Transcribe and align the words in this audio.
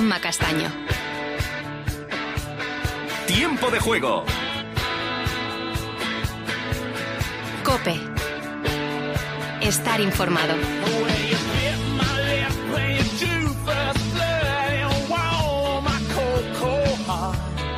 Juanma 0.00 0.18
Castaño. 0.18 0.72
Tiempo 3.26 3.70
de 3.70 3.80
juego. 3.80 4.24
Cope. 7.62 8.00
Estar 9.60 10.00
informado. 10.00 10.54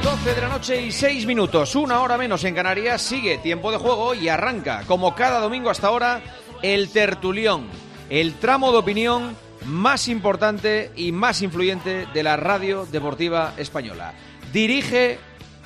12 0.04 0.34
de 0.34 0.40
la 0.40 0.48
noche 0.48 0.80
y 0.80 0.92
6 0.92 1.26
minutos, 1.26 1.74
una 1.74 2.00
hora 2.02 2.16
menos 2.16 2.44
en 2.44 2.54
Canarias, 2.54 3.02
sigue 3.02 3.38
tiempo 3.38 3.72
de 3.72 3.78
juego 3.78 4.14
y 4.14 4.28
arranca, 4.28 4.84
como 4.86 5.16
cada 5.16 5.40
domingo 5.40 5.70
hasta 5.70 5.88
ahora, 5.88 6.22
el 6.62 6.88
tertulión, 6.90 7.66
el 8.10 8.34
tramo 8.34 8.70
de 8.70 8.78
opinión 8.78 9.36
más 9.66 10.08
importante 10.08 10.90
y 10.96 11.12
más 11.12 11.42
influyente 11.42 12.06
de 12.12 12.22
la 12.22 12.36
radio 12.36 12.86
deportiva 12.90 13.54
española. 13.56 14.12
Dirige 14.52 15.18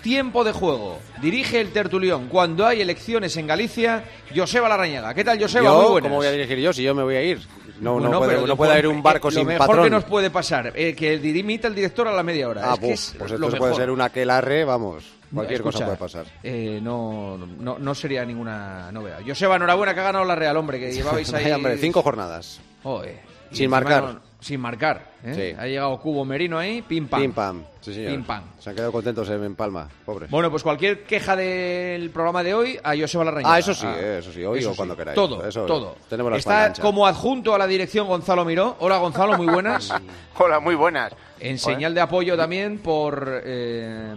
tiempo 0.02 0.44
de 0.44 0.52
juego, 0.52 0.98
dirige 1.20 1.60
el 1.60 1.72
tertulión 1.72 2.28
cuando 2.28 2.64
hay 2.66 2.80
elecciones 2.80 3.36
en 3.36 3.46
Galicia, 3.48 4.04
Joseba 4.34 4.68
Larrañaga. 4.68 5.12
¿Qué 5.14 5.24
tal, 5.24 5.40
Joseba? 5.40 5.64
Yo, 5.64 5.80
Muy 5.82 5.90
buenas. 5.92 6.08
¿Cómo 6.08 6.16
voy 6.16 6.26
a 6.28 6.30
dirigir 6.32 6.58
yo 6.58 6.72
si 6.72 6.82
yo 6.84 6.94
me 6.94 7.02
voy 7.02 7.16
a 7.16 7.22
ir? 7.22 7.40
No, 7.80 7.94
Bueno, 7.94 8.08
no, 8.08 8.18
puede, 8.20 8.46
no 8.46 8.56
puede 8.56 8.72
haber 8.72 8.86
un 8.86 9.02
barco 9.02 9.28
eh, 9.28 9.32
sin 9.32 9.40
Lo 9.40 9.46
mejor 9.46 9.66
patrón. 9.66 9.84
que 9.84 9.90
nos 9.90 10.04
puede 10.04 10.30
pasar, 10.30 10.72
eh, 10.76 10.94
que 10.94 11.18
dimita 11.18 11.66
el 11.68 11.74
director 11.74 12.06
a 12.08 12.12
la 12.12 12.22
media 12.22 12.48
hora. 12.48 12.62
Ah, 12.64 12.74
es 12.74 12.80
que 12.80 12.86
buf, 12.86 12.92
es 12.94 13.14
pues 13.18 13.30
lo 13.32 13.46
esto 13.48 13.58
puede 13.58 13.74
ser 13.74 13.90
una 13.90 14.04
aquelarre, 14.06 14.64
vamos. 14.64 15.04
Cualquier 15.34 15.60
cosa 15.60 15.84
puede 15.84 15.96
pasar. 15.96 16.24
eh, 16.44 16.78
no, 16.80 17.36
no, 17.36 17.78
no 17.78 17.94
sería 17.96 18.24
ninguna 18.24 18.90
novedad. 18.92 19.18
Joseba, 19.26 19.56
enhorabuena 19.56 19.92
que 19.92 20.00
ha 20.00 20.04
ganado 20.04 20.24
la 20.24 20.36
Real, 20.36 20.56
hombre, 20.56 20.78
que 20.78 20.92
llevabais 20.92 21.30
ahí... 21.34 21.42
Vaya, 21.44 21.56
hombre, 21.56 21.76
cinco 21.78 22.00
jornadas. 22.02 22.60
Joder. 22.84 23.25
Sin 23.56 23.70
marcar. 23.70 24.02
no- 24.04 24.26
sin 24.38 24.60
marcar. 24.60 25.12
¿eh? 25.24 25.34
Sí. 25.34 25.56
Ha 25.60 25.66
llegado 25.66 25.98
Cubo 25.98 26.24
Merino 26.24 26.56
ahí, 26.58 26.80
pim 26.82 27.08
pam. 27.08 27.20
Pim 27.20 27.32
pam. 27.32 27.64
Sí, 27.80 27.92
señor. 27.94 28.12
Pim 28.12 28.24
pam. 28.24 28.42
Se 28.60 28.70
han 28.70 28.76
quedado 28.76 28.92
contentos 28.92 29.28
en, 29.30 29.42
en 29.42 29.56
Palma, 29.56 29.88
pobres. 30.04 30.30
Bueno, 30.30 30.50
pues 30.50 30.62
cualquier 30.62 31.02
queja 31.04 31.34
del 31.34 32.10
programa 32.10 32.42
de 32.44 32.54
hoy 32.54 32.78
a 32.84 32.94
Joseba 32.96 33.24
Larrañaga. 33.24 33.54
Ah, 33.54 33.58
eso 33.58 33.74
sí, 33.74 33.86
eh, 33.88 34.18
eso 34.20 34.30
sí, 34.30 34.44
hoy 34.44 34.62
o 34.64 34.76
cuando 34.76 34.96
queráis. 34.96 35.16
Todo, 35.16 35.44
Eso, 35.44 35.64
todo. 35.66 35.96
tenemos 36.08 36.30
la 36.30 36.38
Está 36.38 36.72
como 36.80 37.06
adjunto 37.06 37.54
a 37.54 37.58
la 37.58 37.66
dirección 37.66 38.06
Gonzalo 38.06 38.44
Miró. 38.44 38.76
Hola, 38.78 38.98
Gonzalo, 38.98 39.36
muy 39.36 39.46
buenas. 39.46 39.92
Hola, 40.38 40.60
muy 40.60 40.74
buenas. 40.76 41.12
En 41.40 41.58
señal 41.58 41.94
de 41.94 42.02
apoyo 42.02 42.36
también 42.36 42.78
por, 42.78 43.40
eh, 43.44 44.14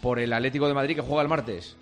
por 0.00 0.18
el 0.18 0.32
Atlético 0.32 0.66
de 0.66 0.74
Madrid 0.74 0.96
que 0.96 1.02
juega 1.02 1.22
el 1.22 1.28
martes. 1.28 1.76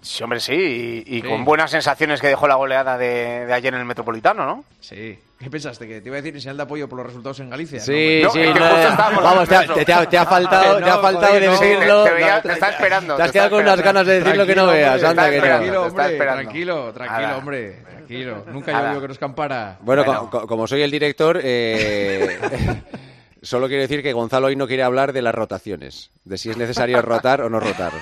Sí, 0.00 0.22
hombre, 0.24 0.40
sí, 0.40 1.04
y, 1.06 1.16
y 1.18 1.20
Sí. 1.22 1.28
con 1.28 1.44
buenas 1.44 1.70
sensaciones 1.70 2.20
que 2.20 2.28
dejó 2.28 2.46
la 2.48 2.54
goleada 2.54 2.96
de, 2.96 3.46
de 3.46 3.52
ayer 3.52 3.74
en 3.74 3.80
el 3.80 3.86
Metropolitano, 3.86 4.46
¿no? 4.46 4.64
Sí. 4.80 5.18
¿Qué 5.38 5.48
pensaste? 5.50 5.86
¿Que 5.86 6.00
te 6.00 6.08
iba 6.08 6.16
a 6.16 6.20
decir 6.20 6.34
en 6.34 6.40
señal 6.40 6.56
de 6.56 6.62
apoyo 6.64 6.88
por 6.88 6.96
los 6.98 7.06
resultados 7.06 7.38
en 7.38 7.48
Galicia? 7.50 7.78
Sí, 7.78 8.20
No, 8.24 8.30
sí, 8.30 8.40
no, 8.40 8.52
justo 8.54 8.88
estábamos 8.88 9.22
vamos, 9.22 9.48
te, 9.48 9.54
ha- 9.54 9.60
de 9.60 9.66
te, 9.84 9.92
eso. 9.92 10.00
ha- 10.00 10.06
te 10.08 10.18
ha 10.18 10.26
faltado, 10.26 10.78
te 10.78 10.84
ha 10.90 10.94
no, 10.96 11.00
faltado 11.02 11.26
joder, 11.28 11.42
te- 11.42 11.48
decirlo. 11.50 12.04
te 12.04 12.10
veía- 12.12 12.36
No, 12.36 12.42
te 12.42 12.52
está 12.54 12.68
esperando. 12.70 13.16
Te 13.16 13.22
has 13.22 13.32
quedado 13.32 13.50
con 13.50 13.60
unas 13.62 13.80
ganas 13.80 14.06
de 14.06 14.20
decir 14.20 14.36
lo 14.36 14.46
que 14.46 14.54
no 14.56 14.66
veas, 14.66 15.04
anda 15.04 15.30
que. 15.30 15.40
Tranquilo, 15.40 15.82
hombre, 15.86 16.16
tranquilo, 16.16 16.92
tranquilo, 16.92 17.36
hombre, 17.38 17.82
tranquilo. 17.88 18.44
Nunca 18.52 18.72
Nada. 18.72 18.88
llovió 18.88 19.00
que 19.02 19.08
nos 19.08 19.18
campara. 19.18 19.78
Bueno, 19.80 20.04
Bueno. 20.04 20.20
co- 20.28 20.40
co- 20.40 20.46
como 20.48 20.66
soy 20.66 20.82
el 20.82 20.90
director, 20.90 21.38
eh, 21.40 22.38
solo 23.40 23.68
quiero 23.68 23.82
decir 23.82 24.02
que 24.02 24.12
Gonzalo 24.12 24.48
hoy 24.48 24.56
no 24.56 24.66
quiere 24.66 24.82
hablar 24.82 25.12
de 25.12 25.22
las 25.22 25.36
rotaciones, 25.36 26.10
de 26.24 26.36
si 26.36 26.50
es 26.50 26.56
necesario 26.56 27.00
rotar 27.00 27.42
o 27.42 27.48
no 27.48 27.60
rotar. 27.60 27.92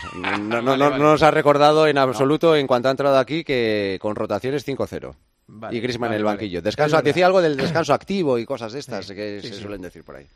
No, 0.40 0.62
no- 0.62 0.76
no- 0.76 0.88
no 0.90 0.96
nos 0.96 1.22
ha 1.22 1.30
recordado 1.30 1.86
en 1.86 1.98
absoluto, 1.98 2.56
en 2.56 2.66
cuanto 2.66 2.88
ha 2.88 2.92
entrado 2.92 3.18
aquí, 3.18 3.44
que 3.44 3.98
con 4.00 4.16
rotaciones 4.16 4.64
5-0. 4.64 5.14
Vale, 5.48 5.76
y 5.76 5.80
Griezmann 5.80 6.08
vale, 6.08 6.16
en 6.16 6.18
el 6.20 6.24
banquillo. 6.24 6.58
Es 6.58 6.64
Descanso, 6.64 7.00
decía 7.02 7.26
algo 7.26 7.40
del 7.40 7.56
descanso 7.56 7.94
activo 7.94 8.38
y 8.38 8.44
cosas 8.44 8.72
de 8.72 8.80
estas 8.80 9.06
que 9.12 9.40
sí, 9.40 9.48
se 9.48 9.54
sí. 9.54 9.60
suelen 9.62 9.80
decir 9.82 10.02
por 10.04 10.16
ahí. 10.16 10.26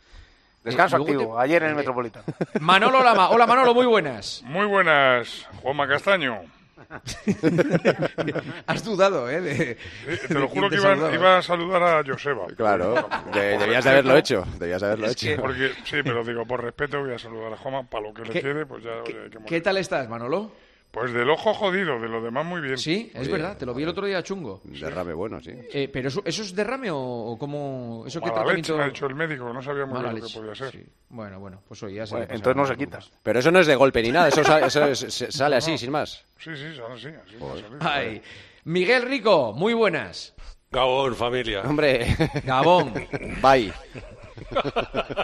Descanso 0.62 0.98
Eh, 0.98 1.00
activo, 1.00 1.34
te- 1.36 1.42
ayer 1.42 1.62
en 1.64 1.70
el 1.70 1.74
Metropolitano. 1.76 2.24
Manolo 2.60 3.02
Lama. 3.02 3.30
Hola, 3.30 3.46
Manolo, 3.46 3.74
muy 3.74 3.86
buenas. 3.86 4.42
Muy 4.44 4.66
buenas, 4.66 5.46
Juanma 5.62 5.88
Castaño. 5.88 6.42
Has 8.66 8.84
dudado, 8.84 9.28
¿eh? 9.30 9.40
de- 9.40 9.70
Eh, 10.06 10.18
Te 10.28 10.34
lo 10.34 10.48
juro 10.48 10.68
que 10.68 10.76
iba, 10.76 11.38
a 11.38 11.42
saludar 11.42 11.82
a 11.82 12.04
Joseba. 12.04 12.46
Claro, 12.56 12.94
de- 13.32 13.58
debías 13.58 13.84
de 13.84 13.90
haberlo 13.90 14.16
hecho. 14.16 14.44
Debías 14.58 14.80
de 14.80 14.86
haberlo 14.86 15.08
hecho. 15.08 15.28
Porque, 15.40 15.70
sí, 15.84 15.96
pero 16.04 16.24
digo, 16.24 16.44
por 16.46 16.62
respeto 16.62 17.00
voy 17.00 17.14
a 17.14 17.18
saludar 17.18 17.52
a 17.52 17.56
Juanma, 17.56 17.82
para 17.84 18.06
lo 18.08 18.14
que 18.14 18.22
le 18.22 18.30
¿Qué- 18.30 18.40
quede, 18.40 18.66
pues 18.66 18.84
ya... 18.84 18.90
oye, 18.90 19.00
hay 19.06 19.24
que 19.24 19.30
¿Qué, 19.30 19.38
morir. 19.38 19.46
qué 19.48 19.60
tal 19.60 19.76
estás, 19.76 20.08
Manolo? 20.08 20.52
Pues 20.90 21.12
del 21.12 21.30
ojo 21.30 21.54
jodido, 21.54 22.00
de 22.00 22.08
lo 22.08 22.20
demás 22.20 22.44
muy 22.44 22.60
bien. 22.60 22.76
Sí, 22.76 23.12
es 23.14 23.20
Oye, 23.20 23.30
verdad, 23.32 23.56
te 23.56 23.64
lo 23.64 23.72
vi 23.74 23.84
el 23.84 23.90
otro 23.90 24.06
día 24.06 24.22
chungo. 24.24 24.60
Derrame 24.64 25.12
bueno, 25.14 25.40
sí. 25.40 25.52
Eh, 25.72 25.88
¿Pero 25.92 26.08
eso, 26.08 26.20
eso 26.24 26.42
es 26.42 26.52
derrame 26.54 26.90
o, 26.90 26.98
o 26.98 27.38
cómo...? 27.38 28.02
¿Eso 28.08 28.20
qué 28.20 28.30
Mala 28.30 28.52
leche, 28.52 28.72
tratamiento...? 28.72 28.76
me 28.76 28.82
ha 28.82 28.86
dicho 28.88 29.06
el 29.06 29.14
médico, 29.14 29.46
que 29.46 29.52
no 29.52 29.62
sabía 29.62 29.86
muy 29.86 29.94
Mala 29.94 30.10
bien 30.10 30.22
lo 30.22 30.26
que 30.28 30.34
podía 30.34 30.54
ser. 30.56 30.72
sí. 30.72 30.84
Bueno, 31.10 31.38
bueno, 31.38 31.62
pues 31.68 31.80
oye, 31.84 31.94
ya 31.94 32.06
se 32.06 32.16
Bueno, 32.16 32.26
entonces 32.34 32.56
no 32.56 32.66
se 32.66 32.76
quita. 32.76 32.98
Pero 33.22 33.38
eso 33.38 33.50
no 33.52 33.60
es 33.60 33.68
de 33.68 33.76
golpe 33.76 34.02
ni 34.02 34.10
nada, 34.10 34.28
eso, 34.28 34.42
sa- 34.42 34.66
eso 34.66 34.84
es- 34.86 34.98
se- 34.98 35.30
sale 35.32 35.56
así, 35.56 35.78
sin 35.78 35.92
más. 35.92 36.24
Sí, 36.38 36.50
sí, 36.56 36.74
sale 36.74 36.94
así, 36.94 37.06
así 37.08 37.38
salido. 37.38 37.78
Ay. 37.80 38.20
Miguel 38.64 39.02
Rico, 39.02 39.52
muy 39.52 39.74
buenas. 39.74 40.34
Gabón, 40.72 41.14
familia. 41.14 41.62
Hombre, 41.62 42.16
Gabón. 42.44 42.92
bye. 43.40 43.72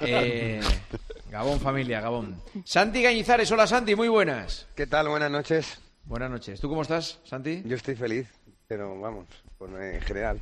Eh, 0.02 0.60
Gabón, 1.36 1.60
familia, 1.60 2.00
Gabón. 2.00 2.40
Santi 2.64 3.02
Gañizares, 3.02 3.52
hola 3.52 3.66
Santi, 3.66 3.94
muy 3.94 4.08
buenas. 4.08 4.66
¿Qué 4.74 4.86
tal? 4.86 5.06
Buenas 5.10 5.30
noches. 5.30 5.78
Buenas 6.04 6.30
noches. 6.30 6.58
¿Tú 6.58 6.70
cómo 6.70 6.80
estás, 6.80 7.20
Santi? 7.24 7.62
Yo 7.66 7.76
estoy 7.76 7.94
feliz, 7.94 8.26
pero 8.66 8.98
vamos, 8.98 9.26
pues, 9.58 9.70
en 9.70 10.00
general. 10.00 10.40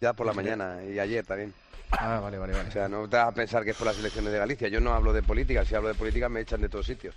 Ya 0.00 0.14
por 0.14 0.24
la 0.26 0.32
mañana 0.32 0.82
y 0.82 0.98
ayer 0.98 1.26
también. 1.26 1.52
Ah, 1.90 2.20
vale, 2.20 2.38
vale, 2.38 2.54
vale. 2.54 2.70
O 2.70 2.72
sea, 2.72 2.88
no 2.88 3.06
te 3.06 3.18
vas 3.18 3.28
a 3.28 3.32
pensar 3.32 3.64
que 3.64 3.72
es 3.72 3.76
por 3.76 3.86
las 3.86 3.98
elecciones 3.98 4.32
de 4.32 4.38
Galicia. 4.38 4.68
Yo 4.68 4.80
no 4.80 4.94
hablo 4.94 5.12
de 5.12 5.22
política. 5.22 5.62
Si 5.66 5.74
hablo 5.74 5.88
de 5.88 5.94
política 5.94 6.30
me 6.30 6.40
echan 6.40 6.62
de 6.62 6.70
todos 6.70 6.86
sitios. 6.86 7.14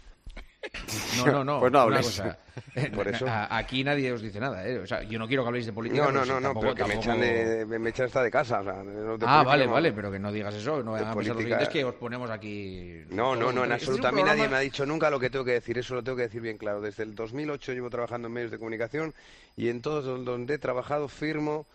No, 1.17 1.25
no, 1.31 1.43
no. 1.43 1.59
Pues 1.59 1.71
no 1.71 1.79
hables. 1.79 2.05
cosa. 2.05 2.37
Eh, 2.73 2.89
Por 2.93 3.07
eso. 3.07 3.25
Aquí 3.29 3.83
nadie 3.83 4.11
os 4.11 4.19
dice 4.21 4.39
nada, 4.39 4.67
¿eh? 4.67 4.79
O 4.79 4.87
sea, 4.87 5.03
yo 5.03 5.19
no 5.19 5.27
quiero 5.27 5.43
que 5.43 5.47
habléis 5.47 5.67
de 5.67 5.73
política. 5.73 6.03
No, 6.05 6.11
no, 6.11 6.25
no, 6.25 6.39
no, 6.39 6.59
pero 6.59 6.73
que 6.73 6.83
me 6.85 6.89
tampoco- 6.95 6.99
echan, 7.01 7.19
de, 7.21 7.65
me 7.67 7.77
me 7.77 7.89
echan 7.91 8.07
hasta 8.07 8.23
de 8.23 8.31
casa. 8.31 8.61
O 8.61 8.63
sea, 8.63 8.83
de 8.83 9.17
Ah, 9.27 9.43
vale, 9.43 9.67
no 9.67 9.73
vale, 9.73 9.91
pero 9.93 10.11
que 10.11 10.17
no 10.17 10.31
digas 10.31 10.55
eso, 10.55 10.81
no 10.81 10.93
vayan 10.93 11.09
a 11.09 11.13
pensar 11.13 11.27
los 11.27 11.35
política- 11.35 11.55
oyentes 11.57 11.69
que 11.73 11.85
os 11.85 11.93
ponemos 11.95 12.31
aquí... 12.31 13.03
No, 13.09 13.35
no, 13.35 13.51
no, 13.51 13.63
en 13.63 13.71
absoluto. 13.73 14.07
A 14.07 14.11
mí 14.11 14.23
nadie 14.23 14.47
me 14.49 14.55
ha 14.55 14.59
dicho 14.59 14.87
nunca 14.87 15.11
lo 15.11 15.19
que 15.19 15.29
tengo 15.29 15.45
que 15.45 15.51
decir. 15.51 15.77
Eso 15.77 15.93
lo 15.93 16.03
tengo 16.03 16.15
que 16.17 16.23
decir 16.23 16.41
bien 16.41 16.57
claro. 16.57 16.81
Desde 16.81 17.03
el 17.03 17.13
2008 17.13 17.73
llevo 17.73 17.91
trabajando 17.91 18.27
en 18.27 18.33
medios 18.33 18.49
de 18.51 18.57
comunicación 18.57 19.13
y 19.55 19.69
en 19.69 19.81
todos 19.83 20.05
don- 20.05 20.25
donde 20.25 20.55
he 20.55 20.57
trabajado 20.57 21.07
firmo 21.09 21.67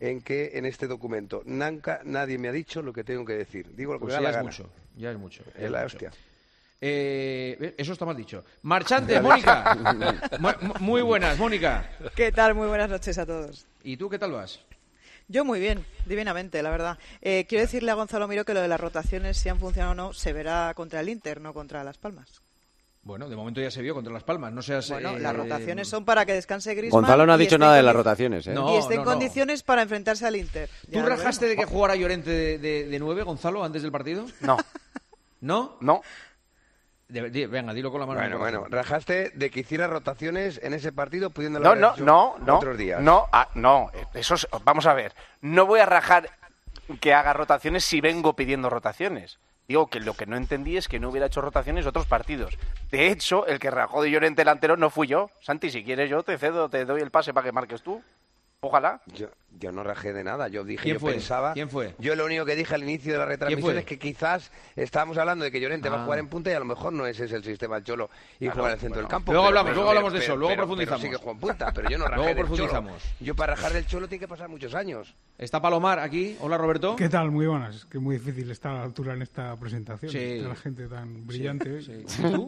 en 0.00 0.20
que 0.20 0.50
en 0.54 0.66
este 0.66 0.86
documento 0.86 1.42
nunca 1.46 2.00
nadie 2.04 2.36
me 2.36 2.48
ha 2.48 2.52
dicho 2.52 2.82
lo 2.82 2.92
que 2.92 3.04
tengo 3.04 3.24
que 3.24 3.32
decir. 3.34 3.74
Digo 3.74 3.94
lo 3.94 3.98
que 4.00 4.04
Pues 4.04 4.16
me 4.16 4.16
da 4.16 4.20
ya 4.20 4.22
la 4.24 4.30
es 4.30 4.36
gana. 4.36 4.46
mucho, 4.50 4.70
ya 4.96 5.10
es 5.12 5.18
mucho. 5.18 5.42
Es 5.56 5.70
la 5.70 5.82
mucho. 5.82 5.86
hostia. 5.96 6.10
Eh, 6.80 7.74
eso 7.78 7.92
está 7.92 8.04
mal 8.04 8.16
dicho. 8.16 8.44
Marchante, 8.62 9.20
Mónica. 9.20 9.74
Mu- 10.38 10.50
mu- 10.68 10.74
Muy 10.80 11.02
buenas, 11.02 11.38
Mónica. 11.38 11.90
¿Qué 12.14 12.32
tal? 12.32 12.54
Muy 12.54 12.68
buenas 12.68 12.90
noches 12.90 13.16
a 13.18 13.26
todos. 13.26 13.66
¿Y 13.82 13.96
tú 13.96 14.08
qué 14.10 14.18
tal 14.18 14.32
vas? 14.32 14.60
Yo 15.28 15.44
muy 15.44 15.58
bien, 15.58 15.84
divinamente, 16.04 16.62
la 16.62 16.70
verdad. 16.70 16.98
Eh, 17.20 17.46
quiero 17.48 17.62
decirle 17.62 17.90
a 17.90 17.94
Gonzalo 17.94 18.28
Miro 18.28 18.44
que 18.44 18.54
lo 18.54 18.60
de 18.60 18.68
las 18.68 18.78
rotaciones, 18.80 19.36
si 19.38 19.48
han 19.48 19.58
funcionado 19.58 19.92
o 19.92 19.94
no, 19.94 20.12
se 20.12 20.32
verá 20.32 20.72
contra 20.74 21.00
el 21.00 21.08
Inter, 21.08 21.40
no 21.40 21.52
contra 21.52 21.82
Las 21.82 21.98
Palmas. 21.98 22.42
Bueno, 23.02 23.28
de 23.28 23.34
momento 23.36 23.60
ya 23.60 23.70
se 23.70 23.82
vio 23.82 23.94
contra 23.94 24.12
Las 24.12 24.22
Palmas. 24.24 24.52
No 24.52 24.62
seas. 24.62 24.88
Bueno, 24.90 25.16
eh, 25.16 25.20
las 25.20 25.34
rotaciones 25.34 25.88
son 25.88 26.04
para 26.04 26.26
que 26.26 26.32
descanse 26.32 26.74
Griezmann. 26.74 27.02
Gonzalo 27.02 27.24
no 27.26 27.32
ha 27.32 27.36
y 27.36 27.40
dicho 27.40 27.56
nada 27.58 27.74
de 27.74 27.80
en 27.80 27.86
las 27.86 27.96
rotaciones, 27.96 28.46
¿eh? 28.48 28.52
No. 28.52 28.74
Y 28.74 28.78
esté 28.78 28.94
en 28.94 29.00
no, 29.00 29.04
no. 29.06 29.10
condiciones 29.12 29.62
para 29.62 29.82
enfrentarse 29.82 30.26
al 30.26 30.36
Inter. 30.36 30.68
¿Tú 30.84 30.98
Ya 30.98 31.04
rajaste 31.06 31.46
de 31.46 31.56
que 31.56 31.64
jugara 31.64 31.96
Llorente 31.96 32.30
de, 32.30 32.58
de, 32.58 32.86
de 32.86 32.98
nueve, 32.98 33.22
Gonzalo, 33.22 33.64
antes 33.64 33.82
del 33.82 33.90
partido? 33.92 34.26
No, 34.40 34.56
¿No? 35.40 35.76
no. 35.80 36.02
De- 37.08 37.46
venga, 37.46 37.72
dilo 37.72 37.90
con 37.92 38.00
la 38.00 38.06
mano. 38.06 38.20
en 38.20 38.36
Bueno, 38.38 38.60
bueno, 38.60 38.66
rajaste 38.76 39.30
de 39.34 39.50
que 39.50 39.60
hiciera 39.60 39.86
rotaciones 39.86 40.58
en 40.62 40.74
ese 40.74 40.90
partido 40.92 41.30
pudiendo 41.30 41.60
No, 41.60 41.74
no, 41.76 41.94
no, 41.98 42.34
no. 42.40 42.56
otros 42.56 42.76
días. 42.76 43.00
No, 43.00 43.26
ah, 43.32 43.48
no, 43.54 43.90
eso 44.12 44.34
es- 44.34 44.48
vamos 44.64 44.86
a 44.86 44.94
ver. 44.94 45.14
No 45.40 45.66
voy 45.66 45.78
a 45.80 45.86
rajar 45.86 46.28
que 47.00 47.14
haga 47.14 47.32
rotaciones 47.32 47.84
si 47.84 48.00
vengo 48.00 48.34
pidiendo 48.34 48.70
rotaciones. 48.70 49.38
Digo 49.68 49.88
que 49.88 50.00
lo 50.00 50.14
que 50.14 50.26
no 50.26 50.36
entendí 50.36 50.76
es 50.76 50.86
que 50.88 51.00
no 51.00 51.08
hubiera 51.10 51.26
hecho 51.26 51.40
rotaciones 51.40 51.86
otros 51.86 52.06
partidos. 52.06 52.56
De 52.90 53.08
hecho, 53.08 53.46
el 53.46 53.58
que 53.58 53.70
rajó 53.70 54.02
de 54.02 54.10
Llorente 54.10 54.40
delantero 54.42 54.76
no 54.76 54.90
fui 54.90 55.06
yo. 55.08 55.30
Santi, 55.40 55.70
si 55.70 55.82
quieres 55.84 56.08
yo 56.10 56.22
te 56.22 56.38
cedo, 56.38 56.68
te 56.68 56.84
doy 56.84 57.00
el 57.02 57.10
pase 57.10 57.32
para 57.34 57.44
que 57.44 57.52
marques 57.52 57.82
tú. 57.82 58.02
Ojalá. 58.60 59.00
Yo, 59.06 59.28
Yo 59.58 59.72
no 59.72 59.82
rajé 59.82 60.12
de 60.12 60.22
nada, 60.24 60.48
yo 60.48 60.64
dije, 60.64 60.82
¿Quién 60.82 60.94
yo 60.96 61.00
fue? 61.00 61.12
pensaba... 61.12 61.52
¿Quién 61.54 61.70
fue? 61.70 61.94
Yo 61.98 62.14
lo 62.14 62.24
único 62.26 62.44
que 62.44 62.54
dije 62.56 62.74
al 62.74 62.82
inicio 62.82 63.12
de 63.12 63.18
la 63.18 63.24
retransmisión 63.24 63.78
es 63.78 63.84
que 63.84 63.98
quizás 63.98 64.52
estábamos 64.76 65.16
hablando 65.18 65.44
de 65.44 65.50
que 65.50 65.60
Llorente 65.60 65.88
va 65.88 65.96
Ah. 65.96 66.00
a 66.02 66.04
jugar 66.04 66.18
en 66.18 66.28
punta 66.28 66.50
y 66.50 66.54
a 66.54 66.58
lo 66.58 66.64
mejor 66.66 66.92
no 66.92 67.06
ese 67.06 67.24
es 67.24 67.32
el 67.32 67.42
sistema 67.42 67.76
del 67.76 67.84
Cholo 67.84 68.10
y 68.38 68.48
jugar 68.48 68.66
en 68.68 68.72
el 68.74 68.80
centro 68.80 69.00
del 69.00 69.08
campo. 69.08 69.32
Luego 69.32 69.46
pero- 69.46 69.48
hablamos, 69.48 69.70
pero- 69.70 69.74
luego 69.76 69.88
hablamos 69.90 70.12
de 70.12 70.18
pero- 70.18 70.32
eso, 70.32 70.36
luego 70.36 70.50
pero- 70.52 70.62
profundizamos. 70.62 71.00
Pero 71.00 71.10
sí 71.12 71.16
que 71.16 71.22
juega 71.24 71.32
en 71.32 71.40
punta, 71.40 71.72
pero 71.72 71.88
yo 71.90 71.98
no 71.98 72.04
rajé 72.08 72.16
Luego 72.16 72.26
del 72.28 72.36
Cholo. 72.36 72.48
profundizamos. 72.56 73.02
Yo 73.20 73.34
para 73.34 73.54
rajar 73.54 73.72
del 73.72 73.86
Cholo 73.86 74.08
tiene 74.08 74.20
que 74.20 74.28
pasar 74.28 74.48
muchos 74.48 74.74
años. 74.74 75.14
Está 75.38 75.60
Palomar 75.62 75.98
aquí. 76.00 76.36
Hola, 76.40 76.58
Roberto. 76.58 76.96
¿Qué 76.96 77.08
tal? 77.08 77.30
Muy 77.30 77.46
buenas. 77.46 77.76
Es 77.76 77.84
que 77.86 77.98
es 77.98 78.02
muy 78.02 78.16
difícil 78.18 78.50
estar 78.50 78.72
a 78.72 78.78
la 78.78 78.82
altura 78.84 79.14
en 79.14 79.22
esta 79.22 79.54
presentación. 79.56 80.10
Sí. 80.12 80.18
Está 80.18 80.48
la 80.48 80.54
gente 80.56 80.86
tan 80.86 81.26
brillante. 81.26 81.82
sí. 81.82 81.92
¿Y 82.18 82.22
tú? 82.32 82.46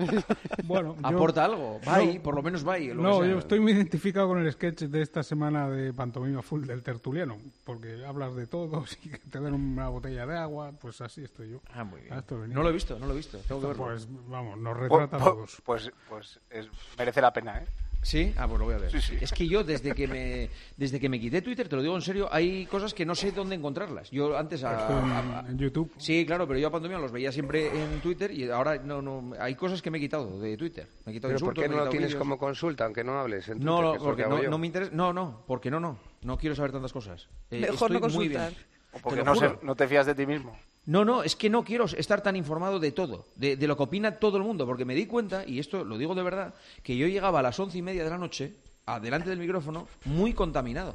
Bueno, 0.65 0.95
yo- 1.01 1.07
Aporta 1.07 1.45
algo. 1.45 1.81
Va 1.87 1.97
ahí, 1.97 2.17
No. 2.17 2.23
por 2.23 2.35
lo 2.35 2.43
menos 2.43 2.67
va 2.67 2.79
No, 2.79 3.25
yo 3.25 3.39
estoy 3.39 3.61
muy 3.61 3.73
identificado 3.73 4.29
con 4.29 4.39
el 4.45 4.53
sketch 4.53 4.83
de 4.83 5.03
esta 5.03 5.23
semana 5.23 5.69
de 5.69 5.93
Pantomima 5.93 6.43
Full 6.43 6.65
del 6.67 6.83
tertuliano, 6.99 7.37
porque 7.65 8.05
hablas 8.05 8.35
de 8.35 8.47
todos 8.47 8.97
y 9.05 9.09
que 9.11 9.19
te 9.19 9.41
dan 9.41 9.55
una 9.55 9.89
botella 9.89 10.27
de 10.27 10.37
agua, 10.37 10.73
pues 10.81 11.01
así 11.01 11.23
estoy 11.25 11.51
yo. 11.51 11.61
Ah, 11.73 11.85
muy 11.85 12.01
bien. 12.03 12.15
No 12.55 12.63
lo 12.63 12.71
he 12.71 12.73
visto, 12.73 12.99
no 12.99 13.07
lo 13.07 13.13
he 13.13 13.17
visto. 13.17 13.39
Tengo 13.47 13.61
que 13.61 13.67
verlo. 13.69 13.85
Pues 13.85 14.09
vamos, 14.29 14.59
nos 14.59 14.77
Pues, 14.77 14.91
retrata 14.91 15.17
a 15.17 15.21
todos. 15.21 15.63
pues, 15.65 15.91
pues 16.09 16.41
es- 16.51 16.69
merece 16.99 17.21
la 17.23 17.33
pena, 17.33 17.59
¿eh? 17.59 17.67
¿Sí? 18.01 18.33
Ah, 18.37 18.47
pues 18.47 18.59
lo 18.61 18.65
voy 18.67 18.75
a 18.75 18.79
ver. 18.79 18.91
Sí, 18.93 19.01
sí. 19.01 19.19
Es 19.21 19.33
que 19.33 19.47
yo, 19.49 19.65
desde 19.65 19.93
que 19.95 20.07
me 20.07 20.49
desde 20.77 21.01
que 21.01 21.09
me 21.09 21.19
quité 21.19 21.43
Twitter, 21.43 21.69
te 21.69 21.77
lo 21.77 21.83
digo 21.83 21.97
en 21.97 22.03
serio, 22.03 22.29
hay 22.31 22.65
cosas 22.67 22.95
que 22.95 23.05
no 23.05 23.15
sé 23.15 23.33
dónde 23.33 23.57
encontrarlas. 23.57 24.11
Yo 24.11 24.39
antes 24.39 24.63
a... 24.65 24.87
A- 24.87 25.41
a- 25.41 25.49
en 25.51 25.59
YouTube. 25.59 25.93
Sí, 25.99 26.25
claro, 26.25 26.47
pero 26.47 26.59
yo 26.61 26.69
a 26.69 26.71
Pantomima 26.71 27.01
los 27.01 27.11
veía 27.13 27.33
siempre 27.33 27.67
en 27.67 28.01
Twitter 28.01 28.31
y 28.31 28.49
ahora 28.51 28.77
no, 28.79 29.03
no... 29.03 29.33
Hay 29.41 29.57
cosas 29.57 29.83
que 29.83 29.91
me 29.91 29.99
he 29.99 30.01
quitado 30.01 30.39
de 30.39 30.57
Twitter. 30.57 30.87
Me 31.07 31.13
he 31.13 31.15
quitado 31.17 31.35
Pero 31.35 31.41
¿por 31.47 31.49
insultos, 31.59 31.63
qué 31.65 31.69
me 31.69 31.75
he 31.75 31.79
no 31.79 31.85
lo 31.87 31.91
tienes 31.91 32.09
vídeos. 32.11 32.19
como 32.21 32.39
consulta, 32.39 32.85
aunque 32.85 33.03
no 33.05 33.19
hables? 33.19 33.49
en 33.49 33.59
No, 33.59 33.77
Twitter, 33.79 33.85
no, 33.85 33.95
lo 33.99 34.05
porque 34.05 34.23
no, 34.23 34.43
no 34.51 34.59
me 34.59 34.67
interesa. 34.69 34.93
No, 34.95 35.13
no, 35.13 35.43
porque 35.47 35.71
no, 35.71 35.81
no. 35.81 35.99
No 36.23 36.39
quiero 36.39 36.55
saber 36.55 36.73
tantas 36.73 36.93
cosas. 36.93 37.29
Eh, 37.51 37.61
Mejor 37.61 37.91
no 37.91 37.99
estoy 37.99 38.13
muy 38.15 38.29
bien. 38.29 38.41
consultar. 38.41 38.67
O 38.93 38.99
porque 39.01 39.23
no, 39.23 39.35
se- 39.35 39.59
no 39.63 39.75
te 39.77 39.87
fías 39.89 40.07
de 40.07 40.15
ti 40.15 40.25
mismo. 40.27 40.57
No, 40.89 41.05
no, 41.05 41.23
es 41.23 41.37
que 41.37 41.51
no 41.51 41.65
quiero 41.65 41.85
estar 41.85 42.23
tan 42.23 42.35
informado 42.35 42.81
de 42.81 42.93
todo, 42.93 43.27
de, 43.37 43.59
lo 43.67 43.77
que 43.77 43.83
opina 43.83 44.19
todo 44.19 44.39
el 44.39 44.43
mundo, 44.43 44.65
porque 44.65 44.87
me 44.87 44.95
di 44.95 45.05
cuenta, 45.05 45.45
y 45.47 45.59
esto 45.59 45.85
lo 45.85 45.99
digo 45.99 46.15
de 46.15 46.23
verdad, 46.23 46.55
que 46.83 46.97
yo 46.97 47.07
llegaba 47.07 47.41
a 47.41 47.43
las 47.43 47.61
once 47.61 47.77
y 47.77 47.83
media 47.83 48.05
de 48.05 48.09
la 48.09 48.17
noche, 48.17 48.55
adelante 48.87 49.29
del 49.29 49.39
micrófono, 49.39 49.87
muy 50.07 50.33
contaminado. 50.33 50.95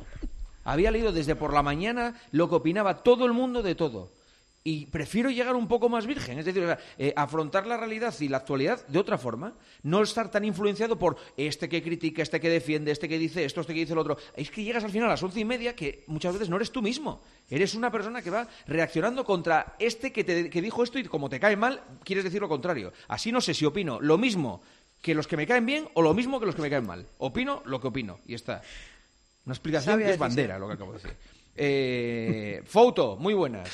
Había 0.63 0.89
leído 0.89 1.11
desde 1.11 1.35
por 1.35 1.53
la 1.53 1.61
mañana 1.61 2.19
lo 2.31 2.49
que 2.49 2.55
opinaba 2.55 3.03
todo 3.03 3.27
el 3.27 3.33
mundo 3.33 3.61
de 3.61 3.75
todo. 3.75 4.09
Y 4.65 4.85
prefiero 4.85 5.29
llegar 5.29 5.55
un 5.55 5.67
poco 5.67 5.89
más 5.89 6.07
virgen, 6.07 6.39
es 6.39 6.45
decir, 6.45 6.63
o 6.63 6.67
sea, 6.67 6.79
eh, 6.97 7.13
afrontar 7.17 7.67
la 7.67 7.75
realidad 7.75 8.13
y 8.21 8.29
la 8.29 8.37
actualidad 8.37 8.87
de 8.87 8.97
otra 8.97 9.17
forma, 9.17 9.55
no 9.83 10.01
estar 10.01 10.31
tan 10.31 10.45
influenciado 10.45 10.97
por 10.97 11.17
este 11.35 11.67
que 11.67 11.83
critica, 11.83 12.21
este 12.21 12.39
que 12.39 12.49
defiende, 12.49 12.91
este 12.91 13.09
que 13.09 13.19
dice 13.19 13.43
esto, 13.43 13.59
este 13.59 13.73
que 13.73 13.81
dice 13.81 13.91
el 13.91 13.99
otro. 13.99 14.17
Es 14.37 14.49
que 14.51 14.63
llegas 14.63 14.85
al 14.85 14.91
final 14.91 15.07
a 15.07 15.11
las 15.11 15.23
once 15.23 15.39
y 15.39 15.43
media 15.43 15.75
que 15.75 16.05
muchas 16.07 16.31
veces 16.31 16.49
no 16.49 16.55
eres 16.55 16.71
tú 16.71 16.81
mismo, 16.81 17.21
eres 17.49 17.75
una 17.75 17.91
persona 17.91 18.21
que 18.21 18.29
va 18.29 18.47
reaccionando 18.65 19.25
contra 19.25 19.75
este 19.79 20.13
que, 20.13 20.23
te, 20.23 20.49
que 20.49 20.61
dijo 20.61 20.81
esto 20.81 20.97
y 20.97 21.03
como 21.03 21.29
te 21.29 21.41
cae 21.41 21.57
mal, 21.57 21.81
quieres 22.05 22.23
decir 22.23 22.39
lo 22.39 22.47
contrario. 22.47 22.93
Así 23.09 23.33
no 23.33 23.41
sé 23.41 23.53
si 23.53 23.65
opino 23.65 23.99
lo 23.99 24.17
mismo 24.17 24.61
que 25.01 25.13
los 25.13 25.27
que 25.27 25.35
me 25.35 25.45
caen 25.45 25.65
bien 25.65 25.89
o 25.95 26.01
lo 26.01 26.13
mismo 26.13 26.39
que 26.39 26.45
los 26.45 26.55
que 26.55 26.61
me 26.61 26.69
caen 26.69 26.87
mal. 26.87 27.05
Opino 27.17 27.61
lo 27.65 27.81
que 27.81 27.87
opino 27.87 28.19
y 28.25 28.33
está. 28.33 28.61
Una 29.45 29.53
explicación 29.53 29.99
que 29.99 30.11
es 30.11 30.17
bandera 30.17 30.57
lo 30.57 30.67
que 30.67 30.73
acabo 30.73 30.93
de 30.93 30.99
decir. 30.99 31.17
Eh, 31.53 32.61
Foto, 32.65 33.17
muy 33.17 33.33
buenas. 33.33 33.69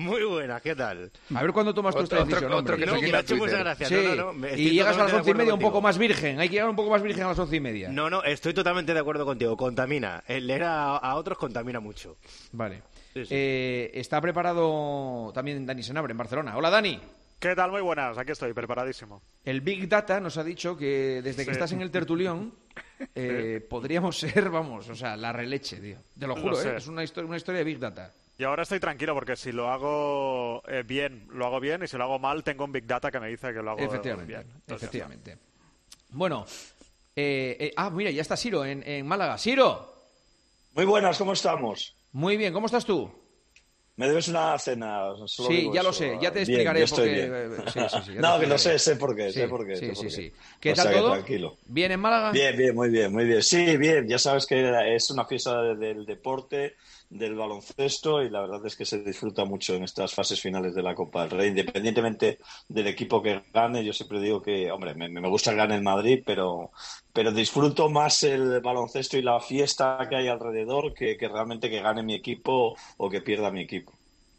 Muy 0.00 0.24
buena, 0.24 0.60
¿qué 0.60 0.74
tal? 0.74 1.10
A 1.34 1.42
ver 1.42 1.52
cuándo 1.52 1.74
tomas 1.74 1.94
tú 1.94 2.02
esta 2.02 2.16
decisión, 2.24 2.44
otro 2.52 2.58
hombre. 2.58 2.76
que 2.78 2.86
No, 2.86 2.98
se 2.98 3.02
me 3.10 3.16
ha 3.16 3.20
hecho 3.20 3.36
mucha 3.36 3.44
Twitter. 3.50 3.64
gracia. 3.64 3.86
Sí, 3.88 3.94
No, 3.94 4.02
no, 4.02 4.14
no, 4.26 4.32
me- 4.32 4.48
estoy 4.48 4.66
y 4.66 4.70
llegas 4.70 4.96
a 4.96 4.98
las 5.04 5.10
totalmente 5.10 5.14
de 5.14 5.18
once 5.20 5.30
y 5.30 5.34
media 5.34 5.42
acuerdo 5.42 5.54
un 5.54 5.60
poco 5.60 5.72
contigo. 5.72 5.82
más 5.82 5.98
virgen. 5.98 6.40
Hay 6.40 6.48
que 6.48 6.54
llegar 6.54 6.70
un 6.70 6.76
poco 6.76 6.90
más 6.90 7.02
virgen 7.02 7.24
a 7.24 7.28
las 7.28 7.38
once 7.38 7.56
y 7.56 7.60
media. 7.60 7.88
No, 7.90 8.08
no, 8.10 8.22
estoy 8.22 8.54
totalmente 8.54 8.94
de 8.94 9.00
acuerdo 9.00 9.24
contigo. 9.26 9.56
Contamina. 9.56 10.22
El 10.26 10.46
leer 10.46 10.64
a, 10.64 10.96
a 10.96 11.14
otros 11.16 11.36
contamina 11.38 11.80
mucho. 11.80 12.16
Vale. 12.52 12.82
Sí, 13.14 13.24
sí. 13.24 13.28
Eh, 13.30 13.90
está 13.94 14.20
preparado 14.20 15.32
también 15.34 15.66
Dani 15.66 15.82
Senabre 15.82 16.12
en 16.12 16.18
Barcelona. 16.18 16.56
Hola, 16.56 16.70
Dani. 16.70 17.00
¿Qué 17.38 17.54
tal? 17.56 17.70
Muy 17.70 17.80
buenas, 17.80 18.18
aquí 18.18 18.32
estoy, 18.32 18.52
preparadísimo. 18.52 19.22
El 19.46 19.62
Big 19.62 19.88
Data 19.88 20.20
nos 20.20 20.36
ha 20.36 20.44
dicho 20.44 20.76
que 20.76 21.22
desde 21.24 21.38
que 21.44 21.46
Sí. 21.46 21.50
estás 21.52 21.72
en 21.72 21.80
el 21.80 21.90
tertulión 21.90 22.52
eh, 23.14 23.66
podríamos 23.68 24.18
ser, 24.20 24.50
vamos, 24.50 24.88
o 24.90 24.94
sea, 24.94 25.16
la 25.16 25.32
releche, 25.32 25.76
tío. 25.78 25.96
Te 26.18 26.26
lo 26.26 26.36
juro. 26.36 26.60
¿eh? 26.62 26.74
Es 26.76 26.86
una, 26.86 27.02
historia 27.02 27.26
una 27.28 27.38
historia 27.38 27.58
de 27.60 27.64
Big 27.64 27.78
Data. 27.78 28.12
Y 28.40 28.44
ahora 28.44 28.62
estoy 28.62 28.80
tranquilo 28.80 29.12
porque 29.12 29.36
si 29.36 29.52
lo 29.52 29.68
hago 29.68 30.62
eh, 30.66 30.82
bien, 30.82 31.28
lo 31.30 31.44
hago 31.44 31.60
bien, 31.60 31.82
y 31.82 31.86
si 31.86 31.98
lo 31.98 32.04
hago 32.04 32.18
mal, 32.18 32.42
tengo 32.42 32.64
un 32.64 32.72
Big 32.72 32.86
Data 32.86 33.10
que 33.10 33.20
me 33.20 33.28
dice 33.28 33.52
que 33.52 33.60
lo 33.60 33.72
hago 33.72 33.82
Efectivamente, 33.82 34.32
bien. 34.32 34.46
Entonces, 34.50 34.82
efectivamente. 34.88 35.36
Bueno, 36.08 36.46
eh, 37.14 37.56
eh, 37.60 37.72
ah, 37.76 37.90
mira, 37.90 38.10
ya 38.10 38.22
está 38.22 38.38
Siro 38.38 38.64
en, 38.64 38.82
en 38.88 39.06
Málaga. 39.06 39.36
Siro, 39.36 39.94
Muy 40.72 40.86
buenas, 40.86 41.18
¿cómo 41.18 41.34
estamos? 41.34 41.94
muy 42.12 42.38
bien, 42.38 42.54
¿cómo 42.54 42.64
estás 42.64 42.86
tú? 42.86 43.12
Me 43.96 44.08
debes 44.08 44.28
una 44.28 44.58
cena. 44.58 45.02
solo 45.26 45.50
Sí, 45.50 45.70
ya 45.74 45.82
lo 45.82 45.92
sé, 45.92 46.18
ya 46.22 46.32
te 46.32 46.38
Bien, 46.38 46.48
explicaré 46.48 46.78
yo 46.78 46.84
estoy 46.86 47.08
por 47.10 47.14
qué, 47.14 47.26
eh, 47.26 47.48
sí, 47.66 47.80
sí, 47.90 47.98
sí, 48.06 48.14
ya 48.14 48.22
te 48.22 48.22
no, 48.22 48.40
que 48.40 48.46
lo 48.46 48.56
sé, 48.56 48.78
sé 48.78 48.96
por 48.96 49.14
qué, 49.14 49.30
Sí, 49.30 49.40
sé 49.40 49.48
por 49.48 49.66
qué. 49.66 49.76
sí, 49.76 49.80
sé 49.80 49.86
por 49.92 49.96
sí, 49.96 50.02
qué. 50.04 50.10
sí. 50.10 50.32
¿Qué 50.60 50.72
O 50.72 50.76
sea 50.76 50.84
tal 50.86 50.94
todo? 50.94 51.12
Tranquilo. 51.12 51.58
¿Bien 51.66 51.92
en 51.92 52.00
Málaga? 52.00 52.32
Bien, 52.32 52.56
bien, 52.56 52.74
muy 52.74 52.88
bien, 52.88 53.12
muy 53.12 53.26
bien. 53.26 53.42
Sí, 53.42 53.76
bien, 53.76 54.08
ya 54.08 54.18
sabes 54.18 54.46
que 54.46 54.94
es 54.96 55.10
una 55.10 55.26
fiesta 55.26 55.60
de- 55.62 55.76
del 55.76 56.06
deporte, 56.06 56.76
del 57.10 57.34
baloncesto 57.34 58.22
y 58.22 58.30
la 58.30 58.40
verdad 58.40 58.64
es 58.64 58.76
que 58.76 58.84
se 58.84 59.02
disfruta 59.02 59.44
mucho 59.44 59.74
en 59.74 59.82
estas 59.82 60.14
fases 60.14 60.40
finales 60.40 60.74
de 60.74 60.82
la 60.82 60.94
Copa 60.94 61.22
del 61.22 61.30
Rey, 61.30 61.48
independientemente 61.48 62.38
del 62.68 62.86
equipo 62.86 63.20
que 63.20 63.42
gane. 63.52 63.84
Yo 63.84 63.92
siempre 63.92 64.20
digo 64.20 64.40
que, 64.40 64.70
hombre, 64.70 64.94
me, 64.94 65.08
me 65.08 65.28
gusta 65.28 65.52
gane 65.52 65.74
el 65.74 65.82
Madrid, 65.82 66.22
pero, 66.24 66.70
pero 67.12 67.32
disfruto 67.32 67.90
más 67.90 68.22
el 68.22 68.60
baloncesto 68.60 69.18
y 69.18 69.22
la 69.22 69.40
fiesta 69.40 70.06
que 70.08 70.16
hay 70.16 70.28
alrededor 70.28 70.94
que, 70.94 71.16
que 71.16 71.28
realmente 71.28 71.68
que 71.68 71.82
gane 71.82 72.04
mi 72.04 72.14
equipo 72.14 72.76
o 72.96 73.10
que 73.10 73.20
pierda 73.20 73.50
mi 73.50 73.62
equipo. 73.62 73.92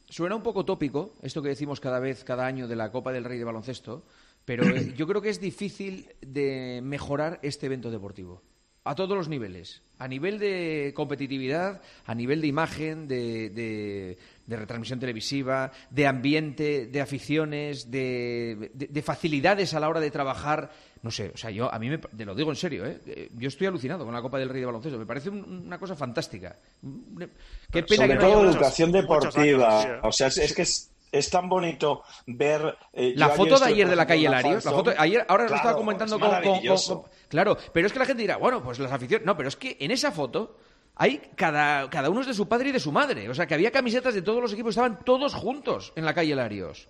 Suena 0.09 0.35
un 0.35 0.43
poco 0.43 0.65
tópico 0.65 1.13
esto 1.21 1.41
que 1.41 1.49
decimos 1.49 1.79
cada 1.79 1.99
vez, 1.99 2.23
cada 2.23 2.45
año 2.45 2.67
de 2.67 2.75
la 2.77 2.91
Copa 2.91 3.11
del 3.11 3.25
Rey 3.25 3.37
de 3.37 3.45
baloncesto, 3.45 4.03
pero 4.45 4.63
eh, 4.63 4.93
yo 4.95 5.07
creo 5.07 5.21
que 5.21 5.29
es 5.29 5.41
difícil 5.41 6.07
de 6.21 6.79
mejorar 6.81 7.39
este 7.43 7.65
evento 7.65 7.91
deportivo. 7.91 8.41
A 8.83 8.95
todos 8.95 9.15
los 9.15 9.27
niveles. 9.27 9.83
A 9.99 10.07
nivel 10.07 10.39
de 10.39 10.91
competitividad, 10.95 11.81
a 12.07 12.15
nivel 12.15 12.41
de 12.41 12.47
imagen, 12.47 13.07
de, 13.07 13.51
de- 13.51 14.17
de 14.47 14.55
retransmisión 14.55 14.99
televisiva, 14.99 15.71
de 15.91 16.07
ambiente, 16.07 16.87
de 16.87 16.99
aficiones, 17.01 17.91
de, 17.91 18.71
de- 18.73 18.87
de 18.87 19.01
facilidades 19.03 19.75
a 19.75 19.79
la 19.79 19.87
hora 19.87 19.99
de 19.99 20.09
trabajar. 20.09 20.71
No 21.03 21.11
sé, 21.11 21.31
o 21.33 21.37
sea, 21.37 21.51
yo 21.51 21.71
a 21.71 21.77
mí 21.77 21.89
me, 21.89 21.99
te 21.99 22.25
lo 22.25 22.33
digo 22.33 22.49
en 22.49 22.55
serio, 22.55 22.85
¿eh? 22.87 22.99
Eh, 23.05 23.29
Yo 23.35 23.49
estoy 23.49 23.67
alucinado 23.67 24.03
con 24.03 24.13
la 24.15 24.21
Copa 24.21 24.39
del 24.39 24.49
Rey 24.49 24.61
de 24.61 24.65
baloncesto. 24.65 24.97
Me 24.97 25.05
parece 25.05 25.29
un- 25.29 25.43
una 25.67 25.77
cosa 25.77 25.95
fantástica. 25.95 26.57
Qué 27.71 27.83
pena 27.83 27.95
Sobre 27.95 28.07
que 28.07 28.15
no 28.15 28.21
haya 28.25 28.33
todo 28.33 28.37
muchos- 28.43 28.55
educación 28.55 28.89
muchos 28.91 29.01
deportiva. 29.35 29.99
O 30.03 30.11
sea, 30.11 30.27
es, 30.27 30.37
es 30.39 30.53
que 30.55 30.61
es, 30.63 30.90
es 31.11 31.29
tan 31.29 31.49
bonito 31.49 32.03
ver. 32.27 32.77
eh, 32.93 33.13
La 33.15 33.29
foto 33.29 33.59
de 33.59 33.65
ayer 33.65 33.89
de 33.89 33.95
la 33.95 34.07
calle 34.07 34.29
Larios, 34.29 34.63
la 34.65 34.71
foto, 34.71 34.93
ayer, 34.97 35.25
ahora 35.27 35.47
lo 35.47 35.55
estaba 35.55 35.75
comentando 35.75 36.15
es 36.15 36.21
con, 36.21 36.29
con- 36.29 36.39
con- 36.41 36.45
maravilloso. 36.49 37.01
con- 37.03 37.11
Claro, 37.27 37.57
pero 37.73 37.87
es 37.87 37.93
que 37.93 37.99
la 37.99 38.05
gente 38.05 38.21
dirá, 38.21 38.37
bueno, 38.37 38.63
pues 38.63 38.79
las 38.79 38.91
aficiones. 38.91 39.25
No, 39.25 39.35
pero 39.35 39.49
es 39.49 39.55
que 39.55 39.77
en 39.79 39.91
esa 39.91 40.11
foto 40.11 40.57
hay 40.95 41.17
cada, 41.35 41.89
cada 41.89 42.09
uno 42.09 42.21
es 42.21 42.27
de 42.27 42.33
su 42.33 42.47
padre 42.47 42.69
y 42.69 42.71
de 42.71 42.79
su 42.79 42.91
madre. 42.91 43.29
O 43.29 43.33
sea, 43.33 43.47
que 43.47 43.53
había 43.53 43.71
camisetas 43.71 44.13
de 44.13 44.21
todos 44.21 44.41
los 44.41 44.53
equipos, 44.53 44.71
estaban 44.71 44.99
todos 45.03 45.33
juntos 45.33 45.93
en 45.95 46.05
la 46.05 46.13
calle 46.13 46.35
Larios. 46.35 46.87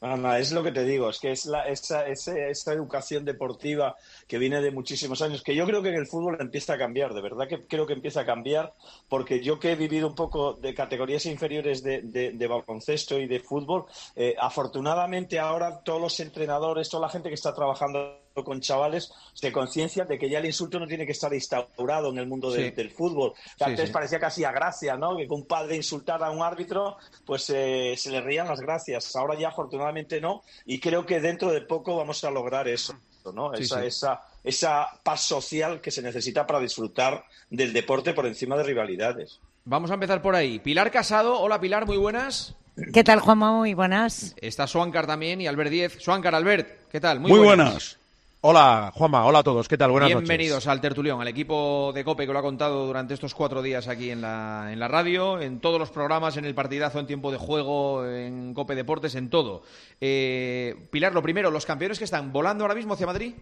Es 0.00 0.52
lo 0.52 0.62
que 0.62 0.72
te 0.72 0.84
digo, 0.84 1.08
es 1.08 1.18
que 1.18 1.32
es 1.32 1.46
la, 1.46 1.66
esa, 1.68 2.06
ese- 2.06 2.50
esa 2.50 2.72
educación 2.74 3.24
deportiva 3.24 3.96
que 4.28 4.36
viene 4.38 4.60
de 4.60 4.70
muchísimos 4.70 5.22
años, 5.22 5.42
que 5.42 5.54
yo 5.54 5.64
creo 5.66 5.82
que 5.82 5.88
en 5.88 5.94
el 5.96 6.06
fútbol 6.06 6.36
empieza 6.38 6.74
a 6.74 6.78
cambiar, 6.78 7.14
de 7.14 7.22
verdad 7.22 7.48
que 7.48 7.66
creo 7.66 7.86
que 7.86 7.94
empieza 7.94 8.20
a 8.20 8.26
cambiar, 8.26 8.74
porque 9.08 9.40
yo 9.42 9.58
que 9.58 9.72
he 9.72 9.76
vivido 9.76 10.06
un 10.06 10.14
poco 10.14 10.52
de 10.52 10.74
categorías 10.74 11.24
inferiores 11.26 11.82
de, 11.82 12.02
de- 12.02 12.32
de 12.32 12.46
baloncesto 12.46 13.18
y 13.18 13.26
de 13.26 13.40
fútbol, 13.40 13.86
eh, 14.14 14.34
afortunadamente 14.38 15.38
ahora 15.38 15.80
todos 15.82 16.00
los 16.00 16.20
entrenadores, 16.20 16.90
toda 16.90 17.06
la 17.06 17.12
gente 17.12 17.30
que 17.30 17.34
está 17.34 17.54
trabajando 17.54 18.20
con 18.44 18.60
chavales, 18.60 19.10
se 19.32 19.50
conciencian 19.52 20.06
de 20.08 20.18
que 20.18 20.28
ya 20.28 20.38
el 20.38 20.46
insulto 20.46 20.78
no 20.78 20.86
tiene 20.86 21.06
que 21.06 21.12
estar 21.12 21.32
instaurado 21.32 22.10
en 22.10 22.18
el 22.18 22.26
mundo 22.26 22.50
de- 22.50 22.66
Sí. 22.66 22.70
del 22.72 22.90
fútbol. 22.90 23.32
Sí, 23.36 23.52
Que 23.58 23.64
antes 23.64 23.86
sí. 23.88 23.92
parecía 23.92 24.18
casi 24.20 24.44
a 24.44 24.52
gracia, 24.52 24.96
¿no? 24.96 25.16
Que 25.16 25.26
un 25.28 25.46
padre 25.46 25.76
insultara 25.76 26.26
a 26.26 26.30
un 26.30 26.42
árbitro, 26.42 26.96
pues 27.24 27.50
eh, 27.54 27.94
se 27.96 28.10
le 28.10 28.20
rían 28.20 28.48
las 28.48 28.60
gracias. 28.60 29.14
Ahora 29.16 29.38
ya 29.38 29.48
afortunadamente 29.48 30.20
no, 30.20 30.42
y 30.64 30.78
creo 30.80 31.06
que 31.06 31.20
dentro 31.20 31.50
de 31.50 31.62
poco 31.62 31.96
vamos 31.96 32.22
a 32.24 32.30
lograr 32.30 32.68
eso, 32.68 32.94
¿no? 33.32 33.54
Sí, 33.56 33.62
esa, 33.62 33.80
sí. 33.80 33.86
esa, 33.86 34.20
esa 34.44 34.86
paz 35.02 35.22
social 35.22 35.80
que 35.80 35.90
se 35.90 36.02
necesita 36.02 36.46
para 36.46 36.60
disfrutar 36.60 37.24
del 37.50 37.72
deporte 37.72 38.12
por 38.12 38.26
encima 38.26 38.56
de 38.56 38.64
rivalidades. 38.64 39.40
Vamos 39.64 39.90
a 39.90 39.94
empezar 39.94 40.22
por 40.22 40.36
ahí. 40.36 40.58
Pilar 40.60 40.90
Casado, 40.90 41.40
hola 41.40 41.60
Pilar, 41.60 41.86
muy 41.86 41.96
buenas. 41.96 42.54
¿Qué 42.92 43.02
tal, 43.02 43.20
Juanma? 43.20 43.52
Muy 43.52 43.72
buenas. 43.72 44.34
Está 44.36 44.66
Suancar 44.66 45.06
también 45.06 45.40
y 45.40 45.46
Albert 45.46 45.70
Diez. 45.70 45.96
Suancar, 45.98 46.34
Albert, 46.34 46.88
¿qué 46.90 47.00
tal? 47.00 47.18
Muy, 47.20 47.40
buenas. 47.40 47.98
Hola, 48.48 48.92
Juanma. 48.94 49.26
Hola 49.26 49.40
a 49.40 49.42
todos. 49.42 49.66
¿Qué 49.66 49.76
tal? 49.76 49.90
Buenas 49.90 50.08
Bienvenidos 50.08 50.58
noches. 50.58 50.68
al 50.68 50.80
Tertulión, 50.80 51.20
al 51.20 51.26
equipo 51.26 51.90
de 51.92 52.04
COPE 52.04 52.28
que 52.28 52.32
lo 52.32 52.38
ha 52.38 52.42
contado 52.42 52.86
durante 52.86 53.12
estos 53.12 53.34
cuatro 53.34 53.60
días 53.60 53.88
aquí 53.88 54.12
en 54.12 54.20
la, 54.20 54.68
en 54.70 54.78
la 54.78 54.86
radio, 54.86 55.40
en 55.40 55.58
todos 55.58 55.80
los 55.80 55.90
programas, 55.90 56.36
en 56.36 56.44
el 56.44 56.54
partidazo, 56.54 57.00
en 57.00 57.08
tiempo 57.08 57.32
de 57.32 57.38
juego, 57.38 58.06
en 58.06 58.54
COPE 58.54 58.76
Deportes, 58.76 59.16
en 59.16 59.30
todo. 59.30 59.62
Eh, 60.00 60.76
Pilar, 60.92 61.12
lo 61.12 61.22
primero, 61.22 61.50
los 61.50 61.66
campeones 61.66 61.98
que 61.98 62.04
están 62.04 62.32
volando 62.32 62.62
ahora 62.62 62.76
mismo 62.76 62.94
hacia 62.94 63.06
Madrid. 63.06 63.34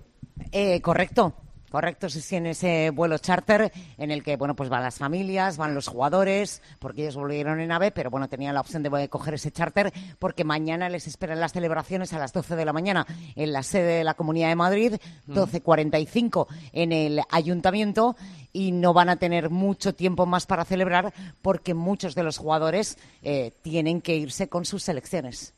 Eh, 0.52 0.80
correcto, 0.80 1.34
Correcto, 1.74 2.08
sí, 2.08 2.20
sí, 2.20 2.36
en 2.36 2.46
ese 2.46 2.90
vuelo 2.90 3.18
charter 3.18 3.72
en 3.98 4.12
el 4.12 4.22
que, 4.22 4.36
bueno, 4.36 4.54
pues 4.54 4.68
van 4.68 4.84
las 4.84 4.98
familias, 4.98 5.56
van 5.56 5.74
los 5.74 5.88
jugadores, 5.88 6.62
porque 6.78 7.02
ellos 7.02 7.16
volvieron 7.16 7.58
en 7.58 7.72
AVE, 7.72 7.90
pero 7.90 8.10
bueno, 8.10 8.28
tenían 8.28 8.54
la 8.54 8.60
opción 8.60 8.84
de 8.84 9.08
coger 9.08 9.34
ese 9.34 9.50
charter 9.50 9.92
porque 10.20 10.44
mañana 10.44 10.88
les 10.88 11.08
esperan 11.08 11.40
las 11.40 11.52
celebraciones 11.52 12.12
a 12.12 12.20
las 12.20 12.32
12 12.32 12.54
de 12.54 12.64
la 12.64 12.72
mañana 12.72 13.08
en 13.34 13.52
la 13.52 13.64
sede 13.64 13.98
de 13.98 14.04
la 14.04 14.14
Comunidad 14.14 14.50
de 14.50 14.54
Madrid, 14.54 14.94
12.45 15.26 16.46
en 16.72 16.92
el 16.92 17.20
Ayuntamiento 17.28 18.14
y 18.52 18.70
no 18.70 18.92
van 18.92 19.08
a 19.08 19.16
tener 19.16 19.50
mucho 19.50 19.96
tiempo 19.96 20.26
más 20.26 20.46
para 20.46 20.64
celebrar 20.64 21.12
porque 21.42 21.74
muchos 21.74 22.14
de 22.14 22.22
los 22.22 22.38
jugadores 22.38 22.98
eh, 23.24 23.50
tienen 23.62 24.00
que 24.00 24.14
irse 24.14 24.48
con 24.48 24.64
sus 24.64 24.84
selecciones. 24.84 25.54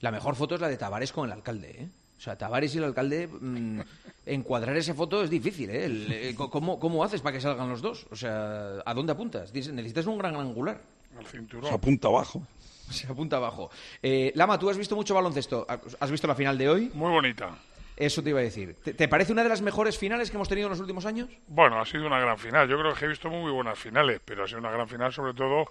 La 0.00 0.10
mejor 0.10 0.34
foto 0.34 0.54
es 0.54 0.62
la 0.62 0.68
de 0.68 0.78
Tavares 0.78 1.12
con 1.12 1.26
el 1.26 1.32
alcalde, 1.32 1.76
¿eh? 1.78 1.88
O 2.22 2.24
sea, 2.24 2.38
Tavares 2.38 2.72
y 2.76 2.78
el 2.78 2.84
alcalde, 2.84 3.26
mm, 3.26 3.80
encuadrar 4.26 4.76
esa 4.76 4.94
foto 4.94 5.24
es 5.24 5.28
difícil, 5.28 5.70
¿eh? 5.70 5.86
El- 5.86 6.12
eh, 6.12 6.34
¿cómo, 6.36 6.78
¿Cómo 6.78 7.02
haces 7.02 7.20
para 7.20 7.32
que 7.34 7.40
salgan 7.40 7.68
los 7.68 7.82
dos? 7.82 8.06
O 8.12 8.14
sea, 8.16 8.74
¿a 8.86 8.94
dónde 8.94 9.10
apuntas? 9.10 9.52
Dices, 9.52 9.72
Necesitas 9.72 10.06
un 10.06 10.18
gran 10.18 10.36
angular. 10.36 10.80
Al 11.18 11.26
cinturón. 11.26 11.68
Se 11.68 11.74
apunta 11.74 12.06
abajo. 12.06 12.46
Se 12.90 13.08
apunta 13.08 13.38
abajo. 13.38 13.70
Eh, 14.00 14.30
Lama, 14.36 14.56
¿tú 14.56 14.70
has 14.70 14.78
visto 14.78 14.94
mucho 14.94 15.14
baloncesto? 15.16 15.66
¿Has 15.98 16.10
visto 16.12 16.28
la 16.28 16.36
final 16.36 16.56
de 16.56 16.68
hoy? 16.68 16.90
Muy 16.94 17.10
bonita. 17.10 17.58
Eso 17.96 18.22
te 18.22 18.30
iba 18.30 18.38
a 18.38 18.44
decir. 18.44 18.76
¿Te, 18.84 18.94
te 18.94 19.08
parece 19.08 19.32
una 19.32 19.42
de 19.42 19.48
las 19.48 19.60
mejores 19.60 19.98
finales 19.98 20.30
que 20.30 20.36
hemos 20.36 20.48
tenido 20.48 20.68
en 20.68 20.70
los 20.70 20.80
últimos 20.80 21.04
años? 21.06 21.28
Bueno, 21.48 21.80
ha 21.80 21.84
sido 21.84 22.06
una 22.06 22.20
gran 22.20 22.38
final. 22.38 22.68
Yo 22.68 22.78
creo 22.78 22.94
que 22.94 23.04
he 23.04 23.08
visto 23.08 23.30
muy 23.30 23.50
buenas 23.50 23.76
finales, 23.80 24.20
pero 24.24 24.44
ha 24.44 24.46
sido 24.46 24.60
una 24.60 24.70
gran 24.70 24.86
final 24.88 25.12
sobre 25.12 25.34
todo 25.34 25.64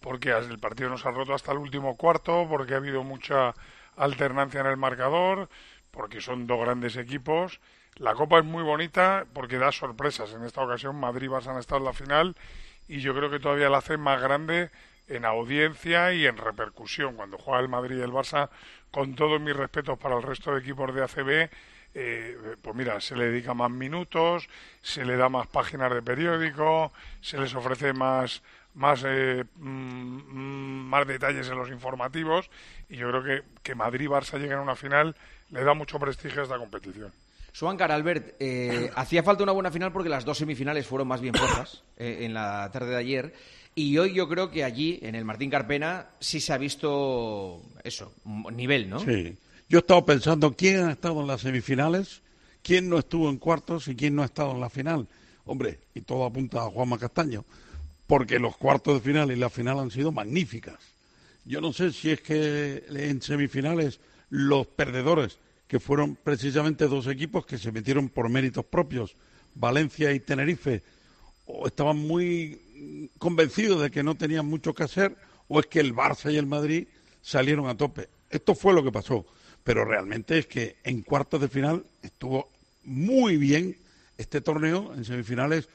porque 0.00 0.32
el 0.32 0.58
partido 0.58 0.90
nos 0.90 1.06
ha 1.06 1.10
roto 1.12 1.32
hasta 1.32 1.50
el 1.52 1.58
último 1.58 1.96
cuarto, 1.96 2.46
porque 2.46 2.74
ha 2.74 2.76
habido 2.76 3.02
mucha 3.02 3.54
alternancia 3.96 4.60
en 4.60 4.66
el 4.66 4.76
marcador, 4.76 5.48
porque 5.94 6.20
son 6.20 6.46
dos 6.46 6.60
grandes 6.60 6.96
equipos. 6.96 7.60
La 7.96 8.14
Copa 8.14 8.40
es 8.40 8.44
muy 8.44 8.62
bonita 8.62 9.24
porque 9.32 9.58
da 9.58 9.70
sorpresas. 9.70 10.32
En 10.32 10.44
esta 10.44 10.62
ocasión 10.62 10.96
Madrid 10.96 11.26
y 11.26 11.30
Barça 11.30 11.52
han 11.52 11.58
estado 11.58 11.78
en 11.78 11.84
la 11.84 11.92
final 11.92 12.36
y 12.88 13.00
yo 13.00 13.14
creo 13.14 13.30
que 13.30 13.38
todavía 13.38 13.70
la 13.70 13.78
hace 13.78 13.96
más 13.96 14.20
grande 14.20 14.70
en 15.06 15.24
audiencia 15.24 16.12
y 16.12 16.26
en 16.26 16.36
repercusión. 16.36 17.14
Cuando 17.14 17.38
juega 17.38 17.60
el 17.60 17.68
Madrid 17.68 17.98
y 17.98 18.02
el 18.02 18.10
Barça, 18.10 18.50
con 18.90 19.14
todos 19.14 19.40
mis 19.40 19.54
respetos 19.54 19.98
para 19.98 20.16
el 20.16 20.22
resto 20.22 20.52
de 20.52 20.60
equipos 20.60 20.92
de 20.94 21.02
ACB, 21.04 21.50
eh, 21.96 22.56
pues 22.60 22.74
mira, 22.74 23.00
se 23.00 23.14
le 23.14 23.26
dedica 23.26 23.54
más 23.54 23.70
minutos, 23.70 24.48
se 24.82 25.04
le 25.04 25.16
da 25.16 25.28
más 25.28 25.46
páginas 25.46 25.94
de 25.94 26.02
periódico, 26.02 26.92
se 27.20 27.38
les 27.38 27.54
ofrece 27.54 27.92
más 27.92 28.42
más 28.74 29.02
eh, 29.06 29.44
mm, 29.56 30.88
más 30.88 31.06
detalles 31.06 31.48
en 31.48 31.56
los 31.56 31.70
informativos 31.70 32.50
y 32.88 32.96
yo 32.96 33.08
creo 33.08 33.22
que 33.22 33.42
que 33.62 33.74
Madrid 33.74 34.06
y 34.06 34.08
Barça 34.08 34.38
lleguen 34.38 34.58
a 34.58 34.62
una 34.62 34.76
final 34.76 35.14
le 35.50 35.64
da 35.64 35.74
mucho 35.74 35.98
prestigio 35.98 36.40
a 36.40 36.44
esta 36.44 36.58
competición. 36.58 37.12
Suancar, 37.52 37.92
Albert, 37.92 38.34
eh, 38.40 38.90
hacía 38.96 39.22
falta 39.22 39.44
una 39.44 39.52
buena 39.52 39.70
final 39.70 39.92
porque 39.92 40.08
las 40.08 40.24
dos 40.24 40.38
semifinales 40.38 40.86
fueron 40.86 41.06
más 41.06 41.20
bien 41.20 41.34
flojas 41.34 41.84
eh, 41.96 42.18
en 42.22 42.34
la 42.34 42.68
tarde 42.72 42.90
de 42.90 42.96
ayer. 42.96 43.34
Y 43.76 43.96
hoy 43.98 44.12
yo 44.12 44.28
creo 44.28 44.50
que 44.50 44.62
allí, 44.62 44.98
en 45.02 45.14
el 45.14 45.24
Martín 45.24 45.50
Carpena, 45.50 46.08
sí 46.20 46.40
se 46.40 46.52
ha 46.52 46.58
visto 46.58 47.62
eso, 47.82 48.12
nivel, 48.52 48.88
¿no? 48.88 49.00
Sí. 49.00 49.36
Yo 49.68 49.78
he 49.78 49.80
estado 49.80 50.04
pensando 50.04 50.54
quién 50.54 50.84
ha 50.84 50.92
estado 50.92 51.20
en 51.20 51.26
las 51.26 51.40
semifinales, 51.40 52.22
quién 52.62 52.88
no 52.88 52.98
estuvo 52.98 53.28
en 53.28 53.38
cuartos 53.38 53.88
y 53.88 53.96
quién 53.96 54.14
no 54.14 54.22
ha 54.22 54.26
estado 54.26 54.52
en 54.52 54.60
la 54.60 54.70
final. 54.70 55.08
Hombre, 55.44 55.80
y 55.94 56.02
todo 56.02 56.24
apunta 56.24 56.58
a 56.58 56.70
Juanma 56.70 56.98
Castaño, 56.98 57.44
porque 58.06 58.38
los 58.38 58.56
cuartos 58.56 58.94
de 58.94 59.12
final 59.12 59.32
y 59.32 59.36
la 59.36 59.50
final 59.50 59.78
han 59.78 59.90
sido 59.90 60.12
magníficas. 60.12 60.78
Yo 61.44 61.60
no 61.60 61.72
sé 61.72 61.92
si 61.92 62.10
es 62.10 62.20
que 62.20 62.84
en 62.88 63.20
semifinales 63.22 64.00
los 64.30 64.66
perdedores, 64.66 65.38
que 65.68 65.80
fueron 65.80 66.16
precisamente 66.16 66.88
dos 66.88 67.06
equipos 67.06 67.46
que 67.46 67.58
se 67.58 67.72
metieron 67.72 68.08
por 68.08 68.28
méritos 68.28 68.64
propios, 68.64 69.16
Valencia 69.54 70.12
y 70.12 70.20
Tenerife, 70.20 70.82
o 71.46 71.66
estaban 71.66 71.98
muy 71.98 73.10
convencidos 73.18 73.80
de 73.82 73.90
que 73.90 74.02
no 74.02 74.14
tenían 74.14 74.46
mucho 74.46 74.74
que 74.74 74.84
hacer, 74.84 75.16
o 75.48 75.60
es 75.60 75.66
que 75.66 75.80
el 75.80 75.94
Barça 75.94 76.32
y 76.32 76.36
el 76.36 76.46
Madrid 76.46 76.86
salieron 77.22 77.68
a 77.68 77.76
tope. 77.76 78.08
Esto 78.30 78.54
fue 78.54 78.72
lo 78.72 78.82
que 78.82 78.92
pasó, 78.92 79.26
pero 79.62 79.84
realmente 79.84 80.38
es 80.38 80.46
que 80.46 80.76
en 80.84 81.02
cuartos 81.02 81.40
de 81.40 81.48
final 81.48 81.84
estuvo 82.02 82.50
muy 82.84 83.36
bien 83.36 83.76
este 84.18 84.40
torneo, 84.40 84.94
en 84.94 85.04
semifinales, 85.04 85.68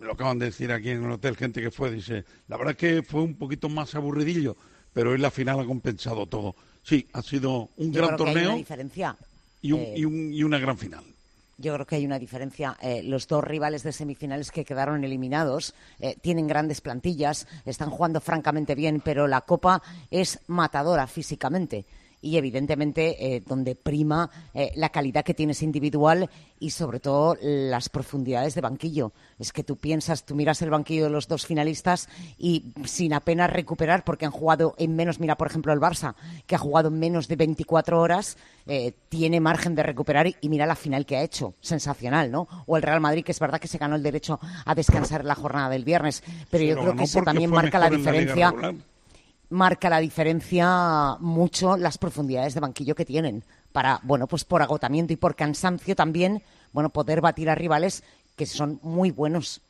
me 0.00 0.06
lo 0.06 0.12
acaban 0.14 0.38
de 0.38 0.46
decir 0.46 0.72
aquí 0.72 0.90
en 0.90 1.04
el 1.04 1.10
hotel, 1.10 1.36
gente 1.36 1.60
que 1.60 1.70
fue, 1.70 1.90
dice, 1.90 2.24
la 2.48 2.56
verdad 2.56 2.72
es 2.72 2.78
que 2.78 3.02
fue 3.02 3.20
un 3.22 3.34
poquito 3.34 3.68
más 3.68 3.94
aburridillo, 3.94 4.56
pero 4.94 5.10
hoy 5.10 5.18
la 5.18 5.30
final 5.30 5.60
ha 5.60 5.64
compensado 5.66 6.26
todo. 6.26 6.56
Sí, 6.82 7.06
ha 7.12 7.20
sido 7.22 7.68
un 7.76 7.92
Yo 7.92 8.00
gran 8.02 8.16
creo 8.16 8.16
que 8.16 8.24
hay 8.30 8.34
torneo 8.34 8.48
una 8.50 8.58
diferencia. 8.58 9.16
y, 9.60 9.72
un- 9.72 9.80
eh, 9.80 9.94
y 9.98 10.04
un- 10.06 10.32
y 10.32 10.42
una 10.42 10.58
gran 10.58 10.78
final. 10.78 11.04
Yo 11.58 11.74
creo 11.74 11.86
que 11.86 11.96
hay 11.96 12.06
una 12.06 12.18
diferencia. 12.18 12.78
Eh, 12.80 13.02
los 13.02 13.28
dos 13.28 13.44
rivales 13.44 13.82
de 13.82 13.92
semifinales 13.92 14.50
que 14.50 14.64
quedaron 14.64 15.04
eliminados 15.04 15.74
eh, 15.98 16.16
tienen 16.22 16.46
grandes 16.46 16.80
plantillas, 16.80 17.46
están 17.66 17.90
jugando 17.90 18.22
francamente 18.22 18.74
bien, 18.74 19.02
pero 19.04 19.26
la 19.28 19.42
Copa 19.42 19.82
es 20.10 20.40
matadora 20.46 21.06
físicamente. 21.06 21.84
Y 22.22 22.36
evidentemente 22.36 23.34
eh, 23.34 23.42
donde 23.46 23.74
prima 23.74 24.30
eh, 24.54 24.72
la 24.74 24.90
calidad 24.90 25.24
que 25.24 25.34
tienes 25.34 25.62
individual 25.62 26.28
y 26.58 26.70
sobre 26.70 27.00
todo 27.00 27.36
las 27.40 27.88
profundidades 27.88 28.54
de 28.54 28.60
banquillo. 28.60 29.12
Es 29.38 29.52
que 29.52 29.64
tú 29.64 29.76
piensas, 29.76 30.24
tú 30.24 30.34
miras 30.34 30.60
el 30.62 30.70
banquillo 30.70 31.04
de 31.04 31.10
los 31.10 31.26
dos 31.26 31.46
finalistas 31.46 32.08
y 32.38 32.66
sin 32.84 33.14
apenas 33.14 33.50
recuperar, 33.50 34.04
porque 34.04 34.26
han 34.26 34.30
jugado 34.30 34.74
en 34.78 34.94
menos, 34.94 35.18
mira 35.18 35.36
por 35.36 35.48
ejemplo 35.48 35.72
el 35.72 35.80
Barça, 35.80 36.14
que 36.46 36.54
ha 36.54 36.58
jugado 36.58 36.88
en 36.88 36.98
menos 36.98 37.26
de 37.28 37.36
24 37.36 37.98
horas, 37.98 38.36
eh, 38.66 38.92
tiene 39.08 39.40
margen 39.40 39.74
de 39.74 39.82
recuperar 39.82 40.26
y, 40.26 40.36
y 40.42 40.48
mira 40.50 40.66
la 40.66 40.76
final 40.76 41.06
que 41.06 41.16
ha 41.16 41.22
hecho, 41.22 41.54
sensacional, 41.60 42.30
¿no? 42.30 42.46
O 42.66 42.76
el 42.76 42.82
Real 42.82 43.00
Madrid, 43.00 43.24
que 43.24 43.32
es 43.32 43.40
verdad 43.40 43.58
que 43.58 43.68
se 43.68 43.78
ganó 43.78 43.96
el 43.96 44.02
derecho 44.02 44.38
a 44.64 44.74
descansar 44.74 45.22
en 45.22 45.28
la 45.28 45.34
jornada 45.34 45.70
del 45.70 45.84
viernes, 45.84 46.22
pero 46.50 46.64
yo 46.64 46.76
creo 46.78 46.94
que 46.94 47.04
eso 47.04 47.22
también 47.22 47.50
marca 47.50 47.78
la 47.78 47.88
diferencia. 47.88 48.52
Marca 49.50 49.90
la 49.90 50.00
diferencia 50.00 51.16
mucho 51.20 51.76
las 51.76 51.98
profundidades 51.98 52.54
de 52.54 52.60
banquillo 52.60 52.94
que 52.94 53.04
tienen 53.04 53.44
para, 53.72 54.00
bueno, 54.02 54.26
pues 54.26 54.44
por 54.44 54.62
agotamiento 54.62 55.12
y 55.12 55.16
por 55.16 55.36
cansancio 55.36 55.94
también, 55.94 56.42
bueno, 56.72 56.90
poder 56.90 57.20
batir 57.20 57.50
a 57.50 57.54
rivales 57.54 58.02
que 58.36 58.46
son 58.46 58.80
muy 58.82 59.10
buenos. 59.10 59.60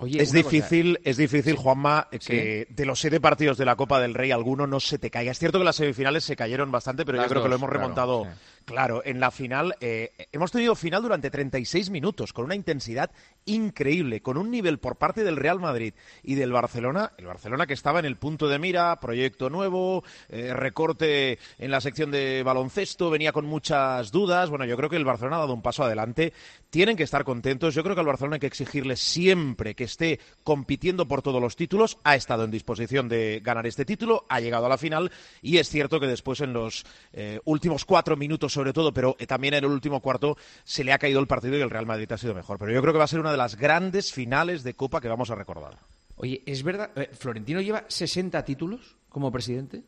es 0.00 0.32
difícil, 0.32 0.98
es 1.04 1.16
difícil, 1.16 1.56
Juanma, 1.56 2.08
que 2.26 2.66
de 2.68 2.84
los 2.84 3.00
siete 3.00 3.20
partidos 3.20 3.56
de 3.56 3.64
la 3.64 3.76
Copa 3.76 4.00
del 4.00 4.14
Rey 4.14 4.30
alguno 4.30 4.66
no 4.66 4.80
se 4.80 4.98
te 4.98 5.10
caiga. 5.10 5.30
Es 5.30 5.38
cierto 5.38 5.58
que 5.58 5.64
las 5.64 5.76
semifinales 5.76 6.24
se 6.24 6.36
cayeron 6.36 6.70
bastante, 6.70 7.04
pero 7.04 7.18
Las 7.18 7.26
yo 7.26 7.30
creo 7.30 7.42
que 7.44 7.48
lo 7.48 7.54
hemos 7.54 7.70
claro, 7.70 7.80
remontado. 7.80 8.24
sí. 8.24 8.30
Claro, 8.66 9.00
en 9.04 9.20
la 9.20 9.30
final 9.30 9.76
eh, 9.80 10.12
hemos 10.32 10.50
tenido 10.50 10.74
final 10.74 11.00
durante 11.00 11.30
36 11.30 11.88
minutos, 11.90 12.32
con 12.32 12.44
una 12.44 12.56
intensidad 12.56 13.12
increíble, 13.46 14.20
con 14.20 14.36
un 14.36 14.50
nivel 14.50 14.78
por 14.78 14.96
parte 14.96 15.24
del 15.24 15.36
Real 15.36 15.60
Madrid 15.60 15.94
y 16.22 16.34
del 16.34 16.52
Barcelona, 16.52 17.12
el 17.16 17.26
Barcelona 17.26 17.66
que 17.66 17.74
estaba 17.74 17.98
en 17.98 18.04
el 18.04 18.16
punto 18.16 18.48
de 18.48 18.58
mira, 18.58 18.98
proyecto 19.00 19.50
nuevo, 19.50 20.04
eh, 20.28 20.52
recorte 20.52 21.38
en 21.58 21.70
la 21.70 21.80
sección 21.80 22.10
de 22.10 22.42
baloncesto, 22.42 23.10
venía 23.10 23.32
con 23.32 23.46
muchas 23.46 24.10
dudas. 24.12 24.50
Bueno, 24.50 24.64
yo 24.64 24.76
creo 24.76 24.90
que 24.90 24.96
el 24.96 25.04
Barcelona 25.04 25.36
ha 25.36 25.40
dado 25.40 25.54
un 25.54 25.62
paso 25.62 25.84
adelante. 25.84 26.32
Tienen 26.70 26.96
que 26.96 27.04
estar 27.04 27.24
contentos. 27.24 27.74
Yo 27.74 27.82
creo 27.82 27.94
que 27.94 28.00
al 28.00 28.06
Barcelona 28.06 28.34
hay 28.34 28.40
que 28.40 28.46
exigirle 28.46 28.96
siempre 28.96 29.74
que 29.74 29.84
esté 29.84 30.20
compitiendo 30.44 31.06
por 31.06 31.22
todos 31.22 31.40
los 31.40 31.56
títulos. 31.56 31.98
Ha 32.04 32.16
estado 32.16 32.44
en 32.44 32.50
disposición 32.50 33.08
de 33.08 33.40
ganar 33.42 33.66
este 33.66 33.84
título, 33.84 34.26
ha 34.28 34.40
llegado 34.40 34.66
a 34.66 34.68
la 34.68 34.78
final 34.78 35.10
y 35.40 35.58
es 35.58 35.68
cierto 35.68 36.00
que 36.00 36.06
después 36.06 36.40
en 36.40 36.52
los 36.52 36.84
eh, 37.12 37.40
últimos 37.44 37.84
cuatro 37.84 38.16
minutos 38.16 38.52
sobre 38.52 38.72
todo, 38.72 38.92
pero 38.92 39.16
también 39.26 39.54
en 39.54 39.64
el 39.64 39.70
último 39.70 40.00
cuarto 40.00 40.36
se 40.64 40.84
le 40.84 40.92
ha 40.92 40.98
caído 40.98 41.20
el 41.20 41.26
partido 41.26 41.56
y 41.56 41.60
el 41.60 41.70
Real 41.70 41.86
Madrid 41.86 42.10
ha 42.10 42.18
sido 42.18 42.34
mejor. 42.34 42.58
Pero 42.58 42.72
yo 42.72 42.80
creo 42.80 42.92
que 42.92 42.98
va 42.98 43.04
a 43.04 43.08
ser 43.08 43.20
una 43.20 43.35
de 43.36 43.42
las 43.42 43.56
grandes 43.56 44.12
finales 44.12 44.62
de 44.64 44.74
Copa 44.74 45.00
que 45.00 45.08
vamos 45.08 45.30
a 45.30 45.34
recordar. 45.34 45.78
Oye, 46.16 46.42
¿es 46.46 46.62
verdad? 46.62 46.90
eh, 46.96 47.10
¿Florentino 47.12 47.60
lleva 47.60 47.84
60 47.86 48.42
títulos 48.44 48.96
como 49.10 49.30
presidente? 49.30 49.82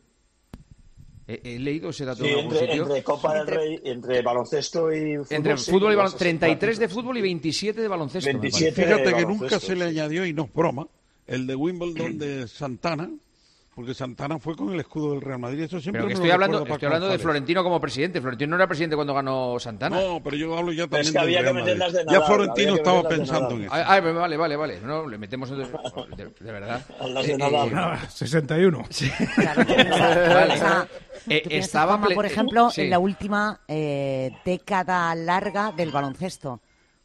He, 1.26 1.40
he 1.56 1.58
leído 1.58 1.90
ese 1.90 2.04
dato 2.04 2.22
Sí, 2.24 2.30
en 2.30 2.38
algún 2.38 2.52
entre, 2.52 2.66
sitio. 2.68 2.82
entre 2.84 3.02
Copa 3.02 3.34
del 3.34 3.46
Rey, 3.46 3.80
entre 3.84 4.22
baloncesto 4.22 4.92
y 4.92 5.16
fútbol. 5.16 5.26
Entre 5.30 5.56
sí, 5.58 5.70
fútbol 5.70 5.92
y 5.92 5.96
baloncesto. 5.96 6.18
60 6.24 6.46
33 6.46 6.78
de 6.78 6.88
fútbol 6.88 7.18
y 7.18 7.22
27 7.22 7.80
de 7.80 7.88
baloncesto. 7.88 8.28
me 8.32 8.38
27 8.38 8.72
parece. 8.74 8.86
Fíjate 8.86 9.08
de 9.10 9.14
que 9.16 9.22
nunca 9.26 9.44
baloncesto, 9.44 9.66
se 9.66 9.76
le 9.76 9.84
añadió, 9.86 10.26
y 10.26 10.32
no 10.32 10.44
es 10.44 10.52
broma, 10.52 10.86
el 11.26 11.46
de 11.46 11.54
Wimbledon 11.54 12.18
de 12.18 12.48
Santana, 12.48 13.10
porque 13.78 13.94
Santana 13.94 14.40
fue 14.40 14.56
con 14.56 14.74
el 14.74 14.80
escudo 14.80 15.12
del 15.12 15.20
Real 15.20 15.38
Madrid. 15.38 15.60
Eso 15.60 15.78
siempre 15.78 16.00
Pero 16.00 16.08
que 16.08 16.14
estoy 16.14 16.32
hablando, 16.32 16.66
estoy 16.66 17.10
de. 17.12 17.18
Florentino 17.20 17.62
como 17.62 17.80
presidente. 17.80 18.20
Florentino 18.20 18.50
no 18.50 18.56
era 18.56 18.66
presidente 18.66 18.96
cuando 18.96 19.14
ganó 19.14 19.56
Santana. 19.60 20.00
No, 20.00 20.20
pero 20.20 20.36
yo 20.36 20.58
hablo 20.58 20.72
ya 20.72 20.88
también 20.88 21.02
es 21.02 21.06
que 21.12 21.12
del 21.12 21.22
había 21.22 21.38
que 21.38 21.42
Real 21.44 21.54
Madrid. 21.54 21.74
meterlas 21.74 21.92
de 21.92 22.12
Ya 22.12 22.20
Florentino 22.22 22.74
estaba 22.74 23.02
de 23.02 23.08
pensando 23.08 23.50
en 23.54 23.62
eso. 23.66 23.72
Ay, 23.72 24.00
vale, 24.00 24.36
vale, 24.36 24.56
vale. 24.56 24.80
No, 24.80 25.06
le 25.06 25.16
metemos 25.16 25.48
de, 25.50 25.58
de- 25.58 26.32
de 26.40 26.52
verdad. 26.52 26.84
Hablas 27.00 27.24
de 27.24 27.32
Eh, 27.34 27.36
eh, 27.40 27.70
Ah, 27.76 27.98
61. 28.10 28.84
Claro, 29.36 29.64
tú 29.64 29.74
piensas- 29.76 30.34
Vale. 30.34 30.46
piensa- 30.54 30.88
Eh, 31.28 31.42
estaba 31.50 31.98
Juanma, 31.98 32.14
por 32.16 32.26
ejemplo, 32.26 32.70
Sí. 32.70 32.80
en 32.80 32.90
la 32.90 32.98
última 32.98 33.60
eh, 33.68 34.32
década 34.44 35.14
larga 35.14 35.70
del 35.70 35.92
baloncesto. 35.92 36.60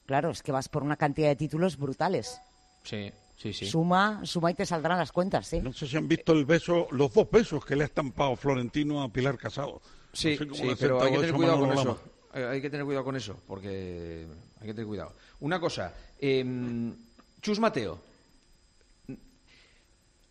Claro, 0.08 0.32
es 0.32 0.42
que 0.42 0.52
vas 0.52 0.70
por 0.70 0.82
una 0.82 0.96
cantidad 0.96 1.28
de 1.28 1.36
títulos 1.36 1.78
brutales. 1.78 2.42
Sí, 2.82 3.12
sí, 3.44 3.54
sí. 3.54 3.66
Suma, 3.68 4.22
suma 4.26 4.52
y 4.52 4.54
te 4.54 4.66
saldrán 4.66 4.98
las 4.98 5.12
cuentas, 5.12 5.48
¿sí? 5.48 5.60
No 5.62 5.74
sé 5.74 5.86
si 5.88 5.98
han 5.98 6.08
visto 6.08 6.32
el 6.34 6.46
beso, 6.46 6.88
los 6.92 7.14
dos 7.14 7.30
besos 7.30 7.66
que 7.66 7.76
le 7.76 7.84
ha 7.84 7.88
estampado 7.88 8.36
Florentino 8.36 9.04
a 9.04 9.10
Pilar 9.10 9.38
Casado. 9.38 9.82
Sí, 10.14 10.32
no 10.32 10.38
sé 10.38 10.48
cómo 10.48 10.56
sí, 10.56 10.66
le 10.68 10.72
ha 10.74 10.76
pero 10.78 11.02
hay 11.04 11.12
que 11.12 11.18
tener 11.20 11.34
cuidado 11.36 11.60
con 11.60 11.70
Manolo 11.70 11.92
eso. 11.92 12.00
Lama. 12.34 12.46
Eh, 12.48 12.50
Hay 12.54 12.62
que 12.62 12.70
tener 12.70 12.86
cuidado 12.86 13.06
con 13.06 13.16
eso, 13.16 13.38
porque 13.48 14.26
hay 14.62 14.66
que 14.68 14.74
tener 14.74 14.88
cuidado. 14.88 15.14
Una 15.42 15.60
cosa, 15.60 15.94
em, 16.20 16.96
Chus 17.42 17.60
Mateo, 17.60 18.00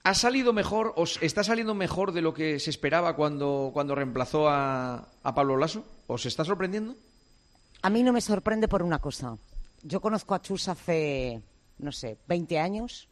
¿ha 0.04 0.14
salido 0.14 0.52
mejor, 0.52 0.92
o 0.96 1.04
s- 1.04 1.18
está 1.24 1.44
saliendo 1.44 1.74
mejor 1.74 2.12
de 2.12 2.22
lo 2.22 2.34
que 2.34 2.58
se 2.58 2.70
esperaba 2.70 3.14
cuando, 3.14 3.70
cuando 3.72 3.94
reemplazó 3.94 4.48
a, 4.48 5.06
a 5.22 5.34
Pablo 5.34 5.56
Lasso? 5.56 5.84
¿Os 6.08 6.26
está 6.26 6.44
sorprendiendo? 6.44 6.96
A 7.82 7.90
mí 7.90 8.02
no 8.02 8.12
me 8.12 8.20
sorprende 8.20 8.68
por 8.68 8.82
una 8.82 8.98
cosa. 8.98 9.36
Yo 9.82 10.00
conozco 10.00 10.34
a 10.34 10.42
Chus 10.42 10.68
hace, 10.68 11.40
no 11.82 11.92
sé, 11.92 12.16
20 12.28 12.58
años, 12.58 13.08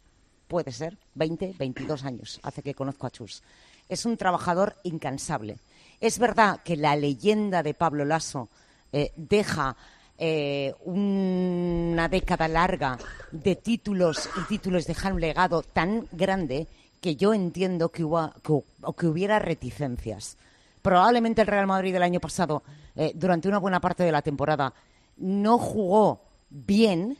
puede 0.48 0.72
ser, 0.72 0.96
20, 1.14 1.54
22 1.58 2.04
años 2.04 2.40
hace 2.42 2.62
que 2.62 2.74
conozco 2.74 3.06
a 3.06 3.10
Chus. 3.10 3.42
Es 3.88 4.06
un 4.06 4.16
trabajador 4.16 4.76
incansable. 4.84 5.58
Es 6.00 6.18
verdad 6.18 6.60
que 6.64 6.76
la 6.76 6.96
leyenda 6.96 7.62
de 7.62 7.74
Pablo 7.74 8.04
Lasso 8.04 8.48
eh, 8.92 9.12
deja 9.16 9.76
eh, 10.18 10.74
una 10.84 12.08
década 12.08 12.48
larga 12.48 12.98
de 13.32 13.56
títulos 13.56 14.28
y 14.40 14.44
títulos, 14.48 14.86
dejar 14.86 15.12
un 15.12 15.20
legado 15.20 15.62
tan 15.62 16.06
grande 16.12 16.66
que 17.00 17.16
yo 17.16 17.32
entiendo 17.34 17.90
que, 17.90 18.04
hubo- 18.04 18.32
que 18.42 18.92
que 18.96 19.06
hubiera 19.06 19.38
reticencias. 19.38 20.36
Probablemente 20.82 21.40
el 21.42 21.46
Real 21.46 21.66
Madrid 21.66 21.92
del 21.92 22.02
año 22.02 22.20
pasado, 22.20 22.62
eh, 22.96 23.12
durante 23.14 23.48
una 23.48 23.58
buena 23.58 23.80
parte 23.80 24.02
de 24.04 24.12
la 24.12 24.22
temporada, 24.22 24.72
no 25.16 25.58
jugó 25.58 26.20
bien 26.50 27.16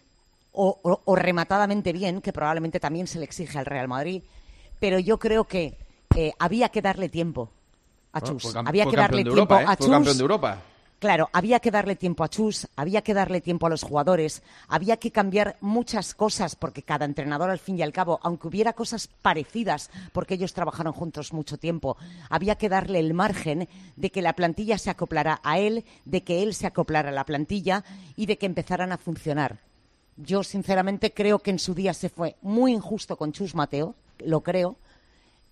o, 0.53 0.79
o- 0.83 1.01
o 1.05 1.17
rematadamente 1.17 1.93
bien, 1.93 2.21
que 2.21 2.33
probablemente 2.33 2.81
también 2.81 3.07
se 3.07 3.19
le 3.19 3.25
exige 3.25 3.59
al 3.59 3.67
Real 3.67 3.89
Madrid, 3.89 4.23
pero 4.79 4.99
yo 4.99 5.19
creo 5.19 5.45
que 5.45 5.77
eh, 6.17 6.33
había 6.39 6.69
que 6.71 6.83
darle 6.83 7.09
tiempo 7.09 7.51
a 8.13 8.21
Chus. 8.21 8.57
había 8.57 8.87
que 8.87 8.97
darle 8.97 9.23
tiempo 9.23 9.31
Europa, 9.55 9.63
¿eh? 9.63 9.65
a 9.69 9.77
Fue 9.77 9.87
Chus. 9.87 9.91
campeón 9.95 10.17
de 10.17 10.23
Europa. 10.23 10.59
Claro, 10.99 11.31
había 11.33 11.61
que 11.61 11.71
darle 11.71 11.97
tiempo 11.97 12.25
a 12.25 12.29
Chus, 12.29 12.69
había 12.77 13.01
que 13.01 13.15
darle 13.15 13.41
tiempo 13.41 13.67
a 13.67 13.71
los 13.71 13.83
jugadores, 13.85 14.43
había 14.69 14.99
que 14.99 15.11
cambiar 15.11 15.57
muchas 15.63 16.15
cosas, 16.15 16.57
porque 16.57 16.83
cada 16.83 17.07
entrenador, 17.07 17.49
al 17.49 17.59
fin 17.59 17.79
y 17.79 17.83
al 17.83 17.93
cabo, 17.93 18.21
aunque 18.23 18.49
hubiera 18.49 18.75
cosas 18.75 19.09
parecidas, 19.23 19.91
porque 20.13 20.35
ellos 20.35 20.53
trabajaron 20.53 20.93
juntos 20.93 21.33
mucho 21.33 21.57
tiempo, 21.57 21.97
había 22.29 22.57
que 22.57 22.69
darle 22.69 22.99
el 22.99 23.15
margen 23.15 23.67
de 23.97 24.11
que 24.11 24.21
la 24.21 24.35
plantilla 24.35 24.77
se 24.77 24.91
acoplara 24.91 25.41
a 25.43 25.59
él, 25.59 25.87
de 26.05 26.23
que 26.23 26.43
él 26.43 26.53
se 26.55 26.67
acoplara 26.67 27.09
a 27.09 27.13
la 27.13 27.25
plantilla 27.25 27.83
y 28.15 28.27
de 28.27 28.37
que 28.37 28.45
empezaran 28.45 28.93
a 28.93 28.99
funcionar. 28.99 29.59
Yo, 30.17 30.43
sinceramente, 30.43 31.13
creo 31.13 31.39
que 31.39 31.51
en 31.51 31.59
su 31.59 31.75
día 31.75 31.95
se 31.95 32.09
fue 32.09 32.37
muy 32.43 32.73
injusto 32.73 33.17
con 33.17 33.33
Chus 33.33 33.55
Mateo, 33.55 33.95
lo 34.19 34.43
creo, 34.43 34.77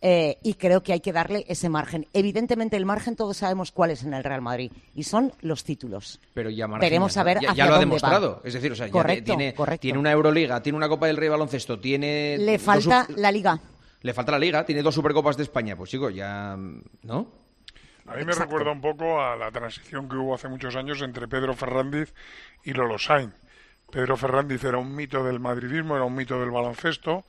eh, 0.00 0.38
y 0.42 0.54
creo 0.54 0.82
que 0.82 0.92
hay 0.92 1.00
que 1.00 1.12
darle 1.12 1.44
ese 1.48 1.68
margen. 1.68 2.06
Evidentemente, 2.12 2.76
el 2.76 2.84
margen 2.84 3.16
todos 3.16 3.38
sabemos 3.38 3.72
cuál 3.72 3.90
es 3.90 4.04
en 4.04 4.14
el 4.14 4.22
Real 4.22 4.40
Madrid 4.40 4.70
y 4.94 5.02
son 5.02 5.32
los 5.40 5.64
títulos. 5.64 6.20
Pero 6.34 6.50
ya 6.50 6.68
margen 6.68 6.86
Veremos 6.86 7.14
ya 7.14 7.20
a 7.20 7.24
ver 7.24 7.40
ya, 7.40 7.50
hacia 7.50 7.64
ya 7.64 7.66
lo 7.66 7.72
ha 7.72 7.78
va. 7.78 7.80
demostrado. 7.80 8.40
Es 8.44 8.54
decir, 8.54 8.72
o 8.72 8.76
sea, 8.76 8.86
ya 8.86 9.24
tiene, 9.24 9.54
correcto. 9.54 9.80
tiene 9.82 9.98
una 9.98 10.12
Euroliga, 10.12 10.62
tiene 10.62 10.76
una 10.76 10.88
Copa 10.88 11.06
del 11.06 11.16
Rey 11.16 11.26
de 11.26 11.30
baloncesto, 11.30 11.80
tiene... 11.80 12.36
Le 12.38 12.58
falta 12.58 13.06
la 13.16 13.32
Liga. 13.32 13.58
Le 14.02 14.14
falta 14.14 14.32
la 14.32 14.38
Liga, 14.38 14.64
tiene 14.64 14.82
dos 14.82 14.94
Supercopas 14.94 15.36
de 15.36 15.42
España. 15.42 15.74
Pues 15.74 15.90
chico, 15.90 16.10
ya... 16.10 16.56
¿No? 17.02 17.26
A 18.06 18.14
mí 18.14 18.24
me 18.24 18.32
recuerda 18.32 18.70
un 18.70 18.80
poco 18.80 19.20
a 19.20 19.36
la 19.36 19.50
transición 19.50 20.08
que 20.08 20.16
hubo 20.16 20.34
hace 20.34 20.48
muchos 20.48 20.76
años 20.76 21.02
entre 21.02 21.28
Pedro 21.28 21.54
Ferrandiz 21.54 22.14
y 22.64 22.72
Lolo 22.72 22.98
Sainz. 22.98 23.34
Pedro 23.90 24.16
Ferrandiz 24.16 24.62
era 24.64 24.78
un 24.78 24.94
mito 24.94 25.24
del 25.24 25.40
madridismo, 25.40 25.96
era 25.96 26.04
un 26.04 26.14
mito 26.14 26.38
del 26.38 26.50
baloncesto, 26.50 27.24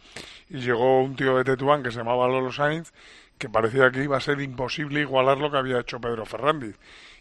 y 0.50 0.60
llegó 0.60 1.02
un 1.02 1.16
tío 1.16 1.38
de 1.38 1.44
Tetuán 1.44 1.84
que 1.84 1.92
se 1.92 2.00
llamaba 2.00 2.28
Lolo 2.28 2.52
Sainz, 2.52 2.92
que 3.38 3.48
parecía 3.48 3.90
que 3.92 4.04
iba 4.04 4.18
a 4.18 4.22
ser 4.22 4.42
imposible 4.42 5.00
igualar 5.00 5.38
lo 5.38 5.50
que 5.50 5.58
había 5.58 5.80
hecho 5.80 6.02
Pedro 6.02 6.26
Ferrandiz. 6.26 6.76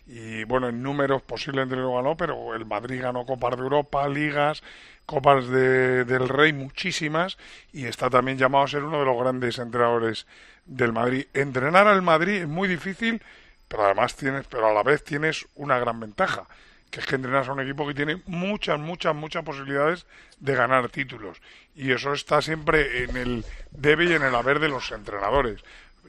Y 0.07 0.43
bueno, 0.45 0.69
en 0.69 0.83
números 0.83 1.23
posiblemente 1.23 1.77
lo 1.77 1.95
ganó, 1.95 2.17
pero 2.17 2.55
el 2.55 2.67
Madrid 2.67 3.03
ganó 3.03 3.25
Copas 3.27 3.57
de 3.57 3.63
Europa, 3.63 4.09
Ligas, 4.09 4.63
Copas 5.07 5.47
de- 5.49 6.05
del 6.05 6.29
Rey, 6.29 6.53
muchísimas, 6.53 7.39
y 7.73 7.87
está 7.87 8.11
también 8.11 8.39
llamado 8.39 8.65
a 8.65 8.69
ser 8.69 8.83
uno 8.83 8.99
de 8.99 9.05
los 9.05 9.19
grandes 9.21 9.59
entrenadores 9.59 10.27
del 10.65 10.93
Madrid. 10.93 11.27
Entrenar 11.35 11.87
al 11.87 12.03
Madrid 12.03 12.43
es 12.43 12.49
muy 12.49 12.67
difícil, 12.69 13.23
pero 13.69 13.85
además 13.85 14.17
tienes, 14.17 14.47
pero 14.49 14.67
a 14.67 14.73
la 14.73 14.83
vez 14.83 15.05
tienes 15.05 15.47
una 15.55 15.79
gran 15.79 16.01
ventaja, 16.01 16.47
que 16.91 17.01
es 17.01 17.07
que 17.07 17.17
entrenas 17.17 17.49
a 17.49 17.53
un 17.53 17.61
equipo 17.61 17.87
que 17.87 17.95
tiene 17.95 18.23
muchas, 18.27 18.79
muchas, 18.79 19.15
muchas 19.15 19.45
posibilidades 19.45 20.07
de 20.41 20.55
ganar 20.55 20.89
títulos. 20.89 21.41
Y 21.75 21.93
eso 21.93 22.13
está 22.13 22.41
siempre 22.41 23.05
en 23.05 23.17
el 23.17 23.45
debe 23.71 24.07
y 24.07 24.13
en 24.13 24.23
el 24.23 24.35
haber 24.35 24.59
de 24.59 24.69
los 24.69 24.91
entrenadores. 24.91 25.63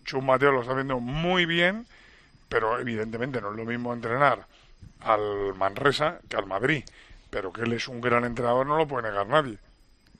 Chus 0.06 0.24
Mateo 0.24 0.52
lo 0.52 0.62
está 0.62 0.74
haciendo 0.74 1.00
muy 1.00 1.46
bien, 1.46 1.86
pero 2.48 2.80
evidentemente 2.80 3.42
no 3.42 3.52
es 3.52 3.58
lo 3.58 3.65
mismo 3.65 3.94
entrenar 3.94 4.48
al 5.02 5.54
Manresa 5.56 6.20
que 6.28 6.38
al 6.38 6.46
Madrid. 6.46 6.84
Pero 7.30 7.54
que 7.54 7.62
él 7.62 7.74
es 7.74 7.88
un 7.88 8.02
gran 8.02 8.26
entrenador 8.26 8.65
no 8.65 8.78
lo 8.78 8.88
puede 8.88 9.10
negar 9.10 9.28
nadie. 9.28 9.58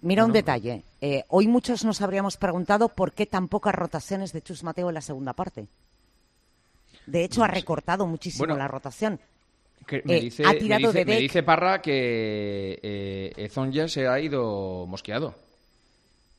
Mira 0.02 0.24
un 0.24 0.32
detalle. 0.32 0.84
Eh, 1.02 1.24
hoy 1.28 1.48
muchos 1.48 1.84
nos 1.84 2.02
habríamos 2.02 2.38
preguntado 2.38 2.90
por 2.90 3.14
qué 3.14 3.26
tan 3.26 3.48
pocas 3.48 3.76
rotaciones 3.76 4.32
de 4.32 4.42
Chus 4.42 4.64
Mateo 4.64 4.90
en 4.90 4.96
la 4.96 5.02
segunda 5.02 5.34
parte. 5.34 5.68
De 7.06 7.24
hecho, 7.24 7.44
ha 7.44 7.48
recortado 7.48 8.06
muchísimo 8.06 8.46
Bueno, 8.46 8.58
la 8.58 8.68
rotación. 8.68 9.20
Que 9.88 10.02
me, 10.06 10.18
Eh, 10.18 10.22
dice, 10.22 10.44
ha 10.46 10.54
me 10.54 10.60
tirado 10.60 10.88
dice- 10.88 11.00
de 11.00 11.06
me 11.06 11.20
dice 11.20 11.44
Parra 11.44 11.82
que 11.82 12.80
eh, 12.82 13.34
Ezonja 13.38 13.88
se 13.88 14.08
ha 14.08 14.20
ido 14.20 14.86
mosqueado. 14.88 15.34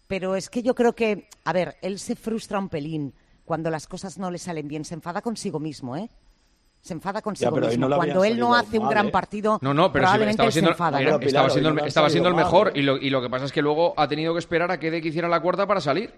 Pero 0.06 0.34
es 0.36 0.48
que 0.50 0.62
yo 0.62 0.74
creo 0.74 0.92
que, 0.94 1.28
a 1.44 1.52
ver, 1.52 1.76
él 1.82 1.98
se 1.98 2.16
frustra 2.16 2.58
un 2.58 2.68
pelín 2.68 3.12
cuando 3.44 3.70
las 3.70 3.86
cosas 3.86 4.18
no 4.18 4.30
le 4.30 4.38
salen 4.38 4.68
bien. 4.68 4.84
Se 4.84 4.94
enfada 4.94 5.22
consigo 5.22 5.58
mismo, 5.60 5.96
¿eh? 5.96 6.08
Se 6.82 6.94
enfada 6.94 7.20
consigo 7.22 7.54
hoy 7.56 7.60
mismo. 7.68 7.88
no 7.88 7.96
cuando 7.96 8.24
él 8.24 8.38
no 8.38 8.54
hace 8.54 8.78
un 8.78 8.84
mal, 8.84 8.94
gran 8.94 9.06
¿eh? 9.08 9.10
partido, 9.10 9.58
No, 9.60 9.74
no, 9.74 9.92
pero 9.92 10.02
probablemente 10.04 10.32
estaba 10.42 10.46
él 10.46 10.52
se 10.52 10.58
siendo, 10.60 10.70
enfada. 10.70 11.00
era- 11.00 11.10
¿no? 11.10 11.20
estaba 11.20 11.50
siendo, 11.50 11.68
han 11.70 11.78
estaba 11.86 12.08
siendo 12.10 12.28
el 12.30 12.34
mejor 12.36 12.66
mal, 12.68 12.76
y 12.78 12.82
lo, 12.82 12.96
y 12.96 13.10
lo 13.10 13.20
que 13.20 13.28
pasa 13.28 13.44
es 13.44 13.52
que 13.52 13.60
luego 13.62 13.92
ha 13.98 14.08
tenido 14.08 14.32
que 14.32 14.38
esperar 14.38 14.70
a 14.70 14.80
que 14.80 14.90
Dek 14.90 15.04
hiciera 15.04 15.28
la 15.28 15.40
cuerda 15.40 15.66
para 15.66 15.80
salir. 15.80 16.10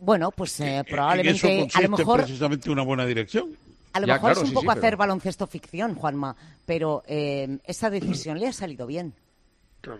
Bueno, 0.00 0.30
pues 0.32 0.58
eh, 0.60 0.78
En 0.78 0.80
eso 0.80 0.86
probablemente, 0.96 1.68
a 1.74 1.80
lo 1.82 1.88
mejor, 1.90 2.20
precisamente 2.20 2.70
una 2.70 2.82
buena 2.82 3.06
dirección. 3.06 3.56
A 3.92 4.00
lo 4.00 4.06
Ya, 4.06 4.14
mejor 4.14 4.30
claro, 4.30 4.32
es 4.32 4.38
un 4.38 4.44
sí, 4.46 4.50
sí, 4.50 4.54
poco 4.54 4.66
pero- 4.68 4.78
hacer 4.80 4.96
baloncesto 4.96 5.46
ficción, 5.46 5.94
Juanma, 5.94 6.36
pero 6.66 7.02
eh, 7.06 7.58
esa 7.64 7.90
decisión 7.90 8.38
le 8.38 8.46
ha 8.48 8.52
salido 8.52 8.86
bien 8.86 9.14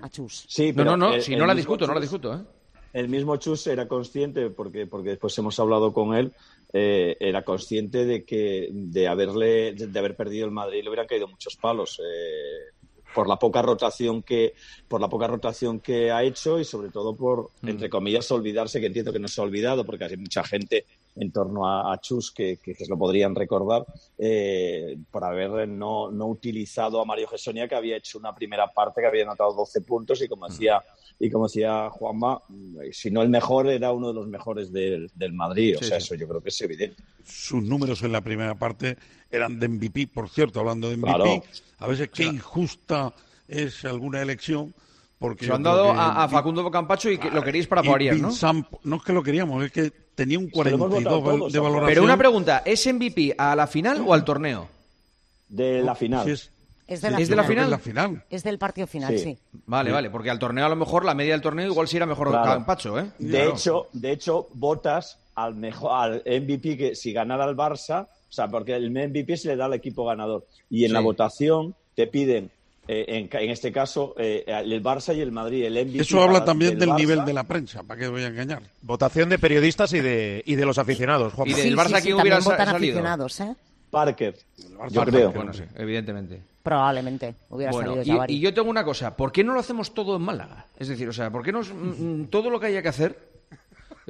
a 0.02 0.08
Chus. 0.10 0.44
Sí, 0.48 0.70
No, 0.70 0.76
pero 0.76 0.90
no, 0.92 0.96
no, 1.08 1.14
el- 1.14 1.22
si 1.22 1.32
el 1.32 1.38
no 1.38 1.46
la 1.46 1.54
mismo 1.54 1.72
discuto, 1.74 1.86
no 1.86 1.94
la 1.94 2.00
Chus- 2.00 2.02
discuto, 2.02 2.34
¿eh? 2.34 2.38
El 2.92 3.08
mismo 3.08 3.36
Chus 3.36 3.66
era 3.68 3.86
consciente, 3.86 4.50
porque, 4.50 4.86
porque 4.86 5.10
después 5.10 5.36
hemos 5.38 5.58
hablado 5.60 5.92
con 5.92 6.14
él, 6.14 6.32
eh, 6.72 7.16
era 7.20 7.44
consciente 7.44 8.04
de 8.04 8.24
que 8.24 8.68
de 8.72 9.06
haberle 9.08 9.72
de, 9.74 9.86
de 9.86 9.98
haber 9.98 10.16
perdido 10.16 10.44
el 10.46 10.50
Madrid 10.52 10.82
le 10.82 10.88
hubieran 10.90 11.06
caído 11.06 11.28
muchos 11.28 11.56
palos 11.56 12.00
eh, 12.00 12.72
por 13.14 13.28
la 13.28 13.36
poca 13.36 13.62
rotación 13.62 14.22
que 14.22 14.54
por 14.88 15.00
la 15.00 15.08
poca 15.08 15.26
rotación 15.28 15.80
que 15.80 16.10
ha 16.12 16.22
hecho 16.22 16.58
y 16.60 16.64
sobre 16.64 16.90
todo 16.90 17.14
por 17.16 17.50
entre 17.62 17.90
comillas 17.90 18.30
olvidarse 18.30 18.80
que 18.80 18.86
entiendo 18.86 19.12
que 19.12 19.18
no 19.18 19.26
se 19.28 19.40
ha 19.40 19.44
olvidado 19.44 19.84
porque 19.84 20.04
hay 20.04 20.16
mucha 20.16 20.44
gente 20.44 20.84
en 21.16 21.32
torno 21.32 21.66
a, 21.66 21.92
a 21.92 22.00
Chus 22.00 22.30
que, 22.30 22.58
que, 22.58 22.74
que 22.74 22.84
se 22.84 22.90
lo 22.90 22.96
podrían 22.98 23.34
recordar 23.34 23.84
eh, 24.18 24.96
por 25.10 25.24
haber 25.24 25.68
no, 25.68 26.10
no 26.10 26.26
utilizado 26.26 27.00
a 27.00 27.04
Mario 27.04 27.28
Gesonia 27.28 27.68
que 27.68 27.74
había 27.74 27.96
hecho 27.96 28.18
una 28.18 28.34
primera 28.34 28.70
parte 28.72 29.00
que 29.00 29.06
había 29.06 29.24
anotado 29.24 29.52
12 29.54 29.80
puntos 29.82 30.22
y 30.22 30.28
como 30.28 30.48
decía 30.48 30.82
y 31.18 31.30
como 31.30 31.46
decía 31.48 31.90
Juanma 31.90 32.40
si 32.92 33.10
no 33.10 33.22
el 33.22 33.28
mejor 33.28 33.68
era 33.68 33.92
uno 33.92 34.08
de 34.08 34.14
los 34.14 34.28
mejores 34.28 34.72
del, 34.72 35.10
del 35.14 35.32
Madrid 35.32 35.76
o 35.76 35.80
Sí, 35.80 35.86
sea 35.86 36.00
sí. 36.00 36.06
eso 36.06 36.14
yo 36.14 36.28
creo 36.28 36.40
que 36.40 36.48
es 36.50 36.60
evidente 36.60 37.02
Sus 37.24 37.62
números 37.62 38.02
en 38.02 38.12
la 38.12 38.20
primera 38.20 38.54
parte 38.54 38.96
eran 39.30 39.58
de 39.58 39.68
MVP, 39.68 40.08
por 40.08 40.28
cierto, 40.28 40.60
hablando 40.60 40.88
de 40.90 40.96
MVP. 40.96 41.14
Claro. 41.14 41.42
A 41.78 41.86
veces 41.86 42.10
qué 42.12 42.24
injusta 42.24 43.12
es 43.46 43.84
alguna 43.84 44.20
elección. 44.22 44.74
Porque 45.18 45.44
Se 45.44 45.50
lo 45.50 45.56
han 45.56 45.62
dado 45.62 45.90
a, 45.92 46.24
a 46.24 46.28
Facundo 46.28 46.68
Campacho 46.70 47.10
y 47.10 47.18
que 47.18 47.30
lo 47.30 47.42
queréis 47.44 47.66
para 47.66 47.82
Poirier, 47.82 48.18
¿no? 48.18 48.30
No 48.84 48.96
es 48.96 49.02
que 49.02 49.12
lo 49.12 49.22
queríamos, 49.22 49.62
es 49.62 49.70
que 49.70 49.92
tenía 50.20 50.38
un 50.38 50.50
lo 50.52 50.60
hemos 50.68 50.88
42 50.88 50.90
votado 51.04 51.22
todos, 51.38 51.52
de 51.52 51.58
¿no? 51.58 51.62
valoración. 51.64 51.88
Pero 51.90 52.02
una 52.04 52.16
pregunta, 52.16 52.62
¿es 52.64 52.86
MVP 52.86 53.34
a 53.36 53.56
la 53.56 53.66
final 53.66 54.02
o 54.06 54.14
al 54.14 54.24
torneo? 54.24 54.68
de 55.48 55.82
la 55.82 55.94
final 55.94 56.24
Sí, 56.26 56.30
es- 56.32 56.50
Es 56.86 57.02
de 57.02 57.10
la 57.12 57.20
¿Es 57.20 57.28
de 57.28 57.36
la 57.36 57.44
final. 57.44 57.64
es 57.66 57.70
la 57.70 57.78
final. 57.78 58.24
Es 58.30 58.42
del 58.42 58.58
partido 58.58 58.86
final, 58.88 59.16
Sí. 59.16 59.24
sí. 59.24 59.38
Vale, 59.66 59.92
vale, 59.92 60.10
porque 60.10 60.28
al 60.28 60.40
torneo 60.40 60.66
a 60.66 60.68
lo 60.68 60.74
mejor, 60.74 61.04
la 61.04 61.14
media 61.14 61.32
del 61.34 61.40
torneo 61.40 61.66
igual 61.66 61.86
sí 61.86 61.96
era 61.96 62.04
mejor 62.06 62.30
Claro. 62.30 62.44
Campacho, 62.50 62.98
¿eh? 62.98 63.10
De 63.20 63.30
Claro. 63.38 63.50
hecho, 63.52 63.86
de 63.92 64.10
hecho, 64.10 64.48
votas 64.54 65.18
al 65.36 65.54
mejor 65.54 65.92
al 65.92 66.22
MVP 66.26 66.76
que 66.76 66.94
si 66.96 67.12
ganara 67.12 67.44
el 67.44 67.56
Barça, 67.56 68.06
o 68.06 68.32
sea, 68.32 68.48
porque 68.48 68.74
el 68.74 68.90
MVP 68.90 69.36
se 69.36 69.46
le 69.48 69.56
da 69.56 69.66
al 69.66 69.74
equipo 69.74 70.04
ganador 70.04 70.44
y 70.68 70.82
en 70.84 70.88
Sí. 70.90 70.94
la 70.94 71.00
votación 71.00 71.74
te 71.94 72.08
piden 72.08 72.50
eh, 72.88 73.28
en, 73.32 73.50
este 73.50 73.70
caso 73.70 74.14
eh, 74.18 74.44
el 74.46 74.82
Barça 74.82 75.14
y 75.16 75.20
el 75.20 75.32
Madrid, 75.32 75.64
el 75.64 75.74
MVP. 75.86 76.00
Eso 76.02 76.22
habla 76.22 76.44
también 76.44 76.78
del 76.78 76.94
nivel 76.94 77.24
de 77.24 77.32
la 77.32 77.44
prensa, 77.44 77.82
¿para 77.82 78.00
qué 78.00 78.08
voy 78.08 78.22
a 78.22 78.28
engañar? 78.28 78.62
Votación 78.82 79.28
de 79.28 79.38
periodistas 79.38 79.92
y 79.92 80.00
de, 80.00 80.42
y 80.46 80.54
de 80.56 80.66
los 80.66 80.78
aficionados. 80.78 81.32
Y 81.44 81.52
del 81.52 81.62
Sí, 81.62 81.74
Barça 81.74 81.96
sí, 81.98 82.02
sí, 82.08 82.12
hubiera 82.12 82.40
salido? 82.40 82.76
aficionados, 82.76 83.40
¿eh? 83.40 83.54
Parker, 83.90 84.36
yo 84.56 84.78
Barça, 84.78 85.04
creo. 85.04 85.32
Bueno, 85.32 85.52
sí, 85.52 85.64
evidentemente. 85.76 86.42
Probablemente 86.62 87.34
hubiera 87.48 87.72
Bueno, 87.72 87.94
salido 87.96 88.24
y, 88.28 88.34
y 88.34 88.40
yo 88.40 88.52
tengo 88.52 88.68
una 88.70 88.84
cosa, 88.84 89.16
¿por 89.16 89.32
qué 89.32 89.42
no 89.42 89.54
lo 89.54 89.60
hacemos 89.60 89.94
todo 89.94 90.16
en 90.16 90.22
Málaga? 90.22 90.66
Es 90.78 90.88
decir, 90.88 91.08
o 91.08 91.12
sea, 91.12 91.30
¿por 91.30 91.42
qué 91.42 91.52
no 91.52 91.62
mm, 91.62 92.22
mm, 92.22 92.26
todo 92.26 92.50
lo 92.50 92.60
que 92.60 92.66
haya 92.66 92.82
que 92.82 92.88
hacer 92.88 93.29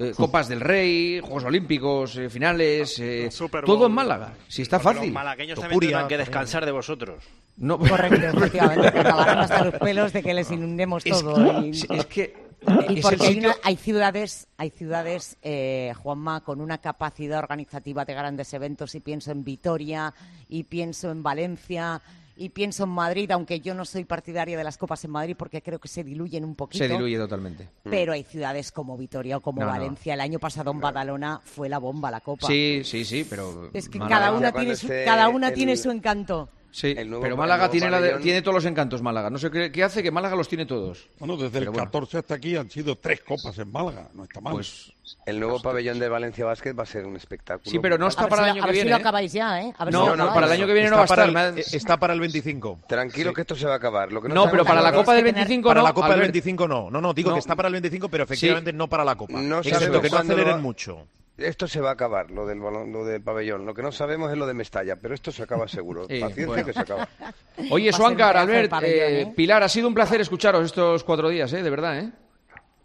eh, 0.01 0.13
Copas 0.17 0.49
del 0.49 0.61
Rey, 0.61 1.21
Juegos 1.21 1.45
Olímpicos, 1.45 2.17
eh, 2.17 2.29
finales, 2.31 2.99
eh, 2.99 3.31
Super 3.31 3.65
todo 3.65 3.87
en 3.87 3.93
Málaga. 3.93 4.33
Si 4.49 4.63
está 4.63 4.77
Los 4.77 4.83
fácil. 4.85 5.13
malagueños 5.13 5.57
también 5.61 5.71
Topuria, 5.71 5.89
tendrán 5.91 6.09
que 6.09 6.17
descansar 6.19 6.65
de 6.67 6.73
vosotros. 6.73 7.23
No. 7.59 7.79
Correcto, 7.79 8.17
efectivamente, 8.39 8.91
que 8.93 8.99
acabarán 8.99 9.39
hasta 9.41 9.65
los 9.65 9.75
pelos 9.75 10.13
de 10.13 10.23
que 10.23 10.35
les 10.35 10.51
inundemos 10.51 11.05
Es 11.07 11.21
todo. 11.21 11.35
que- 11.61 11.67
y, 11.67 11.71
es 11.99 12.07
que 12.07 12.51
y 12.91 12.99
es 12.99 13.03
porque 13.03 13.27
hay, 13.27 13.39
una- 13.39 13.57
hay 13.63 13.77
ciudades, 13.77 14.49
hay 14.57 14.71
ciudades, 14.71 15.37
eh, 15.43 15.93
Juanma, 15.97 16.41
con 16.43 16.61
una 16.61 16.79
capacidad 16.79 17.39
organizativa 17.39 18.05
de 18.05 18.15
grandes 18.15 18.53
eventos. 18.55 18.95
Y 18.95 19.01
pienso 19.01 19.31
en 19.33 19.45
Vitoria, 19.45 20.13
y 20.49 20.65
pienso 20.65 21.11
en 21.11 21.23
Valencia, 21.23 22.01
y 22.41 22.49
pienso 22.49 22.85
en 22.85 22.91
Madrid, 22.91 23.31
aunque 23.33 23.61
yo 23.61 23.75
no 23.75 23.85
soy 23.85 24.07
partidaria 24.07 24.57
de 24.57 24.65
las 24.65 24.79
copas 24.79 25.05
en 25.05 25.11
Madrid 25.11 25.37
porque 25.39 25.61
creo 25.61 25.79
que 25.79 25.89
se 25.89 26.03
diluyen 26.03 26.43
un 26.43 26.55
poquito. 26.55 26.83
Se 26.83 26.91
diluye 26.91 27.19
totalmente. 27.19 27.69
Pero 27.83 28.15
hay 28.15 28.23
ciudades 28.23 28.73
como 28.73 28.97
Vitoria 28.97 29.37
o 29.37 29.41
como 29.43 29.61
No. 29.61 29.67
Valencia. 29.67 30.15
El 30.15 30.23
año 30.23 30.39
pasado 30.39 30.71
en 30.71 30.81
Badalona 30.81 31.43
fue 31.45 31.69
la 31.69 31.77
bomba 31.77 32.11
la 32.11 32.23
copa. 32.23 32.47
Sí, 32.47 32.81
sí, 32.83 33.05
sí, 33.05 33.27
pero. 33.29 33.69
Es 33.75 33.91
que 33.91 33.99
cada 33.99 34.33
una, 34.33 34.53
tiene 34.53 34.75
su, 34.75 34.89
cada 34.89 35.29
una 35.29 35.53
tiene 35.53 35.77
su 35.77 35.91
encanto. 35.91 36.49
Sí, 36.73 36.95
nuevo- 36.95 37.21
pero 37.23 37.35
el 37.35 37.39
Málaga 37.39 37.65
nuevo 37.65 37.73
tiene, 37.73 37.91
la 37.91 38.01
de- 38.01 38.19
tiene 38.19 38.43
todos 38.43 38.55
los 38.55 38.65
encantos, 38.65 39.03
Málaga. 39.03 39.29
No 39.31 39.39
sé 39.39 39.51
qué, 39.51 39.73
qué 39.73 39.83
hace 39.83 40.03
que 40.03 40.11
Málaga 40.11 40.37
los 40.37 40.49
tiene 40.49 40.67
todos. 40.67 41.09
Bueno, 41.19 41.37
desde 41.37 41.51
Pero 41.51 41.65
el 41.65 41.71
bueno. 41.71 41.85
14 41.87 42.19
hasta 42.19 42.35
aquí 42.35 42.55
han 42.57 42.71
sido 42.71 42.97
tres 42.97 43.21
copas 43.23 43.59
en 43.59 43.71
Málaga, 43.73 44.09
no 44.15 44.25
está 44.25 44.41
mal. 44.41 44.53
Pues 44.55 44.93
El 45.27 45.41
nuevo 45.41 45.61
pabellón 45.61 45.99
de 45.99 46.09
Valencia 46.09 46.45
Basket 46.45 46.73
va 46.79 46.85
a 46.85 46.87
ser 46.87 47.05
un 47.05 47.17
espectáculo. 47.17 47.69
Sí, 47.69 47.81
pero 47.81 47.99
no 47.99 48.07
está 48.07 48.25
A 48.25 48.29
para 48.29 48.45
el 48.45 48.51
año 48.51 48.63
a 48.63 48.67
que 48.67 48.71
ver 48.71 48.75
si 48.77 48.83
viene. 48.83 48.91
lo 48.91 48.97
¿eh? 48.97 49.01
acabáis 49.01 49.33
ya, 49.33 49.61
¿eh? 49.63 49.73
A 49.77 49.85
No, 49.87 50.15
no, 50.15 50.33
para 50.33 50.47
el 50.47 50.53
año 50.53 50.67
que 50.69 50.73
viene 50.73 50.89
no 50.89 50.95
Está 50.95 50.99
va 51.01 51.05
a 51.05 51.09
para 51.09 51.27
estar. 51.27 51.47
el- 51.49 51.55
me- 51.55 51.61
eh, 51.61 51.65
está 51.73 51.97
para 51.97 52.13
el 52.15 52.21
25. 52.21 52.79
Tranquilo 52.87 53.33
que 53.35 53.41
esto 53.41 53.57
se 53.57 53.67
va 53.67 53.73
a 53.73 53.77
acabar. 53.77 54.13
Lo 54.13 54.23
que 54.23 54.29
no, 54.29 54.35
No, 54.37 54.51
pero 54.51 54.65
para 54.65 54.81
la 54.81 54.93
Copa 54.93 55.13
del 55.15 55.25
que 55.25 55.31
tener- 55.33 55.47
25 55.49 55.69
Para 55.69 55.81
no. 55.81 55.87
la 55.89 55.93
Copa 55.95 56.07
del 56.07 56.15
Albert. 56.15 56.33
25 56.33 56.69
no. 56.69 56.91
No, 56.93 57.01
no, 57.01 57.13
digo 57.13 57.31
No. 57.31 57.35
que 57.35 57.41
está 57.41 57.57
para 57.57 57.67
el 57.67 57.73
25, 57.73 58.09
pero 58.09 58.23
efectivamente 58.23 58.73
no 58.73 58.87
para 58.89 59.05
la 59.05 59.17
Copa. 59.17 59.41
No 59.41 59.65
sabemos 59.65 60.01
que 60.01 60.11
no 60.11 60.19
aceleren 60.19 60.55
va- 60.55 60.59
mucho. 60.59 61.07
Esto 61.41 61.67
se 61.67 61.81
va 61.81 61.91
a 61.91 61.93
acabar, 61.93 62.31
lo 62.31 62.47
del, 62.47 62.61
balón, 62.61 62.93
lo 62.93 63.05
del 63.05 63.23
pabellón. 63.23 63.65
Lo 63.67 63.75
que 63.75 63.83
no 63.83 63.91
sabemos 63.93 64.31
es 64.31 64.39
lo 64.39 64.47
de 64.47 64.55
Mestalla, 64.55 64.97
pero 64.97 65.15
esto 65.15 65.33
se 65.33 65.43
acaba 65.43 65.67
seguro. 65.69 66.07
Sí, 66.09 66.21
Paciencia 66.21 66.47
bueno. 66.47 66.65
que 66.67 66.73
se 66.73 66.81
acaba. 66.81 67.09
Oye, 67.71 67.93
Suancar, 67.93 68.37
Albert, 68.37 68.71
pabellón, 68.71 68.99
eh, 68.99 69.21
¿eh? 69.23 69.33
Pilar, 69.35 69.63
ha 69.63 69.69
sido 69.69 69.89
un 69.89 69.95
placer 69.95 70.21
escucharos 70.21 70.65
estos 70.67 71.03
cuatro 71.05 71.29
días, 71.29 71.53
¿eh? 71.53 71.63
De 71.63 71.71
verdad, 71.71 71.99
¿eh? 71.99 72.13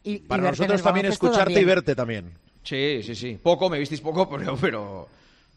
Y- 0.04 0.13
y 0.13 0.20
Para 0.20 0.44
nosotros 0.44 0.82
también 0.82 1.08
escucharte 1.08 1.60
y 1.60 1.65
verte 1.65 1.96
también. 1.96 2.32
Sí, 2.63 3.02
sí, 3.04 3.13
sí. 3.15 3.39
Poco, 3.41 3.70
me 3.70 3.78
visteis 3.80 4.02
poco, 4.02 4.30
pero... 4.36 4.56
pero... 4.60 5.08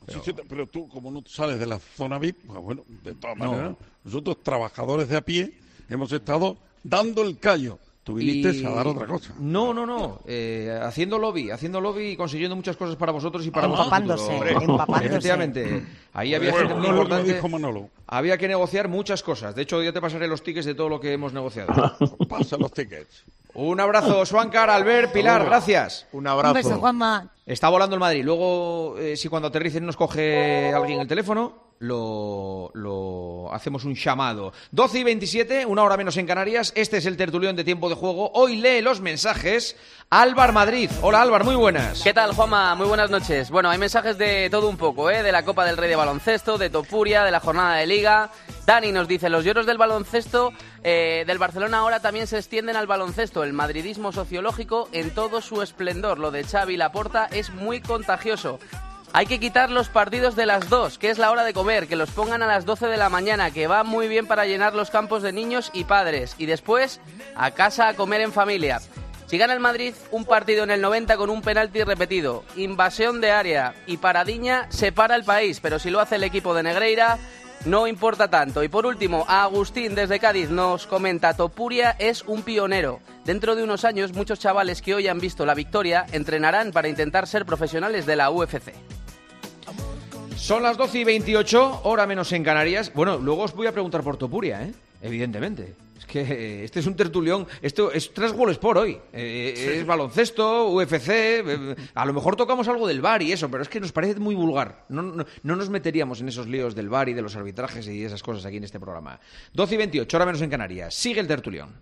Sí, 0.08 0.18
sí, 0.24 0.32
pero 0.48 0.66
tú, 0.66 0.88
como 0.88 1.11
no 1.11 1.22
sales 1.26 1.58
de 1.61 1.66
la 1.66 1.78
zona 1.78 2.18
VIP, 2.18 2.46
pues 2.46 2.58
bueno, 2.61 2.82
de 3.04 3.14
todas 3.14 3.37
No. 3.37 3.50
maneras, 3.52 3.76
nosotros, 4.04 4.42
trabajadores 4.42 5.06
de 5.11 5.18
a 5.18 5.20
pie, 5.20 5.52
hemos 5.90 6.11
estado 6.12 6.56
dando 6.82 7.22
el 7.22 7.38
callo. 7.38 7.78
Tú 8.08 8.14
viniste 8.14 8.56
Y- 8.56 8.64
a 8.64 8.70
dar 8.70 8.86
otra 8.86 9.06
cosa. 9.06 9.34
No, 9.38 9.74
no, 9.74 9.84
no. 9.84 10.20
Eh, 10.26 10.80
haciendo 10.82 11.18
lobby, 11.18 11.50
haciendo 11.50 11.78
lobby 11.78 12.12
y 12.12 12.16
consiguiendo 12.16 12.56
muchas 12.56 12.74
cosas 12.74 12.96
para 12.96 13.12
vosotros 13.12 13.44
y 13.44 13.50
para 13.50 13.66
Ah, 13.66 13.70
empapándose, 13.70 14.32
futuro. 14.32 14.60
empapándose. 14.62 15.06
Efectivamente. 15.08 15.82
Ahí 16.14 16.34
había 16.34 16.52
Bueno, 16.52 16.68
gente 16.68 16.80
muy 16.80 16.88
no 16.88 16.94
importante. 16.94 17.34
dijo 17.34 17.48
Manolo. 17.50 17.90
Había 18.06 18.38
que 18.38 18.48
negociar 18.48 18.88
muchas 18.88 19.22
cosas. 19.22 19.54
De 19.54 19.60
hecho, 19.60 19.82
ya 19.82 19.92
te 19.92 20.00
pasaré 20.00 20.26
los 20.26 20.42
tickets 20.42 20.64
de 20.64 20.74
todo 20.74 20.88
lo 20.88 20.98
que 21.00 21.12
hemos 21.12 21.34
negociado. 21.34 21.68
Pasa 22.30 22.56
los 22.56 22.72
tickets. 22.72 23.24
Un 23.54 23.80
abrazo, 23.80 24.24
Suancar, 24.26 24.70
Albert, 24.70 25.12
Pilar, 25.12 25.44
gracias. 25.44 26.06
Un 26.12 26.20
Un 26.20 26.26
abrazo. 26.28 26.54
beso, 26.54 26.78
Juanma. 26.78 27.28
Está 27.46 27.68
volando 27.68 27.94
el 27.96 28.00
Madrid. 28.00 28.22
Luego, 28.24 28.96
eh, 28.98 29.16
si 29.16 29.28
cuando 29.28 29.48
aterricen 29.48 29.84
nos 29.87 29.96
coge 29.96 30.72
alguien 30.72 31.00
el 31.00 31.08
teléfono, 31.08 31.68
lo, 31.78 32.70
lo 32.74 33.52
hacemos 33.52 33.84
un 33.84 33.94
llamado. 33.94 34.52
12 34.72 34.98
y 35.00 35.04
27, 35.04 35.66
una 35.66 35.82
hora 35.82 35.96
menos 35.96 36.16
en 36.18 36.26
Canarias. 36.26 36.72
Este 36.76 36.98
es 36.98 37.06
el 37.06 37.16
tertulión 37.16 37.56
de 37.56 37.64
tiempo 37.64 37.88
de 37.88 37.94
juego. 37.94 38.30
Hoy 38.34 38.56
lee 38.56 38.82
los 38.82 39.00
mensajes 39.00 39.76
Álvar 40.11 40.52
Madrid. 40.52 40.90
Hola 41.00 41.22
Álvar, 41.22 41.44
muy 41.44 41.54
buenas. 41.56 42.02
¿Qué 42.02 42.12
tal, 42.12 42.34
Juanma? 42.34 42.74
Muy 42.74 42.87
buenas 42.87 43.11
noches. 43.11 43.50
Bueno, 43.50 43.70
hay 43.70 43.78
mensajes 43.78 44.18
de 44.18 44.50
todo 44.50 44.68
un 44.68 44.76
poco, 44.76 45.11
¿eh? 45.11 45.22
De 45.22 45.32
la 45.32 45.44
Copa 45.44 45.64
del 45.64 45.76
Rey 45.78 45.88
de 45.88 45.96
Baloncesto, 45.96 46.58
de 46.58 46.68
Topuria, 46.70 47.24
de 47.24 47.30
la 47.30 47.40
jornada 47.40 47.76
de 47.76 47.87
Liga. 47.87 48.30
Dani 48.68 48.92
nos 48.92 49.09
dice, 49.09 49.31
los 49.31 49.46
lloros 49.46 49.64
del 49.64 49.78
baloncesto 49.78 50.52
eh, 50.85 51.24
del 51.26 51.38
Barcelona 51.38 51.78
ahora 51.78 52.00
también 52.00 52.26
se 52.26 52.37
extienden 52.37 52.76
al 52.76 52.87
baloncesto. 52.87 53.42
El 53.42 53.54
madridismo 53.54 54.12
sociológico 54.12 54.90
en 54.92 55.09
todo 55.09 55.40
su 55.40 55.62
esplendor. 55.62 56.18
Lo 56.18 56.31
de 56.31 56.44
Xavi 56.44 56.76
Laporta 56.76 57.31
es 57.33 57.48
muy 57.48 57.81
contagioso. 57.81 58.59
Hay 59.14 59.24
que 59.24 59.40
quitar 59.40 59.70
los 59.70 59.88
partidos 59.88 60.37
de 60.37 60.44
las 60.44 60.68
dos, 60.68 60.98
que 60.98 61.09
es 61.09 61.16
la 61.16 61.31
hora 61.31 61.44
de 61.44 61.54
comer, 61.54 61.88
que 61.88 61.96
los 61.96 62.11
pongan 62.11 62.42
a 62.42 62.46
las 62.46 62.66
12 62.66 62.88
de 62.88 62.98
la 62.98 63.09
mañana, 63.09 63.50
que 63.52 63.68
va 63.68 63.85
muy 63.85 64.07
bien 64.07 64.26
para 64.26 64.44
llenar 64.44 64.74
los 64.74 64.90
campos 64.90 65.22
de 65.22 65.33
niños 65.33 65.70
y 65.72 65.85
padres. 65.85 66.35
Y 66.37 66.44
después, 66.44 67.00
a 67.37 67.52
casa 67.52 67.88
a 67.88 67.94
comer 67.94 68.20
en 68.20 68.35
familia. 68.35 68.83
Si 69.28 69.37
gana 69.37 69.52
el 69.52 69.61
Madrid 69.61 69.94
un 70.11 70.24
partido 70.24 70.64
en 70.64 70.70
el 70.70 70.81
90 70.81 71.18
con 71.18 71.28
un 71.28 71.42
penalti 71.42 71.85
repetido, 71.85 72.44
invasión 72.57 73.20
de 73.20 73.31
área 73.31 73.74
y 73.87 73.98
paradiña, 73.98 74.66
se 74.70 74.90
para 74.90 75.16
el 75.16 75.24
país. 75.24 75.61
Pero 75.61 75.78
si 75.78 75.90
lo 75.90 76.00
hace 76.00 76.14
el 76.14 76.24
equipo 76.24 76.54
de 76.54 76.62
Negreira, 76.62 77.18
no 77.64 77.86
importa 77.86 78.28
tanto. 78.28 78.62
Y 78.62 78.68
por 78.68 78.86
último, 78.86 79.24
Agustín 79.28 79.94
desde 79.94 80.18
Cádiz 80.18 80.50
nos 80.50 80.86
comenta, 80.86 81.34
Topuria 81.34 81.96
es 81.98 82.22
un 82.26 82.42
pionero. 82.42 83.00
Dentro 83.24 83.54
de 83.54 83.62
unos 83.62 83.84
años, 83.84 84.14
muchos 84.14 84.38
chavales 84.38 84.82
que 84.82 84.94
hoy 84.94 85.08
han 85.08 85.18
visto 85.18 85.44
la 85.44 85.54
victoria 85.54 86.06
entrenarán 86.12 86.72
para 86.72 86.88
intentar 86.88 87.26
ser 87.26 87.44
profesionales 87.44 88.06
de 88.06 88.16
la 88.16 88.30
UFC. 88.30 88.72
Son 90.36 90.62
las 90.62 90.76
12 90.76 91.00
y 91.00 91.04
28, 91.04 91.80
hora 91.82 92.06
menos 92.06 92.32
en 92.32 92.44
Canarias. 92.44 92.92
Bueno, 92.94 93.18
luego 93.18 93.42
os 93.42 93.54
voy 93.54 93.66
a 93.66 93.72
preguntar 93.72 94.02
por 94.02 94.16
Topuria, 94.16 94.62
¿eh? 94.62 94.72
Evidentemente. 95.02 95.74
Que 96.08 96.64
este 96.64 96.80
es 96.80 96.86
un 96.86 96.96
tertulión. 96.96 97.46
Esto 97.62 97.92
es 97.92 98.12
tres 98.14 98.32
goles 98.32 98.58
por 98.58 98.78
hoy. 98.78 98.98
Eh, 99.12 99.76
Es 99.78 99.86
baloncesto, 99.86 100.70
UFC. 100.70 101.08
eh, 101.10 101.76
a 101.94 102.04
lo 102.06 102.12
mejor 102.14 102.34
tocamos 102.34 102.66
algo 102.66 102.86
del 102.88 103.00
bar 103.00 103.22
y 103.22 103.30
eso, 103.32 103.50
pero 103.50 103.62
es 103.62 103.68
que 103.68 103.78
nos 103.78 103.92
parece 103.92 104.18
muy 104.18 104.34
vulgar. 104.34 104.86
No, 104.88 105.02
no, 105.02 105.24
no 105.42 105.56
nos 105.56 105.68
meteríamos 105.68 106.20
en 106.20 106.28
esos 106.28 106.46
líos 106.48 106.74
del 106.74 106.88
bar 106.88 107.08
y 107.08 107.14
de 107.14 107.22
los 107.22 107.36
arbitrajes 107.36 107.86
y 107.88 108.02
esas 108.04 108.22
cosas 108.22 108.44
aquí 108.46 108.56
en 108.56 108.64
este 108.64 108.80
programa. 108.80 109.20
12 109.52 109.74
y 109.74 109.78
28, 109.78 110.16
hora 110.16 110.26
menos 110.26 110.40
en 110.42 110.50
Canarias. 110.50 110.94
Sigue 110.94 111.20
el 111.20 111.28
tertulión. 111.28 111.74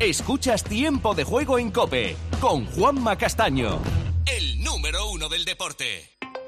Escuchas 0.00 0.64
Tiempo 0.64 1.14
de 1.14 1.22
Juego 1.24 1.58
en 1.58 1.70
Cope 1.70 2.16
con 2.40 2.66
Juanma 2.66 3.16
Castaño. 3.16 3.78
El 4.26 4.62
número 4.62 5.08
uno 5.10 5.28
del 5.28 5.44
deporte. 5.44 6.10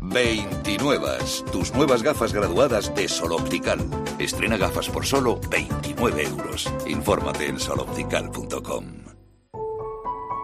29. 0.00 1.18
Tus 1.52 1.72
nuevas 1.74 2.02
gafas 2.02 2.32
graduadas 2.32 2.94
de 2.94 3.08
Sol 3.08 3.32
Optical. 3.32 3.78
Estrena 4.18 4.56
gafas 4.56 4.88
por 4.88 5.06
solo 5.06 5.40
29 5.50 6.24
euros. 6.24 6.72
Infórmate 6.86 7.46
en 7.46 7.58
soloptical.com. 7.58 9.08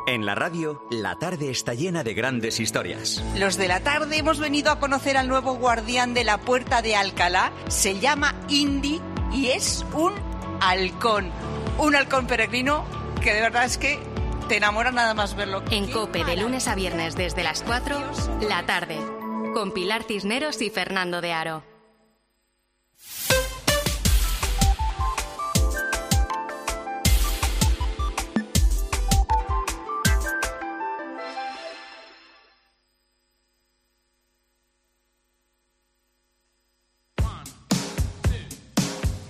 En 0.06 0.26
la 0.26 0.34
radio, 0.34 0.82
la 0.90 1.16
tarde 1.18 1.50
está 1.50 1.72
llena 1.72 2.04
de 2.04 2.12
grandes 2.12 2.60
historias. 2.60 3.24
Los 3.36 3.56
de 3.56 3.68
la 3.68 3.80
tarde 3.80 4.18
hemos 4.18 4.38
venido 4.38 4.70
a 4.70 4.78
conocer 4.78 5.16
al 5.16 5.28
nuevo 5.28 5.54
guardián 5.54 6.12
de 6.12 6.24
la 6.24 6.38
puerta 6.38 6.82
de 6.82 6.94
Alcalá. 6.94 7.52
Se 7.68 7.98
llama 7.98 8.34
Indy 8.48 9.00
y 9.32 9.46
es 9.46 9.84
un 9.94 10.12
halcón. 10.60 11.30
Un 11.78 11.96
halcón 11.96 12.26
peregrino 12.26 12.84
que 13.22 13.32
de 13.32 13.40
verdad 13.40 13.64
es 13.64 13.78
que 13.78 13.98
te 14.46 14.58
enamora 14.58 14.92
nada 14.92 15.14
más 15.14 15.34
verlo. 15.36 15.62
En 15.70 15.90
Cope, 15.90 16.22
de 16.24 16.36
lunes 16.36 16.68
a 16.68 16.74
viernes 16.74 17.16
desde 17.16 17.42
las 17.42 17.62
4, 17.62 17.98
la 18.46 18.66
tarde. 18.66 19.13
Con 19.54 19.70
Pilar 19.70 20.02
Cisneros 20.02 20.60
y 20.62 20.68
Fernando 20.68 21.20
de 21.20 21.32
Aro. 21.32 21.62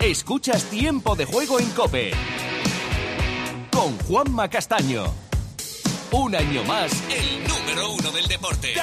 Escuchas 0.01 0.65
Tiempo 0.71 1.15
de 1.17 1.27
Juego 1.27 1.61
en 1.61 1.71
Cope. 1.73 2.13
Con 3.71 3.99
Juanma 3.99 4.49
Castaño. 4.49 5.05
Un 6.13 6.35
año 6.35 6.65
más, 6.65 6.93
el 7.11 7.47
número 7.47 7.91
uno 7.91 8.11
del 8.11 8.27
deporte. 8.27 8.75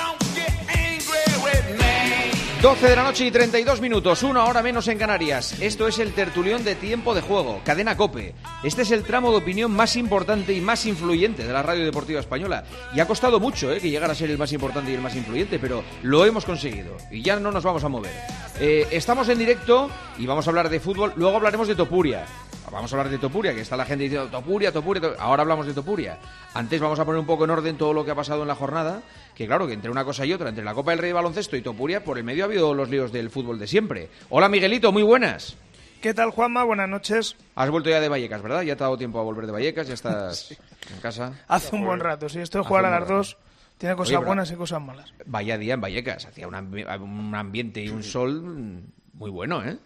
12 2.62 2.90
de 2.90 2.96
la 2.96 3.04
noche 3.04 3.26
y 3.26 3.32
32 3.32 3.82
minutos, 3.82 4.22
una 4.22 4.46
hora 4.46 4.62
menos 4.62 4.88
en 4.88 5.00
Canarias. 5.00 5.60
Esto 5.60 5.88
es 5.88 5.98
el 5.98 6.14
tertulión 6.14 6.64
de 6.64 6.76
tiempo 6.76 7.16
de 7.16 7.22
juego, 7.22 7.60
cadena 7.66 7.98
Cope. 7.98 8.36
Este 8.62 8.84
es 8.84 8.92
el 8.92 9.04
tramo 9.04 9.32
de 9.32 9.38
opinión 9.38 9.72
más 9.72 9.96
importante 9.96 10.54
y 10.54 10.62
más 10.62 10.86
influyente 10.86 11.44
de 11.44 11.52
la 11.52 11.64
radio 11.64 11.84
deportiva 11.84 12.20
española. 12.20 12.64
Y 12.94 13.00
ha 13.00 13.08
costado 13.08 13.40
mucho 13.40 13.72
eh, 13.72 13.80
que 13.80 13.90
llegara 13.90 14.14
a 14.14 14.16
ser 14.16 14.30
el 14.30 14.38
más 14.38 14.54
importante 14.54 14.92
y 14.92 14.94
el 14.94 15.02
más 15.02 15.16
influyente, 15.16 15.58
pero 15.58 15.84
lo 16.04 16.24
hemos 16.24 16.46
conseguido. 16.46 16.96
Y 17.10 17.24
ya 17.24 17.40
no 17.40 17.52
nos 17.52 17.64
vamos 17.64 17.84
a 17.84 17.90
mover. 17.90 18.14
Eh, 18.60 18.88
estamos 18.92 19.28
en 19.30 19.40
directo 19.40 19.90
y 20.20 20.28
vamos 20.28 20.46
a 20.46 20.52
hablar 20.52 20.70
de 20.70 20.80
fútbol, 20.80 21.14
luego 21.16 21.38
hablaremos 21.38 21.68
de 21.68 21.74
Topuria. 21.74 22.28
Vamos 22.72 22.92
a 22.94 22.96
hablar 22.96 23.12
de 23.12 23.18
Topuria, 23.18 23.54
que 23.54 23.60
está 23.62 23.76
la 23.76 23.86
gente 23.86 24.06
diciendo 24.06 24.30
Topuria, 24.30 24.72
Topuria, 24.72 25.02
Topuria. 25.02 25.22
Ahora 25.24 25.42
hablamos 25.42 25.66
de 25.68 25.74
Topuria. 25.74 26.18
Antes 26.54 26.80
vamos 26.80 26.98
a 27.00 27.06
poner 27.06 27.20
un 27.20 27.26
poco 27.26 27.44
en 27.44 27.50
orden 27.50 27.78
todo 27.78 27.92
lo 27.94 28.06
que 28.06 28.12
ha 28.12 28.16
pasado 28.16 28.44
en 28.44 28.48
la 28.48 28.56
jornada. 28.56 29.02
Que 29.36 29.46
claro, 29.46 29.68
que 29.68 29.74
entre 29.74 29.92
una 29.92 30.06
cosa 30.06 30.26
y 30.26 30.32
otra, 30.32 30.50
entre 30.50 30.64
la 30.64 30.74
Copa 30.74 30.92
del 30.92 31.00
Rey 31.00 31.10
de 31.10 31.14
Baloncesto 31.14 31.58
y 31.58 31.62
Topuria, 31.62 32.04
por 32.04 32.18
el 32.18 32.24
medio 32.24 32.44
ha 32.44 32.48
habido 32.48 32.74
los 32.74 32.90
líos 32.90 33.12
del 33.12 33.30
fútbol 33.30 33.60
de 33.60 33.68
siempre. 33.68 34.10
Hola 34.30 34.48
Miguelito, 34.48 34.92
muy 34.94 35.04
buenas. 35.04 35.56
¿Qué 36.02 36.14
tal, 36.14 36.32
Juanma? 36.32 36.64
Buenas 36.64 36.88
noches. 36.90 37.36
Has 37.56 37.70
vuelto 37.70 37.90
ya 37.90 38.00
de 38.00 38.08
Vallecas, 38.10 38.42
¿verdad? 38.42 38.62
Ya 38.62 38.76
te 38.78 38.84
ha 38.84 38.88
dado 38.88 38.98
tiempo 38.98 39.20
a 39.20 39.24
volver 39.24 39.46
de 39.46 39.52
Vallecas, 39.52 39.88
ya 39.88 39.94
estás 39.94 40.52
en 40.94 41.00
casa. 41.02 41.34
Hace 41.50 41.76
un 41.76 41.84
buen 41.86 42.00
rato, 42.00 42.30
sí. 42.30 42.40
Esto 42.40 42.60
de 42.60 42.64
jugar 42.64 42.86
a 42.86 43.00
las 43.00 43.08
dos 43.08 43.38
tiene 43.78 43.96
cosas 43.98 44.16
Oye, 44.16 44.26
buenas 44.26 44.50
y 44.50 44.56
cosas 44.56 44.82
malas. 44.82 45.14
Vaya 45.26 45.58
día 45.58 45.74
en 45.74 45.82
Vallecas, 45.82 46.26
hacía 46.26 46.48
un, 46.48 46.54
ambi- 46.54 47.02
un 47.02 47.36
ambiente 47.36 47.84
y 47.84 47.90
un 47.90 48.02
sol 48.02 48.82
muy 49.14 49.30
bueno, 49.30 49.62
¿eh? 49.64 49.78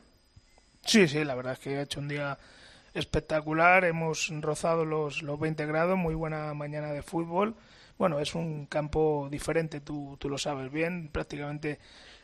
Sí, 0.85 1.07
sí, 1.07 1.23
la 1.23 1.33
verdad 1.33 1.53
es 1.53 1.59
que 1.59 1.77
ha 1.77 1.81
hecho 1.81 1.99
un 1.99 2.07
día 2.07 2.37
espectacular. 2.95 3.85
Hemos 3.85 4.31
rozado 4.41 4.85
los, 4.85 5.21
los 5.21 5.39
20 5.39 5.65
grados, 5.67 5.97
muy 5.97 6.15
buena 6.15 6.53
mañana 6.53 6.91
de 6.91 7.03
fútbol. 7.03 7.55
Bueno, 7.97 8.19
es 8.19 8.35
un 8.35 8.65
campo 8.65 9.27
diferente, 9.29 9.79
tú, 9.79 10.17
tú 10.19 10.29
lo 10.29 10.37
sabes 10.37 10.71
bien. 10.71 11.09
Prácticamente 11.11 11.79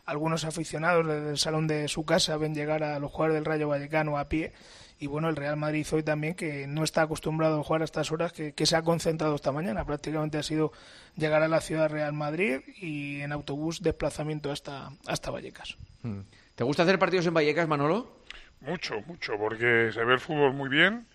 algunos 0.05 0.43
aficionados 0.45 1.05
desde 1.05 1.29
el 1.29 1.37
salón 1.37 1.67
de 1.67 1.87
su 1.87 2.03
casa 2.03 2.37
ven 2.37 2.55
llegar 2.55 2.83
a 2.83 2.99
los 2.99 3.11
jugadores 3.11 3.35
del 3.35 3.45
Rayo 3.45 3.67
Vallecano 3.67 4.17
a 4.17 4.27
pie. 4.27 4.53
Y 4.99 5.07
bueno, 5.07 5.29
el 5.29 5.35
Real 5.35 5.57
Madrid 5.57 5.87
hoy 5.91 6.03
también, 6.03 6.35
que 6.35 6.67
no 6.67 6.83
está 6.83 7.01
acostumbrado 7.03 7.59
a 7.59 7.63
jugar 7.63 7.81
a 7.81 7.85
estas 7.85 8.11
horas, 8.11 8.33
que, 8.33 8.53
que 8.53 8.65
se 8.65 8.75
ha 8.75 8.83
concentrado 8.83 9.35
esta 9.35 9.51
mañana. 9.51 9.83
Prácticamente 9.83 10.37
ha 10.37 10.43
sido 10.43 10.71
llegar 11.15 11.41
a 11.41 11.47
la 11.47 11.59
ciudad 11.59 11.89
Real 11.89 12.13
Madrid 12.13 12.59
y 12.79 13.21
en 13.21 13.31
autobús 13.31 13.81
desplazamiento 13.81 14.51
hasta, 14.51 14.91
hasta 15.07 15.31
Vallecas. 15.31 15.77
Mm. 16.03 16.19
¿Te 16.55 16.63
gusta 16.63 16.83
hacer 16.83 16.99
partidos 16.99 17.25
en 17.25 17.33
Vallecas, 17.33 17.67
Manolo? 17.67 18.20
Mucho, 18.61 19.01
mucho, 19.07 19.37
porque 19.37 19.91
se 19.93 20.03
ve 20.03 20.13
el 20.13 20.19
fútbol 20.19 20.53
muy 20.53 20.69
bien. 20.69 21.05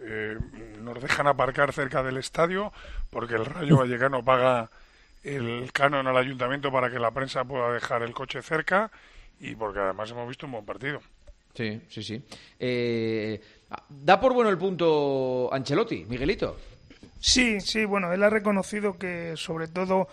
eh, 0.00 0.36
nos 0.80 1.00
dejan 1.00 1.26
aparcar 1.28 1.72
cerca 1.72 2.02
del 2.02 2.16
estadio 2.16 2.72
porque 3.10 3.34
el 3.34 3.44
Rayo 3.46 3.76
Vallecano 3.78 4.24
paga 4.24 4.68
el 5.22 5.70
canon 5.72 6.06
al 6.08 6.16
ayuntamiento 6.16 6.72
para 6.72 6.90
que 6.90 6.98
la 6.98 7.12
prensa 7.12 7.44
pueda 7.44 7.72
dejar 7.72 8.02
el 8.02 8.12
coche 8.12 8.42
cerca 8.42 8.90
y 9.38 9.54
porque 9.54 9.78
además 9.80 10.10
hemos 10.10 10.28
visto 10.28 10.46
un 10.46 10.52
buen 10.52 10.64
partido. 10.66 11.00
Sí, 11.54 11.80
sí, 11.88 12.02
sí. 12.02 12.22
Eh, 12.58 13.40
da 13.88 14.20
por 14.20 14.32
bueno 14.34 14.50
el 14.50 14.58
punto 14.58 15.48
Ancelotti, 15.52 16.04
Miguelito. 16.08 16.58
Sí, 17.20 17.60
sí, 17.60 17.84
bueno, 17.84 18.12
él 18.12 18.22
ha 18.24 18.30
reconocido 18.30 18.98
que 18.98 19.34
sobre 19.36 19.68
todo 19.68 20.08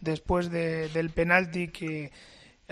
después 0.00 0.50
de- 0.50 0.88
del 0.90 1.10
penalti 1.10 1.68
que 1.68 2.12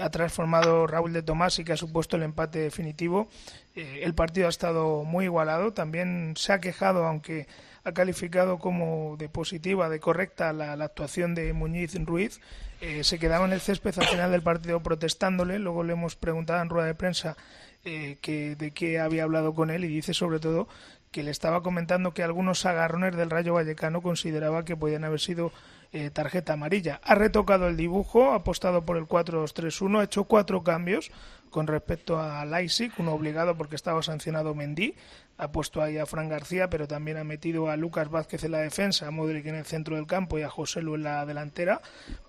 ha 0.00 0.10
transformado 0.10 0.86
Raúl 0.86 1.12
de 1.12 1.22
Tomás 1.22 1.58
y 1.58 1.64
que 1.64 1.72
ha 1.72 1.76
supuesto 1.76 2.16
el 2.16 2.22
empate 2.22 2.58
definitivo, 2.58 3.28
eh, 3.74 4.00
el 4.02 4.14
partido 4.14 4.46
ha 4.46 4.50
estado 4.50 5.04
muy 5.04 5.26
igualado. 5.26 5.72
También 5.72 6.34
se 6.36 6.52
ha 6.52 6.60
quejado, 6.60 7.06
aunque 7.06 7.46
ha 7.84 7.92
calificado 7.92 8.58
como 8.58 9.16
de 9.16 9.28
positiva, 9.28 9.88
de 9.88 10.00
correcta 10.00 10.52
la, 10.52 10.76
la 10.76 10.84
actuación 10.86 11.34
de 11.34 11.52
Muñiz 11.52 11.94
Ruiz. 12.04 12.40
Eh, 12.80 13.04
se 13.04 13.18
quedaba 13.18 13.44
en 13.44 13.52
el 13.52 13.60
césped 13.60 13.94
al 13.98 14.06
final 14.06 14.30
del 14.30 14.42
partido 14.42 14.82
protestándole. 14.82 15.58
Luego 15.58 15.84
le 15.84 15.92
hemos 15.92 16.16
preguntado 16.16 16.62
en 16.62 16.70
rueda 16.70 16.86
de 16.86 16.94
prensa 16.94 17.36
eh, 17.84 18.18
que, 18.20 18.56
de 18.56 18.72
qué 18.72 18.98
había 19.00 19.24
hablado 19.24 19.54
con 19.54 19.70
él 19.70 19.84
y 19.84 19.88
dice 19.88 20.12
sobre 20.12 20.38
todo 20.38 20.68
que 21.10 21.22
le 21.22 21.30
estaba 21.30 21.62
comentando 21.62 22.12
que 22.12 22.22
algunos 22.22 22.66
agarrones 22.66 23.16
del 23.16 23.30
Rayo 23.30 23.54
Vallecano 23.54 24.00
consideraba 24.00 24.64
que 24.64 24.76
podían 24.76 25.04
haber 25.04 25.18
sido 25.18 25.50
eh, 25.92 26.10
tarjeta 26.10 26.52
amarilla. 26.52 27.00
Ha 27.02 27.14
retocado 27.14 27.66
el 27.66 27.76
dibujo, 27.76 28.30
ha 28.30 28.36
apostado 28.36 28.84
por 28.84 28.96
el 28.96 29.08
4-2-3-1, 29.08 30.00
ha 30.00 30.04
hecho 30.04 30.24
cuatro 30.24 30.62
cambios 30.62 31.10
con 31.50 31.66
respecto 31.66 32.20
a 32.20 32.44
Leipzig, 32.44 32.92
uno 32.98 33.12
obligado 33.12 33.56
porque 33.56 33.74
estaba 33.74 34.02
sancionado 34.02 34.54
Mendy, 34.54 34.94
ha 35.36 35.50
puesto 35.50 35.82
ahí 35.82 35.98
a 35.98 36.06
Fran 36.06 36.28
García, 36.28 36.70
pero 36.70 36.86
también 36.86 37.16
ha 37.16 37.24
metido 37.24 37.68
a 37.68 37.76
Lucas 37.76 38.08
Vázquez 38.08 38.44
en 38.44 38.52
la 38.52 38.58
defensa, 38.58 39.08
a 39.08 39.10
Modric 39.10 39.46
en 39.46 39.56
el 39.56 39.64
centro 39.64 39.96
del 39.96 40.06
campo 40.06 40.38
y 40.38 40.42
a 40.42 40.48
José 40.48 40.80
Lu 40.80 40.94
en 40.94 41.02
la 41.02 41.26
delantera. 41.26 41.80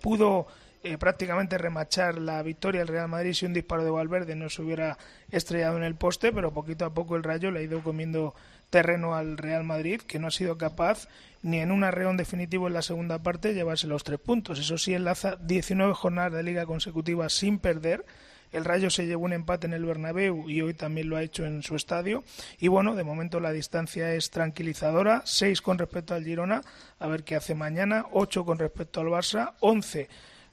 Pudo 0.01 0.47
eh, 0.83 0.97
prácticamente 0.97 1.59
remachar 1.59 2.17
la 2.17 2.41
victoria 2.41 2.81
del 2.81 2.87
Real 2.87 3.07
Madrid 3.07 3.33
si 3.33 3.45
un 3.45 3.53
disparo 3.53 3.83
de 3.83 3.91
Valverde 3.91 4.35
no 4.35 4.49
se 4.49 4.63
hubiera 4.63 4.97
estrellado 5.29 5.77
en 5.77 5.83
el 5.83 5.93
poste, 5.93 6.31
pero 6.31 6.51
poquito 6.51 6.85
a 6.85 6.93
poco 6.93 7.15
el 7.15 7.23
Rayo 7.23 7.51
le 7.51 7.59
ha 7.59 7.63
ido 7.63 7.83
comiendo 7.83 8.33
terreno 8.71 9.13
al 9.13 9.37
Real 9.37 9.63
Madrid, 9.63 10.01
que 10.01 10.17
no 10.17 10.27
ha 10.27 10.31
sido 10.31 10.57
capaz 10.57 11.07
ni 11.41 11.59
en 11.59 11.71
un 11.71 11.83
arreón 11.83 12.17
definitivo 12.17 12.67
en 12.67 12.73
la 12.73 12.81
segunda 12.81 13.19
parte 13.19 13.53
llevarse 13.53 13.87
los 13.87 14.03
tres 14.03 14.19
puntos. 14.19 14.59
Eso 14.59 14.77
sí, 14.77 14.93
enlaza 14.93 15.37
19 15.37 15.93
jornadas 15.93 16.33
de 16.33 16.43
liga 16.43 16.65
consecutivas 16.65 17.33
sin 17.33 17.59
perder. 17.59 18.05
El 18.51 18.65
Rayo 18.65 18.89
se 18.89 19.05
llevó 19.05 19.25
un 19.25 19.33
empate 19.33 19.67
en 19.67 19.73
el 19.73 19.85
Bernabéu 19.85 20.49
y 20.49 20.61
hoy 20.61 20.73
también 20.73 21.09
lo 21.09 21.15
ha 21.15 21.23
hecho 21.23 21.45
en 21.45 21.63
su 21.63 21.75
estadio. 21.75 22.23
Y 22.59 22.67
bueno, 22.67 22.95
de 22.95 23.05
momento 23.05 23.39
la 23.39 23.51
distancia 23.51 24.13
es 24.13 24.29
tranquilizadora. 24.29 25.21
6 25.25 25.61
con 25.61 25.77
respecto 25.77 26.13
al 26.13 26.25
Girona, 26.25 26.61
a 26.99 27.07
ver 27.07 27.23
qué 27.23 27.35
hace 27.35 27.55
mañana. 27.55 28.05
8 28.11 28.43
con 28.43 28.59
respecto 28.59 28.99
al 28.99 29.07
Barça. 29.07 29.53
11 29.61 30.09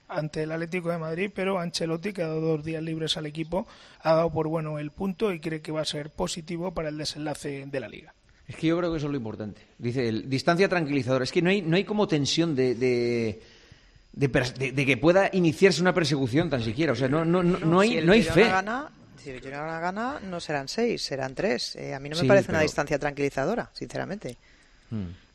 ante 0.06 0.44
el 0.44 0.52
Atlético 0.52 0.90
de 0.90 0.98
Madrid, 0.98 1.30
pero 1.34 1.58
Ancelotti, 1.58 2.12
que 2.12 2.22
ha 2.22 2.28
dado 2.28 2.40
dos 2.40 2.64
días 2.64 2.82
libres 2.82 3.16
al 3.16 3.26
equipo, 3.26 3.66
ha 4.00 4.14
dado 4.14 4.32
por 4.32 4.48
bueno 4.48 4.78
el 4.78 4.90
punto 4.90 5.32
y 5.32 5.40
cree 5.40 5.60
que 5.60 5.72
va 5.72 5.82
a 5.82 5.84
ser 5.84 6.10
positivo 6.10 6.72
para 6.72 6.88
el 6.88 6.96
desenlace 6.96 7.66
de 7.66 7.80
la 7.80 7.88
liga. 7.88 8.14
Es 8.48 8.56
que 8.56 8.66
yo 8.68 8.78
creo 8.78 8.90
que 8.90 8.96
eso 8.96 9.06
es 9.06 9.10
lo 9.12 9.18
importante. 9.18 9.60
Dice, 9.78 10.08
el, 10.08 10.28
distancia 10.28 10.68
tranquilizadora. 10.68 11.22
Es 11.22 11.30
que 11.32 11.42
no 11.42 11.50
hay, 11.50 11.60
no 11.62 11.76
hay 11.76 11.84
como 11.84 12.08
tensión 12.08 12.54
de, 12.56 12.74
de, 12.74 13.42
de 14.12 14.32
pers- 14.32 14.54
de- 14.54 14.72
de 14.72 14.86
que 14.86 14.96
pueda 14.96 15.28
iniciarse 15.32 15.80
una 15.82 15.92
persecución 15.92 16.48
tan 16.48 16.62
siquiera. 16.62 16.92
O 16.92 16.96
sea, 16.96 17.08
no, 17.08 17.24
no, 17.24 17.42
no, 17.42 17.58
no 17.58 17.80
hay, 17.80 17.90
si 17.90 17.96
el 17.98 18.06
no 18.06 18.12
hay 18.14 18.22
Girona 18.22 18.34
fe. 18.34 18.48
Gana, 18.50 18.90
si 19.22 19.30
el 19.30 19.40
Girona 19.42 19.78
gana, 19.80 20.20
no 20.24 20.40
serán 20.40 20.66
seis, 20.66 21.02
serán 21.02 21.34
tres. 21.34 21.76
Eh, 21.76 21.94
a 21.94 22.00
mí 22.00 22.08
no 22.08 22.16
me 22.16 22.22
Sí, 22.22 22.26
parece 22.28 22.50
una 22.50 22.60
distancia 22.62 22.98
tranquilizadora, 22.98 23.68
sinceramente. 23.74 24.36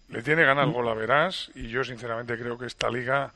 Le 0.09 0.23
tiene 0.23 0.43
ganas 0.43 0.65
el 0.67 0.73
gol 0.73 0.87
a 0.89 0.95
Verás 0.95 1.51
y 1.53 1.67
yo 1.67 1.83
sinceramente 1.83 2.35
creo 2.37 2.57
que 2.57 2.65
esta 2.65 2.89
liga, 2.89 3.31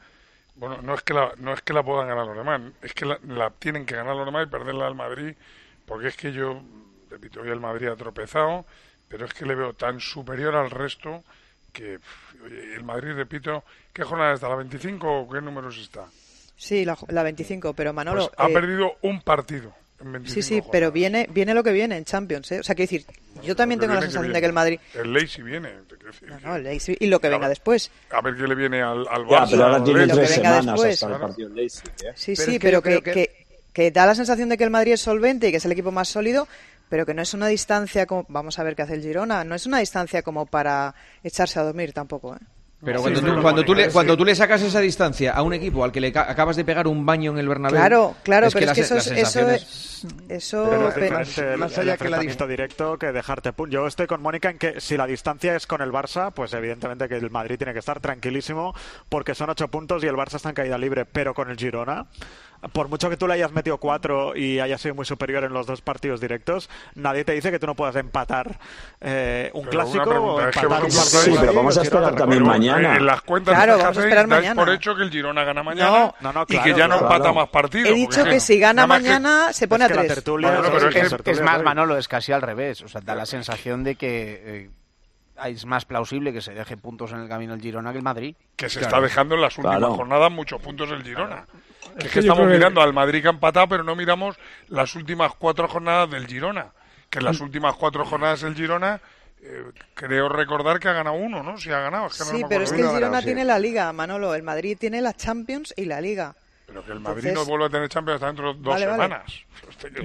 bueno, 0.55 0.81
no 0.81 0.95
es 0.95 1.03
que 1.03 1.13
la, 1.13 1.33
no 1.37 1.53
es 1.53 1.61
que 1.61 1.73
la 1.73 1.83
puedan 1.83 2.07
ganar 2.07 2.25
los 2.25 2.35
demás, 2.35 2.61
es 2.81 2.93
que 2.93 3.05
la, 3.05 3.19
la 3.27 3.51
tienen 3.51 3.85
que 3.85 3.95
ganar 3.95 4.15
los 4.15 4.25
demás 4.25 4.47
y 4.47 4.49
perderla 4.49 4.87
al 4.87 4.95
Madrid, 4.95 5.35
porque 5.85 6.07
es 6.07 6.17
que 6.17 6.33
yo 6.33 6.61
repito, 7.11 7.41
hoy 7.41 7.49
el 7.49 7.59
Madrid 7.59 7.87
ha 7.87 7.95
tropezado, 7.95 8.65
pero 9.07 9.25
es 9.25 9.33
que 9.33 9.45
le 9.45 9.55
veo 9.55 9.73
tan 9.73 9.99
superior 9.99 10.55
al 10.55 10.69
resto 10.71 11.23
que 11.73 11.99
oye, 12.43 12.73
el 12.75 12.83
Madrid, 12.83 13.13
repito, 13.13 13.63
¿qué 13.93 14.03
jornada 14.03 14.33
está? 14.33 14.49
¿La 14.49 14.55
25 14.55 15.21
o 15.21 15.29
qué 15.29 15.41
números 15.41 15.77
está? 15.77 16.05
Sí, 16.55 16.85
la, 16.85 16.97
la 17.09 17.23
25, 17.23 17.73
pero 17.73 17.93
Manolo... 17.93 18.27
Pues 18.27 18.39
ha 18.39 18.49
eh, 18.49 18.53
perdido 18.53 18.97
un 19.03 19.21
partido 19.21 19.73
en 19.99 20.11
25 20.11 20.33
Sí, 20.33 20.41
sí, 20.41 20.53
jornadas. 20.55 20.69
pero 20.71 20.91
viene, 20.91 21.27
viene 21.31 21.53
lo 21.53 21.63
que 21.63 21.71
viene 21.71 21.97
en 21.97 22.05
Champions, 22.05 22.51
¿eh? 22.51 22.59
O 22.59 22.63
sea, 22.63 22.73
quiero 22.73 22.89
decir, 22.91 23.05
yo 23.43 23.55
también 23.55 23.79
tengo 23.79 23.93
la 23.93 23.99
viene, 23.99 24.11
sensación 24.11 24.33
de 24.33 24.39
que 24.39 24.45
el 24.47 24.53
Madrid... 24.53 24.79
El 24.95 25.13
Leipzig 25.13 25.43
viene. 25.43 25.69
decir. 26.03 26.31
No, 26.43 26.55
el 26.55 26.63
Leipzig- 26.63 26.97
y 26.99 27.07
lo 27.07 27.19
que 27.19 27.29
venga 27.29 27.47
después. 27.47 27.91
A 28.09 28.21
ver 28.21 28.35
qué 28.35 28.47
le 28.47 28.55
viene 28.55 28.81
al, 28.81 29.07
al 29.07 29.27
Ya, 29.27 29.41
Barça. 29.45 29.49
pero 29.51 29.63
ahora 29.65 29.83
tiene 29.83 30.07
tres 30.07 30.29
semanas 30.31 30.65
después. 30.65 30.93
hasta 30.95 31.05
el 31.05 31.11
Claro. 31.11 31.27
partido 31.27 31.47
del 31.49 31.57
Leipzig, 31.57 31.89
¿eh? 32.03 32.11
Sí, 32.15 32.33
Pero 32.35 32.45
sí, 32.45 32.51
es 32.55 32.59
que 32.59 32.59
pero 32.59 32.77
yo 32.77 32.81
creo 32.81 33.03
que, 33.03 33.11
que- 33.11 33.27
que- 33.27 33.47
que 33.73 33.91
da 33.91 34.07
la 34.07 34.15
sensación 34.15 34.49
de 34.49 34.57
que 34.57 34.63
el 34.63 34.71
Madrid 34.71 34.93
es 34.93 35.01
solvente 35.01 35.47
y 35.47 35.51
que 35.51 35.57
es 35.57 35.65
el 35.65 35.71
equipo 35.71 35.91
más 35.91 36.07
sólido, 36.09 36.47
pero 36.89 37.05
que 37.05 37.13
no 37.13 37.21
es 37.21 37.33
una 37.33 37.47
distancia 37.47 38.05
como... 38.05 38.25
Vamos 38.29 38.59
a 38.59 38.63
ver 38.63 38.75
qué 38.75 38.81
hace 38.83 38.93
el 38.95 39.01
Girona. 39.01 39.43
No 39.43 39.55
es 39.55 39.65
una 39.65 39.79
distancia 39.79 40.21
como 40.21 40.45
para 40.45 40.93
echarse 41.23 41.59
a 41.59 41.63
dormir 41.63 41.93
tampoco, 41.93 42.35
¿eh? 42.35 42.39
Pero 42.85 43.01
cuando, 43.01 43.19
sí, 43.19 43.25
tú, 43.25 43.33
sí. 43.33 43.41
cuando, 43.41 43.63
tú 43.65 43.73
le, 43.73 43.89
cuando 43.89 44.15
tú 44.15 44.23
le 44.23 44.35
sacas 44.35 44.61
esa 44.61 44.79
distancia 44.79 45.31
a 45.33 45.41
un 45.41 45.51
equipo 45.51 45.83
al 45.83 45.91
que 45.91 45.99
le 45.99 46.11
ca- 46.11 46.29
acabas 46.29 46.55
de 46.55 46.63
pegar 46.63 46.85
un 46.85 47.07
baño 47.07 47.31
en 47.31 47.39
el 47.39 47.47
Bernabéu... 47.49 47.75
Claro, 47.79 48.15
claro, 48.21 48.49
pero 48.53 48.69
es 48.71 48.77
las- 48.77 48.77
que 48.77 48.81
las 48.81 49.07
es- 49.07 49.11
eso 49.17 49.39
sensaciones- 49.39 49.61
es- 49.63 50.05
Eso... 50.29 50.67
Pero 50.69 50.87
es 50.89 50.93
pero- 50.93 51.53
el- 51.53 51.57
más 51.57 51.71
allá 51.75 51.97
que 51.97 52.03
el 52.05 52.13
enfrentamiento 52.13 52.45
directo 52.45 52.97
que 52.99 53.11
dejarte. 53.11 53.51
Yo 53.69 53.87
estoy 53.87 54.05
con 54.05 54.21
Mónica 54.21 54.51
en 54.51 54.59
que 54.59 54.79
si 54.79 54.95
la 54.95 55.07
distancia 55.07 55.55
es 55.55 55.65
con 55.65 55.81
el 55.81 55.91
Barça, 55.91 56.31
pues 56.31 56.53
evidentemente 56.53 57.09
que 57.09 57.15
el 57.15 57.31
Madrid 57.31 57.57
tiene 57.57 57.73
que 57.73 57.79
estar 57.79 57.99
tranquilísimo 57.99 58.75
porque 59.09 59.33
son 59.33 59.49
ocho 59.49 59.69
puntos 59.69 60.03
y 60.03 60.05
el 60.07 60.13
Barça 60.13 60.35
está 60.35 60.49
en 60.49 60.55
caída 60.55 60.77
libre. 60.77 61.05
Pero 61.05 61.33
con 61.33 61.49
el 61.49 61.57
Girona, 61.57 62.05
por 62.73 62.87
mucho 62.89 63.09
que 63.09 63.17
tú 63.17 63.27
le 63.27 63.35
hayas 63.35 63.51
metido 63.51 63.77
cuatro 63.77 64.35
y 64.35 64.59
hayas 64.59 64.81
sido 64.81 64.95
muy 64.95 65.05
superior 65.05 65.43
en 65.43 65.53
los 65.53 65.65
dos 65.67 65.81
partidos 65.81 66.19
directos, 66.19 66.69
nadie 66.95 67.23
te 67.23 67.33
dice 67.33 67.51
que 67.51 67.59
tú 67.59 67.67
no 67.67 67.75
puedas 67.75 67.95
empatar 67.95 68.59
eh, 69.01 69.51
un 69.53 69.65
Pero 69.65 69.71
clásico 69.83 70.09
o 70.09 70.41
empatar 70.41 70.83
un. 70.83 70.91
Sí, 70.91 71.33
pero 71.39 71.53
vamos 71.53 71.77
a 71.77 71.81
esperar 71.83 72.15
también 72.15 72.43
mañana. 72.43 72.95
En 72.97 73.05
las 73.05 73.21
cuentas 73.21 73.55
Claro, 73.55 73.77
que 73.77 73.83
vamos 73.83 73.97
a 73.97 74.01
esperar 74.01 74.27
mañana. 74.27 74.55
por 74.63 74.73
hecho 74.73 74.95
que 74.95 75.03
el 75.03 75.11
Girona 75.11 75.43
gana 75.43 75.63
mañana 75.63 75.89
No. 75.89 76.15
No, 76.21 76.33
no, 76.33 76.45
y 76.47 76.57
que 76.59 76.73
ya 76.73 76.87
no 76.87 76.97
claro. 76.99 77.13
empata 77.15 77.33
más 77.33 77.49
partidos. 77.49 77.89
He 77.89 77.93
dicho 77.93 78.23
que 78.23 78.39
si 78.39 78.59
gana 78.59 78.83
que- 78.83 78.87
mañana 78.87 79.53
se 79.53 79.67
pone 79.67 79.85
a 79.85 79.87
tres. 79.87 80.07
tertulia 80.07 80.49
Bueno, 80.49 80.63
es- 80.65 80.69
pero 80.71 80.87
es 80.89 80.93
que- 80.93 80.99
la 80.99 81.05
Es, 81.05 81.09
tertulia 81.11 81.33
es 81.33 81.39
es 81.39 81.45
más. 81.45 81.63
Manolo, 81.63 81.97
es 81.97 82.07
casi 82.07 82.31
al 82.31 82.41
revés. 82.41 82.81
O 82.81 82.87
sea, 82.87 83.01
da 83.01 83.13
la 83.15 83.25
sensación 83.25 83.83
de 83.83 83.95
que 83.95 84.41
eh, 84.45 84.69
es 85.45 85.65
más 85.65 85.85
plausible 85.85 86.33
que 86.33 86.41
se 86.41 86.53
deje 86.53 86.77
puntos 86.77 87.11
en 87.11 87.19
el 87.19 87.29
camino 87.29 87.53
el 87.53 87.61
Girona 87.61 87.91
que 87.91 87.97
el 87.97 88.03
Madrid. 88.03 88.35
que 88.55 88.69
se 88.69 88.81
está 88.81 88.99
dejando 88.99 89.35
en 89.35 89.41
las 89.41 89.57
últimas 89.57 89.77
Claro. 89.77 89.95
jornadas 89.95 90.31
muchos 90.31 90.61
puntos 90.61 90.89
el 90.91 91.03
Girona. 91.03 91.45
Que 91.99 92.07
es 92.07 92.13
que 92.13 92.19
estamos 92.19 92.47
que- 92.47 92.53
mirando 92.53 92.81
al 92.81 92.93
Madrid 92.93 93.21
que 93.21 93.27
ha 93.27 93.31
empatado, 93.31 93.67
pero 93.69 93.83
no 93.83 93.95
miramos 93.95 94.37
las 94.67 94.95
últimas 94.95 95.33
cuatro 95.35 95.67
jornadas 95.67 96.09
del 96.09 96.27
Girona. 96.27 96.67
Que 97.09 97.19
en 97.19 97.25
las 97.25 97.39
últimas 97.39 97.75
cuatro 97.75 98.05
jornadas 98.05 98.43
el 98.43 98.55
Girona, 98.55 98.99
eh, 99.41 99.63
creo 99.93 100.27
recordar 100.29 100.79
que 100.79 100.89
ha 100.89 100.93
ganado 100.93 101.15
uno, 101.15 101.41
¿no? 101.43 101.57
Si 101.57 101.71
ha 101.71 101.79
ganado. 101.79 102.07
Es 102.07 102.17
que 102.17 102.23
no 102.25 102.37
Sí, 102.37 102.45
pero 102.49 102.63
es 102.63 102.71
que 102.71 102.81
el. 102.81 102.89
Girona 102.89 103.21
tiene 103.21 103.45
la 103.45 103.57
Liga, 103.59 103.91
Manolo. 103.93 104.35
El 104.35 104.43
Madrid 104.43 104.77
tiene 104.79 105.01
la 105.01 105.13
Champions 105.13 105.73
y 105.77 105.85
la 105.85 106.01
Liga. 106.01 106.35
Pero 106.65 106.83
que 106.83 106.91
el 106.91 106.99
Madrid 106.99 107.27
Entonces- 107.27 107.47
no 107.47 107.49
vuelve 107.49 107.65
a 107.67 107.69
tener 107.69 107.87
Champions 107.87 108.15
hasta 108.15 108.27
dentro 108.27 108.53
de 108.53 108.59
dos 108.59 108.73
Vale, 108.73 108.85
vale. 108.87 109.03
semanas. 109.03 109.33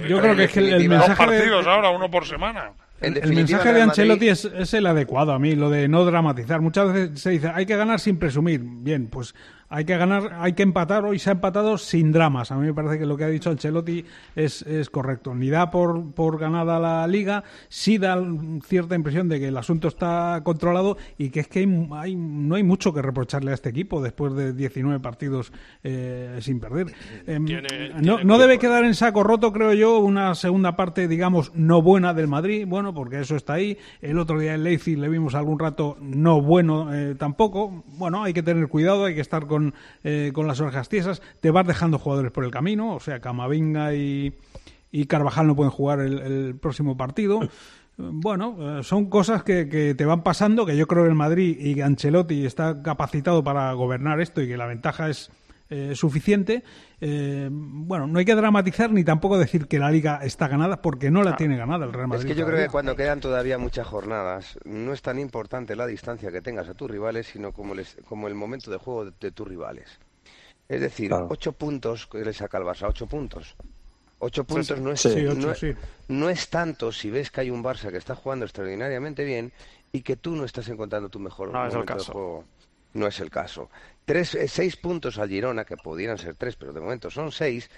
Yo 0.07 0.21
creo 0.21 0.35
que 0.35 0.43
es 0.45 0.51
que 0.53 0.59
el- 0.59 0.73
el 0.73 0.79
Dos 0.87 0.89
mensaje 0.89 1.11
de- 1.31 1.37
partidos 1.39 1.67
ahora, 1.67 1.89
uno 1.89 2.09
por 2.09 2.25
semana. 2.25 2.71
El, 3.03 3.33
mensaje 3.33 3.73
de 3.73 3.81
Ancelotti 3.81 4.29
es, 4.29 4.45
es 4.45 4.73
el 4.73 4.87
adecuado 4.87 5.33
a 5.33 5.39
mí, 5.39 5.55
lo 5.55 5.69
de 5.69 5.87
no 5.87 6.05
dramatizar. 6.05 6.61
Muchas 6.61 6.93
veces 6.93 7.19
se 7.19 7.31
dice, 7.31 7.51
hay 7.53 7.65
que 7.65 7.75
ganar 7.75 7.99
sin 7.99 8.17
presumir. 8.17 8.61
Bien, 8.63 9.07
pues 9.07 9.35
hay 9.75 9.85
que 9.85 9.97
ganar, 9.97 10.37
hay 10.39 10.53
que 10.53 10.61
empatar. 10.61 11.03
Hoy 11.03 11.17
se 11.17 11.29
ha 11.31 11.33
empatado 11.33 11.77
sin 11.79 12.11
dramas. 12.11 12.51
A 12.51 12.57
mí 12.57 12.65
me 12.67 12.73
parece 12.75 12.99
que 12.99 13.05
lo 13.07 13.17
que 13.17 13.23
ha 13.23 13.27
dicho 13.27 13.49
Ancelotti 13.49 14.05
es, 14.35 14.61
es 14.63 14.89
correcto. 14.91 15.33
Ni 15.33 15.49
da 15.49 15.71
por, 15.71 16.11
por 16.13 16.37
ganada 16.37 16.79
la 16.79 17.07
liga, 17.07 17.43
sí 17.69 17.97
da 17.97 18.21
cierta 18.67 18.93
impresión 18.95 19.29
de 19.29 19.39
que 19.39 19.47
el 19.47 19.57
asunto 19.57 19.87
está 19.87 20.41
controlado 20.43 20.97
y 21.17 21.29
que 21.29 21.39
es 21.39 21.47
que 21.47 21.59
hay, 21.59 21.87
hay- 21.93 22.15
no 22.15 22.55
hay 22.55 22.63
mucho 22.63 22.93
que 22.93 23.01
reprocharle 23.01 23.51
a 23.51 23.53
este 23.55 23.69
equipo 23.69 24.01
después 24.01 24.33
de 24.35 24.53
19 24.53 24.99
partidos 24.99 25.51
eh, 25.83 26.37
sin 26.41 26.59
perder. 26.59 26.93
Em, 27.25 27.45
no, 28.01 28.23
no 28.23 28.37
debe 28.37 28.59
quedar 28.59 28.83
en 28.83 28.93
saco 28.93 29.23
roto, 29.23 29.51
creo 29.53 29.73
yo, 29.73 29.97
una 29.99 30.35
segunda 30.35 30.75
parte, 30.75 31.07
digamos, 31.07 31.51
no 31.55 31.81
buena 31.81 32.13
del 32.13 32.27
Madrid. 32.27 32.65
Bueno, 32.67 32.93
porque 32.93 33.21
eso 33.21 33.35
está 33.35 33.53
ahí. 33.53 33.77
El 34.01 34.19
otro 34.19 34.37
día 34.39 34.53
en 34.53 34.63
Leipzig 34.63 34.97
le 34.99 35.09
vimos 35.09 35.33
algún 35.35 35.57
rato 35.57 35.97
no 36.01 36.41
bueno 36.41 36.93
eh, 36.93 37.15
tampoco. 37.17 37.83
Bueno, 37.97 38.23
hay 38.23 38.33
que 38.33 38.43
tener 38.43 38.67
cuidado, 38.67 39.05
hay 39.05 39.15
que 39.15 39.21
estar 39.21 39.47
con, 39.47 39.62
eh, 40.03 40.31
con 40.33 40.47
las 40.47 40.59
orejas 40.59 40.89
tiesas. 40.89 41.21
Te 41.39 41.51
vas 41.51 41.65
dejando 41.65 41.99
jugadores 41.99 42.31
por 42.31 42.43
el 42.43 42.51
camino, 42.51 42.95
o 42.95 42.99
sea, 42.99 43.19
Camavinga 43.19 43.93
y, 43.93 44.33
y 44.91 45.05
Carvajal 45.05 45.47
no 45.47 45.55
pueden 45.55 45.71
jugar 45.71 45.99
el, 45.99 46.19
el 46.19 46.55
próximo 46.55 46.97
partido. 46.97 47.39
Bueno, 47.95 48.79
eh, 48.79 48.83
son 48.83 49.09
cosas 49.09 49.43
que, 49.43 49.69
que 49.69 49.93
te 49.93 50.05
van 50.05 50.23
pasando, 50.23 50.65
que 50.65 50.75
yo 50.75 50.87
creo 50.87 51.03
que 51.03 51.09
el 51.09 51.15
Madrid 51.15 51.55
y 51.59 51.79
Ancelotti 51.79 52.45
está 52.45 52.81
capacitado 52.81 53.43
para 53.43 53.71
gobernar 53.73 54.19
esto 54.19 54.41
y 54.41 54.47
que 54.47 54.57
la 54.57 54.65
ventaja 54.65 55.09
es 55.09 55.29
eh, 55.69 55.93
suficiente. 55.95 56.63
Eh, 57.01 57.49
bueno, 57.51 58.07
no 58.07 58.19
hay 58.19 58.25
que 58.25 58.35
dramatizar 58.35 58.91
ni 58.91 59.03
tampoco 59.03 59.37
decir 59.37 59.67
que 59.67 59.79
la 59.79 59.89
liga 59.91 60.19
está 60.23 60.47
ganada 60.47 60.81
porque 60.81 61.09
no 61.11 61.23
la 61.23 61.35
tiene 61.35 61.57
ganada 61.57 61.85
el 61.85 61.93
Real 61.93 62.07
Madrid. 62.07 62.25
Es 62.25 62.33
que 62.33 62.39
yo 62.39 62.45
creo 62.45 62.57
que 62.59 62.69
cuando 62.69 62.95
quedan 62.95 63.19
todavía 63.19 63.57
muchas 63.57 63.87
jornadas, 63.87 64.57
no 64.65 64.93
es 64.93 65.01
tan 65.01 65.19
importante 65.19 65.75
la 65.75 65.87
distancia 65.87 66.31
que 66.31 66.41
tengas 66.41 66.69
a 66.69 66.73
tus 66.73 66.89
rivales, 66.89 67.27
sino 67.27 67.51
como, 67.51 67.73
les- 67.75 67.97
como 68.07 68.27
el 68.27 68.35
momento 68.35 68.69
de 68.71 68.77
juego 68.77 69.05
de, 69.05 69.11
de 69.19 69.31
tus 69.31 69.47
rivales. 69.47 69.87
Es 70.69 70.79
decir, 70.81 71.09
Claro. 71.09 71.27
ocho 71.29 71.51
puntos 71.53 72.07
que 72.07 72.19
le 72.23 72.33
saca 72.33 72.57
el 72.57 72.63
Barça, 72.63 72.87
ocho 72.87 73.07
puntos. 73.07 73.55
Ocho 74.19 74.45
puntos 74.45 74.77
sí. 74.77 74.81
no 74.83 74.91
es, 74.91 75.01
Sí, 75.01 75.09
ocho, 75.27 75.35
no, 75.39 75.51
es- 75.51 75.59
sí. 75.59 75.73
no 76.07 76.29
es 76.29 76.49
tanto 76.49 76.91
si 76.93 77.09
ves 77.09 77.29
que 77.31 77.41
hay 77.41 77.49
un 77.49 77.61
Barça 77.63 77.89
que 77.91 77.97
está 77.97 78.15
jugando 78.15 78.45
extraordinariamente 78.45 79.25
bien 79.25 79.51
y 79.91 80.01
que 80.01 80.15
tú 80.15 80.35
no 80.35 80.45
estás 80.45 80.69
encontrando 80.69 81.09
tu 81.09 81.19
mejor 81.19 81.51
No 81.51 81.65
es 81.67 81.73
el 81.73 81.79
momento 81.79 81.95
de 81.97 82.03
juego. 82.11 82.43
No 82.93 83.07
es 83.07 83.19
el 83.19 83.29
caso. 83.29 83.69
Tres, 84.05 84.35
eh, 84.35 84.47
seis 84.47 84.75
puntos 84.75 85.17
al 85.17 85.29
Girona, 85.29 85.63
que 85.65 85.77
pudieran 85.77 86.17
ser 86.17 86.35
tres, 86.35 86.55
pero 86.55 86.73
de 86.73 86.81
momento 86.81 87.09
son 87.09 87.31
seis. 87.31 87.69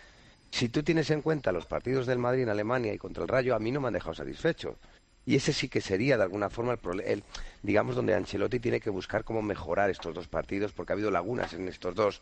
Si 0.50 0.70
tú 0.70 0.82
tienes 0.84 1.10
en 1.12 1.22
cuenta 1.22 1.52
los 1.52 1.66
partidos 1.66 2.08
del 2.08 2.18
Madrid 2.18 2.44
en 2.44 2.50
Alemania 2.50 2.94
y 2.94 2.98
contra 2.98 3.24
el 3.24 3.30
Rayo, 3.30 3.56
a 3.56 3.60
mí 3.60 3.72
no 3.72 3.82
me 3.82 3.88
han 3.88 3.94
dejado 3.94 4.16
satisfecho. 4.16 4.78
Y 5.28 5.36
ese 5.36 5.54
sí 5.54 5.70
que 5.70 5.82
sería, 5.82 6.18
de 6.18 6.24
alguna 6.24 6.50
forma, 6.50 6.72
el, 6.72 6.80
prole- 6.80 7.04
el 7.08 7.24
digamos, 7.64 7.96
donde 7.96 8.14
Ancelotti 8.14 8.60
tiene 8.60 8.80
que 8.80 8.90
buscar 8.90 9.24
cómo 9.24 9.42
mejorar 9.42 9.90
estos 9.90 10.14
dos 10.14 10.28
partidos, 10.28 10.72
porque 10.72 10.94
ha 10.94 10.96
habido 10.96 11.12
lagunas 11.12 11.54
en 11.54 11.68
estos 11.68 11.96
dos. 11.96 12.22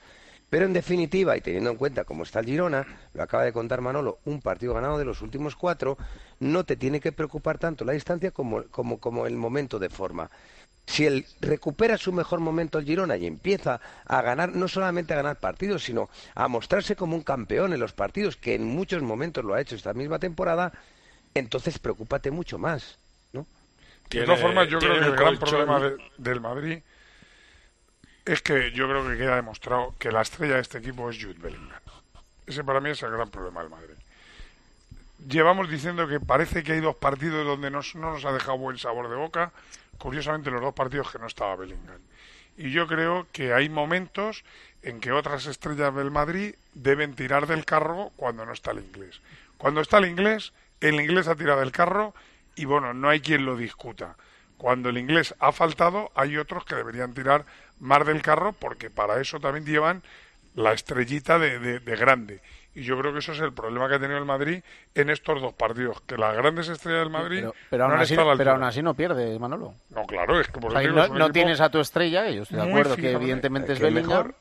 Pero 0.50 0.66
en 0.66 0.74
definitiva, 0.74 1.36
y 1.36 1.42
teniendo 1.42 1.72
en 1.72 1.78
cuenta 1.78 2.04
cómo 2.06 2.24
está 2.24 2.40
el 2.40 2.46
Girona, 2.46 2.86
lo 3.14 3.24
acaba 3.24 3.44
de 3.44 3.54
contar 3.54 3.82
Manolo, 3.82 4.20
un 4.26 4.42
partido 4.42 4.74
ganado 4.74 4.98
de 4.98 5.06
los 5.06 5.22
últimos 5.22 5.56
cuatro, 5.56 5.98
no 6.40 6.64
te 6.64 6.76
tiene 6.76 7.00
que 7.00 7.12
preocupar 7.12 7.58
tanto 7.58 7.86
la 7.86 7.94
distancia 7.94 8.32
como, 8.32 8.64
como, 8.66 9.00
como 9.00 9.26
el 9.26 9.36
momento 9.36 9.80
de 9.80 9.90
forma. 9.90 10.30
Si 10.86 11.06
él 11.06 11.26
recupera 11.40 11.98
su 11.98 12.12
mejor 12.12 12.40
momento 12.42 12.78
el 12.78 12.86
Girona 12.86 13.16
y 13.18 13.26
empieza 13.26 13.80
a 14.06 14.22
ganar, 14.22 14.50
no 14.54 14.68
solamente 14.68 15.14
a 15.14 15.18
ganar 15.18 15.38
partidos, 15.38 15.84
sino 15.84 16.10
a 16.36 16.48
mostrarse 16.48 16.96
como 16.96 17.16
un 17.16 17.24
campeón 17.24 17.74
en 17.74 17.80
los 17.80 17.94
partidos, 17.94 18.36
que 18.36 18.56
en 18.56 18.66
muchos 18.66 19.02
momentos 19.02 19.44
lo 19.46 19.54
ha 19.54 19.62
hecho 19.62 19.76
esta 19.76 19.94
misma 19.94 20.20
temporada, 20.20 20.74
entonces 21.34 21.80
preocúpate 21.80 22.32
mucho 22.32 22.58
más. 22.58 22.98
¿no? 23.32 23.48
De 24.10 24.26
todas 24.26 24.42
formas, 24.42 24.68
yo 24.68 24.78
creo 24.80 25.00
que 25.00 25.06
el 25.06 25.16
gran 25.16 25.38
problema 25.40 25.80
de- 25.80 25.98
del 26.18 26.42
Madrid 26.42 26.80
es 28.26 28.42
que 28.42 28.72
yo 28.72 28.88
creo 28.88 29.08
que 29.08 29.18
queda 29.18 29.36
demostrado 29.38 29.96
que 29.98 30.12
la 30.12 30.22
estrella 30.22 30.56
de 30.56 30.62
este 30.62 30.78
equipo 30.78 31.10
es 31.10 31.18
Jude 31.18 31.40
Bellingham. 31.40 31.80
Ese 32.46 32.64
para 32.64 32.80
mí 32.82 32.90
es 32.90 33.02
el 33.04 33.12
gran 33.12 33.30
problema 33.30 33.62
del 33.62 33.70
Madrid. 33.70 33.96
Llevamos 35.28 35.70
diciendo 35.70 36.08
que 36.08 36.20
parece 36.20 36.64
que 36.64 36.74
hay 36.74 36.82
dos 36.82 36.96
partidos 36.98 37.46
donde 37.46 37.72
no 37.72 37.80
nos 37.96 38.26
ha 38.26 38.32
dejado 38.34 38.58
buen 38.58 38.78
sabor 38.78 39.10
de 39.10 39.16
boca. 39.16 39.52
Curiosamente, 39.98 40.52
los 40.52 40.62
dos 40.62 40.74
partidos 40.74 41.12
que 41.12 41.20
no 41.20 41.28
estaba 41.28 41.56
Bellingham. 41.56 42.00
Y 42.58 42.72
yo 42.72 42.88
creo 42.88 43.28
que 43.32 43.54
hay 43.54 43.70
momentos 43.70 44.44
en 44.84 45.00
que 45.00 45.12
otras 45.12 45.46
estrellas 45.48 45.96
del 45.96 46.12
Madrid 46.12 46.56
deben 46.74 47.16
tirar 47.16 47.48
del 47.48 47.66
carro 47.66 48.12
cuando 48.16 48.46
no 48.46 48.54
está 48.54 48.72
el 48.72 48.80
inglés. 48.80 49.22
Cuando 49.58 49.82
está 49.82 49.98
el 49.98 50.06
inglés, 50.06 50.54
el 50.82 51.00
inglés 51.00 51.28
ha 51.28 51.36
tirado 51.36 51.62
del 51.62 51.72
carro 51.72 52.14
y 52.56 52.66
bueno, 52.66 52.94
no 52.94 53.10
hay 53.10 53.22
quien 53.22 53.46
lo 53.46 53.56
discuta. 53.58 54.18
Cuando 54.58 54.90
el 54.90 54.98
inglés 54.98 55.34
ha 55.40 55.52
faltado, 55.52 56.12
hay 56.16 56.38
otros 56.38 56.64
que 56.66 56.76
deberían 56.76 57.14
tirar 57.14 57.46
más 57.80 58.06
del 58.06 58.22
carro 58.22 58.54
porque 58.54 58.90
para 58.90 59.20
eso 59.20 59.40
también 59.40 59.66
llevan 59.66 60.04
la 60.56 60.74
estrellita 60.74 61.40
de, 61.40 61.58
de- 61.60 61.80
de 61.80 61.96
grande. 61.96 62.42
Y 62.76 62.82
yo 62.84 62.98
creo 62.98 63.14
que 63.14 63.20
eso 63.20 63.34
es 63.34 63.40
el 63.40 63.54
problema 63.54 63.88
que 63.88 63.96
ha 63.96 64.00
tenido 64.00 64.18
el 64.18 64.26
Madrid 64.26 64.64
en 64.96 65.10
estos 65.10 65.42
dos 65.42 65.54
partidos, 65.54 66.02
que 66.02 66.18
las 66.18 66.36
grandes 66.36 66.68
estrellas 66.70 67.02
del 67.02 67.12
Madrid 67.12 67.40
Pero, 67.42 67.54
pero, 67.70 67.84
no 67.84 67.86
aún 67.86 67.94
han 67.94 68.02
así, 68.02 68.16
pero 68.38 68.52
aún 68.52 68.84
no 68.84 68.94
pierde, 68.96 69.38
Manolo. 69.38 69.76
No, 69.90 70.04
claro, 70.06 70.40
es 70.40 70.48
que 70.48 70.60
por 70.60 70.76
O 70.76 70.80
sea, 70.80 71.08
no 71.08 71.30
tienes 71.32 71.62
a 71.62 71.70
tu 71.70 71.80
estrella, 71.80 72.26
que 72.26 72.36
yo 72.36 72.44
estoy 72.44 72.58
de 72.58 72.70
acuerdo 72.70 72.96
que 72.96 73.12
evidentemente 73.12 73.74
es 73.74 73.80
que 73.80 73.86
Bellingham. 73.86 74.10
mejor, 74.10 74.36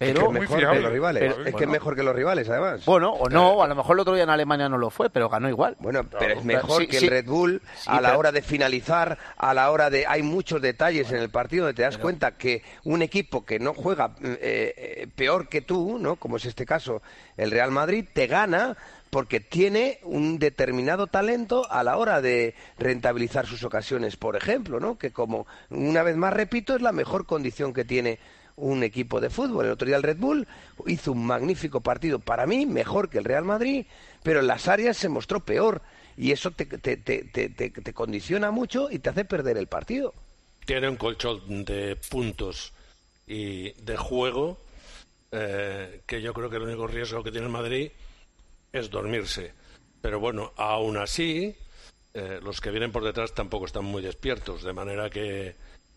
es 0.00 0.14
que 0.14 0.24
es 0.24 0.30
mejor 0.30 0.58
que 0.72 0.80
los 0.80 0.92
rivales. 0.92 1.20
Pero- 1.22 1.34
es 1.34 1.42
que 1.42 1.48
es 1.48 1.52
bueno. 1.54 1.72
mejor 1.72 1.96
que 1.96 2.02
los 2.02 2.14
rivales, 2.14 2.48
además. 2.48 2.84
Bueno, 2.84 3.10
o 3.12 3.28
no, 3.28 3.62
a 3.62 3.66
lo 3.68 3.74
mejor 3.74 3.96
el 3.96 4.00
otro 4.00 4.14
día 4.14 4.22
en 4.24 4.30
Alemania 4.30 4.68
no 4.68 4.78
lo 4.78 4.90
fue, 4.90 5.10
pero 5.10 5.28
ganó 5.28 5.48
igual. 5.48 5.76
Bueno, 5.80 6.04
pero 6.18 6.38
es 6.38 6.44
mejor 6.44 6.82
Sí, 6.82 6.88
que 6.88 6.98
sí. 7.00 7.04
el 7.06 7.10
Red 7.10 7.26
Bull 7.26 7.60
Sí, 7.76 7.90
a 7.90 8.00
la 8.00 8.08
pero- 8.10 8.18
hora 8.20 8.32
de 8.32 8.42
finalizar, 8.42 9.18
a 9.36 9.54
la 9.54 9.70
hora 9.70 9.90
de... 9.90 10.06
Hay 10.06 10.22
muchos 10.22 10.62
detalles 10.62 11.10
en 11.10 11.18
el 11.18 11.30
partido 11.30 11.64
donde 11.64 11.76
te 11.76 11.82
das 11.82 11.98
cuenta 11.98 12.32
que 12.36 12.62
un 12.84 13.02
equipo 13.02 13.44
que 13.44 13.58
no 13.58 13.74
juega 13.74 14.12
eh, 14.22 14.74
eh, 14.76 15.08
peor 15.16 15.48
que 15.48 15.62
tú, 15.62 15.98
¿no? 15.98 16.16
como 16.16 16.36
es 16.36 16.44
este 16.44 16.64
caso 16.64 17.02
el 17.36 17.50
Real 17.50 17.70
Madrid, 17.70 18.04
te 18.12 18.26
gana 18.26 18.76
porque 19.10 19.40
tiene 19.40 20.00
un 20.02 20.38
determinado 20.38 21.06
talento 21.06 21.66
a 21.70 21.82
la 21.82 21.96
hora 21.96 22.20
de 22.20 22.54
rentabilizar 22.78 23.46
sus 23.46 23.64
ocasiones, 23.64 24.16
por 24.18 24.36
ejemplo, 24.36 24.80
¿no? 24.80 24.98
que 24.98 25.12
como 25.12 25.46
una 25.70 26.02
vez 26.02 26.14
más 26.16 26.34
repito, 26.34 26.76
es 26.76 26.82
la 26.82 26.92
mejor 26.92 27.24
condición 27.24 27.72
que 27.72 27.84
tiene 27.86 28.18
un 28.58 28.82
equipo 28.82 29.20
de 29.20 29.30
fútbol. 29.30 29.66
El 29.66 29.72
otro 29.72 29.86
día 29.86 29.96
el 29.96 30.02
Red 30.02 30.18
Bull 30.18 30.46
hizo 30.86 31.12
un 31.12 31.24
magnífico 31.24 31.80
partido, 31.80 32.18
para 32.18 32.46
mí 32.46 32.66
mejor 32.66 33.08
que 33.08 33.18
el 33.18 33.24
Real 33.24 33.44
Madrid, 33.44 33.86
pero 34.22 34.40
en 34.40 34.46
las 34.46 34.68
áreas 34.68 34.96
se 34.96 35.08
mostró 35.08 35.40
peor 35.40 35.82
y 36.16 36.32
eso 36.32 36.50
te, 36.50 36.66
te, 36.66 36.96
te, 36.96 37.22
te, 37.22 37.92
condiciona 37.94 38.50
mucho 38.50 38.90
y 38.90 38.98
te 38.98 39.10
hace 39.10 39.24
perder 39.24 39.56
el 39.56 39.68
partido. 39.68 40.12
tiene 40.66 40.88
un 40.88 40.96
colchón 40.96 41.64
de 41.64 41.96
puntos 42.10 42.72
y 43.26 43.72
de 43.82 43.96
juego 43.96 44.58
eh, 45.30 46.02
que 46.06 46.20
yo 46.20 46.32
creo 46.32 46.50
que 46.50 46.56
el 46.56 46.62
único 46.62 46.86
riesgo 46.86 47.22
que 47.22 47.30
tiene 47.30 47.46
el 47.46 47.52
Madrid 47.52 47.90
es 48.72 48.90
dormirse. 48.90 49.52
Pero 50.00 50.20
bueno, 50.20 50.52
aún 50.56 50.96
así, 50.96 51.54
eh, 52.14 52.40
los 52.42 52.60
que 52.60 52.70
vienen 52.70 52.92
por 52.92 53.04
detrás 53.04 53.34
tampoco 53.34 53.66
están 53.66 53.84
muy 53.84 54.02
despiertos, 54.02 54.62
de 54.62 54.72
manera 54.72 55.10
que 55.10 55.54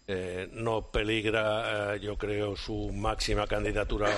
eh, 0.07 0.49
no 0.53 0.87
peligra, 0.91 1.95
eh, 1.95 1.99
yo 1.99 2.17
creo, 2.17 2.55
su 2.55 2.91
máxima 2.93 3.47
candidatura 3.47 4.09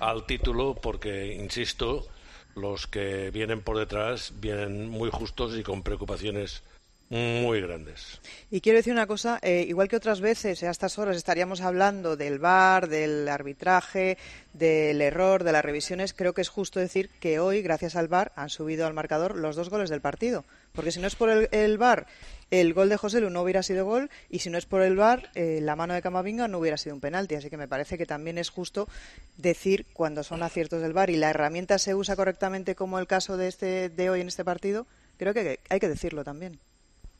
al 0.00 0.26
título, 0.26 0.74
porque, 0.74 1.34
insisto, 1.34 2.06
los 2.54 2.86
que 2.86 3.30
vienen 3.30 3.62
por 3.62 3.78
detrás 3.78 4.32
vienen 4.40 4.88
muy 4.88 5.10
justos 5.10 5.56
y 5.56 5.62
con 5.62 5.82
preocupaciones 5.82 6.62
muy 7.10 7.60
grandes. 7.60 8.20
Y 8.52 8.60
quiero 8.60 8.76
decir 8.76 8.92
una 8.92 9.08
cosa, 9.08 9.40
eh, 9.42 9.64
igual 9.68 9.88
que 9.88 9.96
otras 9.96 10.20
veces, 10.20 10.62
eh, 10.62 10.68
a 10.68 10.70
estas 10.70 10.96
horas 10.98 11.16
estaríamos 11.16 11.60
hablando 11.60 12.16
del 12.16 12.38
VAR, 12.38 12.88
del 12.88 13.28
arbitraje, 13.28 14.16
del 14.52 15.00
error, 15.02 15.42
de 15.42 15.50
las 15.50 15.64
revisiones, 15.64 16.14
creo 16.14 16.34
que 16.34 16.40
es 16.40 16.48
justo 16.48 16.78
decir 16.78 17.10
que 17.20 17.40
hoy, 17.40 17.62
gracias 17.62 17.96
al 17.96 18.06
VAR, 18.06 18.30
han 18.36 18.48
subido 18.48 18.86
al 18.86 18.94
marcador 18.94 19.36
los 19.36 19.56
dos 19.56 19.70
goles 19.70 19.90
del 19.90 20.00
partido. 20.00 20.44
Porque 20.72 20.92
si 20.92 21.00
no 21.00 21.08
es 21.08 21.16
por 21.16 21.30
el, 21.30 21.48
el 21.50 21.78
VAR, 21.78 22.06
el 22.52 22.74
gol 22.74 22.88
de 22.88 22.96
José 22.96 23.20
Lu 23.20 23.28
no 23.28 23.42
hubiera 23.42 23.64
sido 23.64 23.84
gol, 23.84 24.08
y 24.28 24.38
si 24.38 24.48
no 24.48 24.56
es 24.56 24.66
por 24.66 24.82
el 24.82 24.94
VAR, 24.94 25.30
eh, 25.34 25.58
la 25.60 25.74
mano 25.74 25.94
de 25.94 26.02
Camavinga 26.02 26.46
no 26.46 26.58
hubiera 26.58 26.76
sido 26.76 26.94
un 26.94 27.00
penalti. 27.00 27.34
Así 27.34 27.50
que 27.50 27.56
me 27.56 27.66
parece 27.66 27.98
que 27.98 28.06
también 28.06 28.38
es 28.38 28.50
justo 28.50 28.88
decir 29.36 29.86
cuando 29.92 30.22
son 30.22 30.44
aciertos 30.44 30.80
del 30.80 30.92
VAR 30.92 31.10
y 31.10 31.16
la 31.16 31.30
herramienta 31.30 31.78
se 31.78 31.96
usa 31.96 32.14
correctamente 32.14 32.76
como 32.76 33.00
el 33.00 33.08
caso 33.08 33.36
de, 33.36 33.48
este, 33.48 33.88
de 33.88 34.10
hoy 34.10 34.20
en 34.20 34.28
este 34.28 34.44
partido, 34.44 34.86
creo 35.16 35.34
que 35.34 35.58
hay 35.68 35.80
que 35.80 35.88
decirlo 35.88 36.22
también. 36.22 36.60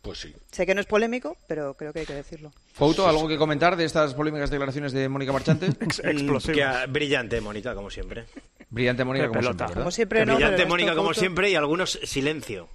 Pues 0.03 0.19
sí. 0.19 0.35
Sé 0.51 0.65
que 0.65 0.75
no 0.75 0.81
es 0.81 0.87
polémico, 0.87 1.37
pero 1.47 1.75
creo 1.75 1.93
que 1.93 2.01
hay 2.01 2.07
que 2.07 2.15
decirlo. 2.15 2.53
Fouto, 2.73 3.07
¿algo 3.07 3.29
que 3.29 3.37
comentar 3.37 3.77
de 3.77 3.85
estas 3.85 4.15
polémicas 4.15 4.49
declaraciones 4.51 4.93
de 4.93 5.09
Mónica 5.09 5.33
Marchante? 5.33 5.69
Ah, 6.65 6.87
brillante, 6.89 7.41
Mónica, 7.41 7.75
como 7.75 7.91
siempre. 7.91 8.25
Brillante 8.71 9.05
Mónica 9.05 9.29
como 9.29 9.41
pelota. 9.41 9.67
siempre. 9.67 9.81
Como 9.83 9.91
siempre, 9.91 10.27
no, 10.27 10.35
Brillante 10.37 10.65
Mónica, 10.67 10.95
como 10.95 11.11
Couto- 11.11 11.19
siempre, 11.21 11.51
y 11.51 11.55
algunos 11.55 11.99
silencio. 12.05 12.69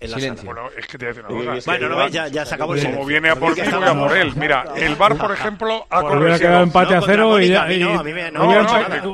En 0.00 0.10
la 0.12 0.16
Silencio. 0.18 0.48
sala. 0.48 0.60
Bueno, 0.62 0.78
es 0.78 0.86
que 0.86 0.98
te 0.98 1.06
voy 1.06 1.08
a 1.08 1.14
decir 1.14 1.24
una 1.28 1.54
cosa. 1.54 1.70
Bueno, 1.72 1.88
no 1.88 2.08
ya, 2.08 2.28
ya 2.28 2.44
se 2.44 2.54
acabó 2.54 2.74
el 2.74 2.84
Como 2.84 3.04
viene 3.04 3.30
a 3.30 3.36
por 3.36 3.56
mí, 3.56 3.60
voy 3.60 3.84
a 3.88 3.94
por 3.94 4.16
él. 4.16 4.32
Mira, 4.36 4.64
el 4.76 4.94
VAR, 4.94 5.16
por 5.16 5.32
ejemplo, 5.32 5.86
ha 5.90 6.00
Pues 6.00 6.14
hubiera 6.14 6.38
quedado 6.38 6.62
empate 6.62 6.94
a 6.94 7.00
cero 7.02 7.40
y 7.40 7.48
ya. 7.48 7.66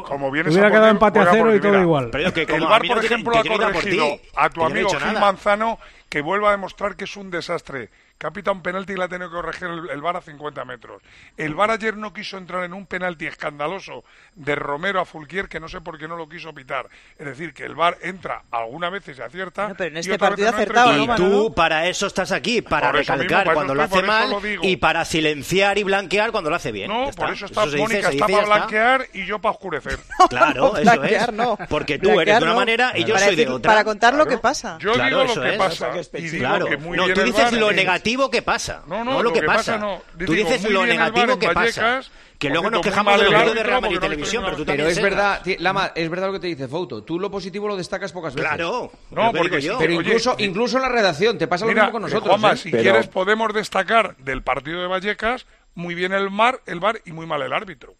como 0.05 0.31
vienes 0.31 0.53
hubiera 0.53 0.71
quedado 0.71 0.89
empate 0.89 1.19
a 1.21 1.27
cero 1.31 1.55
y 1.55 1.61
todo 1.61 1.81
igual. 1.81 2.11
El 2.15 2.33
mí 2.81 2.89
por 2.89 3.05
ejemplo, 3.05 3.39
ha 3.39 3.43
corregido 3.43 4.19
a 4.37 4.51
tu 4.51 4.65
amigo 4.65 4.91
Gil. 4.91 5.19
Manzano 5.19 5.79
que 6.09 6.21
vuelva 6.21 6.49
a 6.49 6.53
demostrar 6.53 6.97
que 6.97 7.05
es 7.05 7.17
un 7.17 7.31
desastre. 7.31 7.91
Que 8.25 8.29
ha 8.29 8.33
pitado 8.33 8.57
un 8.57 8.63
penalti 8.63 8.95
y 8.95 8.97
le 8.97 9.05
ha 9.05 9.09
tenido 9.09 9.29
que 9.29 9.37
corregir 9.37 9.69
el, 9.69 9.91
el 9.91 10.01
VAR 10.01 10.17
a 10.17 10.23
50 10.23 10.65
metros. 10.65 11.03
El 11.37 11.55
VAR 11.55 11.73
ayer 11.73 11.95
no 11.99 12.15
quiso 12.15 12.39
entrar 12.39 12.65
en 12.65 12.73
un 12.73 12.87
penalti 12.87 13.27
escandaloso 13.27 14.03
de 14.35 14.55
Romero 14.55 14.99
a 14.99 15.05
Fulquier 15.05 15.47
que 15.47 15.61
no 15.61 15.69
sé 15.69 15.83
por 15.83 15.99
qué 15.99 16.09
no 16.09 16.17
lo 16.17 16.27
quiso 16.27 16.55
pitar. 16.55 16.89
Es 17.19 17.27
decir, 17.27 17.53
que 17.53 17.65
el 17.65 17.75
VAR 17.75 17.99
entra 18.01 18.45
algunas 18.51 18.91
veces 18.93 19.19
y 19.19 19.21
acierta. 19.21 19.69
No, 19.69 19.75
pero 19.75 19.91
en 19.91 19.97
y 19.97 20.01
este 20.01 20.19
partido 20.19 20.51
no 20.53 20.59
entra 20.59 20.85
acertado, 20.85 21.03
y- 21.03 21.07
¿no, 21.07 21.17
tú 21.17 21.55
para 21.55 21.87
eso 21.87 22.07
estás 22.07 22.33
aquí, 22.33 22.63
para 22.63 22.93
Por 22.93 23.01
eso 23.01 23.13
mismo, 23.13 23.23
recalcar 23.25 23.45
para 23.45 23.51
eso 23.53 23.55
cuando 23.59 23.75
lo 23.75 23.83
hace 23.83 23.99
eso 23.99 24.07
mal 24.07 24.31
lo 24.31 24.41
y 24.67 24.77
para 24.79 25.05
silenciar 25.05 25.77
y 25.77 25.83
blanquear 25.83 26.31
cuando 26.33 26.49
lo 26.49 26.57
hace 26.57 26.73
bien. 26.73 26.89
No, 26.91 27.11
por 27.15 27.29
eso 27.31 27.45
está 27.45 27.65
se 27.65 27.67
dice, 27.73 27.79
Mónica, 27.83 28.09
se 28.09 28.15
está 28.15 28.27
para 28.27 28.43
está. 28.43 28.55
blanquear 28.57 29.07
y 29.13 29.27
yo 29.27 29.39
para 29.39 29.53
oscurecer. 29.53 29.99
Claro, 30.31 30.79
eso 30.79 30.83
Blanquear, 30.91 31.29
es. 31.29 31.35
no. 31.35 31.59
Porque 31.69 31.99
tú 31.99 32.19
eres 32.19 32.37
de 32.39 32.43
una 32.43 32.53
no. 32.53 32.57
manera 32.59 32.93
y 32.97 33.05
yo 33.05 33.13
Para 33.17 33.27
soy 33.27 33.37
de 33.37 33.47
otra. 33.49 33.71
Para 33.71 33.85
contar 33.85 34.15
lo 34.15 34.25
que 34.25 34.39
pasa. 34.39 34.79
Yo 34.81 34.95
Claro, 34.95 35.09
digo 35.09 35.25
lo 35.25 35.31
eso 35.33 35.41
que 35.43 35.51
es. 35.53 35.59
pasa. 35.59 35.91
Y 36.15 36.29
digo 36.31 36.39
Claro. 36.49 36.67
que 36.67 36.77
muy 36.79 36.97
no, 36.97 37.07
tú 37.13 37.21
dices 37.23 37.53
lo 37.53 37.71
en- 37.71 37.77
negativo 38.17 38.31
que 38.31 38.43
pasa. 38.43 38.83
No, 38.87 39.05
No, 39.05 39.13
no, 39.15 39.23
lo 39.23 39.33
que 39.33 39.43
pasa. 39.43 39.77
no. 39.79 40.03
Tú 40.19 40.33
Digo, 40.33 40.49
dices 40.49 40.71
lo 40.71 40.87
negativo 40.87 41.39
que 41.39 41.49
pasa. 41.49 41.83
Vallecas, 41.83 42.11
Que 42.39 42.49
por 42.49 42.55
luego 42.57 42.71
nos 42.71 42.81
quejamos 42.83 43.19
de 43.19 43.25
los 43.25 43.33
vídeos 43.35 43.55
de 43.55 43.63
Real 43.63 43.81
Madrid 43.83 43.99
Televisión, 44.01 44.45
pero 44.45 44.57
tú 44.57 44.65
Pero 44.65 44.87
es 44.89 45.01
verdad, 45.03 45.43
Lama, 45.59 45.93
es 45.95 46.09
verdad 46.11 46.27
lo 46.29 46.33
que 46.35 46.41
te 46.41 46.47
dice 46.49 46.69
Fouto. 46.69 47.03
Tú 47.03 47.19
lo 47.19 47.31
positivo 47.31 47.69
lo 47.69 47.77
destacas 47.77 48.13
pocas 48.13 48.35
veces. 48.35 48.49
Claro. 48.49 48.91
No, 49.11 49.33
que 49.33 49.39
porque 49.39 49.61
yo. 49.61 49.79
Pero 49.79 49.93
incluso, 49.93 50.35
y- 50.39 50.45
incluso 50.45 50.77
en 50.77 50.83
la 50.83 50.89
redacción, 50.89 51.39
te 51.39 51.47
pasa 51.47 51.65
lo 51.65 51.71
Mira, 51.73 51.85
mismo 51.85 51.93
con 51.93 52.03
nosotros. 52.03 52.29
Juanma, 52.29 52.53
¿eh? 52.53 52.57
si 52.57 52.71
quieres 52.71 53.07
podemos 53.09 53.53
destacar 53.55 54.17
del 54.19 54.43
partido 54.43 54.81
de 54.81 54.87
Vallecas 54.89 55.47
muy 55.75 55.95
bien 55.95 56.13
el 56.13 56.31
mar, 56.31 56.61
el 56.67 56.81
VAR 56.81 57.01
y 57.05 57.13
muy 57.13 57.27
mal 57.27 57.43
el 57.43 57.53
árbitro. 57.53 57.95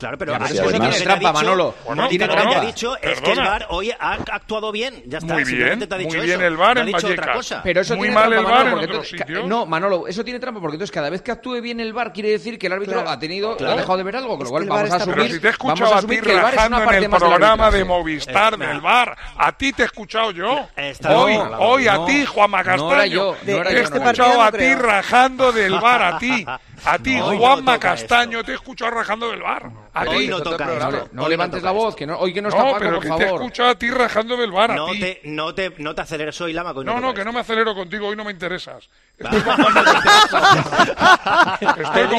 Claro, 0.00 0.18
pero 0.18 0.32
Ya, 0.32 0.38
pero 0.38 0.44
así 0.46 0.54
eso 0.58 0.64
es 0.64 0.70
tiene 0.80 0.90
trampa, 1.04 1.18
dicho- 1.20 1.32
Manolo. 1.32 1.74
Bueno, 1.86 2.08
Tiene 2.08 2.26
lo 2.26 2.32
que 2.34 2.40
trampa. 2.40 2.58
ha 2.58 2.64
dicho 2.64 2.96
es 3.00 3.20
que 3.20 3.32
el. 3.32 3.38
VAR 3.38 3.66
hoy 3.68 3.92
ha 3.92 4.12
actuado 4.14 4.72
bien. 4.72 5.02
Ya 5.06 5.18
está. 5.18 5.34
Muy 5.34 5.44
simplemente 5.44 5.76
bien, 5.76 5.88
te 5.88 5.94
ha 5.94 5.98
dicho 5.98 6.16
muy 6.16 6.26
bien 6.26 6.40
eso. 6.40 6.48
el 6.48 6.56
VAR 6.56 6.74
No 6.74 6.80
ha 6.80 6.84
en 6.84 6.86
dicho 6.86 7.06
otra 7.06 7.32
cosa. 7.34 7.60
Pero 7.62 7.80
eso 7.82 7.96
Muy 7.96 8.08
tiene 8.08 8.14
mal 8.20 8.30
trampa, 8.30 8.40
el 8.40 8.52
VAR 8.56 8.64
Manolo, 8.64 8.82
en 8.82 8.90
otros. 8.90 9.46
No, 9.46 9.66
Manolo, 9.66 10.06
eso 10.08 10.24
tiene 10.24 10.40
trampa 10.40 10.60
porque 10.60 10.76
entonces 10.76 10.92
cada 10.94 11.10
vez 11.10 11.22
que 11.22 11.30
actúe 11.30 11.60
bien 11.60 11.78
el 11.80 11.92
VAR 11.92 12.12
quiere 12.12 12.30
decir 12.30 12.58
que 12.58 12.66
el 12.66 12.72
árbitro 12.72 12.94
Claro. 12.94 13.10
ha 13.10 13.18
tenido, 13.18 13.56
Claro. 13.56 13.74
ha 13.74 13.76
dejado 13.76 13.98
de 13.98 14.02
ver 14.04 14.16
algo, 14.16 14.36
con 14.36 14.44
lo 14.44 14.50
cual 14.50 14.64
vamos 14.64 14.80
a 14.80 14.84
está- 14.84 14.96
asumir, 14.96 15.16
Pero 15.16 15.34
si 15.34 15.40
te 15.40 15.48
he 15.48 15.50
vamos 15.50 15.80
escuchado 15.80 15.94
a 15.94 15.98
a 15.98 16.00
ti 16.00 16.06
que 16.20 16.32
el 16.32 16.40
VAR 16.40 16.54
es 16.54 16.54
una 16.54 16.56
rajando 16.56 16.78
en 16.78 16.84
parte 16.84 17.04
el 17.04 17.08
más 17.10 17.20
programa 17.20 17.70
de. 17.70 17.84
Movistar 17.84 18.54
Eh, 18.54 18.56
del 18.66 18.80
VAR, 18.80 19.16
a 19.36 19.52
ti 19.52 19.72
te 19.72 19.82
he 19.82 19.84
escuchado 19.86 20.30
yo. 20.30 20.68
Está 20.76 21.18
Hoy, 21.18 21.38
hoy 21.58 21.88
a 21.88 21.94
No, 21.94 22.04
ti, 22.06 22.24
Juanma 22.24 22.62
no 22.62 22.62
era 22.62 22.76
Castaño. 23.02 23.12
yo, 23.14 23.36
no 23.44 23.52
era 23.52 23.64
te 23.64 23.70
he 23.70 23.74
no 23.74 23.80
escuchado 23.82 24.34
No 24.34 24.42
a 24.42 24.50
ti 24.52 24.58
creo. 24.58 24.78
rajando 24.78 25.52
del 25.52 25.74
VAR, 25.78 26.02
a 26.14 26.18
ti. 26.18 26.46
A 26.84 26.98
ti, 26.98 27.16
No, 27.16 27.32
no 27.32 27.38
Juanma 27.38 27.78
Castaño, 27.78 28.38
esto. 28.38 28.46
te 28.46 28.52
he 28.52 28.54
escuchado 28.54 28.90
rajando 28.92 29.30
del 29.30 29.42
VAR. 29.42 29.70
A 29.92 30.04
ti. 30.06 30.26
no 30.28 30.40
toca 30.42 30.64
No, 30.64 30.72
esto. 30.72 31.08
no 31.12 31.28
levantes 31.28 31.60
toca 31.60 31.72
la 31.72 31.78
voz, 31.78 31.94
que 31.96 32.06
no, 32.06 32.16
hoy 32.18 32.32
que 32.32 32.40
no 32.42 32.48
está 32.48 32.60
No, 32.62 32.66
Paco, 32.72 32.78
pero 32.78 32.92
por 32.94 33.02
que 33.02 33.08
te 33.08 33.14
he 33.14 33.26
favor. 33.26 33.40
escuchado 33.42 33.68
a 33.70 33.74
ti 33.74 33.90
rajando 33.90 34.36
del 34.36 34.50
VAR, 34.50 34.70
a 34.70 34.74
No 34.76 34.86
ti. 34.86 35.00
te, 35.00 35.20
no, 35.24 35.54
te, 35.54 35.74
no 35.78 35.94
te 35.94 36.00
aceleres 36.02 36.40
hoy, 36.40 36.52
Lama. 36.52 36.70
hoy 36.70 36.84
No, 36.84 36.92
toca 36.94 37.06
no, 37.06 37.14
que 37.14 37.24
no 37.24 37.32
me 37.32 37.40
acelero 37.40 37.74
contigo, 37.74 38.08
hoy 38.08 38.16
no 38.16 38.24
me 38.24 38.30
interesas. 38.32 38.88
Estoy 39.18 39.42
con 39.42 39.56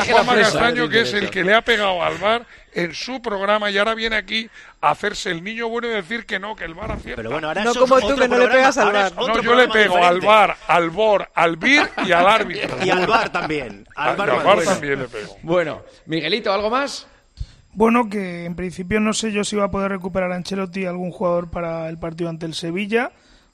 Juanma. 0.02 0.36
Castaño, 0.42 0.90
que 0.90 1.02
es 1.02 1.14
el 1.14 1.30
que 1.30 1.44
le 1.44 1.54
ha 1.56 1.62
pegado 1.62 2.02
al 2.04 2.18
VAR 2.18 2.46
en 2.74 2.94
su 2.94 3.22
programa 3.22 3.70
y 3.70 3.78
ahora 3.78 3.94
viene 3.96 4.16
aquí 4.16 4.50
a 4.82 4.92
hacerse 4.92 5.32
el 5.32 5.44
niño 5.44 5.68
bueno 5.70 5.88
y 5.88 5.92
decir 5.92 6.26
que 6.26 6.40
no, 6.40 6.56
que 6.56 6.64
el 6.66 6.74
VAR 6.74 6.92
acierta. 6.92 7.18
Pero 7.18 7.32
bueno, 7.32 7.48
ahora 7.48 7.64
No 7.64 7.74
como 7.74 8.00
tú, 8.00 8.16
que 8.16 8.28
no 8.28 8.38
le 8.38 8.48
pegas 8.48 8.78
al 8.78 8.96
otro 9.18 9.28
No, 9.28 9.42
yo 9.42 9.56
le 9.56 9.68
pego 9.68 9.98
al. 9.98 10.22
VAR, 10.22 10.56
al 10.68 10.90
BOR, 10.90 11.30
al 11.34 11.58
BIR 11.58 11.90
y 12.06 12.12
al 12.12 12.28
árbitro. 12.28 12.78
Y 12.84 12.90
al 12.90 13.06
VAR 13.08 13.30
también. 13.32 13.88
Al 13.96 14.12
Al 14.12 14.18
VAR, 14.18 14.30
VAR 14.30 14.56
bueno. 14.56 14.72
también 14.72 15.00
le 15.00 15.08
pego. 15.08 15.38
Bueno, 15.44 15.82
Miguelito, 16.06 16.54
¿algo 16.54 16.70
más? 16.70 17.08
Bueno, 17.74 18.10
que 18.10 18.46
en 18.46 18.56
principio 18.56 19.00
no 19.00 19.14
sé 19.14 19.32
yo 19.32 19.44
si 19.44 19.56
va 19.56 19.66
a 19.66 19.72
poder 19.72 19.92
recuperar 19.92 20.32
a 20.32 20.36
Ancelotti 20.36 20.86
algún 20.86 21.12
jugador 21.12 21.50
para 21.50 21.88
el 21.90 21.98
partido 21.98 22.30
ante 22.30 22.46
el 22.46 22.54
Sevilla. 22.54 23.12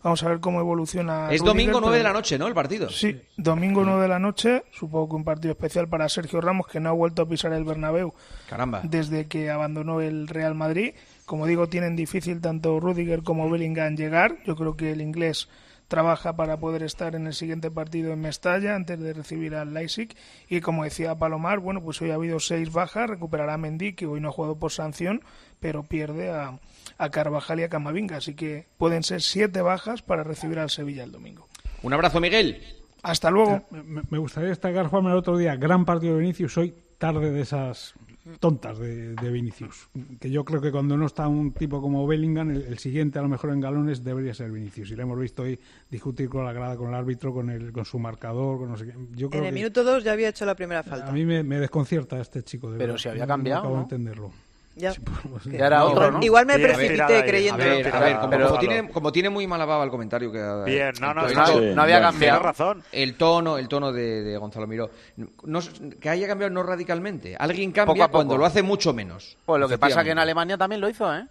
Vamos 0.08 0.24
a 0.24 0.30
ver 0.30 0.39
cómo 0.39 0.62
evoluciona. 0.62 1.26
Es 1.26 1.41
Rudiger, 1.41 1.47
domingo 1.47 1.82
9 1.82 1.97
de 1.97 2.03
la 2.03 2.14
noche, 2.14 2.38
¿no? 2.38 2.47
El 2.47 2.53
partido. 2.53 2.89
Sí, 2.89 3.20
domingo 3.36 3.84
9 3.84 4.03
de 4.03 4.08
la 4.08 4.20
noche. 4.20 4.64
Supongo 4.72 5.10
que 5.10 5.16
un 5.16 5.26
partido 5.26 5.51
especial 5.51 5.89
para 5.89 6.08
Sergio 6.08 6.39
Ramos, 6.39 6.68
que 6.68 6.80
no 6.80 6.88
ha 6.88 6.93
vuelto 6.93 7.24
a 7.24 7.26
pisar 7.28 7.51
el 7.51 7.66
Bernabéu 7.66 8.14
Caramba. 8.47 8.80
desde 8.86 9.28
que 9.28 9.49
abandonó 9.49 9.99
el 9.99 10.30
Real 10.30 10.55
Madrid. 10.55 10.93
Como 11.26 11.45
digo, 11.45 11.68
tienen 11.68 11.97
difícil 11.97 12.39
tanto 12.39 12.80
Rudiger 12.80 13.22
como 13.22 13.49
Bellingham 13.49 13.97
llegar. 13.97 14.38
Yo 14.45 14.55
creo 14.55 14.78
que 14.78 14.93
el 14.93 15.01
inglés 15.01 15.49
trabaja 15.89 16.38
para 16.38 16.55
poder 16.55 16.84
estar 16.84 17.14
en 17.14 17.28
el 17.28 17.34
siguiente 17.34 17.70
partido 17.70 18.14
en 18.14 18.22
Mestalla 18.22 18.76
antes 18.76 18.97
de 19.01 19.12
recibir 19.12 19.55
al 19.55 19.74
Leipzig. 19.74 20.16
Y 20.47 20.62
como 20.62 20.86
decía 20.86 21.16
Palomar, 21.16 21.60
bueno, 21.60 21.84
pues 21.84 22.01
hoy 22.01 22.12
ha 22.12 22.16
habido 22.16 22.39
seis 22.39 22.72
bajas. 22.72 23.10
Recuperará 23.10 23.55
a 23.55 23.58
Mendy, 23.58 23.91
que 23.91 24.05
hoy 24.05 24.22
no 24.22 24.30
ha 24.30 24.32
jugado 24.32 24.58
por 24.58 24.72
sanción, 24.72 25.22
pero 25.60 25.84
pierde 25.84 26.32
a, 26.32 26.60
a 26.98 27.10
Carvajal 27.10 27.60
y 27.60 27.64
a 27.64 27.70
Camavinga. 27.70 28.18
Así 28.18 28.34
que 28.36 28.68
pueden 28.78 29.04
ser 29.04 29.22
siete 29.22 29.62
bajas 29.62 30.02
para 30.02 30.24
recibir 30.24 30.60
al 30.60 30.70
Sevilla 30.70 31.04
el 31.04 31.12
domingo. 31.12 31.48
Un 31.84 31.93
abrazo, 31.93 32.20
Miguel. 32.20 32.62
Hasta 33.04 33.30
luego. 33.32 33.64
Me, 33.72 34.02
me 34.10 34.18
gustaría 34.18 34.50
destacar, 34.50 34.88
Juan, 34.88 35.06
el 35.06 35.14
otro 35.14 35.38
día, 35.38 35.56
gran 35.56 35.86
partido 35.86 36.16
de 36.16 36.22
Vinicius, 36.22 36.58
hoy 36.58 36.74
tarde 36.98 37.32
de 37.32 37.41
esas 37.41 37.93
tontas 38.39 38.78
de, 38.80 39.14
de 39.14 39.32
Vinicius. 39.32 39.88
Que 40.20 40.30
yo 40.32 40.43
creo 40.43 40.60
que 40.60 40.72
cuando 40.72 40.98
no 40.98 41.06
está 41.06 41.28
un 41.30 41.54
tipo 41.54 41.80
como 41.80 42.06
Bellingham, 42.08 42.50
el, 42.50 42.64
el 42.64 42.78
siguiente 42.80 43.20
a 43.20 43.22
lo 43.22 43.30
mejor 43.30 43.52
en 43.52 43.62
galones 43.62 44.04
debería 44.04 44.34
ser 44.34 44.52
Vinicius. 44.52 44.89
Y 44.91 44.95
le 44.95 45.04
hemos 45.04 45.18
visto 45.20 45.43
hoy 45.43 45.58
discutir 45.89 46.28
con 46.28 46.43
la 46.43 46.52
grada, 46.52 46.76
con 46.76 46.89
el 46.89 46.95
árbitro, 46.95 47.32
con, 47.34 47.50
el, 47.52 47.72
con 47.72 47.86
su 47.86 48.00
marcador, 48.00 48.58
con 48.58 48.70
no 48.72 48.76
sé 48.78 48.88
qué. 48.88 48.93
Yo 49.16 49.30
creo 49.30 49.43
En 49.43 49.48
el 49.48 49.54
que 49.54 49.60
minuto 49.60 49.84
2 49.84 50.04
ya 50.04 50.12
había 50.14 50.28
hecho 50.30 50.45
la 50.45 50.56
primera 50.56 50.84
falta. 50.84 51.08
a 51.08 51.12
mí 51.14 51.24
me, 51.24 51.43
me 51.43 51.60
desconcierta 51.60 52.20
este 52.20 52.43
chico. 52.43 52.70
De 52.72 52.80
Pero 52.80 52.93
verdad. 52.93 53.02
si 53.04 53.10
había 53.10 53.22
No- 53.22 53.28
no 53.28 53.34
cambiado, 53.34 53.60
acabo 53.60 53.74
¿no? 53.76 53.80
de 53.82 53.84
entenderlo. 53.84 54.32
Ya. 54.78 54.93
Era 55.51 55.86
otro. 55.86 56.19
Igual 56.21 56.45
me 56.45 56.59
precipité 56.59 57.25
creyendo. 57.25 57.63
A 57.63 57.67
ver, 57.67 57.88
a 57.88 58.19
como, 58.21 58.91
como, 58.93 59.11
tiene, 59.11 59.30
muy 59.30 59.47
mala 59.47 59.65
baba 59.65 59.84
el 59.84 59.89
comentario 59.89 60.32
que 60.32 60.38
Bien, 60.65 60.89
eh, 60.89 60.99
no, 61.01 61.13
no, 61.13 61.28
no, 61.28 61.61
no 61.61 61.82
había 61.82 61.99
cambiado. 61.99 62.41
razón. 62.41 62.84
El 62.91 63.15
tono, 63.15 63.57
el 63.57 63.67
tono 63.67 63.91
de, 63.91 64.38
Gonzalo 64.38 64.67
Miró. 64.67 64.91
que 65.99 66.09
haya 66.09 66.28
cambiado 66.28 66.53
no 66.53 66.63
radicalmente. 66.63 67.36
Alguien 67.38 67.71
cambia 67.71 68.07
cuando 68.07 68.38
lo 68.38 68.45
hace 68.45 68.61
mucho 68.61 68.93
menos. 68.93 69.38
Pues 69.45 69.59
lo 69.59 69.67
que 69.67 69.78
pasa 69.78 70.03
que 70.03 70.11
en 70.11 70.19
Alemania 70.19 70.57
también 70.57 70.80
lo 70.80 70.89
hizo, 70.89 71.13
¿eh? 71.13 71.25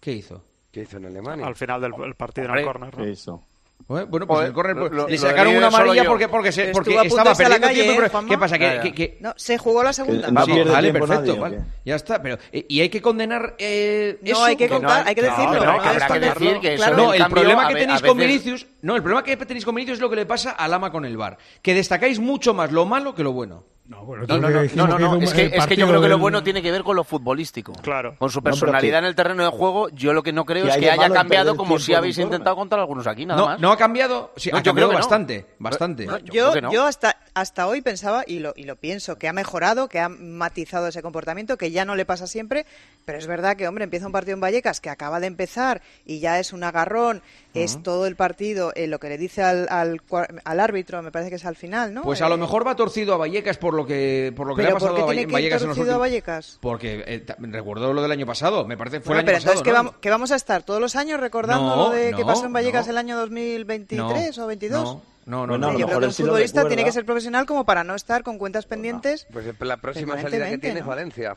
¿Qué 0.00 0.12
hizo? 0.12 0.44
¿Qué 0.70 0.82
hizo 0.82 0.96
en 0.96 1.06
Alemania? 1.06 1.46
Al 1.46 1.54
final 1.54 1.80
del 1.80 2.14
partido 2.16 2.48
en 2.48 2.58
el 2.58 2.64
córner. 2.64 2.94
¿Qué 2.94 3.10
hizo? 3.10 3.42
Bueno, 3.86 4.26
pues 4.26 4.46
el 4.46 4.52
corner, 4.54 4.76
pues, 4.76 4.92
lo, 4.92 5.06
le 5.06 5.18
sacaron 5.18 5.56
una 5.56 5.66
amarilla 5.66 6.04
porque, 6.04 6.26
porque, 6.26 6.52
se, 6.52 6.68
porque 6.68 6.98
estaba 7.04 7.34
perdiendo 7.34 7.66
calle, 7.66 7.82
tiempo. 7.82 8.02
Pero, 8.10 8.26
¿Qué 8.26 8.38
pasa? 8.38 8.58
¿Que, 8.58 8.80
que, 8.82 8.94
que... 8.94 9.18
No, 9.20 9.34
se 9.36 9.58
jugó 9.58 9.82
la 9.82 9.92
segunda. 9.92 10.30
No 10.30 10.44
sí, 10.46 10.52
vale, 10.62 10.92
perfecto. 10.92 11.14
Nadie, 11.14 11.40
vale. 11.40 11.64
Ya 11.84 11.96
está. 11.96 12.22
pero 12.22 12.38
eh, 12.50 12.64
¿Y 12.66 12.80
hay 12.80 12.88
que 12.88 13.02
condenar 13.02 13.56
eh, 13.58 14.18
no, 14.22 14.30
eso? 14.30 14.44
Hay 14.44 14.56
que 14.56 14.68
contar, 14.70 15.02
no, 15.02 15.08
hay 15.08 15.14
que 15.14 15.22
decirlo. 15.22 15.64
No, 15.64 15.82
que 15.82 15.88
habrá 15.88 16.06
que 16.08 16.20
decir 16.20 16.60
que 16.60 16.74
claro. 16.76 16.96
No, 16.96 17.12
el, 17.12 17.22
el 17.22 17.28
problema 17.28 17.68
que 17.68 17.74
tenéis 17.74 18.00
con 18.00 18.16
Vinicius... 18.16 18.66
No, 18.80 18.96
el 18.96 19.02
problema 19.02 19.22
que 19.22 19.36
tenéis 19.36 19.64
con 19.64 19.74
Vinicius 19.74 19.98
es 19.98 20.02
lo 20.02 20.08
que 20.08 20.16
le 20.16 20.26
pasa 20.26 20.52
al 20.52 20.72
ama 20.72 20.90
con 20.90 21.04
el 21.04 21.16
bar. 21.16 21.36
Que 21.60 21.74
destacáis 21.74 22.18
mucho 22.20 22.54
más 22.54 22.72
lo 22.72 22.86
malo 22.86 23.14
que 23.14 23.22
lo 23.22 23.32
bueno. 23.32 23.64
No, 23.86 24.02
bueno, 24.06 24.24
no, 24.26 24.38
no, 24.38 24.48
no, 24.48 24.98
no, 24.98 25.20
es, 25.20 25.34
que, 25.34 25.44
es 25.52 25.66
que, 25.66 25.76
yo 25.76 25.86
creo 25.86 26.00
que 26.00 26.08
lo 26.08 26.18
bueno 26.18 26.42
tiene 26.42 26.62
que 26.62 26.72
ver 26.72 26.82
con 26.82 26.96
lo 26.96 27.04
futbolístico. 27.04 27.74
Claro. 27.82 28.16
Con 28.18 28.30
su 28.30 28.42
personalidad 28.42 29.00
en 29.00 29.04
el 29.04 29.14
terreno 29.14 29.44
de 29.44 29.50
juego, 29.50 29.90
yo 29.90 30.14
lo 30.14 30.22
que 30.22 30.32
no 30.32 30.46
creo 30.46 30.66
es 30.66 30.76
que 30.78 30.90
haya 30.90 31.10
cambiado 31.10 31.54
como 31.54 31.78
si 31.78 31.92
habéis 31.92 32.16
intentado 32.16 32.56
contar 32.56 32.78
algunos 32.78 33.06
aquí, 33.06 33.26
nada 33.26 33.44
más. 33.44 33.60
No 33.60 33.70
ha 33.70 33.76
cambiado, 33.76 34.32
yo 34.36 34.74
creo 34.74 34.88
bastante, 34.88 35.46
bastante. 35.58 36.06
yo, 36.32 36.54
yo, 36.54 36.70
yo 36.70 36.86
hasta, 36.86 37.18
hasta 37.34 37.66
hoy 37.66 37.82
pensaba, 37.82 38.24
y 38.26 38.38
lo, 38.38 38.54
y 38.56 38.64
lo 38.64 38.76
pienso, 38.76 39.18
que 39.18 39.28
ha 39.28 39.34
mejorado, 39.34 39.88
que 39.88 40.00
ha 40.00 40.08
matizado 40.08 40.88
ese 40.88 41.02
comportamiento, 41.02 41.58
que 41.58 41.70
ya 41.70 41.84
no 41.84 41.94
le 41.94 42.06
pasa 42.06 42.26
siempre, 42.26 42.64
pero 43.04 43.18
es 43.18 43.26
verdad 43.26 43.54
que, 43.54 43.68
hombre, 43.68 43.84
empieza 43.84 44.06
un 44.06 44.12
partido 44.12 44.34
en 44.34 44.40
Vallecas 44.40 44.80
que 44.80 44.88
acaba 44.88 45.20
de 45.20 45.26
empezar 45.26 45.82
y 46.06 46.20
ya 46.20 46.38
es 46.38 46.54
un 46.54 46.64
agarrón 46.64 47.22
es 47.54 47.82
todo 47.82 48.06
el 48.06 48.16
partido 48.16 48.72
eh, 48.74 48.86
lo 48.86 48.98
que 48.98 49.08
le 49.08 49.18
dice 49.18 49.42
al, 49.42 49.68
al, 49.70 50.00
al, 50.44 50.60
árbitro, 50.60 51.02
me 51.02 51.12
parece 51.12 51.30
que 51.30 51.36
es 51.36 51.44
al 51.44 51.56
final, 51.56 51.94
¿no? 51.94 52.02
Pues 52.02 52.20
a 52.20 52.28
lo 52.28 52.34
eh, 52.34 52.38
mejor 52.38 52.66
va 52.66 52.74
torcido 52.74 53.14
a 53.14 53.16
Vallecas 53.16 53.56
por 53.56 53.74
lo 53.74 53.86
que, 53.86 54.32
por 54.36 54.46
lo 54.46 54.54
que 54.54 54.62
le 54.62 54.70
ha 54.70 54.74
pasado 54.74 54.96
a, 54.96 55.04
Valle, 55.06 55.26
Vallecas 55.26 55.62
en 55.62 55.68
últimos... 55.70 55.88
a 55.90 55.98
Vallecas? 55.98 56.58
Porque 56.60 57.04
eh, 57.06 57.24
recuerdo 57.38 57.92
lo 57.92 58.02
del 58.02 58.10
año 58.10 58.26
pasado, 58.26 58.66
me 58.66 58.76
parece 58.76 59.00
fue 59.00 59.18
el 59.18 59.24
pero 59.24 59.38
entonces 59.38 59.60
pasado, 59.60 59.64
que, 59.64 59.72
vamos, 59.72 59.94
que, 60.00 60.10
vamos, 60.10 60.32
a 60.32 60.36
estar 60.36 60.62
todos 60.62 60.80
los 60.80 60.96
años 60.96 61.20
recordando 61.20 61.76
lo 61.76 61.90
de 61.90 62.12
que 62.12 62.24
pasó 62.24 62.46
en 62.46 62.52
Vallecas 62.52 62.88
el 62.88 62.98
año 62.98 63.16
2023 63.16 64.38
o 64.38 64.46
22. 64.46 64.98
No, 65.26 65.46
no, 65.46 65.56
no. 65.56 65.78
Yo 65.78 65.86
creo 65.86 66.00
que 66.00 66.06
un 66.06 66.12
futbolista 66.12 66.66
tiene 66.66 66.84
que 66.84 66.92
ser 66.92 67.04
profesional 67.04 67.46
como 67.46 67.64
para 67.64 67.84
no 67.84 67.94
estar 67.94 68.22
con 68.22 68.38
cuentas 68.38 68.66
pendientes. 68.66 69.26
Pues 69.32 69.46
la 69.60 69.76
próxima 69.76 70.20
salida 70.20 70.50
que 70.50 70.58
tiene 70.58 70.80
es 70.80 70.86
Valencia. 70.86 71.34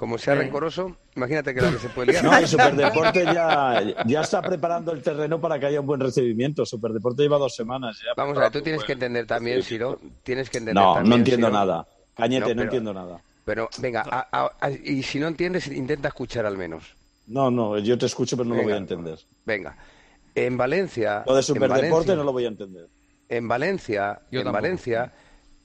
Como 0.00 0.16
sea 0.16 0.32
eh. 0.32 0.38
rencoroso, 0.38 0.96
imagínate 1.14 1.54
que 1.54 1.60
lo 1.60 1.72
que 1.72 1.78
se 1.78 1.90
puede 1.90 2.12
liar. 2.12 2.24
No, 2.24 2.34
el 2.34 2.48
Superdeporte 2.48 3.22
ya, 3.22 4.22
está 4.22 4.40
preparando 4.40 4.92
el 4.92 5.02
terreno 5.02 5.38
para 5.38 5.60
que 5.60 5.66
haya 5.66 5.78
un 5.78 5.86
buen 5.86 6.00
recibimiento. 6.00 6.64
Superdeporte 6.64 7.22
lleva 7.22 7.36
dos 7.36 7.54
semanas. 7.54 7.98
Ya 7.98 8.14
Vamos 8.16 8.38
a 8.38 8.40
ver, 8.40 8.50
tú 8.50 8.62
tienes 8.62 8.82
que 8.82 8.94
entender 8.94 9.26
también, 9.26 9.62
Siro. 9.62 10.00
Tienes 10.22 10.48
que 10.48 10.56
entender 10.56 10.82
no, 10.82 11.02
no 11.02 11.16
entiendo 11.16 11.50
nada. 11.50 11.86
Cañete, 12.16 12.54
no, 12.54 12.62
entiendo 12.62 12.94
nada. 12.94 13.20
Pero 13.44 13.68
venga, 13.76 14.02
a, 14.08 14.70
y 14.82 15.02
si 15.02 15.18
no 15.18 15.28
entiendes, 15.28 15.66
intenta 15.66 16.08
escuchar 16.08 16.46
al 16.46 16.56
menos. 16.56 16.96
No, 17.26 17.50
no, 17.50 17.78
yo 17.78 17.98
te 17.98 18.06
escucho, 18.06 18.38
pero 18.38 18.48
no 18.48 18.54
lo 18.54 18.62
voy 18.62 18.72
a 18.72 18.78
entender. 18.78 19.18
Venga, 19.44 19.76
en 20.34 20.56
Valencia. 20.56 21.24
Lo 21.26 21.34
de 21.34 21.42
Superdeporte 21.42 22.16
no 22.16 22.24
lo 22.24 22.32
voy 22.32 22.46
a 22.46 22.48
entender. 22.48 22.88
En 23.28 23.46
Valencia, 23.46 24.22
yo 24.30 24.40
en. 24.40 24.50
Valencia 24.50 25.12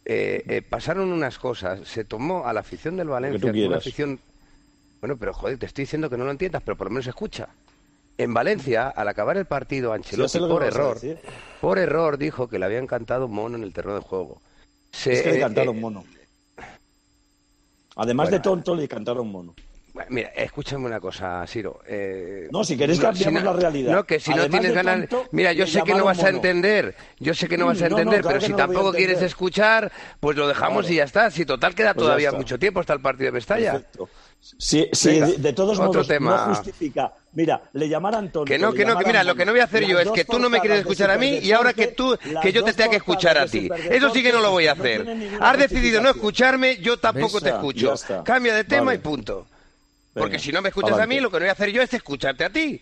eh, 0.07 0.43
eh, 0.47 0.61
pasaron 0.61 1.11
unas 1.11 1.39
cosas, 1.39 1.87
se 1.87 2.05
tomó 2.05 2.45
a 2.45 2.53
la 2.53 2.59
afición 2.59 2.95
del 2.95 3.09
Valencia, 3.09 3.51
una 3.51 3.77
afición... 3.77 4.19
Bueno, 5.01 5.17
pero 5.17 5.33
joder, 5.33 5.57
te 5.57 5.65
estoy 5.65 5.83
diciendo 5.83 6.09
que 6.09 6.17
no 6.17 6.25
lo 6.25 6.31
entiendas, 6.31 6.61
pero 6.63 6.77
por 6.77 6.87
lo 6.87 6.91
menos 6.91 7.07
escucha. 7.07 7.49
En 8.17 8.33
Valencia, 8.33 8.87
al 8.87 9.07
acabar 9.07 9.35
el 9.35 9.45
partido, 9.45 9.91
Ancelotti, 9.91 10.39
por 10.39 10.63
error, 10.63 10.97
por 11.59 11.79
error, 11.79 12.17
dijo 12.17 12.47
que 12.47 12.59
le 12.59 12.65
habían 12.65 12.87
cantado 12.87 13.27
mono 13.27 13.57
en 13.57 13.63
el 13.63 13.73
terreno 13.73 13.95
de 13.95 14.01
juego. 14.01 14.41
Se, 14.91 15.13
es 15.13 15.21
que 15.21 15.31
le 15.31 15.37
eh, 15.37 15.41
cantaron 15.41 15.75
eh, 15.75 15.81
mono. 15.81 16.05
Además 17.97 18.31
de 18.31 18.39
tonto, 18.39 18.73
le 18.73 18.87
cantaron 18.87 19.29
mono. 19.29 19.53
Mira, 20.09 20.29
escúchame 20.29 20.85
una 20.85 20.99
cosa, 20.99 21.45
Ciro. 21.47 21.79
Eh, 21.87 22.47
no, 22.51 22.63
si 22.63 22.77
querés 22.77 22.99
no, 22.99 23.31
no, 23.31 23.39
la 23.41 23.53
realidad. 23.53 23.93
No, 23.93 24.05
mira, 25.31 25.53
yo 25.53 25.65
sé 25.65 25.83
que 25.83 25.93
no 25.93 26.05
vas 26.05 26.23
a 26.23 26.29
entender. 26.29 26.95
Yo 27.19 27.33
sé 27.33 27.47
que 27.47 27.57
no 27.57 27.67
vas 27.67 27.81
a 27.81 27.87
entender, 27.87 28.21
pero 28.23 28.41
si 28.41 28.53
tampoco 28.53 28.91
quieres 28.91 29.21
escuchar, 29.21 29.91
pues 30.19 30.35
lo 30.37 30.47
dejamos 30.47 30.89
y 30.89 30.95
ya 30.95 31.03
está. 31.03 31.31
Si 31.31 31.45
total 31.45 31.75
queda 31.75 31.93
todavía 31.93 32.31
mucho 32.31 32.59
tiempo 32.59 32.79
hasta 32.79 32.93
el 32.93 33.01
partido 33.01 33.27
de 33.27 33.31
Vestalla. 33.31 33.71
Perfecto. 33.73 34.09
Sí, 34.57 34.87
de, 35.37 35.53
todos 35.53 35.79
otro 35.79 35.91
modos 35.91 36.07
tema. 36.07 36.45
no 36.47 36.55
justifica. 36.55 37.13
Mira, 37.33 37.63
le 37.73 37.89
llamar 37.89 38.15
a 38.15 38.19
Antonio. 38.19 38.45
Que 38.45 38.59
no, 38.59 38.73
que 38.73 38.85
no, 38.85 38.97
que 38.97 39.05
mira, 39.05 39.23
lo 39.23 39.35
que 39.35 39.43
no 39.43 39.51
voy 39.51 39.61
a 39.61 39.65
hacer 39.65 39.85
yo 39.85 39.99
es 39.99 40.09
que 40.11 40.23
tú 40.23 40.37
no 40.39 40.49
me 40.49 40.59
quieres 40.59 40.79
escuchar 40.79 41.09
a 41.09 41.17
mí 41.17 41.39
y 41.41 41.51
ahora 41.51 41.73
que 41.73 41.87
tú, 41.87 42.15
que 42.41 42.51
yo 42.51 42.63
te 42.63 42.73
tenga 42.73 42.91
que 42.91 42.97
escuchar 42.97 43.37
a 43.37 43.47
ti. 43.47 43.69
Eso 43.89 44.09
sí 44.11 44.21
que 44.21 44.31
no 44.31 44.41
lo 44.41 44.51
voy 44.51 44.67
a 44.67 44.73
hacer. 44.73 45.05
Has 45.39 45.57
decidido 45.57 46.01
no 46.01 46.09
escucharme, 46.09 46.77
yo 46.77 46.97
tampoco 46.97 47.41
te 47.41 47.49
escucho. 47.49 47.95
Cambia 48.23 48.53
de 48.55 48.65
tema 48.65 48.93
y 48.93 48.99
punto. 48.99 49.47
Porque 50.15 50.39
si 50.39 50.51
no 50.51 50.61
me 50.61 50.69
escuchas 50.69 50.91
adelante. 50.91 51.15
a 51.15 51.17
mí, 51.17 51.21
lo 51.21 51.29
que 51.29 51.37
no 51.37 51.41
voy 51.41 51.49
a 51.49 51.53
hacer 51.53 51.71
yo 51.71 51.81
es 51.81 51.93
escucharte 51.93 52.45
a 52.45 52.49
ti. 52.49 52.81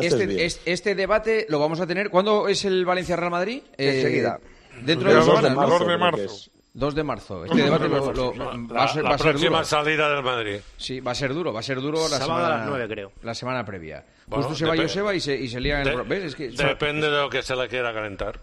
Este, 0.00 0.44
este, 0.44 0.72
este, 0.72 0.94
debate 0.94 1.46
lo 1.48 1.58
vamos 1.58 1.80
a 1.80 1.86
tener. 1.86 2.10
¿Cuándo 2.10 2.48
es 2.48 2.64
el 2.64 2.84
Valencia-Real 2.84 3.30
Madrid? 3.30 3.62
Eh, 3.76 3.96
Enseguida. 3.96 4.40
Dentro 4.82 5.08
de, 5.08 5.14
dos 5.16 5.26
semana, 5.26 5.48
de 5.48 5.54
marzo. 5.54 5.78
2 5.78 5.86
de 5.86 5.98
marzo. 5.98 6.50
2 6.74 6.94
de 6.94 7.04
marzo. 7.04 7.44
Este 7.44 7.62
debate 7.62 7.88
lo, 7.88 8.12
lo, 8.12 8.34
la, 8.34 8.44
va 8.46 8.84
a 8.84 8.88
ser, 8.88 9.04
va 9.04 9.10
la 9.10 9.16
próxima 9.16 9.64
salida 9.64 10.12
del 10.12 10.24
Madrid. 10.24 10.56
Sí, 10.76 11.00
va 11.00 11.12
a 11.12 11.14
ser 11.14 11.32
duro. 11.32 11.52
Va 11.52 11.60
a 11.60 11.62
ser 11.62 11.80
duro 11.80 12.08
la 12.08 12.18
semana, 12.18 12.46
a 12.46 12.58
las 12.58 12.66
9, 12.66 12.88
creo. 12.88 13.12
La 13.22 13.34
semana 13.34 13.64
previa. 13.64 14.04
Bueno, 14.26 14.44
Justo 14.44 14.58
se 14.58 14.66
va 14.66 14.76
Joseba 14.76 15.14
y 15.14 15.20
se, 15.20 15.36
y 15.36 15.48
se 15.48 15.60
lía 15.60 15.78
en 15.78 15.84
de, 15.84 15.90
el... 15.92 16.02
¿ves? 16.02 16.24
Es 16.24 16.34
que, 16.34 16.48
depende 16.48 17.08
de 17.08 17.16
lo 17.16 17.30
que 17.30 17.42
se 17.42 17.54
le 17.54 17.68
quiera 17.68 17.92
calentar. 17.94 18.40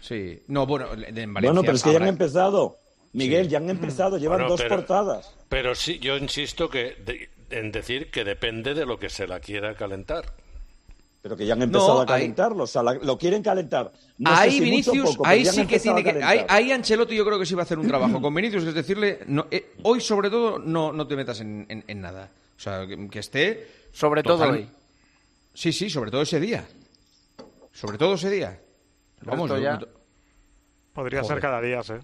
Sí. 0.00 0.42
No, 0.48 0.66
bueno, 0.66 0.86
en 0.92 1.34
Valencia... 1.34 1.52
Bueno, 1.52 1.60
pero 1.62 1.74
es 1.74 1.82
que 1.82 1.90
ahora... 1.90 2.00
ya 2.00 2.04
han 2.04 2.08
empezado. 2.08 2.76
Miguel, 3.12 3.44
sí. 3.44 3.50
ya 3.52 3.58
han 3.58 3.70
empezado. 3.70 4.18
Llevan 4.18 4.38
bueno, 4.38 4.50
dos 4.50 4.62
pero, 4.62 4.76
portadas. 4.76 5.34
Pero 5.48 5.74
sí, 5.76 6.00
yo 6.00 6.16
insisto 6.16 6.68
que... 6.68 6.96
De, 7.04 7.28
en 7.50 7.72
decir 7.72 8.10
que 8.10 8.24
depende 8.24 8.74
de 8.74 8.86
lo 8.86 8.98
que 8.98 9.08
se 9.10 9.26
la 9.26 9.40
quiera 9.40 9.74
calentar. 9.74 10.26
Pero 11.20 11.36
que 11.36 11.46
ya 11.46 11.54
han 11.54 11.62
empezado 11.62 12.00
a 12.00 12.06
calentarlo, 12.06 12.64
o 12.64 12.66
sea, 12.66 12.82
lo 12.82 13.18
quieren 13.18 13.42
calentar. 13.42 13.92
Ahí 14.24 14.60
Vinicius, 14.60 15.18
ahí 15.24 15.44
sí 15.44 15.66
que 15.66 15.80
tiene 15.80 16.04
que. 16.04 16.22
Ahí, 16.22 16.44
ahí, 16.48 16.70
Ancelotti 16.70 17.16
yo 17.16 17.24
creo 17.24 17.38
que 17.38 17.44
sí 17.44 17.54
va 17.54 17.62
a 17.62 17.64
hacer 17.64 17.78
un 17.78 17.88
trabajo 17.88 18.20
con 18.22 18.32
Vinicius, 18.32 18.64
es 18.64 18.74
decirle, 18.74 19.20
no, 19.26 19.46
eh, 19.50 19.74
hoy 19.82 20.00
sobre 20.00 20.30
todo 20.30 20.58
no, 20.58 20.92
no 20.92 21.06
te 21.06 21.16
metas 21.16 21.40
en, 21.40 21.82
nada. 22.00 22.30
O 22.56 22.60
sea, 22.60 22.86
que, 22.86 23.18
esté. 23.18 23.66
Sobre 23.92 24.22
todo 24.22 24.48
hoy. 24.48 24.68
Sí, 25.52 25.72
sí, 25.72 25.90
sobre 25.90 26.10
todo 26.10 26.22
ese 26.22 26.38
día. 26.38 26.64
Sobre 27.72 27.98
todo 27.98 28.14
ese 28.14 28.30
día. 28.30 28.60
Vamos, 29.22 29.50
ya... 29.60 29.80
Podría 30.92 31.24
ser 31.24 31.40
cada 31.40 31.60
día, 31.60 31.80
¿eh? 31.80 32.00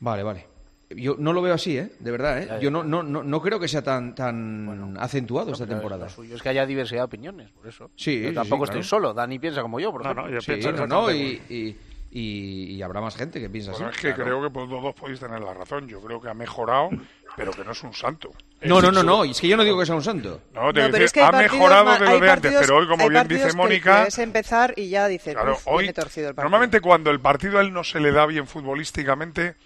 Vale, 0.00 0.22
vale. 0.22 0.55
Yo 0.90 1.16
no 1.18 1.32
lo 1.32 1.42
veo 1.42 1.54
así, 1.54 1.76
¿eh? 1.76 1.90
De 1.98 2.10
verdad, 2.12 2.42
¿eh? 2.42 2.58
Yo 2.60 2.70
no, 2.70 2.84
no, 2.84 3.02
no, 3.02 3.24
no, 3.24 3.42
creo 3.42 3.58
que 3.58 3.66
sea 3.66 3.82
tan, 3.82 4.14
tan 4.14 4.96
acentuado 5.00 5.52
esta 5.52 5.66
temporada. 5.66 6.04
Lo 6.04 6.10
suyo 6.10 6.36
es 6.36 6.42
que 6.42 6.48
haya 6.48 6.64
diversidad 6.64 7.00
de 7.00 7.04
opiniones, 7.04 7.50
por 7.50 7.66
eso. 7.66 7.90
Sí, 7.96 8.22
yo 8.22 8.32
tampoco 8.32 8.66
sí, 8.66 8.70
estoy 8.70 8.84
solo. 8.84 9.12
Dani 9.12 9.38
piensa 9.40 9.62
como 9.62 9.80
yo, 9.80 9.90
por 9.90 10.02
ejemplo. 10.02 10.30
Yo 10.30 10.40
sí, 10.40 10.52
no, 10.86 11.10
y, 11.10 11.42
y, 11.48 11.76
y, 12.12 12.76
y, 12.76 12.82
habrá 12.82 13.00
más 13.00 13.16
gente 13.16 13.40
que 13.40 13.50
piensa 13.50 13.72
así. 13.72 13.82
Es 13.82 13.96
que 13.96 14.14
creo 14.14 14.40
que 14.40 14.50
por 14.50 14.68
todos 14.68 14.94
podéis 14.94 15.18
tener 15.18 15.40
la 15.40 15.54
razón. 15.54 15.88
Yo 15.88 16.00
creo 16.00 16.20
que 16.20 16.28
ha 16.28 16.34
mejorado, 16.34 16.90
pero 17.36 17.50
que 17.50 17.64
no 17.64 17.72
es 17.72 17.82
un 17.82 17.92
santo. 17.92 18.30
No, 18.62 18.80
no, 18.80 18.92
no, 18.92 19.02
no, 19.02 19.24
es 19.24 19.40
que 19.40 19.48
yo 19.48 19.56
no 19.56 19.64
digo 19.64 19.80
que 19.80 19.86
sea 19.86 19.96
un 19.96 20.04
santo. 20.04 20.40
No, 20.54 20.72
te 20.72 20.82
no, 20.82 20.86
decir, 20.86 21.02
es 21.02 21.12
que 21.12 21.20
ha 21.20 21.32
mejorado 21.32 21.98
de 21.98 22.06
lo 22.06 22.20
de 22.20 22.30
antes, 22.30 22.54
pero 22.60 22.76
hoy, 22.76 22.86
como 22.86 23.08
bien 23.08 23.26
dice 23.26 23.52
Mónica. 23.54 24.06
Es 24.06 24.18
empezar 24.18 24.72
y 24.76 24.88
ya 24.88 25.08
dice, 25.08 25.32
claro, 25.32 25.58
hoy. 25.64 25.92
Normalmente, 26.36 26.80
cuando 26.80 27.10
el 27.10 27.18
partido 27.18 27.58
a 27.58 27.62
él 27.62 27.72
no 27.72 27.82
se 27.82 27.98
le 27.98 28.12
da 28.12 28.24
bien 28.24 28.46
futbolísticamente, 28.46 29.56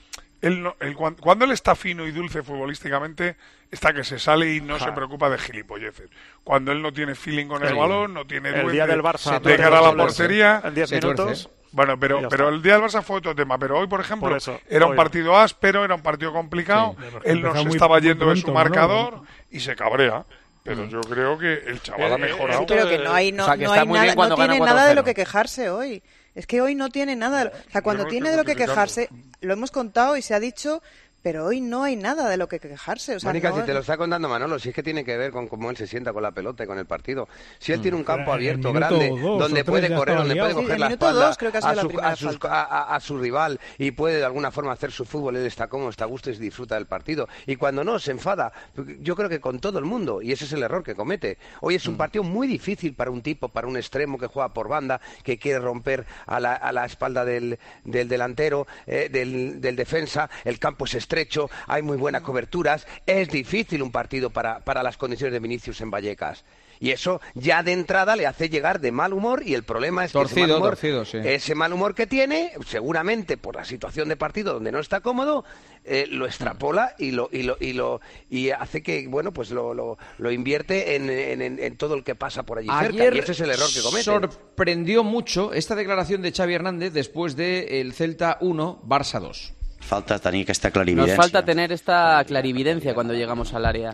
él, 0.41 0.62
no, 0.62 0.76
él, 0.80 0.95
cuando 0.95 1.45
él 1.45 1.51
está 1.51 1.74
fino 1.74 2.07
y 2.07 2.12
dulce 2.12 2.43
futbolísticamente, 2.43 3.36
está 3.70 3.93
que 3.93 4.05
se 4.05 4.18
sale 4.18 4.55
y 4.55 4.61
no 4.61 4.78
se 4.78 4.91
preocupa 4.93 5.28
de 5.28 5.38
gilipolleces. 5.38 6.09
Cuando 6.45 6.72
él 6.72 6.82
no 6.82 6.93
tiene 6.93 7.14
feeling 7.14 7.47
con 7.47 7.64
el, 7.64 7.74
balón, 7.74 8.14
no 8.14 8.26
tiene... 8.26 8.51
El 8.51 8.72
día 8.72 8.86
del 8.86 9.03
Barça. 9.03 9.41
De 9.41 9.57
cara 9.57 9.78
a 9.78 9.82
la 9.82 9.93
portería... 9.95 10.62
En 10.64 10.74
10 10.74 10.93
minutos... 10.93 11.51
Bueno, 11.72 12.01
pero, 12.01 12.28
pero 12.28 12.49
el 12.49 12.62
día 12.62 12.74
del 12.74 12.82
Barça 12.82 13.01
fue 13.01 13.18
otro 13.18 13.34
tema. 13.34 13.57
Pero 13.57 13.78
hoy, 13.78 13.86
por 13.86 14.01
ejemplo, 14.01 14.36
era 14.68 14.86
un 14.86 14.97
partido 14.97 15.38
áspero, 15.38 15.84
era 15.84 15.95
un 15.95 16.03
partido 16.03 16.32
complicado. 16.32 16.97
Sí, 16.99 17.18
él 17.24 17.45
se 17.55 17.68
estaba 17.68 18.01
yendo 18.01 18.28
de 18.30 18.36
su 18.36 18.53
marcador 18.53 19.22
y 19.51 19.61
se 19.61 19.76
cabrea. 19.76 20.24
Pero 20.62 20.84
yo 20.86 21.01
creo 21.01 21.38
que 21.38 21.55
el 21.55 21.80
chaval 21.80 22.12
ha 22.12 22.16
eh, 22.16 22.18
eh, 22.18 22.18
mejorado. 22.18 22.61
Yo 22.61 22.66
creo 22.66 22.88
que 22.88 22.99
no 22.99 23.12
hay, 23.12 23.32
no, 23.32 23.47
no 23.47 23.53
hay 23.72 23.86
nada, 23.86 24.14
no 24.14 24.34
tiene 24.34 24.61
nada 24.61 24.86
de 24.86 24.95
lo 24.95 25.05
que 25.05 25.14
quejarse 25.14 25.70
hoy. 25.70 26.03
Es 26.35 26.47
que 26.47 26.61
hoy 26.61 26.74
no 26.74 26.91
tiene 26.91 27.16
nada. 27.16 27.53
O 27.68 27.70
sea, 27.70 27.83
cuando 27.83 28.07
tiene 28.07 28.31
de 28.31 28.37
lo 28.37 28.45
que 28.45 28.57
quejarse, 28.57 29.09
lo 29.41 29.53
hemos 29.53 29.70
contado 29.70 30.16
y 30.16 30.22
se 30.22 30.35
ha 30.35 30.41
dicho 30.41 30.83
pero 31.23 31.45
hoy 31.47 31.61
no 31.61 31.83
hay 31.85 31.97
nada 31.97 32.29
de 32.29 32.37
lo 32.37 32.49
que 32.49 32.59
quejarse. 32.61 33.16
O 33.16 33.21
sea, 33.21 33.29
Mónica, 33.31 33.51
no- 33.51 33.57
si 33.57 33.62
te 33.62 33.75
lo 33.75 33.81
está 33.81 33.97
contando 33.97 34.29
Manolo, 34.29 34.59
si 34.59 34.71
es 34.71 34.75
que 34.75 34.83
tiene 34.83 35.05
que 35.05 35.16
ver 35.16 35.33
con 35.33 35.49
cómo 35.49 35.71
él 35.71 35.77
se 35.77 35.87
sienta 35.87 36.12
con 36.12 36.23
la 36.23 36.33
pelota 36.33 36.64
y 36.64 36.66
con 36.66 36.79
el 36.79 36.87
partido. 36.87 37.29
Si 37.59 37.73
él 37.73 37.79
Mm. 37.79 37.83
tiene 37.83 37.97
un 37.99 38.05
campo 38.05 38.33
abierto 38.33 38.73
grande, 38.73 39.09
dos 39.11 39.39
donde 39.39 39.64
puede 39.64 39.95
correr, 39.95 40.16
donde 40.16 40.37
puede 40.37 40.55
coger 40.55 40.73
Sí, 40.75 40.79
la 40.79 40.89
espalda 40.89 41.27
dos 41.27 41.37
creo 41.39 41.53
que 41.53 41.59
a, 41.59 41.61
su, 41.75 42.01
a 42.01 42.16
sus- 42.16 42.39
a- 42.45 42.62
a- 42.62 42.97
a 42.97 43.01
su 43.01 43.18
rival 43.18 43.61
y 43.79 43.91
puede 43.91 44.16
de 44.18 44.25
alguna 44.25 44.51
forma 44.51 44.73
hacer 44.73 44.93
su 44.93 45.05
fútbol, 45.05 45.37
él 45.37 45.47
está 45.47 45.66
cómodo, 45.68 45.91
está 45.91 46.05
a 46.05 46.09
gusto 46.09 46.31
y 46.31 46.37
disfruta 46.37 46.75
del 46.77 46.87
partido. 46.87 47.29
Y 47.47 47.57
cuando 47.57 47.85
no, 47.85 47.99
se 47.99 48.11
enfada. 48.12 48.53
Yo 49.01 49.14
creo 49.16 49.29
que 49.29 49.41
con 49.41 49.61
todo 49.61 49.79
el 49.79 49.85
mundo, 49.85 50.23
y 50.23 50.33
ese 50.33 50.45
es 50.45 50.53
el 50.53 50.62
error 50.62 50.83
que 50.83 50.95
comete. 50.95 51.39
Hoy 51.61 51.75
Mm. 51.75 51.77
es 51.77 51.87
un 51.87 51.97
partido 51.97 52.25
muy 52.25 52.47
difícil 52.47 52.95
para 52.95 53.11
un 53.11 53.23
tipo, 53.23 53.49
para 53.49 53.66
un 53.66 53.77
extremo 53.77 54.18
que 54.18 54.27
juega 54.27 54.51
por 54.55 54.68
banda, 54.68 55.01
que 55.23 55.39
quiere 55.39 55.59
romper 55.59 56.07
a 56.27 56.41
la, 56.41 56.55
a 56.55 56.73
la 56.73 56.85
espalda 56.87 57.25
del, 57.25 57.59
del 57.85 58.09
delantero, 58.09 58.66
eh, 58.87 59.09
del, 59.12 59.61
del 59.61 59.77
defensa. 59.77 60.31
El 60.45 60.59
campo 60.59 60.85
es 60.87 60.95
estrecho, 61.15 61.51
hay 61.67 61.83
muy 61.83 61.97
buenas 61.97 62.23
coberturas. 62.23 62.87
Es 63.05 63.29
difícil 63.31 63.83
un 63.83 63.91
partido 63.91 64.31
para, 64.31 64.61
para 64.61 64.83
las 64.85 64.97
condiciones 64.97 65.33
de 65.33 65.41
Vinicius 65.41 65.81
en 65.81 65.91
Vallecas. 65.91 66.45
Y 66.83 66.93
eso 66.93 67.21
ya 67.35 67.63
de 67.63 67.73
entrada 67.73 68.17
le 68.17 68.27
hace 68.27 68.49
llegar 68.49 68.81
de 68.81 68.91
mal 68.91 69.13
humor 69.13 69.43
y 69.45 69.53
el 69.55 69.65
problema 69.65 70.03
es 70.07 70.13
que 70.13 70.19
ese 70.23 70.41
mal 70.41 70.57
humor, 70.57 70.69
torcido, 70.71 71.05
sí. 71.05 71.19
ese 71.23 71.55
mal 71.55 71.73
humor 71.75 71.95
que 71.95 72.07
tiene, 72.07 72.53
seguramente 72.67 73.37
por 73.37 73.57
la 73.57 73.65
situación 73.67 74.09
de 74.09 74.17
partido 74.17 74.55
donde 74.55 74.73
no 74.73 74.79
está 74.79 75.01
cómodo, 75.01 75.45
eh, 75.85 76.07
lo 76.11 76.25
extrapola 76.25 76.95
y 76.99 77.11
lo 77.11 77.29
y 77.33 77.43
lo 77.43 77.59
y 77.61 77.75
lo 77.75 78.01
y 78.31 78.49
hace 78.51 78.83
que 78.83 79.07
bueno 79.09 79.31
pues 79.33 79.51
lo, 79.51 79.75
lo, 79.75 79.99
lo 80.17 80.31
invierte 80.33 80.97
en, 80.97 81.11
en- 81.11 81.43
en- 81.43 81.59
en 81.59 81.77
todo 81.77 81.95
el 81.97 82.03
que 82.03 82.15
pasa 82.15 82.45
por 82.45 82.57
allí 82.59 82.69
cerca 82.81 83.15
y 83.15 83.19
ese 83.19 83.33
es 83.33 83.41
el 83.41 83.51
error 83.51 83.69
que 83.75 83.83
comete. 83.83 84.05
sorprendió 84.05 85.05
mucho 85.05 85.53
esta 85.53 85.75
declaración 85.75 86.23
de 86.23 86.33
Xavi 86.33 86.55
Hernández 86.55 86.95
después 86.95 87.37
de 87.37 87.83
el 87.83 87.93
Celta 87.93 88.39
1, 88.41 88.83
Barça 88.87 89.21
2. 89.21 89.53
Falta 89.91 90.20
tenir 90.20 90.43
aquesta 90.45 90.70
Nos 90.70 91.11
falta 91.16 91.45
tener 91.45 91.72
esta 91.72 92.22
clarividencia 92.24 92.95
cuando 92.95 93.12
llegamos 93.12 93.53
al 93.55 93.66
área. 93.66 93.93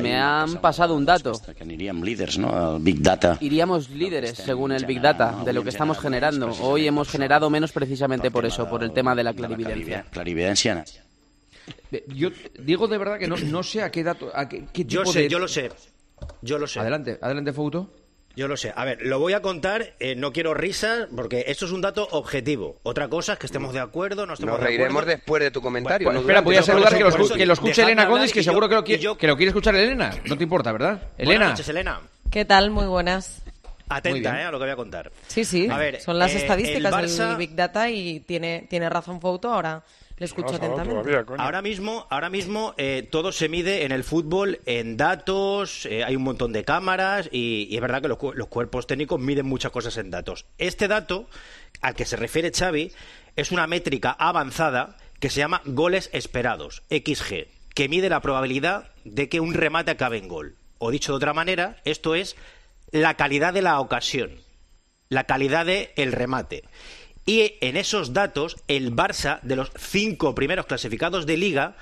Me 0.00 0.16
han 0.16 0.56
pasado 0.56 0.94
un 0.94 1.04
dato. 1.04 1.32
Que 1.54 1.62
aniríem 1.62 2.00
líders, 2.02 2.38
no? 2.38 2.76
El 2.76 2.82
Big 2.82 3.02
Data. 3.02 3.36
Iríamos 3.40 3.90
líderes 3.90 4.38
según 4.38 4.72
el 4.72 4.86
Big 4.86 5.02
Data 5.02 5.42
de 5.44 5.52
lo 5.52 5.62
que 5.62 5.68
estamos 5.68 5.98
generando. 5.98 6.48
Hoy 6.62 6.86
hemos 6.86 7.10
generado 7.10 7.50
menos 7.50 7.72
precisamente 7.72 8.30
por 8.30 8.46
eso, 8.46 8.66
por 8.70 8.82
el 8.82 8.92
tema 8.92 9.14
de 9.14 9.22
la 9.22 9.34
clarividencia. 9.34 10.06
Clarividència. 10.10 10.82
Eh, 11.92 12.04
Yo 12.08 12.30
digo 12.58 12.88
de 12.88 12.96
verdad 12.96 13.18
que 13.18 13.28
no, 13.28 13.36
no 13.36 13.62
sé 13.62 13.82
a 13.82 13.90
qué 13.90 14.02
dato, 14.02 14.30
a 14.34 14.48
qué, 14.48 14.64
qué 14.72 14.84
Yo 14.86 15.00
tipo 15.00 15.12
sé, 15.12 15.20
de- 15.24 15.28
yo 15.28 15.38
lo 15.38 15.48
sé. 15.48 15.70
Yo 16.40 16.58
lo 16.58 16.66
sé. 16.66 16.80
Adelante, 16.80 17.18
adelante, 17.20 17.52
Fouto. 17.52 17.90
Yo 18.36 18.48
lo 18.48 18.56
sé. 18.56 18.72
A 18.74 18.84
ver, 18.84 18.98
lo 19.02 19.20
voy 19.20 19.32
a 19.32 19.40
contar, 19.40 19.94
eh, 20.00 20.16
no 20.16 20.32
quiero 20.32 20.54
risas, 20.54 21.06
porque 21.14 21.44
esto 21.46 21.66
es 21.66 21.72
un 21.72 21.80
dato 21.80 22.08
objetivo. 22.10 22.80
Otra 22.82 23.06
cosa 23.08 23.34
es 23.34 23.38
que 23.38 23.46
estemos 23.46 23.72
de 23.72 23.78
acuerdo, 23.80 24.26
no 24.26 24.34
estemos 24.34 24.54
Nos 24.54 24.60
de 24.60 24.66
reiremos 24.66 24.90
acuerdo. 24.90 25.10
después 25.12 25.42
de 25.42 25.50
tu 25.52 25.62
comentario. 25.62 26.06
Bueno, 26.08 26.18
no 26.20 26.22
Espera, 26.22 26.40
voy 26.40 26.56
a 26.56 26.62
saludar 26.62 26.88
eso- 26.88 26.96
que 26.96 27.02
lo, 27.04 27.24
eso 27.24 27.34
que 27.36 27.46
lo 27.46 27.52
escuche 27.52 27.82
Elena 27.82 28.08
Condis, 28.08 28.32
que 28.32 28.42
yo- 28.42 28.50
seguro 28.50 28.68
que 28.68 28.74
lo, 28.74 28.82
quiere, 28.84 29.02
yo- 29.02 29.16
que 29.16 29.26
lo 29.28 29.36
quiere 29.36 29.50
escuchar 29.50 29.76
Elena. 29.76 30.10
No 30.26 30.36
te 30.36 30.42
importa, 30.42 30.72
¿verdad? 30.72 30.94
Buenas 30.94 31.18
Elena. 31.18 31.48
noches, 31.50 31.68
Elena. 31.68 32.00
¿Qué 32.30 32.44
tal? 32.44 32.70
Muy 32.70 32.86
buenas. 32.86 33.42
Muy 33.46 33.98
Atenta 33.98 34.30
bien. 34.32 34.42
eh, 34.42 34.44
a 34.46 34.50
lo 34.50 34.58
que 34.58 34.64
voy 34.64 34.72
a 34.72 34.76
contar. 34.76 35.12
Sí, 35.28 35.44
sí. 35.44 35.68
A 35.70 35.76
ver, 35.78 36.00
Son 36.00 36.18
las 36.18 36.32
eh, 36.34 36.38
estadísticas 36.38 36.92
el 36.92 36.92
Barça- 36.92 37.28
del 37.28 37.36
Big 37.36 37.54
Data 37.54 37.88
y 37.90 38.20
tiene, 38.20 38.66
tiene 38.68 38.88
razón 38.88 39.20
Fouto. 39.20 39.52
Ahora 39.52 39.82
le 40.16 40.26
escucho 40.26 40.54
atentamente. 40.54 41.24
Ahora 41.38 41.62
mismo, 41.62 42.06
ahora 42.10 42.30
mismo 42.30 42.74
eh, 42.76 43.06
todo 43.10 43.32
se 43.32 43.48
mide 43.48 43.84
en 43.84 43.92
el 43.92 44.04
fútbol 44.04 44.60
en 44.66 44.96
datos, 44.96 45.86
eh, 45.86 46.04
hay 46.04 46.16
un 46.16 46.22
montón 46.22 46.52
de 46.52 46.64
cámaras 46.64 47.28
y, 47.32 47.66
y 47.70 47.74
es 47.74 47.80
verdad 47.80 48.02
que 48.02 48.08
los, 48.08 48.18
los 48.34 48.48
cuerpos 48.48 48.86
técnicos 48.86 49.20
miden 49.20 49.46
muchas 49.46 49.72
cosas 49.72 49.96
en 49.96 50.10
datos. 50.10 50.46
Este 50.58 50.88
dato 50.88 51.28
al 51.80 51.94
que 51.94 52.04
se 52.04 52.16
refiere 52.16 52.52
Xavi 52.52 52.92
es 53.36 53.50
una 53.50 53.66
métrica 53.66 54.10
avanzada 54.10 54.96
que 55.20 55.30
se 55.30 55.40
llama 55.40 55.62
goles 55.64 56.10
esperados, 56.12 56.82
XG, 56.90 57.48
que 57.74 57.88
mide 57.88 58.08
la 58.08 58.20
probabilidad 58.20 58.90
de 59.04 59.28
que 59.28 59.40
un 59.40 59.54
remate 59.54 59.90
acabe 59.90 60.18
en 60.18 60.28
gol. 60.28 60.56
O 60.78 60.90
dicho 60.90 61.12
de 61.12 61.16
otra 61.16 61.32
manera, 61.32 61.80
esto 61.84 62.14
es 62.14 62.36
la 62.90 63.14
calidad 63.14 63.52
de 63.52 63.62
la 63.62 63.80
ocasión 63.80 64.44
la 65.08 65.24
calidad 65.24 65.66
del 65.66 66.12
remate. 66.12 66.64
Y 67.26 67.54
en 67.60 67.76
esos 67.76 68.12
datos, 68.12 68.56
el 68.68 68.94
Barça, 68.94 69.40
de 69.42 69.56
los 69.56 69.70
cinco 69.78 70.34
primeros 70.34 70.66
clasificados 70.66 71.26
de 71.26 71.36
liga, 71.36 71.76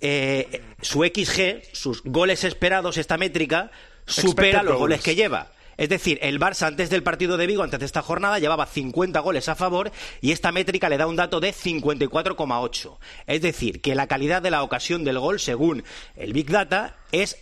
eh, 0.00 0.62
su 0.82 1.02
XG, 1.02 1.62
sus 1.72 2.02
goles 2.04 2.44
esperados, 2.44 2.96
esta 2.98 3.16
métrica, 3.16 3.70
supera 4.06 4.62
los 4.62 4.78
goles 4.78 5.02
que 5.02 5.14
lleva. 5.14 5.52
Es 5.80 5.88
decir, 5.88 6.18
el 6.20 6.38
Barça 6.38 6.66
antes 6.66 6.90
del 6.90 7.02
partido 7.02 7.38
de 7.38 7.46
Vigo, 7.46 7.62
antes 7.62 7.80
de 7.80 7.86
esta 7.86 8.02
jornada, 8.02 8.38
llevaba 8.38 8.66
50 8.66 9.18
goles 9.20 9.48
a 9.48 9.54
favor 9.54 9.90
y 10.20 10.32
esta 10.32 10.52
métrica 10.52 10.90
le 10.90 10.98
da 10.98 11.06
un 11.06 11.16
dato 11.16 11.40
de 11.40 11.54
54,8. 11.54 12.98
Es 13.26 13.40
decir, 13.40 13.80
que 13.80 13.94
la 13.94 14.06
calidad 14.06 14.42
de 14.42 14.50
la 14.50 14.62
ocasión 14.62 15.04
del 15.04 15.18
gol, 15.18 15.40
según 15.40 15.82
el 16.16 16.34
Big 16.34 16.50
Data, 16.50 16.96
es 17.12 17.38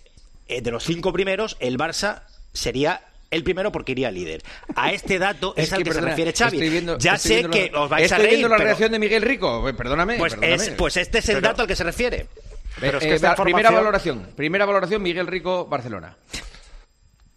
eh, 0.47 0.61
de 0.63 0.71
los 0.71 0.85
cinco 0.85 1.13
primeros, 1.13 1.57
el 1.59 1.79
Barça 1.79 2.23
sería 2.53 3.08
el 3.31 3.45
primero 3.45 3.71
porque 3.73 3.93
iría 3.93 4.11
líder. 4.11 4.43
A 4.75 4.93
este 4.93 5.19
dato 5.19 5.53
es, 5.57 5.73
al 5.73 5.83
que 5.83 5.91
perdona, 5.91 6.07
se 6.07 6.11
refiere 6.11 6.33
Xavi. 6.33 6.69
viendo- 6.71 6.99
ya 6.99 7.17
sé 7.19 7.29
viendo 7.37 7.51
que 7.51 7.71
la- 7.71 7.81
os 7.81 7.91
vais 7.91 8.03
a 8.03 8.17
estoy 8.17 8.19
reír, 8.27 8.31
viendo 8.39 8.49
la 8.49 8.57
pero- 8.57 8.65
reacción 8.67 8.93
de 8.93 8.99
Miguel 8.99 9.23
Rico. 9.23 9.69
Eh, 9.69 9.75
Perdóname. 9.75 10.17
pues, 10.19 10.35
perdóname. 10.35 10.63
es- 10.63 10.71
pues 10.71 10.97
este 10.97 11.19
es 11.19 11.29
el 11.29 11.37
Pero- 11.37 11.49
dato 11.49 11.63
al 11.63 11.69
que 11.69 11.77
se 11.77 11.85
refiere. 11.85 12.27
Eh, 12.81 12.93
eh, 13.01 13.19
va- 13.19 13.35
Primera 13.35 13.71
valoración. 13.71 14.29
Primera 14.37 14.65
valoración, 14.65 15.03
Miguel 15.03 15.27
Rico, 15.27 15.67
Barcelona. 15.67 16.17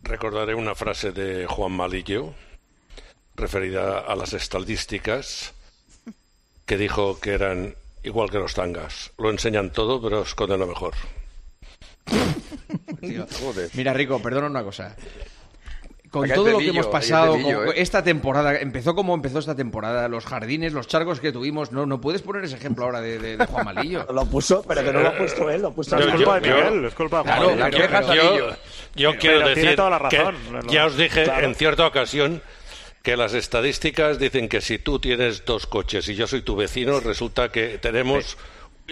Recordaré 0.03 0.55
una 0.55 0.75
frase 0.75 1.11
de 1.11 1.45
Juan 1.47 1.71
Malillo 1.71 2.33
referida 3.35 3.99
a 3.99 4.15
las 4.15 4.33
estadísticas 4.33 5.53
que 6.65 6.77
dijo 6.77 7.19
que 7.19 7.31
eran 7.33 7.75
igual 8.03 8.29
que 8.29 8.37
los 8.37 8.53
tangas. 8.53 9.11
Lo 9.17 9.29
enseñan 9.29 9.71
todo, 9.71 10.01
pero 10.01 10.21
esconden 10.23 10.59
lo 10.59 10.67
mejor. 10.67 10.93
Tío, 13.01 13.25
Mira, 13.73 13.93
Rico, 13.93 14.21
perdona 14.21 14.47
una 14.47 14.63
cosa. 14.63 14.95
Con 16.11 16.27
todo 16.29 16.51
lo 16.51 16.57
que 16.59 16.67
hemos 16.67 16.87
pasado, 16.87 17.35
dedillo, 17.35 17.59
con- 17.65 17.67
¿eh? 17.69 17.73
esta 17.77 18.03
temporada, 18.03 18.57
empezó 18.59 18.93
como 18.95 19.15
empezó 19.15 19.39
esta 19.39 19.55
temporada, 19.55 20.09
los 20.09 20.25
jardines, 20.25 20.73
los 20.73 20.85
charcos 20.87 21.21
que 21.21 21.31
tuvimos, 21.31 21.71
no, 21.71 21.85
no 21.85 22.01
puedes 22.01 22.21
poner 22.21 22.43
ese 22.43 22.57
ejemplo 22.57 22.83
ahora 22.83 22.99
de, 22.99 23.17
de- 23.17 23.37
de 23.37 23.45
Juan 23.45 23.63
Malillo. 23.63 24.05
Lo 24.13 24.25
puso, 24.25 24.61
pero 24.67 24.83
que 24.83 24.91
no 24.91 24.99
lo 24.99 25.07
ha 25.07 25.17
puesto 25.17 25.49
él, 25.49 25.61
lo 25.61 25.69
ha 25.69 25.73
puesto 25.73 25.97
Yo- 25.97 26.03
él. 26.05 26.11
yo- 26.11 26.17
yo- 26.19 27.09
Claro, 27.23 27.55
La 27.55 27.69
yo- 27.69 27.77
queja 27.77 28.01
yo, 28.01 28.07
Salillo. 28.07 28.49
yo 28.49 28.55
Pero 29.11 29.19
quiero 29.19 29.37
tiene 29.45 29.55
decir 29.61 29.75
toda 29.75 29.89
la 29.89 30.09
que 30.09 30.17
razón. 30.17 30.35
ya 30.67 30.85
os 30.85 30.97
dije 30.97 31.23
Claro. 31.23 31.47
en 31.47 31.55
cierta 31.55 31.87
ocasión 31.87 32.41
que 33.03 33.15
las 33.17 33.33
estadísticas 33.33 34.19
dicen 34.19 34.47
que 34.49 34.61
si 34.61 34.77
tú 34.79 34.99
tienes 34.99 35.45
dos 35.45 35.65
coches 35.65 36.07
y 36.09 36.15
yo 36.15 36.27
soy 36.27 36.41
tu 36.41 36.55
vecino, 36.55 36.99
resulta 36.99 37.51
que 37.51 37.77
tenemos 37.79 38.37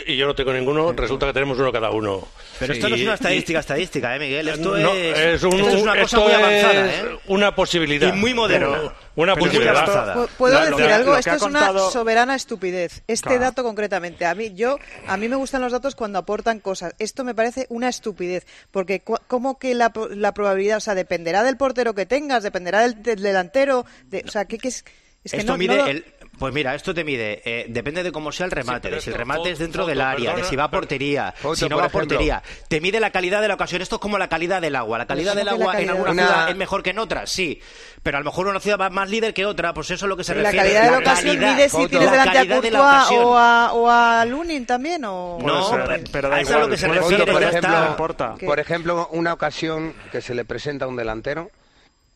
y 0.07 0.17
yo 0.17 0.25
no 0.27 0.35
tengo 0.35 0.53
ninguno, 0.53 0.91
resulta 0.93 1.25
que 1.27 1.33
tenemos 1.33 1.57
uno 1.59 1.71
cada 1.71 1.89
uno. 1.91 2.27
Pero 2.59 2.73
esto 2.73 2.89
no 2.89 2.95
es 2.95 3.01
una 3.03 3.13
estadística 3.13 3.59
estadística, 3.59 4.15
¿eh, 4.15 4.19
Miguel? 4.19 4.47
Esto 4.49 4.77
No, 4.77 4.93
es, 4.93 5.17
es 5.19 5.43
un- 5.43 5.53
esto 5.53 5.69
es 5.69 5.81
una 5.81 5.91
cosa 5.93 6.03
esto 6.03 6.21
muy 6.21 6.31
es 6.31 6.37
avanzada, 6.37 6.95
¿eh? 6.95 7.19
una 7.27 7.55
posibilidad. 7.55 8.07
Y 8.13 8.17
muy 8.17 8.33
moderna. 8.33 8.67
Pero- 8.69 8.93
una 9.15 9.33
Pero 9.35 9.45
posibilidad. 9.47 9.75
avanzada. 9.77 10.15
Pu- 10.15 10.27
¿Puedo 10.37 10.59
decir 10.65 10.85
algo? 10.91 11.17
Esto 11.17 11.33
es 11.35 11.41
una 11.41 11.73
soberana 11.91 12.35
estupidez. 12.35 13.03
Este 13.07 13.27
Claro. 13.29 13.41
dato 13.41 13.63
concretamente. 13.63 14.25
A 14.25 14.33
mí, 14.35 14.53
yo, 14.55 14.77
a 15.07 15.17
mí 15.17 15.27
me 15.29 15.35
gustan 15.35 15.61
los 15.61 15.71
datos 15.71 15.95
cuando 15.95 16.19
aportan 16.19 16.59
cosas. 16.59 16.95
Esto 16.99 17.23
me 17.23 17.35
parece 17.35 17.65
una 17.69 17.89
estupidez. 17.89 18.45
Porque 18.71 19.01
¿cómo 19.27 19.59
que 19.59 19.75
la, 19.75 19.91
po- 19.91 20.07
la 20.09 20.33
probabilidad, 20.33 20.77
o 20.77 20.81
sea, 20.81 20.95
dependerá 20.95 21.43
del 21.43 21.57
portero 21.57 21.93
que 21.93 22.05
tengas, 22.05 22.43
dependerá 22.43 22.81
del, 22.81 23.01
del 23.03 23.21
delantero, 23.21 23.85
de- 24.05 24.23
o 24.27 24.31
sea, 24.31 24.45
¿qué, 24.45 24.57
qué 24.57 24.69
es? 24.69 24.85
Es 25.21 25.31
que 25.33 25.39
esto 25.39 25.51
no, 25.51 25.57
mide 25.57 25.75
no 25.75 25.83
lo- 25.83 25.87
el, 25.91 26.05
pues 26.39 26.53
mira, 26.53 26.73
esto 26.73 26.93
te 26.93 27.03
mide, 27.03 27.41
eh, 27.45 27.65
depende 27.69 28.01
de 28.01 28.11
cómo 28.11 28.31
sea 28.31 28.45
el 28.45 28.51
remate, 28.51 28.81
pero 28.83 28.95
de 28.95 29.01
si 29.01 29.09
el 29.09 29.15
remate 29.17 29.51
es 29.51 29.59
dentro 29.59 29.83
Foto, 29.83 29.89
del 29.89 30.01
área, 30.01 30.35
de 30.35 30.43
si 30.45 30.55
va 30.55 30.63
a 30.63 30.69
pero- 30.71 30.81
portería, 30.81 31.33
Foto, 31.37 31.55
si 31.55 31.69
no 31.69 31.77
va 31.77 31.85
a 31.85 31.89
portería. 31.89 32.41
Te 32.67 32.81
mide 32.81 32.99
la 32.99 33.11
calidad 33.11 33.41
de 33.41 33.47
la 33.49 33.53
ocasión. 33.55 33.81
Esto 33.81 33.95
es 33.97 34.01
como 34.01 34.17
la 34.17 34.29
calidad 34.29 34.61
del 34.61 34.75
agua. 34.75 34.97
La 34.97 35.05
calidad 35.05 35.31
¿cómo 35.33 35.37
del 35.39 35.45
la 35.45 35.51
agua 35.51 35.79
en 35.81 35.89
alguna 35.89 36.13
ciudad 36.13 36.49
es 36.49 36.55
mejor 36.55 36.81
que 36.81 36.89
en 36.91 36.99
otras, 36.99 37.29
sí. 37.29 37.61
Pero 38.01 38.17
a 38.17 38.21
lo 38.21 38.25
mejor 38.25 38.47
una 38.47 38.59
ciudad 38.61 38.77
va 38.79 38.89
más 38.89 39.09
líder 39.09 39.33
que 39.33 39.45
otra, 39.45 39.73
pues 39.73 39.91
eso 39.91 40.05
es 40.05 40.09
lo 40.09 40.15
que 40.15 40.23
se 40.23 40.31
¿Y 40.31 40.35
la 40.37 40.43
refiere. 40.51 40.63
calidad 40.73 40.83
de 40.85 40.91
la 40.91 40.97
ocasión 40.99 41.35
calidad, 41.35 41.53
mide 41.55 41.63
si 41.69 41.75
Foto. 41.75 41.89
tienes 41.89 42.05
La 42.05 42.11
delante 42.11 42.29
a 42.29 42.33
calidad 42.41 42.61
de 42.61 42.71
la 42.71 42.79
Courtois 42.79 43.01
ocasión. 43.01 43.23
o 43.25 43.37
a, 43.37 43.73
o 43.73 43.89
a 43.89 44.25
Lunin 44.25 44.65
también? 44.65 45.03
O... 45.05 45.37
No, 45.41 45.69
pero- 45.71 46.03
pero 46.11 46.33
a 46.33 46.39
eso 46.39 46.53
es 46.55 46.59
lo 46.61 46.69
que 46.69 46.77
se 46.77 46.87
refiere, 46.87 47.25
por 47.31 47.41
ya 47.41 47.49
ejemplo. 47.49 47.97
Por 48.45 48.59
ejemplo, 48.59 49.09
una 49.11 49.33
ocasión 49.33 49.93
que 50.11 50.21
se 50.21 50.33
le 50.33 50.45
presenta 50.45 50.85
a 50.85 50.87
un 50.87 50.95
delantero 50.95 51.51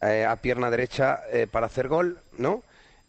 eh, 0.02 0.26
a 0.26 0.36
pierna 0.38 0.70
derecha 0.70 1.20
eh, 1.32 1.48
para 1.52 1.66
hacer 1.68 1.88
gol, 1.90 2.20
¿no? 2.38 2.64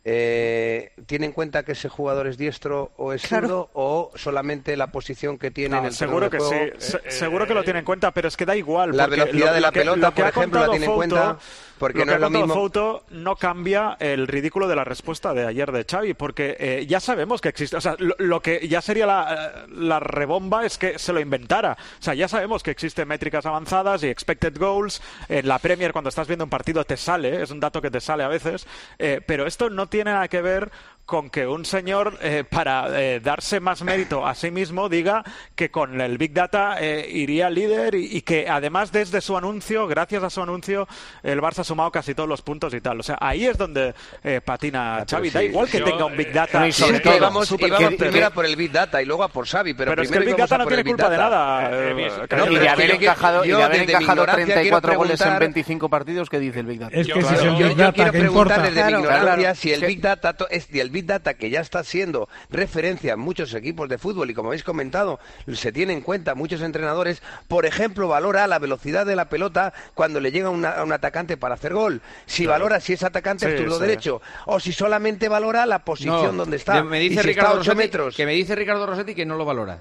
Eh, 0.06 0.92
¿Tiene 1.06 1.24
en 1.26 1.32
cuenta 1.32 1.62
que 1.62 1.72
ese 1.72 1.88
jugador 1.88 2.26
es 2.26 2.36
diestro 2.36 2.92
o 2.98 3.14
es 3.14 3.22
Claro. 3.26 3.46
zurdo 3.48 3.70
o 3.72 4.10
solamente 4.16 4.76
la 4.76 4.88
posición 4.88 5.38
que 5.38 5.50
tiene 5.50 5.78
en 5.78 5.86
el 5.86 5.94
seguro 5.94 6.28
que 6.28 6.40
sí, 6.40 6.50
de 6.50 6.60
juego? 6.60 6.76
se- 6.78 7.10
seguro 7.10 7.46
que 7.46 7.54
lo 7.54 7.64
tiene 7.64 7.78
en 7.78 7.84
cuenta, 7.86 8.10
pero 8.10 8.28
es 8.28 8.36
que 8.36 8.44
da 8.44 8.54
igual. 8.54 8.94
La 8.94 9.06
velocidad 9.06 9.46
lo- 9.48 9.54
de 9.54 9.60
la 9.62 9.68
lo 9.68 9.72
que- 9.72 9.80
pelota, 9.80 9.96
lo 10.00 10.10
que 10.10 10.16
por 10.16 10.24
ha 10.26 10.28
ejemplo, 10.28 10.60
la 10.60 10.66
contado 10.66 10.70
tiene 10.72 10.86
en 10.86 10.94
cuenta, 10.94 11.38
porque 11.78 11.98
lo 12.00 12.04
no 12.04 12.10
que 12.10 12.14
es 12.14 12.20
lo 12.20 12.26
ha 12.26 12.30
mismo. 12.30 12.54
Fouto 12.54 13.04
no 13.10 13.36
cambia 13.36 13.96
el 14.00 14.26
ridículo 14.26 14.68
de 14.68 14.76
la 14.76 14.84
respuesta 14.84 15.34
de 15.34 15.46
ayer 15.46 15.72
de 15.72 15.84
Xavi, 15.84 16.14
porque 16.14 16.56
eh, 16.58 16.86
ya 16.86 17.00
sabemos 17.00 17.40
que 17.40 17.48
existe, 17.48 17.76
o 17.76 17.80
sea, 17.80 17.96
lo, 17.98 18.14
lo 18.18 18.40
que 18.40 18.66
ya 18.68 18.80
sería 18.80 19.06
la, 19.06 19.66
la 19.70 20.00
rebomba 20.00 20.64
es 20.64 20.78
que 20.78 20.98
se 20.98 21.12
lo 21.12 21.20
inventara. 21.20 21.76
O 22.00 22.02
sea, 22.02 22.14
ya 22.14 22.28
sabemos 22.28 22.62
que 22.62 22.70
existen 22.70 23.08
métricas 23.08 23.46
avanzadas 23.46 24.02
y 24.02 24.08
expected 24.08 24.56
goals. 24.58 25.02
En 25.28 25.48
la 25.48 25.58
Premier, 25.58 25.92
cuando 25.92 26.08
estás 26.08 26.26
viendo 26.26 26.44
un 26.44 26.50
partido, 26.50 26.84
te 26.84 26.96
sale, 26.96 27.42
es 27.42 27.50
un 27.50 27.60
dato 27.60 27.80
que 27.82 27.90
te 27.90 28.00
sale 28.00 28.22
a 28.22 28.28
veces, 28.28 28.66
eh, 28.98 29.20
pero 29.26 29.46
esto 29.46 29.70
no 29.70 29.88
tiene 29.88 30.12
nada 30.12 30.28
que 30.28 30.42
ver 30.42 30.70
con 31.06 31.28
que 31.28 31.46
un 31.46 31.64
señor, 31.66 32.18
eh, 32.22 32.44
para 32.48 32.86
eh, 32.98 33.20
darse 33.20 33.60
más 33.60 33.82
mérito 33.82 34.26
a 34.26 34.34
sí 34.34 34.50
mismo, 34.50 34.88
diga 34.88 35.22
que 35.54 35.70
con 35.70 36.00
el 36.00 36.16
Big 36.16 36.32
Data 36.32 36.76
eh, 36.80 37.06
iría 37.10 37.50
líder 37.50 37.94
y, 37.94 38.16
y 38.16 38.22
que 38.22 38.48
además 38.48 38.90
desde 38.90 39.20
su 39.20 39.36
anuncio, 39.36 39.86
gracias 39.86 40.22
a 40.22 40.30
su 40.30 40.40
anuncio, 40.40 40.88
el 41.22 41.40
Barça 41.42 41.58
ha 41.58 41.64
sumado 41.64 41.90
casi 41.90 42.14
todos 42.14 42.28
los 42.28 42.40
puntos 42.40 42.72
y 42.72 42.80
tal. 42.80 43.00
O 43.00 43.02
sea, 43.02 43.18
ahí 43.20 43.44
es 43.44 43.58
donde 43.58 43.94
eh, 44.22 44.40
patina 44.42 45.04
Xavi. 45.08 45.28
Da 45.30 45.40
sí, 45.40 45.46
igual 45.46 45.68
que 45.68 45.78
yo, 45.80 45.84
tenga 45.84 46.06
un 46.06 46.16
Big 46.16 46.32
Data. 46.32 46.70
Sí, 46.72 46.84
es 46.84 47.00
que 47.02 47.16
íbamos, 47.16 47.50
íbamos 47.50 47.94
primero 47.96 48.30
por 48.30 48.46
el 48.46 48.56
Big 48.56 48.72
Data 48.72 49.02
y 49.02 49.04
luego 49.04 49.24
a 49.24 49.28
por 49.28 49.46
Xavi, 49.46 49.74
pero, 49.74 49.90
Pero 49.92 50.02
es 50.02 50.08
que 50.08 50.16
primero 50.16 50.30
el 50.30 50.36
Big 50.36 50.42
Data 50.48 50.58
no 50.58 50.66
tiene 50.66 50.84
culpa 50.84 51.10
de 51.10 51.16
Data. 51.18 51.30
nada. 51.30 51.70
Eh, 51.70 51.94
eh, 51.98 52.26
eh, 52.30 52.36
no, 52.36 52.50
y 52.50 52.56
de 52.56 52.68
haber 52.68 52.90
que 52.92 52.96
yo- 52.96 53.02
encajado, 53.10 53.44
y 53.44 53.48
de 53.48 53.62
haber 53.62 53.80
encajado 53.82 54.22
ignorancia 54.22 54.44
34 54.54 54.88
quiero 54.88 54.98
goles 54.98 55.20
en 55.20 55.24
preguntar- 55.26 55.40
25 55.40 55.88
partidos, 55.90 56.30
¿qué 56.30 56.38
dice 56.38 56.60
el 56.60 56.66
Big 56.66 56.78
Data? 56.80 56.96
Es 56.96 57.06
que 57.06 57.20
Yo, 57.20 57.28
si 57.28 57.34
es 57.34 57.42
el 57.42 57.56
yo- 57.56 57.74
Data 57.74 57.92
quiero 57.92 58.12
preguntar 58.12 58.62
desde 58.62 58.84
mi 58.86 58.92
ignorancia 58.92 59.54
si 59.54 59.70
el 59.72 59.84
Big 59.84 60.00
Data 60.00 60.34
es 60.48 60.68
el 60.72 60.93
Big 60.94 61.04
Data 61.06 61.34
que 61.34 61.50
ya 61.50 61.60
está 61.60 61.84
siendo 61.84 62.28
referencia 62.50 63.12
en 63.12 63.20
muchos 63.20 63.52
equipos 63.52 63.88
de 63.90 63.98
fútbol 63.98 64.30
y 64.30 64.34
como 64.34 64.48
habéis 64.48 64.64
comentado 64.64 65.20
se 65.52 65.72
tiene 65.72 65.92
en 65.92 66.00
cuenta 66.00 66.34
muchos 66.34 66.62
entrenadores, 66.62 67.20
por 67.48 67.66
ejemplo, 67.66 68.08
valora 68.08 68.46
la 68.46 68.58
velocidad 68.58 69.04
de 69.04 69.16
la 69.16 69.28
pelota 69.28 69.74
cuando 69.94 70.20
le 70.20 70.30
llega 70.32 70.48
una- 70.48 70.70
a 70.70 70.84
un 70.84 70.92
atacante 70.92 71.36
para 71.36 71.54
hacer 71.56 71.74
gol. 71.74 72.00
Si 72.26 72.46
valora 72.46 72.80
si 72.80 72.94
ese 72.94 73.04
atacante 73.06 73.46
es 73.46 73.52
Sí, 73.52 73.58
sí. 73.76 73.80
derecho 73.80 74.22
o 74.46 74.60
si 74.60 74.72
solamente 74.72 75.28
valora 75.28 75.66
la 75.66 75.80
posición 75.84 76.36
donde 76.36 76.56
está. 76.56 76.82
Me 76.84 77.02
y 77.02 77.08
dice 77.08 77.22
si 77.22 77.28
Ricardo 77.28 77.48
está 77.50 77.58
a 77.58 77.60
ocho 77.60 77.70
Rossetti, 77.72 77.86
metros. 77.88 78.16
que 78.16 78.24
me 78.26 78.32
dice 78.32 78.54
Ricardo 78.54 78.86
Rossetti 78.86 79.14
que 79.14 79.26
no 79.26 79.36
lo 79.36 79.44
valora. 79.44 79.80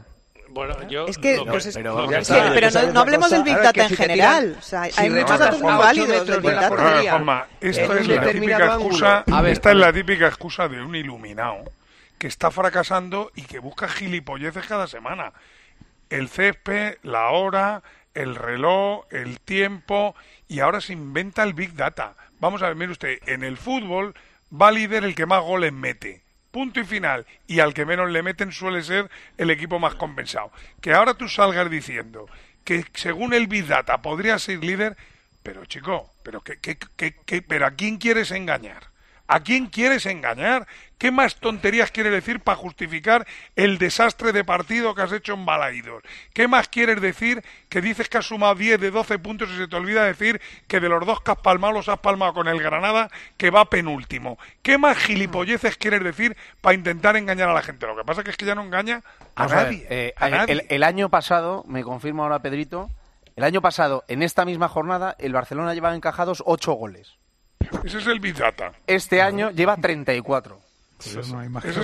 Bueno, 0.54 0.88
yo 0.88 1.08
Es 1.08 1.18
que, 1.18 1.38
lo 1.38 1.46
pues 1.48 1.66
es- 1.66 1.76
lo 1.76 2.12
es 2.12 2.18
está- 2.30 2.44
que- 2.54 2.60
pero 2.60 2.70
no, 2.70 2.94
no 2.94 3.00
hablemos 3.00 3.30
del 3.32 3.44
Big 3.44 3.56
Data 3.58 3.84
en 3.84 3.90
si 3.90 3.96
general. 3.96 4.44
tiran- 4.52 4.58
O 4.60 4.62
sea, 4.62 4.86
si 4.86 5.02
hay 5.02 5.10
muchos 5.10 5.40
datos 5.40 5.62
muy 5.62 5.74
válidos 5.74 6.28
del 6.28 6.42
de 6.42 6.48
Big 6.48 6.52
Data. 6.52 6.66
A 6.68 6.70
ver, 6.70 6.78
portería, 6.80 7.12
Juanma, 7.12 7.48
esta 7.62 7.84
en 7.84 7.92
un 7.92 7.98
es 7.98 8.08
la 8.08 8.22
típica 8.32 8.66
excusa, 8.66 9.24
A 9.32 9.42
ver, 9.42 9.52
esta 9.54 9.72
es 9.72 9.78
la 9.78 9.94
típica 9.94 10.28
excusa 10.28 10.68
de 10.68 10.82
un 10.82 10.96
iluminado 10.96 11.64
que 12.20 12.28
está 12.28 12.52
fracasando 12.52 13.32
y 13.36 13.42
que 13.44 13.60
busca 13.60 13.88
gilipolleces 13.88 14.66
cada 14.68 14.88
semana. 14.88 15.34
El 16.10 16.30
césped, 16.30 16.98
la 17.02 17.30
hora, 17.32 17.82
el 18.14 18.36
reloj, 18.36 19.06
el 19.10 19.40
tiempo 19.40 20.16
y 20.48 20.60
ahora 20.60 20.80
se 20.82 20.94
inventa 20.94 21.42
el 21.44 21.54
Big 21.54 21.74
Data. 21.76 22.14
Vamos 22.40 22.62
a 22.62 22.68
ver, 22.68 22.76
mire 22.76 22.92
usted, 22.92 23.18
en 23.26 23.44
el 23.44 23.58
fútbol 23.58 24.14
va 24.54 24.70
líder 24.72 25.04
el 25.04 25.16
que 25.16 25.26
más 25.26 25.42
goles 25.42 25.74
mete. 25.74 26.23
Punto 26.54 26.80
y 26.80 26.84
final. 26.86 27.26
Y 27.48 27.62
al 27.62 27.74
que 27.74 27.84
menos 27.84 28.12
le 28.12 28.22
meten 28.22 28.52
suele 28.52 28.84
ser 28.84 29.10
el 29.40 29.50
equipo 29.50 29.80
más 29.80 29.96
compensado. 29.96 30.52
Que 30.82 30.94
ahora 30.94 31.16
tú 31.16 31.28
salgas 31.28 31.68
diciendo 31.68 32.28
que 32.64 32.86
según 32.94 33.34
el 33.34 33.48
Big 33.48 33.66
Data 33.66 34.04
podría 34.04 34.38
ser 34.38 34.64
líder, 34.64 34.96
pero 35.42 35.66
chico, 35.66 36.14
pero 36.22 36.42
qué, 36.42 36.60
qué- 36.60 36.78
qué- 37.26 37.42
pero 37.42 37.66
a 37.66 37.72
quién 37.72 37.98
quieres 37.98 38.30
engañar? 38.30 38.93
¿A 39.28 39.40
quién 39.40 39.68
quieres 39.68 40.06
engañar? 40.06 40.68
¿Qué 40.98 41.10
más 41.12 41.36
tonterías 41.38 41.92
quieres 41.92 42.12
decir 42.14 42.40
para 42.42 42.56
justificar 42.58 43.26
el 43.56 43.78
desastre 43.78 44.32
de 44.32 44.44
partido 44.44 44.94
que 44.96 45.02
has 45.02 45.12
hecho 45.12 45.34
en 45.34 45.46
Balaídos? 45.46 46.04
¿Qué 46.34 46.48
más 46.48 46.68
quieres 46.68 47.02
decir 47.02 47.44
que 47.70 47.82
dices 47.82 48.10
que 48.10 48.18
has 48.18 48.26
sumado 48.28 48.56
10 48.56 48.80
de 48.80 48.92
12 48.92 49.20
puntos 49.20 49.50
y 49.52 49.58
se 49.58 49.68
te 49.68 49.76
olvida 49.76 50.04
decir 50.04 50.40
que 50.68 50.80
de 50.80 50.90
los 50.90 51.06
dos 51.06 51.22
que 51.22 51.32
has 51.32 51.38
palmado 51.40 51.74
los 51.74 51.90
has 51.90 52.00
palmado 52.00 52.34
con 52.34 52.48
el 52.48 52.62
Granada 52.62 53.10
que 53.38 53.50
va 53.50 53.66
penúltimo? 53.70 54.38
¿Qué 54.62 54.78
más 54.78 54.98
gilipolleces 54.98 55.78
quieres 55.78 56.04
decir 56.04 56.36
para 56.62 56.76
intentar 56.76 57.16
engañar 57.16 57.50
a 57.50 57.54
la 57.54 57.62
gente? 57.62 57.88
Lo 57.88 57.96
que 57.96 58.04
pasa 58.04 58.24
que 58.24 58.30
es 58.32 58.38
que 58.38 58.46
ya 58.46 58.56
no 58.56 58.64
engaña 58.64 59.02
a 59.36 59.48
ver, 59.48 59.56
nadie. 59.66 59.88
eh, 59.90 60.14
a 60.18 60.28
el- 60.28 60.32
nadie. 60.34 60.54
el, 60.54 60.66
el 60.70 60.84
año 60.84 61.10
pasado, 61.10 61.64
me 61.68 61.84
confirma 61.84 62.24
ahora 62.24 62.40
Pedrito, 62.40 62.90
el 63.36 63.44
año 63.46 63.62
pasado, 63.62 64.04
en 64.10 64.22
esta 64.22 64.46
misma 64.46 64.68
jornada, 64.70 65.16
el 65.18 65.34
Barcelona 65.34 65.74
lleva 65.74 65.96
encajados 65.96 66.44
8 66.46 66.74
goles. 66.74 67.16
Ese 67.84 67.98
es 68.00 68.08
el 68.08 68.20
Big 68.20 68.36
Data. 68.36 68.72
Este 68.88 69.22
año 69.22 69.52
lleva 69.52 69.76
34. 69.78 70.60
Ese 71.06 71.20
es 71.20 71.28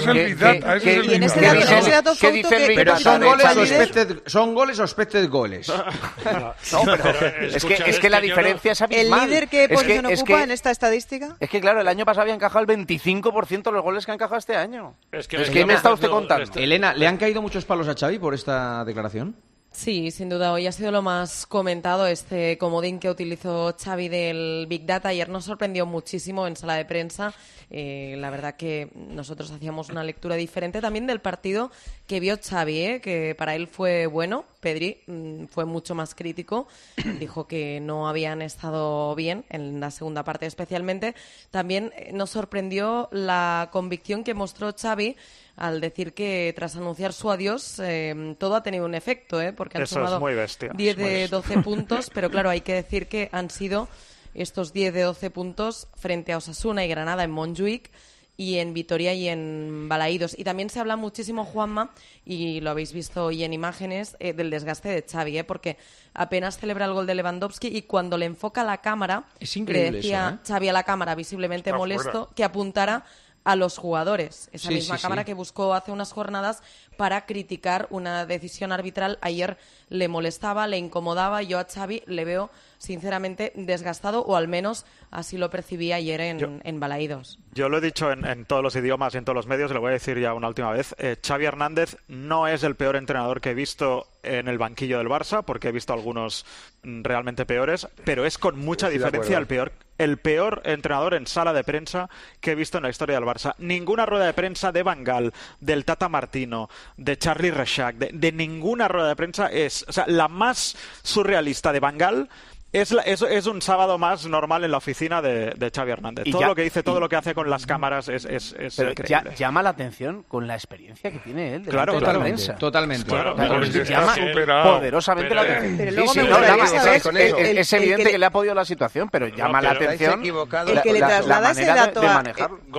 el 0.08 0.14
¿Qué- 0.14 0.26
Big 0.28 0.38
Data. 0.38 0.76
el 0.76 1.06
Y 1.06 1.14
en 1.16 1.24
este 1.24 1.46
ese 1.46 1.92
dato 1.92 2.14
¿Qué 2.18 2.32
dice 2.32 2.56
el 2.56 2.62
¿qué- 2.62 2.68
Big 2.70 2.86
Data? 2.86 3.00
son 3.00 3.22
goles 3.22 3.46
o 3.46 3.64
¿Líder? 3.64 3.82
expected, 3.82 4.22
son 4.28 4.56
goles 4.56 4.80
o 4.80 4.84
expected 4.84 5.30
goles. 5.30 5.68
No, 5.68 6.86
pero 6.86 7.10
es 7.48 7.66
que, 7.66 7.74
es 7.86 8.00
que 8.00 8.10
la 8.10 8.22
diferencia 8.22 8.72
es 8.72 8.80
¿El 8.82 8.88
abismal. 8.94 9.30
líder 9.30 9.48
qué 9.50 9.64
Es 9.64 9.68
que- 9.70 9.76
posición 9.76 10.06
es 10.06 10.20
ocupa 10.22 10.38
que- 10.38 10.44
en 10.44 10.52
esta 10.52 10.72
estadística? 10.72 11.36
Es 11.42 11.50
que, 11.50 11.60
claro, 11.60 11.82
el 11.82 11.88
año 11.90 12.06
pasado 12.06 12.22
había 12.22 12.36
encajado 12.36 12.62
el 12.62 12.68
25% 12.68 13.72
de 13.72 13.76
los 13.76 13.84
goles 13.84 14.06
que 14.06 14.12
ha 14.12 14.16
encajado 14.16 14.38
este 14.38 14.56
año. 14.56 14.96
Es 15.12 15.28
que 15.28 15.36
Es 15.42 15.48
le 15.50 15.54
que 15.54 15.66
me 15.66 15.74
está 15.74 15.92
usted 15.92 16.08
contando. 16.08 16.52
Elena, 16.56 16.94
¿le 16.94 17.06
han 17.06 17.18
caído 17.18 17.42
muchos 17.42 17.66
palos 17.66 17.90
a 17.90 17.96
Xavi 17.96 18.20
por 18.20 18.34
esta 18.34 18.86
declaración? 18.86 19.36
Sí, 19.80 20.12
sin 20.12 20.28
duda. 20.28 20.52
Hoy 20.52 20.68
ha 20.68 20.74
sido 20.74 20.92
lo 20.92 21.02
más 21.02 21.46
comentado 21.46 22.06
este 22.06 22.58
comodín 22.58 23.00
que 23.00 23.10
utilizó 23.10 23.74
Xavi 23.82 24.10
del 24.10 24.66
Big 24.68 24.86
Data. 24.86 25.08
Ayer 25.08 25.30
nos 25.30 25.46
sorprendió 25.46 25.86
muchísimo 25.86 26.46
en 26.48 26.58
sala 26.58 26.76
de 26.76 26.84
prensa. 26.84 27.34
Eh, 27.70 28.16
la 28.18 28.30
verdad 28.30 28.58
que 28.58 28.92
nosotros 28.94 29.50
hacíamos 29.52 29.90
una 29.90 30.04
lectura 30.04 30.36
diferente 30.36 30.82
también 30.82 31.08
del 31.08 31.22
partido 31.22 31.72
que 32.08 32.20
vio 32.20 32.38
Xavi, 32.38 32.78
¿eh? 32.78 33.02
que 33.02 33.36
para 33.36 33.56
él 33.56 33.68
fue 33.68 34.06
bueno. 34.08 34.44
Pedri 34.60 35.02
mm, 35.08 35.46
fue 35.46 35.66
mucho 35.66 35.96
más 35.96 36.16
crítico. 36.16 36.68
Dijo 37.20 37.48
que 37.48 37.80
no 37.80 38.08
habían 38.08 38.42
estado 38.42 39.16
bien 39.16 39.46
en 39.50 39.80
la 39.80 39.92
segunda 39.92 40.24
parte 40.24 40.46
especialmente. 40.46 41.16
También 41.52 41.92
eh, 41.96 42.12
nos 42.14 42.32
sorprendió 42.32 43.10
la 43.12 43.70
convicción 43.72 44.24
que 44.24 44.34
mostró 44.34 44.74
Xavi 44.74 45.16
al 45.56 45.82
decir 45.82 46.14
que 46.14 46.54
tras 46.56 46.78
anunciar 46.78 47.12
su 47.12 47.30
adiós 47.30 47.80
eh, 47.80 48.36
todo 48.40 48.56
ha 48.56 48.64
tenido 48.64 48.86
un 48.86 48.96
efecto, 48.96 49.42
¿eh? 49.42 49.52
porque 49.52 49.78
han 49.78 49.84
Eso 49.84 49.96
es 49.96 50.06
sumado 50.06 50.20
muy 50.20 50.34
bestia, 50.34 50.72
10 50.74 50.92
es 50.92 50.98
muy 50.98 51.10
de 51.10 51.20
bestia. 51.20 51.38
12 51.38 51.58
puntos, 51.64 52.10
pero 52.14 52.30
claro, 52.30 52.50
hay 52.50 52.62
que 52.62 52.74
decir 52.74 53.08
que 53.08 53.30
han 53.34 53.50
sido 53.50 53.90
estos 54.34 54.72
10 54.72 54.94
de 54.94 55.02
12 55.02 55.30
puntos 55.32 55.88
frente 55.96 56.32
a 56.32 56.38
Osasuna 56.38 56.86
y 56.86 56.88
Granada 56.88 57.24
en 57.24 57.32
Montjuic 57.32 57.92
y 58.40 58.60
en 58.60 58.74
Vitoria 58.74 59.14
y 59.14 59.28
en 59.28 59.90
Balaídos. 59.90 60.34
Y 60.40 60.46
también 60.46 60.70
se 60.70 60.80
habla 60.80 60.96
muchísimo, 60.96 61.44
Juanma, 61.44 61.92
y 62.24 62.62
lo 62.62 62.70
habéis 62.70 62.94
visto 62.94 63.26
hoy 63.26 63.44
en 63.44 63.52
imágenes, 63.52 64.16
eh, 64.22 64.32
del 64.32 64.50
desgaste 64.50 64.88
de 64.88 65.04
Xavi, 65.06 65.40
¿eh? 65.40 65.44
porque 65.44 65.76
apenas 66.14 66.58
celebra 66.58 66.86
el 66.86 66.94
gol 66.94 67.06
de 67.06 67.16
Lewandowski 67.16 67.68
y 67.68 67.82
cuando 67.82 68.18
le 68.18 68.28
enfoca 68.28 68.64
la 68.64 68.78
cámara, 68.78 69.26
Es 69.42 69.58
increíble 69.58 69.92
le 69.92 69.98
decía 69.98 70.28
eso, 70.28 70.36
¿eh? 70.36 70.40
Xavi 70.48 70.70
a 70.70 70.74
la 70.74 70.84
cámara, 70.84 71.16
visiblemente 71.16 71.72
Está 71.72 71.78
molesto, 71.78 72.12
fuera. 72.12 72.30
que 72.34 72.44
apuntara 72.46 73.04
a 73.44 73.58
los 73.58 73.78
jugadores. 73.78 74.50
Esa 74.54 74.70
Sí, 74.70 74.76
misma 74.76 74.96
sí, 74.96 75.02
cámara 75.02 75.24
sí. 75.24 75.26
que 75.26 75.34
buscó 75.34 75.74
hace 75.74 75.92
unas 75.92 76.14
jornadas 76.14 76.62
para 76.96 77.26
criticar 77.26 77.88
una 77.90 78.26
decisión 78.26 78.72
arbitral. 78.72 79.18
Ayer 79.22 79.58
le 79.90 80.08
molestaba, 80.08 80.66
le 80.68 80.78
incomodaba. 80.78 81.42
Yo 81.42 81.60
a 81.60 81.66
Xavi 81.66 82.04
le 82.06 82.24
veo 82.24 82.52
sinceramente 82.80 83.52
desgastado, 83.56 84.24
o 84.24 84.36
al 84.36 84.48
menos 84.48 84.86
así 85.12 85.38
lo 85.38 85.50
percibí 85.52 85.92
ayer 85.92 86.20
en, 86.22 86.40
Yo- 86.40 86.50
en 86.64 86.80
Balaídos. 86.80 87.38
Yo 87.52 87.68
lo 87.70 87.78
he 87.78 87.82
dicho 87.82 88.12
en, 88.12 88.26
en 88.26 88.46
todos 88.46 88.64
los 88.64 88.76
idiomas 88.76 89.14
y 89.14 89.18
en 89.18 89.26
todos 89.26 89.36
los 89.36 89.48
medios, 89.48 89.70
y 89.70 89.74
lo 89.76 89.82
voy 89.82 89.90
a 89.90 89.94
decir 89.94 90.18
ya 90.20 90.34
una 90.34 90.48
última 90.48 90.72
vez. 90.72 90.96
Eh, 90.98 91.18
Xavi 91.26 91.46
Hernández 91.46 91.98
no 92.08 92.48
es 92.48 92.64
el 92.64 92.76
peor 92.76 92.96
entrenador 92.96 93.42
que 93.42 93.52
he 93.52 93.54
visto 93.54 94.08
en 94.24 94.48
el 94.48 94.58
banquillo 94.58 94.98
del 94.98 95.08
Barça, 95.08 95.44
porque 95.44 95.68
he 95.70 95.72
visto 95.72 95.94
algunos 95.94 96.46
mm, 96.84 97.04
realmente 97.04 97.46
peores, 97.46 97.88
pero 98.06 98.26
es 98.26 98.38
con 98.38 98.58
mucha 98.58 98.90
diferencia 98.90 99.38
el 99.38 99.48
peor, 99.48 99.72
el 99.98 100.18
peor 100.18 100.62
entrenador 100.66 101.14
en 101.16 101.26
sala 101.28 101.52
de 101.54 101.64
prensa 101.64 102.10
que 102.40 102.52
he 102.52 102.56
visto 102.56 102.78
en 102.78 102.84
la 102.84 102.90
historia 102.90 103.16
del 103.16 103.26
Barça. 103.28 103.56
Ninguna 103.58 104.06
rueda 104.06 104.26
de 104.26 104.34
prensa 104.34 104.72
de 104.72 104.84
Bangal, 104.84 105.34
del 105.60 105.84
Tata 105.86 106.08
Martino, 106.08 106.70
de 106.98 107.18
Charlie 107.18 107.52
Reixac, 107.52 107.96
de, 107.98 108.10
de 108.14 108.32
ninguna 108.32 108.88
rueda 108.88 109.10
de 109.10 109.16
prensa 109.16 109.48
es, 109.48 109.84
o 109.88 109.92
sea, 109.92 110.06
la 110.08 110.28
más 110.30 110.78
surrealista 111.04 111.74
de 111.74 111.80
Bangal. 111.82 112.30
Es, 112.72 112.92
la- 112.92 113.02
es, 113.02 113.22
es 113.24 113.48
un 113.48 113.64
sábado 113.64 113.98
más 113.98 114.28
normal 114.28 114.64
en 114.64 114.70
la 114.70 114.78
oficina 114.78 115.24
de, 115.24 115.56
de 115.58 115.72
Xavi 115.76 115.90
Hernández. 115.92 116.28
Y 116.28 116.32
todo 116.32 116.42
ya- 116.42 116.48
lo 116.50 116.54
que 116.56 116.62
dice, 116.62 116.84
todo 116.84 116.98
y- 116.98 117.00
lo 117.02 117.10
que 117.10 117.16
hace 117.16 117.34
con 117.34 117.50
las 117.50 117.66
cámaras 117.66 118.10
es, 118.10 118.26
es, 118.26 118.54
es 118.60 118.76
Pero 118.76 118.92
increíble. 118.92 119.32
ya- 119.32 119.36
llama 119.36 119.64
la 119.64 119.70
atención 119.72 120.24
con 120.28 120.46
la 120.46 120.54
experiencia 120.54 121.10
que 121.12 121.18
tiene 121.18 121.56
él. 121.56 121.64
Claro, 121.64 121.94
de 121.94 122.00
la 122.02 122.06
totalmente, 122.06 122.36
prensa. 122.36 122.56
totalmente. 122.58 123.06
Claro, 123.08 123.34
O 123.34 123.38
sea, 123.38 123.48
pero 123.50 123.64
es 123.64 123.70
que 123.72 123.86
llama 123.86 124.14
superado. 124.16 124.76
poderosamente 124.78 125.30
Pero- 125.30 125.42
la 125.44 125.50
atención. 125.50 125.78
Pero 125.78 125.90
Sí, 125.90 125.96
luego 125.98 126.14
sí, 126.14 126.20
me 126.20 126.24
no, 126.24 126.30
gustaría 126.30 126.56
llama- 126.56 126.68
saber 126.68 126.96
es, 126.96 127.74
evidente 127.74 128.04
que 128.04 128.12
que, 128.12 128.18
le- 128.20 128.26
ha 128.26 128.30
podido 128.30 128.54
la 128.54 128.66
situación, 128.66 129.10
pero 129.10 129.28
llama 129.30 129.62
la 129.64 129.70
pero- 129.70 129.82
Estáis 129.90 130.02
atención. 130.12 130.68
El 130.70 130.76
la- 130.76 130.82
que 130.84 130.94
le 130.94 131.00
la- 131.00 131.08
la 131.08 131.16
traslada 131.18 131.52
ese 131.52 131.66
dato 131.66 132.02
de 132.02 132.08
a 132.08 132.24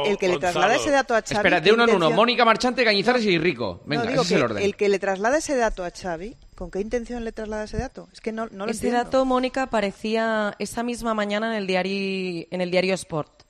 el 0.07 0.19
que 0.19 0.29
le 0.29 0.39
traslada 0.39 0.75
ese 0.77 0.91
dato 0.93 1.15
a 1.17 1.21
Xavi. 1.23 1.35
Espera, 1.35 1.57
de 1.61 1.63
¿qué 1.69 1.73
uno 1.75 1.85
en 1.89 1.97
uno. 1.97 2.11
Mónica 2.13 2.45
Marchante, 2.45 2.85
Cañizares 2.85 3.25
y 3.25 3.39
Rico. 3.39 3.81
Venga, 3.87 4.05
no, 4.05 4.11
ese 4.11 4.21
es 4.21 4.31
el 4.33 4.43
orden. 4.45 4.63
el 4.63 4.77
que 4.77 4.89
le 4.89 5.01
traslada 5.01 5.39
ese 5.39 5.57
dato 5.57 5.85
a 5.85 5.91
Xavi, 5.91 6.37
¿con 6.61 6.71
qué 6.71 6.81
intención 6.81 7.25
le 7.25 7.33
traslada 7.33 7.65
ese 7.65 7.79
dato? 7.79 8.07
Es 8.13 8.21
que 8.21 8.33
no, 8.33 8.45
no 8.53 8.67
lo 8.67 8.71
Ese 8.71 8.87
entiendo. 8.89 9.05
dato, 9.05 9.25
Mónica, 9.25 9.63
aparecía 9.63 10.55
esa 10.59 10.83
misma 10.83 11.15
mañana 11.15 11.49
en 11.49 11.55
el 11.57 11.67
diario, 11.67 12.47
en 12.51 12.61
el 12.61 12.71
diario 12.71 12.93
Sport. 12.95 13.45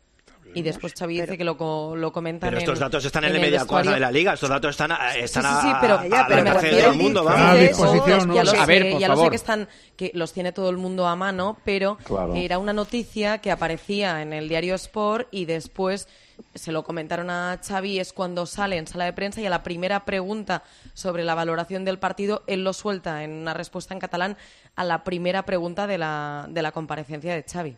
Y 0.55 0.63
después 0.63 0.95
Xavi 0.99 1.21
dice 1.21 1.39
que 1.39 1.45
lo, 1.45 1.95
lo 1.97 2.13
comentan 2.13 2.51
Pero 2.51 2.59
estos 2.61 2.79
en- 2.79 2.81
datos 2.81 3.05
están 3.05 3.23
en, 3.25 3.31
en 3.31 3.37
el 3.37 3.43
media 3.43 3.65
cuadra 3.67 3.93
de 3.95 4.01
la 4.01 4.11
liga. 4.11 4.33
Estos 4.35 4.49
datos 4.49 4.71
están 4.71 4.91
a, 4.93 5.15
están 5.17 5.43
Sí, 5.45 5.49
sí, 5.49 5.61
sí, 5.63 5.69
a- 5.75 5.81
pero, 5.81 5.95
a- 5.99 6.07
Ya, 6.09 6.21
al 6.23 6.27
pero 6.27 6.39
alcance 6.41 6.67
de 6.67 6.83
todo 6.83 6.91
el 6.93 6.99
mundo. 6.99 7.25
vamos. 7.25 7.41
A 7.51 7.55
disposición, 7.55 8.29
¿no? 8.29 8.35
ya 8.35 8.45
lo 8.45 8.51
A 8.51 8.55
sé, 8.55 8.67
ver, 8.67 8.91
por 8.93 9.01
ya 9.01 9.09
lo 9.09 9.17
sé 9.17 9.31
que 9.31 9.37
están 9.37 9.69
que 9.97 10.11
los 10.15 10.33
tiene 10.33 10.51
todo 10.53 10.71
el 10.71 10.77
mundo 10.77 11.07
a 11.07 11.15
mano, 11.17 11.57
pero 11.65 11.99
Claro. 12.05 12.35
era 12.35 12.59
una 12.59 12.73
noticia 12.73 13.39
que 13.39 13.51
aparecía 13.53 14.23
en 14.23 14.33
el 14.33 14.49
diario 14.49 14.75
Sport 14.75 15.29
y 15.31 15.45
después 15.45 16.09
se 16.55 16.73
lo 16.73 16.85
comentaron 16.85 17.31
a 17.31 17.59
Xavi 17.63 17.99
es 17.99 18.13
cuando 18.13 18.47
sale 18.47 18.77
en 18.77 18.87
sala 18.87 19.05
de 19.05 19.13
prensa 19.13 19.41
y 19.41 19.47
a 19.47 19.51
la 19.51 19.63
primera 19.63 20.05
pregunta 20.05 20.63
sobre 20.95 21.25
la 21.25 21.35
valoración 21.35 21.85
del 21.85 21.99
partido 21.99 22.43
él 22.47 22.65
lo 22.65 22.73
suelta 22.73 23.25
en 23.25 23.33
una 23.33 23.55
respuesta 23.55 23.95
en 23.95 24.01
catalán 24.01 24.37
a 24.77 24.85
la 24.85 25.05
primera 25.05 25.45
pregunta 25.45 25.87
de 25.87 25.99
la, 25.99 26.47
de 26.49 26.63
la 26.63 26.73
comparecencia 26.73 27.35
de 27.35 27.43
Xavi. 27.43 27.77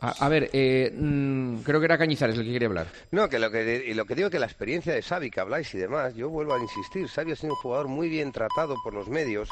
A, 0.00 0.26
a 0.26 0.28
ver, 0.28 0.50
eh, 0.52 0.92
mm, 0.94 1.58
creo 1.58 1.80
que 1.80 1.86
era 1.86 1.96
Cañizares 1.96 2.36
el 2.36 2.44
que 2.44 2.52
quería 2.52 2.68
hablar. 2.68 2.88
No, 3.10 3.28
que 3.28 3.38
lo 3.38 3.50
que, 3.50 3.84
y 3.86 3.94
lo 3.94 4.04
que 4.04 4.14
digo 4.14 4.28
que 4.28 4.38
la 4.38 4.46
experiencia 4.46 4.92
de 4.92 5.02
Xavi 5.02 5.30
que 5.30 5.40
habláis 5.40 5.72
y 5.74 5.78
demás, 5.78 6.14
yo 6.14 6.28
vuelvo 6.28 6.54
a 6.54 6.60
insistir, 6.60 7.08
Xavi 7.08 7.32
ha 7.32 7.36
sido 7.36 7.54
un 7.54 7.60
jugador 7.60 7.88
muy 7.88 8.08
bien 8.08 8.32
tratado 8.32 8.74
por 8.82 8.92
los 8.92 9.08
medios, 9.08 9.48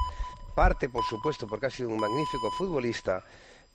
parte 0.54 0.88
por 0.88 1.04
supuesto 1.04 1.46
porque 1.46 1.66
ha 1.66 1.70
sido 1.70 1.88
un 1.88 2.00
magnífico 2.00 2.50
futbolista, 2.58 3.22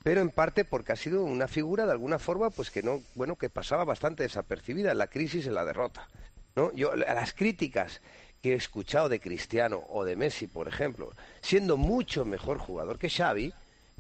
pero 0.04 0.22
en 0.22 0.30
parte 0.30 0.66
porque 0.66 0.94
ha 0.94 0.96
sido 0.96 1.24
una 1.24 1.48
figura 1.48 1.86
de 1.86 1.92
alguna 1.92 2.20
forma 2.20 2.50
pues 2.50 2.72
que 2.72 2.84
no, 2.84 3.02
bueno, 3.16 3.36
que 3.36 3.50
pasaba 3.50 3.84
bastante 3.84 4.24
desapercibida 4.24 4.92
en 4.92 4.98
la 4.98 5.08
crisis, 5.08 5.48
en 5.48 5.56
la 5.56 5.66
derrota. 5.66 6.08
¿no? 6.56 6.72
Yo 6.74 6.96
las 6.96 7.34
críticas 7.34 8.02
que 8.42 8.54
he 8.54 8.56
escuchado 8.56 9.10
de 9.10 9.20
Cristiano 9.20 9.84
o 9.90 10.06
de 10.06 10.16
Messi, 10.16 10.48
por 10.48 10.68
ejemplo, 10.68 11.14
siendo 11.42 11.78
mucho 11.78 12.26
mejor 12.26 12.58
jugador 12.58 12.98
que 12.98 13.10
Xavi, 13.10 13.54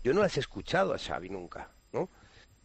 yo 0.04 0.14
no 0.14 0.22
las 0.22 0.38
he 0.38 0.39
escuchado 0.39 0.93
a 0.93 1.00
Xavi 1.00 1.30
nunca, 1.30 1.70
¿no? 1.91 2.10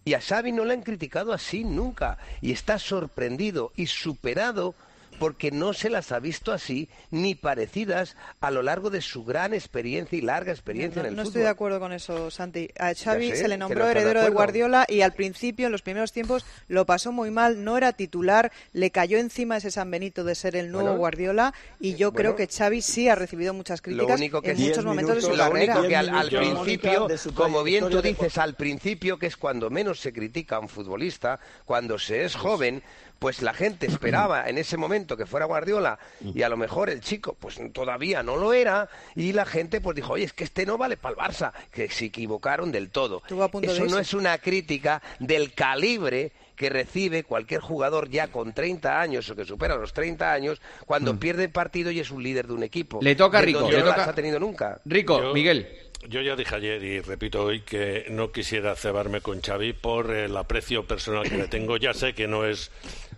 Y 0.05 0.14
a 0.14 0.20
Xavi 0.20 0.53
no 0.53 0.64
le 0.64 0.74
han 0.74 0.83
criticado 0.83 1.33
así 1.33 1.64
nunca. 1.64 2.18
Y 2.41 2.53
está 2.53 2.78
sorprendido 2.78 3.72
y 3.76 3.87
superado 3.87 4.74
porque 5.18 5.50
no 5.50 5.72
se 5.72 5.90
las 5.90 6.10
ha 6.12 6.18
visto 6.18 6.52
así 6.52 6.88
ni 7.10 7.34
parecidas 7.34 8.16
a 8.40 8.50
lo 8.50 8.62
largo 8.62 8.90
de 8.90 9.00
su 9.00 9.24
gran 9.24 9.54
experiencia 9.54 10.18
y 10.18 10.22
larga 10.22 10.52
experiencia 10.52 11.02
No, 11.02 11.06
en 11.08 11.10
el 11.12 11.16
no 11.16 11.22
fútbol. 11.22 11.28
estoy 11.30 11.42
de 11.42 11.48
acuerdo 11.48 11.80
con 11.80 11.92
eso, 11.92 12.30
Santi. 12.30 12.68
A 12.78 12.94
Xavi 12.94 13.30
sé, 13.30 13.36
se 13.36 13.48
le 13.48 13.56
nombró 13.58 13.80
no 13.80 13.84
de 13.86 13.90
heredero 13.92 14.20
de. 14.22 14.30
Guardiola 14.30 14.84
y 14.88 15.02
al 15.02 15.12
principio, 15.12 15.66
en 15.66 15.72
los 15.72 15.82
primeros 15.82 16.12
tiempos, 16.12 16.44
lo 16.68 16.86
pasó 16.86 17.12
muy 17.12 17.30
mal. 17.30 17.62
No 17.64 17.76
era 17.76 17.92
titular, 17.92 18.50
le 18.72 18.90
cayó 18.90 19.18
encima 19.18 19.56
ese 19.58 19.70
San 19.70 19.90
Benito 19.90 20.24
de 20.24 20.34
ser 20.34 20.56
el 20.56 20.70
nuevo 20.70 20.88
Bueno, 20.88 20.98
Guardiola 20.98 21.54
y 21.80 21.94
yo 21.94 22.10
bueno. 22.12 22.34
creo 22.34 22.36
que 22.36 22.52
Xavi 22.52 22.82
sí 22.82 23.08
ha 23.08 23.14
recibido 23.14 23.54
muchas 23.54 23.80
Lo 23.80 23.84
críticas 23.84 24.18
único 24.18 24.42
que 24.42 24.52
en 24.52 24.60
muchos 24.60 24.84
momentos 24.84 25.14
de 25.16 25.22
su 25.22 25.30
lo 25.30 25.36
carrera. 25.36 25.74
único 25.74 25.88
que 25.88 25.96
al, 25.96 26.08
al 26.08 26.28
principio, 26.28 27.08
como 27.34 27.62
bien 27.62 27.88
tú 27.88 28.02
dices, 28.02 28.38
al 28.38 28.54
principio, 28.54 29.18
que 29.18 29.26
es 29.26 29.36
cuando 29.36 29.70
menos 29.70 30.00
se 30.00 30.12
critica 30.12 30.56
a 30.56 30.60
un 30.60 30.68
futbolista, 30.68 31.38
cuando 31.64 31.98
se 31.98 32.24
es 32.24 32.34
joven, 32.34 32.82
pues 33.22 33.40
la 33.40 33.54
gente 33.54 33.86
esperaba 33.86 34.48
en 34.48 34.58
ese 34.58 34.76
momento 34.76 35.16
que 35.16 35.26
fuera 35.26 35.46
Guardiola 35.46 35.96
y 36.34 36.42
a 36.42 36.48
lo 36.48 36.56
mejor 36.56 36.90
el 36.90 37.00
chico 37.00 37.36
pues 37.38 37.60
todavía 37.72 38.24
no 38.24 38.36
lo 38.36 38.52
era 38.52 38.88
y 39.14 39.32
la 39.32 39.46
gente 39.46 39.80
pues 39.80 39.94
dijo, 39.94 40.14
oye, 40.14 40.24
es 40.24 40.32
que 40.32 40.42
este 40.42 40.66
no 40.66 40.76
vale 40.76 40.96
para 40.96 41.14
el 41.14 41.20
Barça, 41.32 41.52
que 41.70 41.88
se 41.88 42.06
equivocaron 42.06 42.72
del 42.72 42.90
todo. 42.90 43.22
De 43.28 43.66
Eso 43.68 43.84
no 43.86 44.00
es 44.00 44.12
una 44.12 44.36
crítica 44.38 45.00
del 45.20 45.54
calibre 45.54 46.32
que 46.56 46.68
recibe 46.68 47.22
cualquier 47.22 47.60
jugador 47.60 48.10
ya 48.10 48.26
con 48.26 48.52
30 48.52 49.00
años 49.00 49.30
o 49.30 49.36
que 49.36 49.44
supera 49.44 49.76
los 49.76 49.92
30 49.92 50.32
años 50.32 50.60
cuando 50.84 51.16
pierde 51.18 51.44
el 51.44 51.50
partido 51.50 51.92
y 51.92 52.00
es 52.00 52.10
un 52.10 52.24
líder 52.24 52.48
de 52.48 52.54
un 52.54 52.64
equipo. 52.64 52.98
Le 53.02 53.14
toca 53.14 53.40
Rico, 53.40 53.70
le 53.70 53.78
no 53.78 53.84
toca- 53.84 53.96
las 53.98 54.08
ha 54.08 54.14
tenido 54.14 54.40
nunca. 54.40 54.80
Rico, 54.84 55.22
Yo- 55.22 55.32
Miguel. 55.32 55.68
Yo 56.08 56.20
ya 56.20 56.34
dije 56.34 56.56
ayer 56.56 56.82
y 56.82 57.00
repito 57.00 57.44
hoy 57.44 57.60
que 57.60 58.06
no 58.10 58.32
quisiera 58.32 58.74
cebarme 58.74 59.20
con 59.20 59.40
Xavi 59.40 59.72
por 59.72 60.10
el 60.10 60.36
aprecio 60.36 60.84
personal 60.84 61.28
que 61.30 61.36
le 61.36 61.46
tengo. 61.46 61.76
Ya 61.76 61.94
sé 61.94 62.12
que 62.12 62.26
no 62.26 62.44
es 62.44 62.72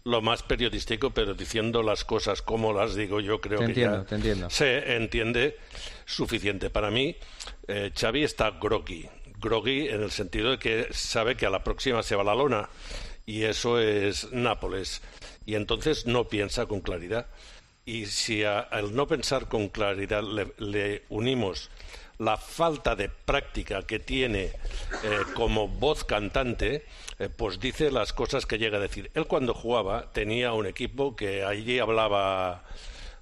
lo 0.05 0.21
más 0.21 0.43
periodístico, 0.43 1.11
pero 1.11 1.33
diciendo 1.35 1.83
las 1.83 2.05
cosas 2.05 2.43
como 2.43 2.73
las 2.75 2.95
digo 2.95 3.21
yo 3.21 3.41
creo 3.41 3.59
Te 3.61 3.65
que 3.67 3.71
entiendo, 3.71 3.99
ya 4.03 4.05
te 4.05 4.15
entiendo. 4.17 4.51
se 4.51 4.97
entiende 4.97 5.59
suficiente. 6.05 6.69
Para 6.71 6.91
mí, 6.91 7.17
eh, 7.69 7.91
Xavi 7.99 8.23
está 8.23 8.51
groggy. 8.51 9.09
Groggy 9.41 9.89
en 9.89 10.03
el 10.03 10.11
sentido 10.11 10.51
de 10.53 10.59
que 10.59 10.89
sabe 10.93 11.37
que 11.37 11.47
a 11.47 11.51
la 11.51 11.65
próxima 11.65 12.03
se 12.03 12.17
va 12.17 12.23
la 12.25 12.35
lona 12.35 12.69
y 13.27 13.45
eso 13.45 13.81
es 13.81 14.31
Nápoles. 14.33 15.01
Y 15.47 15.55
entonces 15.55 16.07
no 16.07 16.29
piensa 16.29 16.67
con 16.67 16.81
claridad. 16.81 17.27
Y 17.87 18.07
si 18.07 18.45
a- 18.45 18.61
al 18.61 18.95
no 18.95 19.07
pensar 19.07 19.49
con 19.49 19.69
claridad 19.69 20.23
le, 20.23 20.53
le 20.59 21.05
unimos 21.09 21.71
la 22.19 22.37
falta 22.37 22.95
de 22.97 23.09
práctica 23.09 23.83
que 23.83 23.99
tiene 23.99 24.45
eh, 25.03 25.19
como 25.35 25.69
voz 25.69 26.05
cantante, 26.05 26.85
eh, 27.19 27.29
pues 27.35 27.59
dice 27.61 27.91
las 27.91 28.13
cosas 28.13 28.47
que 28.47 28.59
llega 28.59 28.79
a 28.79 28.81
decir. 28.81 29.11
Él 29.15 29.27
cuando 29.27 29.55
jugaba 29.55 30.13
tenía 30.13 30.53
un 30.53 30.67
equipo 30.67 31.17
que 31.17 31.45
allí 31.45 31.79
hablaba 31.79 32.63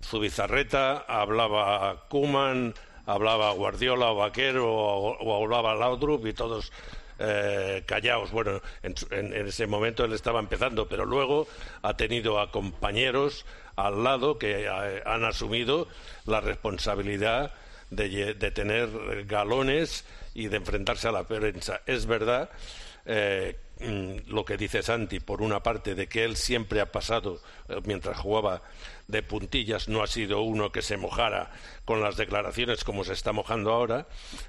Zubizarreta, 0.04 1.04
hablaba 1.08 2.04
Kuman, 2.08 2.74
hablaba 3.06 3.52
Guardiola 3.52 4.10
o 4.12 4.16
Vaquero 4.16 4.66
o, 4.70 5.42
hablaba 5.42 5.74
Laudrup 5.74 6.26
y 6.26 6.32
todos 6.32 6.72
eh. 7.18 7.84
Bueno, 8.32 8.60
en- 8.82 8.94
en 9.10 9.46
ese 9.46 9.66
momento 9.66 10.04
él 10.04 10.12
estaba 10.12 10.40
empezando, 10.40 10.88
pero 10.88 11.04
luego 11.04 11.46
ha 11.82 11.96
tenido 11.96 12.40
a 12.40 12.50
compañeros 12.50 13.44
al 13.76 14.02
lado 14.04 14.38
que 14.38 14.66
eh, 14.66 15.02
han 15.06 15.24
asumido 15.24 15.86
la 16.26 16.40
responsabilidad 16.40 17.52
de, 17.92 18.34
de 18.34 18.50
tener 18.50 19.24
galones 19.26 20.04
y 20.34 20.48
de 20.48 20.56
enfrentarse 20.56 21.08
a 21.08 21.12
la 21.12 21.24
prensa. 21.24 21.82
Es 21.86 22.06
verdad 22.06 22.50
eh, 23.04 23.56
mm, 23.80 24.30
lo 24.30 24.44
que 24.44 24.56
dice 24.56 24.82
Santi, 24.82 25.20
por 25.20 25.42
una 25.42 25.62
parte, 25.62 25.94
de 25.94 26.08
que 26.08 26.24
él 26.24 26.36
siempre 26.36 26.80
ha 26.80 26.92
pasado, 26.92 27.40
eh, 27.68 27.80
mientras 27.84 28.18
jugaba 28.18 28.62
de 29.08 29.22
puntillas, 29.22 29.88
no 29.88 30.02
ha 30.02 30.06
sido 30.06 30.42
uno 30.42 30.72
que 30.72 30.82
se 30.82 30.96
mojara 30.96 31.50
con 31.84 32.00
las 32.00 32.16
declaraciones 32.16 32.84
como 32.84 33.04
se 33.04 33.12
está 33.12 33.32
mojando 33.32 33.72
ahora, 33.72 34.06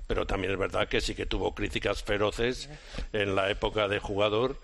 pero 0.08 0.26
también 0.28 0.54
es 0.54 0.60
verdad 0.60 0.88
que 0.88 1.02
sí 1.02 1.16
que 1.16 1.26
tuvo 1.26 1.56
críticas 1.56 2.04
feroces 2.04 2.70
en 3.12 3.36
la 3.36 3.50
época 3.50 3.88
de 3.88 4.00
jugador 4.00 4.58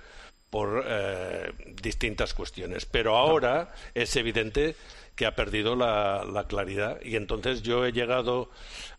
por 0.50 0.84
eh, 0.88 1.52
distintas 1.82 2.34
cuestiones. 2.34 2.86
Pero 2.86 3.18
ahora 3.18 3.74
es 3.94 4.16
evidente 4.16 4.76
que 5.20 5.26
ha 5.26 5.36
perdido 5.36 5.76
la, 5.76 6.24
la 6.24 6.46
claridad 6.46 6.98
y 7.04 7.18
entonces 7.18 7.62
yo 7.62 7.86
he 7.86 7.92
llegado 7.92 8.50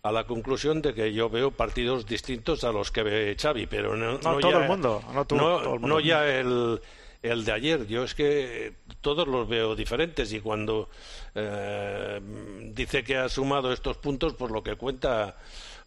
a 0.03 0.13
la 0.13 0.25
conclusión 0.25 0.83
de 0.83 0.93
que 0.93 1.15
yo 1.15 1.31
veo 1.31 1.51
partidos 1.51 2.05
distintos 2.05 2.63
a 2.63 2.73
los 2.73 2.91
que 2.91 3.03
ve 3.03 3.37
Xavi, 3.41 3.65
pero 3.67 3.97
no, 3.97 4.19
No, 4.19 4.33
no 4.35 4.39
todo 4.39 4.51
ya, 4.51 4.59
el 4.59 4.69
mundo, 4.69 5.03
no 5.15 5.25
tú, 5.25 5.39
todo 5.39 5.63
el 5.63 5.81
mundo. 5.81 5.89
no 5.89 5.99
ya 6.01 6.29
el, 6.29 6.79
el 7.23 7.45
de 7.47 7.53
ayer. 7.53 7.87
Yo 7.87 8.05
es 8.05 8.15
que 8.15 8.75
todos 9.01 9.27
los 9.27 9.49
veo 9.49 9.75
diferentes 9.75 10.31
y 10.35 10.41
cuando 10.41 10.91
eh, 11.35 12.21
dice 12.75 13.03
que 13.03 13.17
ha 13.17 13.31
sumado 13.31 13.73
estos 13.73 13.97
puntos, 13.97 14.35
pues 14.35 14.53
lo 14.53 14.63
que 14.63 14.77
cuenta 14.77 15.39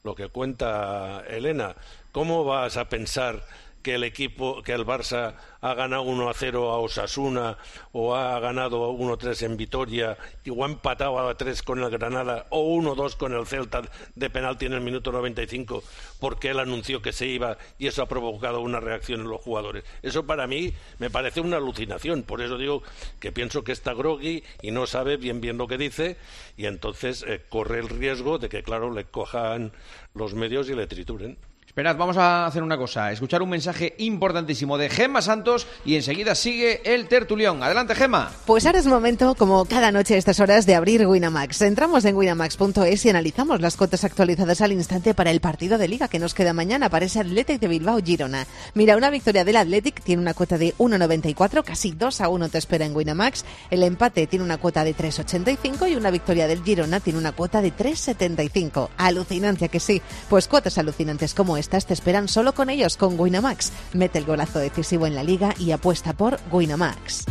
lo 0.04 0.16
que 0.16 0.30
cuenta 0.30 1.24
Elena. 1.30 1.76
¿Cómo 2.12 2.44
vas 2.44 2.76
a 2.78 2.90
pensar 2.90 3.46
que 3.84 3.96
el 3.96 4.04
equipo, 4.04 4.64
que 4.64 4.72
el 4.72 4.86
Barça 4.86 5.36
ha 5.62 5.74
ganado 5.76 6.04
1 6.04 6.30
a 6.30 6.34
0 6.34 6.72
a 6.72 6.80
Osasuna 6.80 7.58
o 7.92 8.16
ha 8.16 8.40
ganado 8.40 8.90
1 8.92 9.18
3 9.18 9.42
en 9.44 9.58
Vitoria 9.58 10.18
o 10.50 10.64
ha 10.64 10.68
empatado 10.68 11.20
a 11.20 11.36
3 11.36 11.62
con 11.64 11.84
el 11.84 11.90
Granada 11.90 12.48
o 12.50 12.62
1 12.62 12.96
2 12.96 13.16
con 13.16 13.34
el 13.34 13.46
Celta 13.46 13.82
de 14.16 14.30
penalti 14.30 14.66
en 14.66 14.74
el 14.74 14.82
minuto 14.82 15.12
95 15.12 15.84
porque 16.20 16.50
él 16.50 16.60
anunció 16.60 17.02
que 17.02 17.14
se 17.14 17.28
iba 17.28 17.58
y 17.78 17.88
eso 17.88 18.02
ha 18.02 18.08
provocado 18.08 18.62
una 18.62 18.80
reacción 18.80 19.22
en 19.22 19.30
los 19.30 19.42
jugadores. 19.42 19.84
Eso 20.02 20.26
para 20.26 20.48
mí 20.48 20.74
me 21.00 21.10
parece 21.10 21.42
una 21.42 21.58
alucinación. 21.58 22.24
Por 22.24 22.42
eso 22.42 22.58
digo 22.58 22.84
que 23.20 23.32
pienso 23.32 23.64
que 23.64 23.74
está 23.74 23.94
groggy 23.94 24.44
y 24.62 24.72
no 24.72 24.88
sabe 24.88 25.18
bien 25.18 25.42
bien 25.42 25.58
lo 25.58 25.68
que 25.68 25.78
dice 25.78 26.18
y 26.58 26.66
entonces 26.66 27.24
eh, 27.28 27.42
corre 27.50 27.80
el 27.80 27.90
riesgo 27.90 28.38
de 28.38 28.50
que, 28.50 28.64
claro, 28.64 28.92
le 28.92 29.06
cojan 29.06 29.74
los 30.14 30.34
medios 30.34 30.70
y 30.70 30.76
le 30.76 30.88
trituren. 30.88 31.38
Esperad, 31.74 31.98
vamos 31.98 32.18
a 32.18 32.46
hacer 32.46 32.62
una 32.62 32.78
cosa, 32.78 33.12
escuchar 33.12 33.42
un 33.42 33.50
mensaje 33.50 33.96
importantísimo 33.98 34.78
de 34.78 34.92
Gemma 34.92 35.24
Santos 35.24 35.66
y 35.84 35.96
enseguida 35.96 36.36
sigue 36.36 36.82
el 36.94 37.08
tertulión. 37.08 37.64
Adelante, 37.64 37.96
Gemma. 37.96 38.32
Pues 38.46 38.68
ahora 38.68 38.78
es 38.78 38.86
momento, 38.86 39.34
como 39.34 39.66
cada 39.66 39.92
noche 39.92 40.14
a 40.14 40.18
estas 40.20 40.40
horas, 40.40 40.68
de 40.68 40.76
abrir 40.76 41.08
Winamax. 41.08 41.64
Entramos 41.64 42.06
en 42.06 42.16
winamax.es 42.16 43.06
y 43.08 43.10
analizamos 43.10 43.60
las 43.60 43.76
cuotas 43.76 44.04
actualizadas 44.04 44.62
al 44.62 44.72
instante 44.72 45.16
para 45.16 45.32
el 45.32 45.42
partido 45.42 45.80
de 45.80 45.88
liga 45.88 46.08
que 46.10 46.20
nos 46.20 46.36
queda 46.36 46.54
mañana 46.54 46.90
para 46.90 47.06
ese 47.06 47.22
Athletic 47.22 47.60
de 47.60 47.68
Bilbao 47.68 48.00
Girona. 48.06 48.46
Mira, 48.76 48.96
una 48.96 49.10
victoria 49.10 49.44
del 49.44 49.58
Athletic 49.58 50.04
tiene 50.04 50.22
una 50.22 50.36
cuota 50.36 50.60
de 50.60 50.76
1,94, 50.76 51.64
casi 51.64 51.90
2 51.90 52.22
a 52.22 52.30
1 52.30 52.50
te 52.50 52.60
espera 52.60 52.86
en 52.86 52.96
Winamax. 52.96 53.46
El 53.72 53.82
empate 53.82 54.28
tiene 54.28 54.46
una 54.46 54.60
cuota 54.60 54.84
de 54.84 54.96
3,85 54.96 55.90
y 55.90 55.96
una 55.96 56.12
victoria 56.12 56.46
del 56.46 56.64
Girona 56.64 57.00
tiene 57.00 57.18
una 57.18 57.32
cuota 57.32 57.64
de 57.64 57.74
3,75. 57.76 58.90
Alucinancia 58.98 59.70
que 59.70 59.80
sí. 59.80 60.04
Pues 60.30 60.48
cuotas 60.48 60.78
alucinantes 60.78 61.34
como 61.34 61.63
estas 61.64 61.86
te 61.86 61.94
esperan 61.94 62.28
solo 62.28 62.54
con 62.54 62.70
ellos, 62.70 62.98
con 62.98 63.18
Winamax. 63.20 63.72
Mete 63.94 64.20
el 64.20 64.26
golazo 64.26 64.60
decisivo 64.60 65.08
en 65.08 65.16
la 65.16 65.24
liga 65.24 65.56
y 65.58 65.72
apuesta 65.72 66.14
por 66.14 66.40
Winamax. 66.52 67.26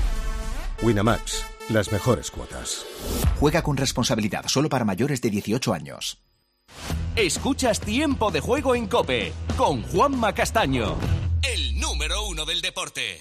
Winamax, 0.82 1.44
las 1.68 1.92
mejores 1.92 2.30
cuotas. 2.30 2.86
Juega 3.38 3.62
con 3.62 3.76
responsabilidad 3.76 4.46
solo 4.46 4.68
para 4.68 4.84
mayores 4.84 5.20
de 5.20 5.30
18 5.30 5.74
años. 5.74 6.18
Escuchas 7.14 7.80
Tiempo 7.80 8.30
de 8.30 8.40
Juego 8.40 8.74
en 8.74 8.86
Cope 8.86 9.32
con 9.56 9.82
Juanma 9.82 10.32
Castaño. 10.32 10.96
El 11.42 11.78
número 11.78 12.26
uno 12.26 12.46
del 12.46 12.62
deporte. 12.62 13.20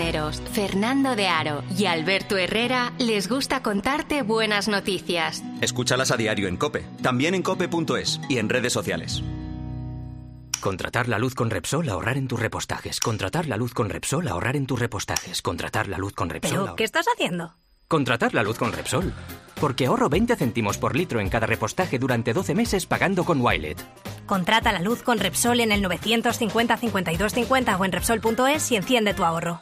Fernando 0.51 1.15
de 1.15 1.27
Aro 1.27 1.63
y 1.77 1.85
Alberto 1.85 2.35
Herrera 2.35 2.91
les 2.97 3.29
gusta 3.29 3.61
contarte 3.61 4.23
buenas 4.23 4.67
noticias. 4.67 5.43
Escúchalas 5.61 6.11
a 6.11 6.17
diario 6.17 6.47
en 6.47 6.57
Cope, 6.57 6.85
también 7.01 7.35
en 7.35 7.43
cope.es 7.43 8.19
y 8.27 8.37
en 8.37 8.49
redes 8.49 8.73
sociales. 8.73 9.23
Contratar 10.59 11.07
la 11.07 11.19
luz 11.19 11.35
con 11.35 11.49
Repsol, 11.49 11.87
ahorrar 11.87 12.17
en 12.17 12.27
tus 12.27 12.39
repostajes. 12.39 12.99
Contratar 12.99 13.47
la 13.47 13.57
luz 13.57 13.73
con 13.73 13.89
Repsol, 13.89 14.27
ahorrar 14.27 14.55
en 14.55 14.65
tus 14.65 14.79
repostajes. 14.79 15.41
Contratar 15.41 15.87
la 15.87 15.97
luz 15.97 16.13
con 16.13 16.29
Repsol. 16.29 16.59
¿Pero 16.63 16.75
qué 16.75 16.83
estás 16.83 17.05
haciendo? 17.13 17.55
Contratar 17.87 18.33
la 18.33 18.43
luz 18.43 18.57
con 18.57 18.73
Repsol. 18.73 19.13
Porque 19.59 19.85
ahorro 19.85 20.09
20 20.09 20.35
céntimos 20.35 20.77
por 20.77 20.95
litro 20.95 21.19
en 21.19 21.29
cada 21.29 21.47
repostaje 21.47 21.99
durante 21.99 22.33
12 22.33 22.55
meses 22.55 22.85
pagando 22.85 23.23
con 23.23 23.41
Wilet. 23.41 23.77
Contrata 24.25 24.71
la 24.71 24.81
luz 24.81 25.03
con 25.03 25.19
Repsol 25.19 25.59
en 25.61 25.71
el 25.71 25.81
950 25.81 26.77
52 26.77 27.33
50 27.33 27.77
o 27.77 27.85
en 27.85 27.91
Repsol.es 27.91 28.71
y 28.71 28.75
enciende 28.75 29.13
tu 29.13 29.23
ahorro. 29.23 29.61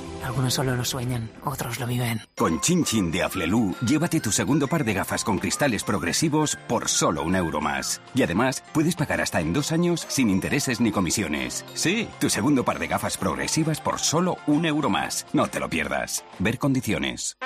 Algunos 0.23 0.53
solo 0.53 0.75
lo 0.75 0.83
sueñan, 0.85 1.29
otros 1.45 1.79
lo 1.79 1.87
viven. 1.87 2.21
Con 2.37 2.59
Chin 2.61 2.83
Chin 2.83 3.11
de 3.11 3.23
Aflelu, 3.23 3.75
llévate 3.85 4.19
tu 4.19 4.31
segundo 4.31 4.67
par 4.67 4.83
de 4.83 4.93
gafas 4.93 5.23
con 5.23 5.39
cristales 5.39 5.83
progresivos 5.83 6.57
por 6.67 6.87
solo 6.89 7.23
un 7.23 7.35
euro 7.35 7.61
más. 7.61 8.01
Y 8.13 8.23
además, 8.23 8.63
puedes 8.73 8.95
pagar 8.95 9.21
hasta 9.21 9.39
en 9.39 9.53
dos 9.53 9.71
años 9.71 10.05
sin 10.09 10.29
intereses 10.29 10.81
ni 10.81 10.91
comisiones. 10.91 11.65
Sí, 11.73 12.07
tu 12.19 12.29
segundo 12.29 12.63
par 12.63 12.79
de 12.79 12.87
gafas 12.87 13.17
progresivas 13.17 13.81
por 13.81 13.99
solo 13.99 14.37
un 14.47 14.65
euro 14.65 14.89
más. 14.89 15.25
No 15.33 15.47
te 15.47 15.59
lo 15.59 15.69
pierdas. 15.69 16.23
Ver 16.39 16.57
condiciones. 16.57 17.37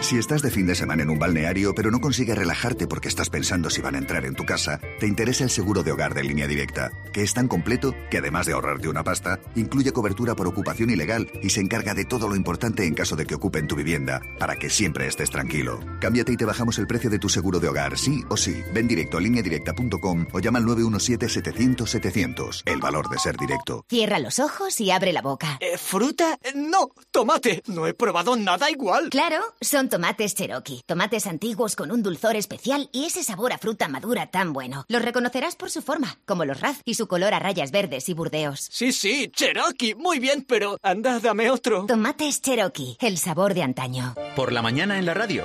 Si 0.00 0.16
estás 0.16 0.42
de 0.42 0.50
fin 0.50 0.66
de 0.66 0.74
semana 0.74 1.02
en 1.02 1.10
un 1.10 1.18
balneario 1.18 1.74
pero 1.74 1.90
no 1.90 2.00
consigues 2.00 2.38
relajarte 2.38 2.86
porque 2.86 3.08
estás 3.08 3.30
pensando 3.30 3.68
si 3.68 3.82
van 3.82 3.96
a 3.96 3.98
entrar 3.98 4.24
en 4.24 4.34
tu 4.34 4.44
casa, 4.46 4.80
te 5.00 5.06
interesa 5.06 5.42
el 5.44 5.50
seguro 5.50 5.82
de 5.82 5.90
hogar 5.92 6.14
de 6.14 6.22
línea 6.22 6.46
directa, 6.46 6.92
que 7.12 7.22
es 7.22 7.34
tan 7.34 7.48
completo 7.48 7.94
que 8.10 8.18
además 8.18 8.46
de 8.46 8.52
ahorrarte 8.52 8.88
una 8.88 9.02
pasta, 9.02 9.40
incluye 9.56 9.92
cobertura 9.92 10.34
por 10.36 10.46
ocupación 10.46 10.90
ilegal 10.90 11.30
y 11.42 11.50
se 11.50 11.60
encarga 11.60 11.94
de 11.94 12.04
todo 12.04 12.28
lo 12.28 12.36
importante 12.36 12.86
en 12.86 12.94
caso 12.94 13.16
de 13.16 13.26
que 13.26 13.34
ocupen 13.34 13.66
tu 13.66 13.74
vivienda, 13.74 14.22
para 14.38 14.56
que 14.56 14.70
siempre 14.70 15.06
estés 15.08 15.30
tranquilo. 15.30 15.80
Cámbiate 16.00 16.32
y 16.32 16.36
te 16.36 16.44
bajamos 16.44 16.78
el 16.78 16.86
precio 16.86 17.10
de 17.10 17.18
tu 17.18 17.28
seguro 17.28 17.58
de 17.58 17.68
hogar, 17.68 17.98
sí 17.98 18.22
o 18.28 18.36
sí. 18.36 18.62
Ven 18.72 18.86
directo 18.88 19.18
a 19.18 19.20
lineadirecta.com 19.20 20.26
o 20.32 20.38
llama 20.38 20.60
al 20.60 20.64
917-700-700. 20.66 22.62
El 22.66 22.80
valor 22.80 23.08
de 23.08 23.18
ser 23.18 23.36
directo. 23.36 23.84
Cierra 23.88 24.20
los 24.20 24.38
ojos 24.38 24.80
y 24.80 24.90
abre 24.90 25.12
la 25.12 25.22
boca. 25.22 25.58
Eh, 25.60 25.76
¿Fruta? 25.76 26.38
No, 26.54 26.90
tomate. 27.10 27.62
No 27.66 27.86
he 27.86 27.94
probado 27.94 28.36
nada 28.36 28.70
igual. 28.70 29.10
Claro, 29.10 29.42
son 29.78 29.88
tomates 29.88 30.34
Cherokee, 30.34 30.82
tomates 30.86 31.28
antiguos 31.28 31.76
con 31.76 31.92
un 31.92 32.02
dulzor 32.02 32.34
especial 32.34 32.88
y 32.90 33.04
ese 33.04 33.22
sabor 33.22 33.52
a 33.52 33.58
fruta 33.58 33.86
madura 33.86 34.26
tan 34.26 34.52
bueno. 34.52 34.84
Los 34.88 35.02
reconocerás 35.02 35.54
por 35.54 35.70
su 35.70 35.82
forma, 35.82 36.18
como 36.26 36.44
los 36.44 36.60
Raz 36.60 36.80
y 36.84 36.94
su 36.94 37.06
color 37.06 37.32
a 37.32 37.38
rayas 37.38 37.70
verdes 37.70 38.08
y 38.08 38.12
burdeos. 38.12 38.66
Sí, 38.72 38.90
sí, 38.90 39.30
Cherokee, 39.32 39.94
muy 39.94 40.18
bien, 40.18 40.44
pero 40.48 40.78
anda, 40.82 41.20
dame 41.20 41.48
otro. 41.52 41.86
Tomates 41.86 42.42
Cherokee, 42.42 42.96
el 42.98 43.18
sabor 43.18 43.54
de 43.54 43.62
antaño. 43.62 44.16
Por 44.34 44.50
la 44.50 44.62
mañana 44.62 44.98
en 44.98 45.06
la 45.06 45.14
radio. 45.14 45.44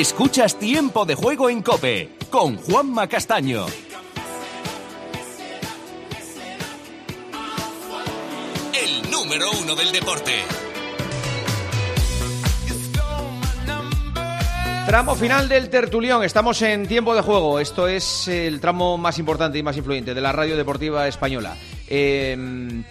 Escuchas 0.00 0.58
Tiempo 0.58 1.04
de 1.04 1.14
Juego 1.14 1.50
en 1.50 1.60
Cope 1.60 2.16
con 2.30 2.56
Juanma 2.56 3.06
Castaño. 3.06 3.66
El 8.72 9.10
número 9.10 9.44
uno 9.62 9.76
del 9.76 9.92
deporte. 9.92 10.32
Tramo 14.86 15.14
final 15.16 15.50
del 15.50 15.68
tertulión. 15.68 16.24
Estamos 16.24 16.62
en 16.62 16.88
tiempo 16.88 17.14
de 17.14 17.20
juego. 17.20 17.60
Esto 17.60 17.86
es 17.86 18.26
el 18.26 18.58
tramo 18.58 18.96
más 18.96 19.18
importante 19.18 19.58
y 19.58 19.62
más 19.62 19.76
influyente 19.76 20.14
de 20.14 20.20
la 20.22 20.32
radio 20.32 20.56
deportiva 20.56 21.06
española. 21.08 21.58
Eh, 21.88 22.82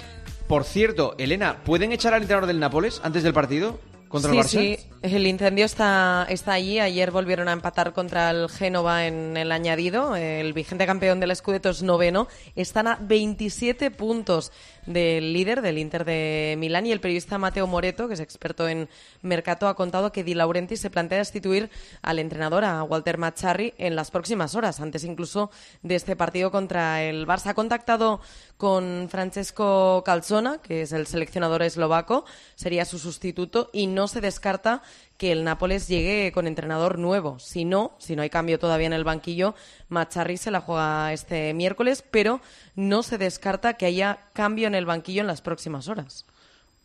por 0.47 0.63
cierto, 0.63 1.15
Elena, 1.17 1.63
¿pueden 1.63 1.91
echar 1.91 2.13
al 2.13 2.21
entrenador 2.21 2.45
del 2.45 2.59
Nápoles 2.59 3.01
antes 3.03 3.23
del 3.23 3.33
partido 3.33 3.79
contra 4.09 4.31
sí, 4.31 4.37
el 4.37 4.43
Barça? 4.43 4.49
sí, 4.49 4.89
el 5.01 5.27
incendio 5.27 5.65
está, 5.65 6.25
está 6.29 6.53
allí. 6.53 6.79
Ayer 6.79 7.11
volvieron 7.11 7.47
a 7.47 7.53
empatar 7.53 7.93
contra 7.93 8.31
el 8.31 8.49
Génova 8.49 9.07
en 9.07 9.37
el 9.37 9.51
añadido. 9.51 10.15
El 10.15 10.51
vigente 10.53 10.85
campeón 10.85 11.19
del 11.19 11.35
Scudetto 11.35 11.69
es 11.69 11.83
noveno. 11.83 12.27
Están 12.55 12.87
a 12.87 12.97
27 13.01 13.91
puntos 13.91 14.51
del 14.85 15.33
líder 15.33 15.61
del 15.61 15.77
Inter 15.77 16.03
de 16.03 16.55
Milán 16.57 16.85
y 16.85 16.91
el 16.91 16.99
periodista 16.99 17.37
Mateo 17.37 17.67
Moreto, 17.67 18.07
que 18.07 18.15
es 18.15 18.19
experto 18.19 18.67
en 18.67 18.89
mercado, 19.21 19.67
ha 19.67 19.75
contado 19.75 20.11
que 20.11 20.23
Di 20.23 20.33
Laurenti 20.33 20.77
se 20.77 20.89
plantea 20.89 21.19
destituir 21.19 21.69
al 22.01 22.17
entrenador, 22.19 22.65
a 22.65 22.83
Walter 22.83 23.17
Macharri, 23.17 23.73
en 23.77 23.95
las 23.95 24.09
próximas 24.09 24.55
horas, 24.55 24.79
antes 24.79 25.03
incluso 25.03 25.51
de 25.83 25.95
este 25.95 26.15
partido 26.15 26.49
contra 26.49 27.03
el 27.03 27.27
Barça. 27.27 27.51
Ha 27.51 27.53
contactado 27.53 28.19
con 28.57 29.07
Francesco 29.09 30.03
Calzona, 30.03 30.59
que 30.61 30.81
es 30.81 30.91
el 30.91 31.07
seleccionador 31.07 31.61
eslovaco, 31.61 32.25
sería 32.55 32.83
su 32.83 32.97
sustituto 32.99 33.69
y 33.71 33.87
no 33.87 34.07
se 34.07 34.21
descarta 34.21 34.81
que 35.17 35.31
el 35.31 35.43
Nápoles 35.43 35.87
llegue 35.87 36.31
con 36.31 36.47
entrenador 36.47 36.97
nuevo. 36.97 37.39
Si 37.39 37.65
no, 37.65 37.95
si 37.99 38.15
no 38.15 38.21
hay 38.21 38.29
cambio 38.29 38.57
todavía 38.59 38.87
en 38.87 38.93
el 38.93 39.03
banquillo, 39.03 39.53
Macharri 39.89 40.37
se 40.37 40.51
la 40.51 40.61
juega 40.61 41.11
este 41.13 41.53
miércoles, 41.53 42.03
pero 42.09 42.39
no 42.75 43.03
se 43.03 43.17
descarta 43.17 43.73
que 43.73 43.85
haya 43.85 44.19
cambio 44.33 44.67
en 44.67 44.75
el 44.75 44.85
banquillo 44.85 45.21
en 45.21 45.27
las 45.27 45.41
próximas 45.41 45.87
horas. 45.89 46.25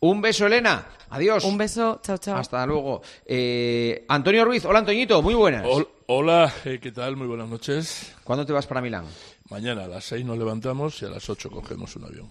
Un 0.01 0.21
beso, 0.21 0.45
Elena. 0.45 0.85
Adiós. 1.09 1.45
Un 1.45 1.57
beso. 1.57 1.99
Chao, 2.03 2.17
chao. 2.17 2.37
Hasta 2.37 2.65
luego. 2.65 3.01
Eh, 3.25 4.05
Antonio 4.09 4.43
Ruiz. 4.43 4.65
Hola, 4.65 4.79
Antoñito. 4.79 5.21
Muy 5.21 5.33
buenas. 5.33 5.65
Hol- 5.65 5.87
Hola, 6.07 6.53
eh, 6.65 6.79
¿qué 6.79 6.91
tal? 6.91 7.15
Muy 7.15 7.25
buenas 7.25 7.47
noches. 7.49 8.13
¿Cuándo 8.23 8.45
te 8.45 8.53
vas 8.53 8.67
para 8.67 8.81
Milán? 8.81 9.05
Mañana 9.49 9.85
a 9.85 9.87
las 9.87 10.03
6 10.03 10.23
nos 10.25 10.37
levantamos 10.37 11.01
y 11.01 11.05
a 11.05 11.09
las 11.09 11.27
8 11.29 11.49
cogemos 11.49 11.95
un 11.95 12.03
avión. 12.03 12.29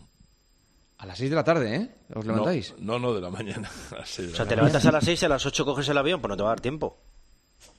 A 0.99 1.07
las 1.07 1.19
6 1.19 1.29
de 1.31 1.37
la 1.37 1.45
tarde, 1.45 1.75
¿eh? 1.77 1.89
¿Os 2.15 2.25
levantáis? 2.25 2.75
No, 2.79 2.95
no, 2.99 3.09
no, 3.09 3.15
de 3.15 3.21
la 3.21 3.31
mañana. 3.31 3.69
A 3.93 3.97
las 3.99 4.09
seis 4.09 4.29
de 4.29 4.35
O 4.35 4.37
sea, 4.37 4.45
la 4.45 4.49
te 4.49 4.57
mañana. 4.57 4.69
levantas 4.69 4.87
a 4.87 4.93
las 4.93 5.05
6 5.05 5.23
y 5.23 5.25
a 5.25 5.29
las 5.29 5.47
8 5.47 5.65
coges 5.65 5.89
el 5.89 5.99
avión, 5.99 6.21
pues 6.21 6.29
no 6.31 6.37
te 6.37 6.43
va 6.43 6.49
a 6.51 6.53
dar 6.53 6.61
tiempo. 6.61 6.97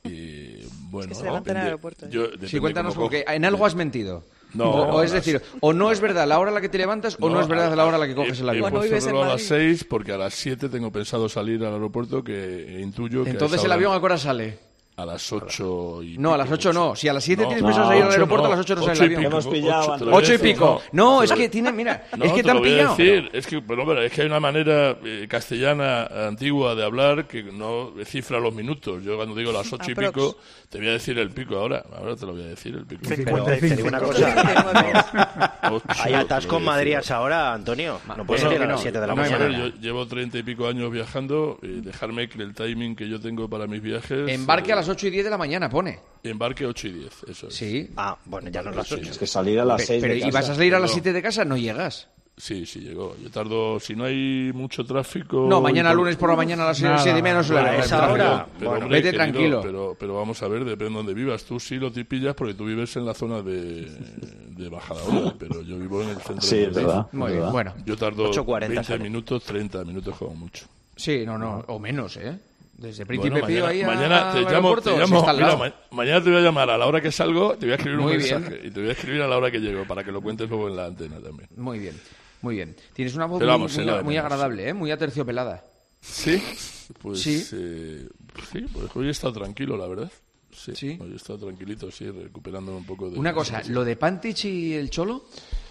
Y 0.04 0.66
bueno, 0.90 1.10
que 1.10 1.16
se 1.16 1.24
levanta 1.24 1.52
en 1.52 1.58
el 1.58 1.64
depende- 1.64 1.66
aeropuerto, 1.66 2.06
¿eh? 2.06 2.10
yo- 2.12 2.28
Sí, 2.48 2.60
cuéntanos, 2.60 2.96
porque 2.96 3.24
cojo- 3.24 3.36
en 3.36 3.46
algo 3.46 3.66
has 3.66 3.76
mentido. 3.76 4.24
No, 4.54 4.70
o, 4.70 4.96
o 4.98 5.04
es 5.04 5.12
decir, 5.12 5.42
o 5.60 5.74
no 5.74 5.92
es 5.92 6.00
verdad 6.00 6.26
la 6.28 6.40
hora 6.40 6.52
a 6.52 6.54
la 6.54 6.62
que 6.62 6.70
te 6.70 6.78
levantas 6.78 7.18
o 7.20 7.30
no 7.30 7.42
es 7.42 7.48
verdad 7.48 7.76
la 7.76 7.86
hora 7.86 7.98
a 7.98 8.00
la 8.00 8.08
que 8.08 8.16
coges 8.16 8.40
el 8.40 8.48
He 8.48 8.52
avión. 8.52 8.72
puesto 8.72 9.24
a 9.24 9.28
las 9.28 9.42
6 9.42 9.84
porque 9.84 10.14
a 10.14 10.18
las 10.18 10.34
7 10.34 10.70
tengo 10.70 10.92
pensado 10.92 11.28
salir 11.28 11.64
al 11.66 11.74
aeropuerto 11.74 12.24
que 12.24 12.80
intuyo 12.82 13.24
que 13.26 13.32
Entonces 13.32 13.64
el 13.64 13.72
avión 13.72 13.94
a 13.94 14.00
qué 14.00 14.06
hora 14.06 14.18
sale. 14.18 14.60
A 14.98 15.06
las 15.06 15.30
8 15.34 16.04
y 16.04 16.18
No, 16.18 16.34
a 16.34 16.38
las 16.38 16.50
8 16.50 16.72
no. 16.72 16.96
Si 16.96 17.10
a 17.10 17.14
las 17.14 17.22
7 17.24 17.42
No, 17.42 17.48
tienes 17.50 17.62
no, 17.64 17.68
pensado 17.68 17.88
salir 17.90 18.02
al 18.04 18.08
ocho 18.08 18.14
aeropuerto, 18.16 18.48
no. 18.48 18.54
a 18.54 18.56
las 18.56 18.60
8 18.66 18.76
no 18.76 18.82
sale 18.84 18.94
el 18.94 19.04
avión. 19.04 19.20
pico, 19.24 19.32
Hemos 19.32 19.48
pillado 19.48 19.82
ocho, 19.84 19.98
te 19.98 20.06
lo 20.06 20.16
8 20.16 20.28
voy 20.28 20.36
y 20.36 20.54
pico. 20.54 20.82
no. 20.94 21.24
Es 21.24 21.32
que 21.34 21.50
tiene, 21.50 21.72
mira, 21.74 22.04
No, 22.18 22.24
es 22.26 22.32
que 22.32 22.38
te 22.38 22.44
te 22.44 22.50
han 22.52 22.56
lo 22.56 22.62
voy 22.62 22.70
a 22.70 22.74
pillado. 22.76 22.96
decir, 22.96 23.30
es 23.34 23.46
que, 23.48 23.62
pero, 23.62 23.86
pero 23.86 24.02
es 24.04 24.12
que 24.14 24.22
hay 24.22 24.28
una 24.28 24.40
manera 24.40 24.96
eh, 25.04 25.26
castellana 25.30 26.06
antigua 26.28 26.76
de 26.76 26.86
hablar 26.86 27.28
que 27.28 27.44
no 27.44 27.92
cifra 28.06 28.40
los 28.40 28.54
minutos. 28.56 29.04
Yo 29.04 29.18
cuando 29.18 29.36
digo 29.36 29.52
las 29.52 29.72
ocho 29.74 29.84
y 29.90 29.92
Aprox. 29.92 30.14
pico, 30.14 30.38
te 30.70 30.78
voy 30.78 30.88
a 30.88 30.92
decir 30.94 31.20
el 31.20 31.30
pico 31.32 31.58
ahora. 31.58 31.84
Ahora 31.98 32.16
te 32.16 32.26
lo 32.26 32.32
voy 32.32 32.44
a 32.44 32.48
decir 32.48 32.76
el 32.76 32.86
pico. 32.86 33.02
Pero 33.06 33.44
te 33.44 33.60
digo 33.76 33.88
una 33.90 34.00
cosa. 34.00 35.52
Hay 36.04 36.14
atasco 36.14 36.58
en 36.58 36.64
Madrid 36.64 36.94
a 36.94 37.00
esa 37.00 37.20
hora, 37.22 37.54
Antonio. 37.54 38.00
No 38.16 38.26
puede 38.26 38.42
Bueno, 38.44 38.50
ser 38.58 38.62
a 38.64 38.72
las 38.72 38.82
7 38.82 39.00
de 39.02 39.08
la 39.08 39.16
mañana. 39.16 39.38
ver, 39.46 39.52
yo 39.52 39.68
llevo 39.82 40.08
treinta 40.08 40.38
y 40.38 40.44
pico 40.44 40.68
años 40.68 40.92
viajando. 40.92 41.60
y 41.62 41.82
dejarme 41.82 42.30
que 42.30 42.42
el 42.42 42.54
timing 42.54 42.96
que 42.96 43.10
yo 43.10 43.20
tengo 43.20 43.50
para 43.50 43.68
mis 43.68 43.82
viajes. 43.82 44.30
Embarque 44.30 44.70
eh, 44.70 44.74
a 44.74 44.76
las 44.78 44.85
8 44.90 45.08
y 45.08 45.10
10 45.12 45.24
de 45.26 45.30
la 45.30 45.38
mañana, 45.38 45.70
pone. 45.70 46.00
Embarque 46.24 46.66
8 46.66 46.88
y 46.88 46.92
10, 46.94 47.24
eso 47.30 47.48
es. 47.48 47.54
Sí. 47.56 47.90
Ah, 47.98 48.18
bueno, 48.26 48.50
ya 48.50 48.62
no 48.62 48.72
es 48.72 48.76
las 48.76 48.92
8. 48.92 49.10
Es 49.12 49.18
que 49.18 49.28
salir 49.28 49.60
a 49.60 49.66
las 49.66 49.78
Pe- 49.82 49.86
seis 49.88 50.02
Pero 50.02 50.14
de 50.14 50.20
¿y 50.20 50.24
casa. 50.24 50.34
vas 50.40 50.50
a 50.50 50.56
salir 50.56 50.76
a 50.76 50.80
las 50.80 50.90
No. 50.90 50.94
7 50.94 51.14
de 51.14 51.22
casa? 51.22 51.46
No 51.46 51.58
llegas. 51.58 52.08
Sí, 52.38 52.66
sí, 52.66 52.82
llegó. 52.82 53.16
Yo 53.24 53.32
tardo, 53.32 53.80
si 53.80 53.96
no 53.96 54.04
hay 54.04 54.52
mucho 54.54 54.84
tráfico... 54.84 55.48
No, 55.50 55.62
mañana 55.62 55.92
y 55.92 55.94
por- 55.94 55.98
lunes 56.02 56.16
por 56.18 56.30
la 56.32 56.36
mañana 56.36 56.64
a 56.64 56.68
las 56.68 56.82
Nada. 56.82 56.98
7 56.98 57.18
y 57.18 57.22
media 57.22 57.36
no 57.38 57.44
se 57.46 57.54
le 57.54 57.60
A 57.60 57.64
ve. 57.72 57.80
esa 57.80 58.12
hora, 58.12 58.46
pero, 58.60 58.72
Bueno, 58.72 58.86
hombre, 58.88 59.02
vete 59.02 59.12
querido, 59.18 59.24
tranquilo. 59.32 59.62
Pero, 59.64 59.96
pero 59.98 60.16
vamos 60.16 60.44
a 60.44 60.48
ver, 60.50 60.66
depende 60.66 60.90
de 60.90 60.96
dónde 60.98 61.14
vivas. 61.14 61.46
Tú 61.46 61.62
sí 61.62 61.76
lo 61.78 61.94
te 61.94 62.04
pillas 62.04 62.36
porque 62.36 62.54
tú 62.54 62.66
vives 62.66 62.94
en 62.98 63.06
la 63.06 63.14
zona 63.14 63.42
de, 63.42 63.86
de 64.50 64.68
Bajadahonda, 64.70 65.34
pero 65.40 65.62
yo 65.62 65.78
vivo 65.80 66.02
en 66.04 66.10
el 66.10 66.18
centro 66.18 66.42
Sí, 66.42 66.58
de 66.58 66.64
es 66.64 66.74
verdad, 66.74 67.08
Muy 67.14 67.28
es 67.28 67.28
bien, 67.30 67.40
verdad. 67.40 67.52
bueno. 67.54 67.74
Yo 67.86 67.96
tardo 67.96 68.30
8.40 68.30 68.60
20 68.68 68.84
sale. 68.84 69.04
minutos, 69.04 69.44
30 69.46 69.86
minutos 69.86 70.18
como 70.18 70.36
mucho. 70.36 70.66
Sí, 70.98 71.24
no, 71.26 71.38
no, 71.38 71.64
o 71.68 71.80
menos, 71.80 72.18
¿eh? 72.18 72.38
Desde 72.78 73.06
Príncipe 73.06 73.40
Bueno, 73.40 73.48
Pío 73.48 73.64
mañana, 73.66 73.70
ahí 73.70 73.82
a- 73.84 73.88
mañana 73.88 74.34
te 74.34 74.42
llamo, 74.52 74.76
te 74.82 74.92
mira, 74.92 75.56
ma- 75.56 75.74
mañana 75.92 76.22
te 76.24 76.30
voy 76.30 76.40
a 76.40 76.42
llamar 76.42 76.70
a 76.70 76.78
la 76.78 76.86
hora 76.88 77.00
que 77.02 77.10
salgo, 77.12 77.56
te 77.58 77.66
voy 77.68 77.72
a 77.74 77.76
escribir 77.76 78.00
un 78.00 78.06
Muy 78.06 78.18
mensaje 78.18 78.50
bien. 78.50 78.66
y 78.68 78.72
te 78.72 78.80
voy 78.82 78.90
a 78.90 78.92
escribir 78.92 79.22
a 79.22 79.28
la 79.28 79.38
hora 79.38 79.50
que 79.50 79.60
llego 79.60 79.86
para 79.88 80.04
que 80.04 80.12
lo 80.12 80.22
cuentes 80.22 80.50
luego 80.50 80.68
en 80.68 80.76
la 80.76 80.86
antena 80.88 81.22
también. 81.22 81.48
Muy 81.56 81.80
bien, 81.80 82.00
muy 82.42 82.56
bien. 82.56 82.76
Tienes 82.94 83.16
una 83.16 83.28
voz 83.28 83.40
muy, 83.40 83.48
vamos, 83.48 83.78
muy- 83.78 84.04
muy 84.04 84.18
agradable, 84.18 84.68
¿eh? 84.70 84.74
Muy 84.74 84.92
aterciopelada. 84.92 85.64
¿Sí? 86.02 86.42
Pues 87.02 87.22
Sí. 87.22 87.48
eh, 87.54 88.08
sí, 88.52 88.66
pues 88.74 88.94
hoy 88.96 89.08
he 89.08 89.12
estado 89.12 89.34
tranquilo, 89.34 89.78
la 89.78 89.88
verdad. 89.88 90.12
Sí, 90.52 90.98
hoy 91.02 91.14
he 91.14 91.16
estado 91.16 91.40
tranquilito, 91.40 91.90
sí, 91.92 92.10
recuperando 92.10 92.76
un 92.76 92.86
poco 92.86 93.10
de... 93.10 93.18
Una 93.18 93.34
cosa, 93.34 93.62
lo 93.70 93.84
de 93.86 93.96
Pantich 93.96 94.46
y 94.46 94.74
el 94.74 94.90
Cholo... 94.90 95.26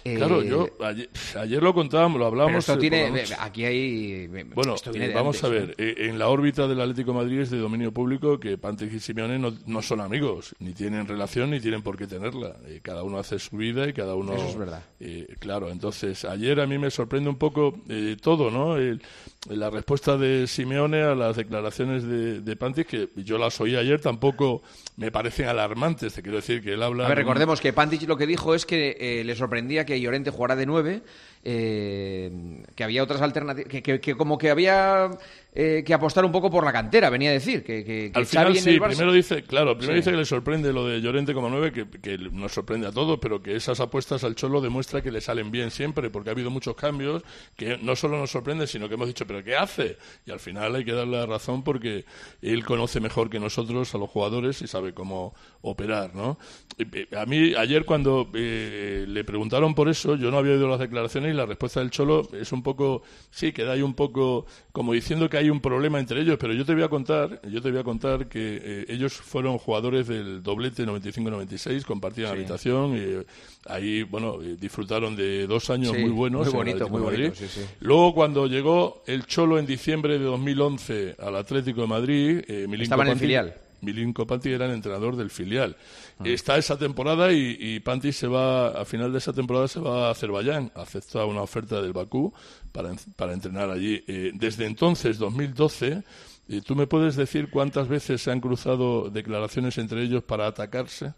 eh, 0.05 0.15
Claro, 0.15 0.41
yo 0.43 0.67
ayer, 0.81 1.09
ayer 1.37 1.61
lo 1.61 1.73
contábamos, 1.73 2.19
lo 2.19 2.27
hablábamos. 2.27 2.65
pero 2.65 2.77
esto 2.79 2.85
eh, 2.85 2.89
tiene... 3.11 3.23
Aquí 3.39 3.65
hay... 3.65 4.27
Bueno, 4.27 4.75
eh, 4.93 5.11
vamos 5.13 5.35
antes, 5.35 5.43
a 5.43 5.49
ver, 5.49 5.75
eh, 5.77 5.95
en 6.09 6.17
la 6.19 6.29
órbita 6.29 6.67
del 6.67 6.79
Atlético 6.79 7.11
de 7.11 7.17
Madrid 7.17 7.39
es 7.41 7.49
de 7.49 7.57
dominio 7.57 7.91
público 7.91 8.39
que 8.39 8.57
Pantec 8.57 8.93
y 8.93 8.99
Simeone 8.99 9.37
no, 9.39 9.53
no 9.65 9.81
son 9.81 9.99
amigos, 10.01 10.55
ni 10.59 10.73
tienen 10.73 11.07
relación, 11.07 11.49
ni 11.51 11.59
tienen 11.59 11.81
por 11.81 11.97
qué 11.97 12.07
tenerla. 12.07 12.55
Eh, 12.67 12.79
cada 12.81 13.03
uno 13.03 13.17
hace 13.17 13.39
su 13.39 13.57
vida 13.57 13.87
y 13.89 13.93
cada 13.93 14.15
uno... 14.15 14.33
Eso 14.35 14.47
es 14.49 14.57
verdad. 14.57 14.83
eh, 14.99 15.27
claro, 15.39 15.69
entonces 15.69 16.23
ayer 16.23 16.59
a 16.61 16.67
mí 16.67 16.77
me 16.77 16.91
sorprende 16.91 17.29
un 17.29 17.37
poco 17.37 17.75
eh, 17.89 18.15
todo, 18.21 18.49
¿no? 18.51 18.77
El- 18.77 19.01
la 19.49 19.69
respuesta 19.69 20.17
de 20.17 20.47
Simeone 20.47 21.03
a 21.03 21.13
las 21.13 21.35
declaraciones 21.35 22.03
de, 22.03 22.41
de 22.41 22.55
que 22.87 23.09
yo 23.17 23.37
las 23.37 23.61
oí 23.61 23.75
ayer, 23.75 24.01
tampoco 24.01 24.63
me 24.97 25.11
parecen 25.11 25.47
alarmantes, 25.47 26.13
te 26.15 26.23
quiero 26.23 26.37
decir 26.37 26.63
que 26.63 26.73
él 26.73 26.81
habla... 26.81 27.05
A 27.05 27.09
ver, 27.09 27.17
de 27.17 27.21
un- 27.21 27.27
recordemos 27.27 27.61
que 27.61 27.71
Pantich 27.71 28.07
lo 28.07 28.17
que 28.17 28.25
dijo 28.25 28.55
es 28.55 28.65
que 28.65 28.97
eh, 28.99 29.23
le 29.23 29.35
sorprendía 29.35 29.85
que 29.85 29.94
Llorente 29.99 30.29
jugara 30.31 30.55
de 30.55 30.65
nueve, 30.65 31.01
eh, 31.43 32.63
que 32.75 32.83
había 32.83 33.03
otras 33.03 33.21
alternativas, 33.21 33.69
que, 33.69 33.81
que- 33.83 33.99
que 33.99 34.15
como 34.15 34.37
que 34.37 34.49
había 34.49 35.09
eh, 35.55 35.83
que 35.85 35.93
apostar 35.93 36.25
un 36.25 36.31
poco 36.33 36.51
por 36.51 36.65
la 36.65 36.73
cantera, 36.73 37.09
venía 37.09 37.29
a 37.29 37.33
decir. 37.33 37.63
Que, 37.63 37.83
que, 37.85 38.11
que 38.11 38.19
Al 38.19 38.25
final 38.25 38.47
Xavi 38.47 38.57
en 38.57 38.63
sí, 38.63 38.69
el 38.71 38.79
Barça- 38.81 38.87
primero 38.89 39.13
dice, 39.13 39.43
claro, 39.43 39.77
primero 39.77 39.93
Sí. 39.93 39.99
dice 40.01 40.11
que 40.11 40.17
le 40.17 40.25
sorprende 40.25 40.73
lo 40.73 40.85
de 40.85 40.99
Llorente 41.01 41.33
como 41.33 41.49
nueve, 41.49 41.71
que, 41.71 41.89
que 41.89 42.17
nos 42.17 42.51
sorprende 42.51 42.87
a 42.87 42.91
todos, 42.91 43.17
pero 43.21 43.41
que 43.41 43.55
esas 43.55 43.79
apuestas 43.79 44.23
al 44.25 44.35
Cholo 44.35 44.59
demuestra 44.61 45.01
que 45.01 45.11
le 45.11 45.21
salen 45.21 45.49
bien 45.51 45.71
siempre, 45.71 46.09
porque 46.09 46.29
ha 46.29 46.33
habido 46.33 46.49
muchos 46.51 46.75
cambios 46.75 47.23
que 47.55 47.77
no 47.77 47.95
solo 47.95 48.17
nos 48.19 48.29
sorprende, 48.31 48.67
sino 48.67 48.87
que 48.89 48.95
hemos 48.95 49.07
dicho, 49.07 49.25
pero 49.25 49.43
¿qué 49.43 49.55
hace? 49.55 49.97
Y 50.25 50.31
al 50.31 50.39
final 50.41 50.75
hay 50.75 50.83
que 50.83 50.91
darle 50.91 51.17
la 51.17 51.25
razón 51.25 51.63
porque 51.63 52.03
él 52.41 52.65
conoce 52.65 52.99
mejor 52.99 53.29
que 53.29 53.39
nosotros 53.39 53.95
a 53.95 53.97
los 53.97 54.09
jugadores 54.09 54.61
y 54.61 54.67
sabe 54.67 54.93
cómo 54.93 55.33
operar, 55.61 56.13
¿no? 56.13 56.37
Eh, 56.77 57.07
A 57.17 57.25
mí 57.25 57.53
ayer 57.55 57.85
cuando 57.85 58.29
eh, 58.33 59.05
le 59.07 59.23
preguntaron 59.23 59.73
por 59.73 59.87
eso, 59.87 60.15
yo 60.17 60.31
no 60.31 60.37
había 60.37 60.53
oído 60.53 60.67
las 60.67 60.79
declaraciones 60.79 61.33
y 61.33 61.37
la 61.37 61.45
respuesta 61.45 61.79
del 61.79 61.91
Cholo 61.91 62.27
es 62.33 62.51
un 62.51 62.61
poco, 62.61 63.03
sí, 63.31 63.53
queda 63.53 63.71
ahí 63.73 63.81
un 63.81 63.93
poco 63.93 64.45
como 64.73 64.91
diciendo 64.93 65.29
que 65.29 65.37
hay 65.37 65.44
un 65.49 65.59
problema 65.61 65.99
entre 65.99 66.21
ellos, 66.21 66.37
pero 66.39 66.53
yo 66.53 66.65
te 66.65 66.73
voy 66.73 66.83
a 66.83 66.87
contar, 66.89 67.41
yo 67.49 67.61
te 67.61 67.71
voy 67.71 67.79
a 67.79 67.83
contar 67.83 68.27
que 68.27 68.59
eh, 68.63 68.85
ellos 68.89 69.13
fueron 69.13 69.57
jugadores 69.57 70.07
del 70.07 70.41
doblete 70.43 70.85
95-96, 70.85 71.83
compartían 71.85 72.27
Sí. 72.27 72.33
habitación 72.33 72.95
y 72.95 72.99
eh, 72.99 73.25
ahí, 73.67 74.03
bueno, 74.03 74.41
eh, 74.41 74.55
disfrutaron 74.59 75.15
de 75.15 75.47
dos 75.47 75.69
años 75.69 75.93
Sí, 75.95 76.01
muy 76.01 76.11
buenos. 76.11 76.45
muy 76.47 76.53
bonito, 76.53 76.89
muy 76.89 77.01
bonito, 77.01 77.35
sí. 77.35 77.61
Luego, 77.81 78.13
cuando 78.13 78.47
llegó 78.47 79.03
el 79.07 79.25
Cholo 79.25 79.57
en 79.59 79.65
diciembre 79.65 80.17
de 80.19 80.25
2011 80.25 81.15
al 81.19 81.35
Atlético 81.35 81.81
de 81.81 81.87
Madrid, 81.87 82.41
eh, 82.47 82.65
Milinko 82.67 82.83
Estaba 82.83 83.03
en 83.03 83.09
el 83.09 83.19
filial. 83.19 83.53
Milinko 83.81 84.25
Pantic 84.25 84.53
era 84.53 84.65
el 84.65 84.71
entrenador 84.71 85.15
del 85.15 85.29
filial. 85.29 85.75
Ah. 86.17 86.23
Está 86.25 86.57
esa 86.57 86.77
temporada 86.77 87.31
y, 87.31 87.55
y 87.59 87.79
Pantic 87.81 88.13
se 88.13 88.25
va, 88.27 88.69
a 88.69 88.85
final 88.85 89.11
de 89.11 89.19
esa 89.19 89.31
temporada 89.33 89.67
se 89.67 89.79
va 89.79 90.07
a 90.07 90.11
Azerbaiyán, 90.11 90.71
acepta 90.75 91.23
una 91.25 91.41
oferta 91.41 91.81
del 91.81 91.93
Bakú 91.93 92.33
para, 92.75 92.91
para 93.15 93.33
entrenar 93.33 93.69
allí. 93.69 94.03
Eh, 94.07 94.31
desde 94.33 94.65
entonces, 94.65 95.17
2012, 95.17 96.03
eh, 96.49 96.61
¿tú 96.63 96.75
me 96.75 96.85
puedes 96.87 97.15
decir 97.15 97.49
cuántas 97.49 97.87
veces 97.87 98.21
se 98.21 98.31
han 98.31 98.41
cruzado 98.41 99.09
declaraciones 99.09 99.77
entre 99.77 100.03
ellos 100.03 100.23
para 100.23 100.45
atacarse? 100.47 101.13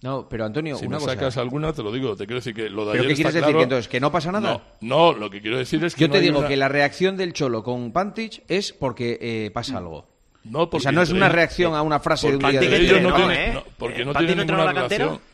No, 0.00 0.28
pero 0.28 0.44
Antonio, 0.44 0.76
si 0.76 0.86
una 0.86 0.98
me 0.98 1.02
cosa. 1.02 1.14
sacas 1.14 1.36
alguna, 1.38 1.72
te 1.72 1.82
lo 1.82 1.90
digo. 1.90 2.14
Te 2.14 2.26
quiero 2.26 2.36
decir 2.36 2.54
que 2.54 2.68
lo 2.70 2.84
de 2.84 2.92
¿Pero 2.92 3.02
ayer 3.04 3.06
qué 3.06 3.12
está 3.14 3.22
quieres 3.30 3.34
decir? 3.34 3.42
claro. 3.46 3.58
¿Que 3.58 3.62
entonces 3.64 3.88
que 3.88 4.00
no 4.00 4.12
pasa 4.12 4.30
nada? 4.30 4.52
No, 4.80 5.12
no, 5.12 5.18
lo 5.18 5.28
que 5.28 5.40
quiero 5.40 5.58
decir 5.58 5.82
es 5.84 5.94
que 5.96 6.02
Yo 6.02 6.06
no 6.08 6.12
te 6.14 6.20
digo 6.20 6.38
una- 6.38 6.46
que 6.48 6.56
la 6.56 6.68
reacción 6.68 7.16
del 7.16 7.32
Cholo 7.32 7.64
con 7.64 7.90
Pantich 7.90 8.42
es 8.46 8.72
porque 8.72 9.18
eh, 9.20 9.50
pasa 9.52 9.78
algo. 9.78 10.06
No, 10.44 10.60
o 10.62 10.70
porque 10.70 10.84
sea, 10.84 10.92
no 10.92 11.02
es 11.02 11.10
una 11.10 11.28
reacción 11.28 11.74
a 11.74 11.82
una 11.82 11.98
frase 11.98 12.28
de 12.30 12.36
un 12.36 12.48
día 12.48 12.60
de 12.60 12.76
ellos 12.76 13.02
no 13.02 13.12
tienen- 13.16 13.38
¿eh? 13.38 13.50
no, 13.54 13.64
porque 13.76 14.04
no 14.04 14.12
¿Panti 14.12 14.26
tienen 14.28 14.36
no 14.36 14.42
entrenó 14.42 14.62
ninguna 14.62 14.62
a 14.62 14.72
la 14.74 14.80
cantera? 14.82 15.04
relación. 15.06 15.27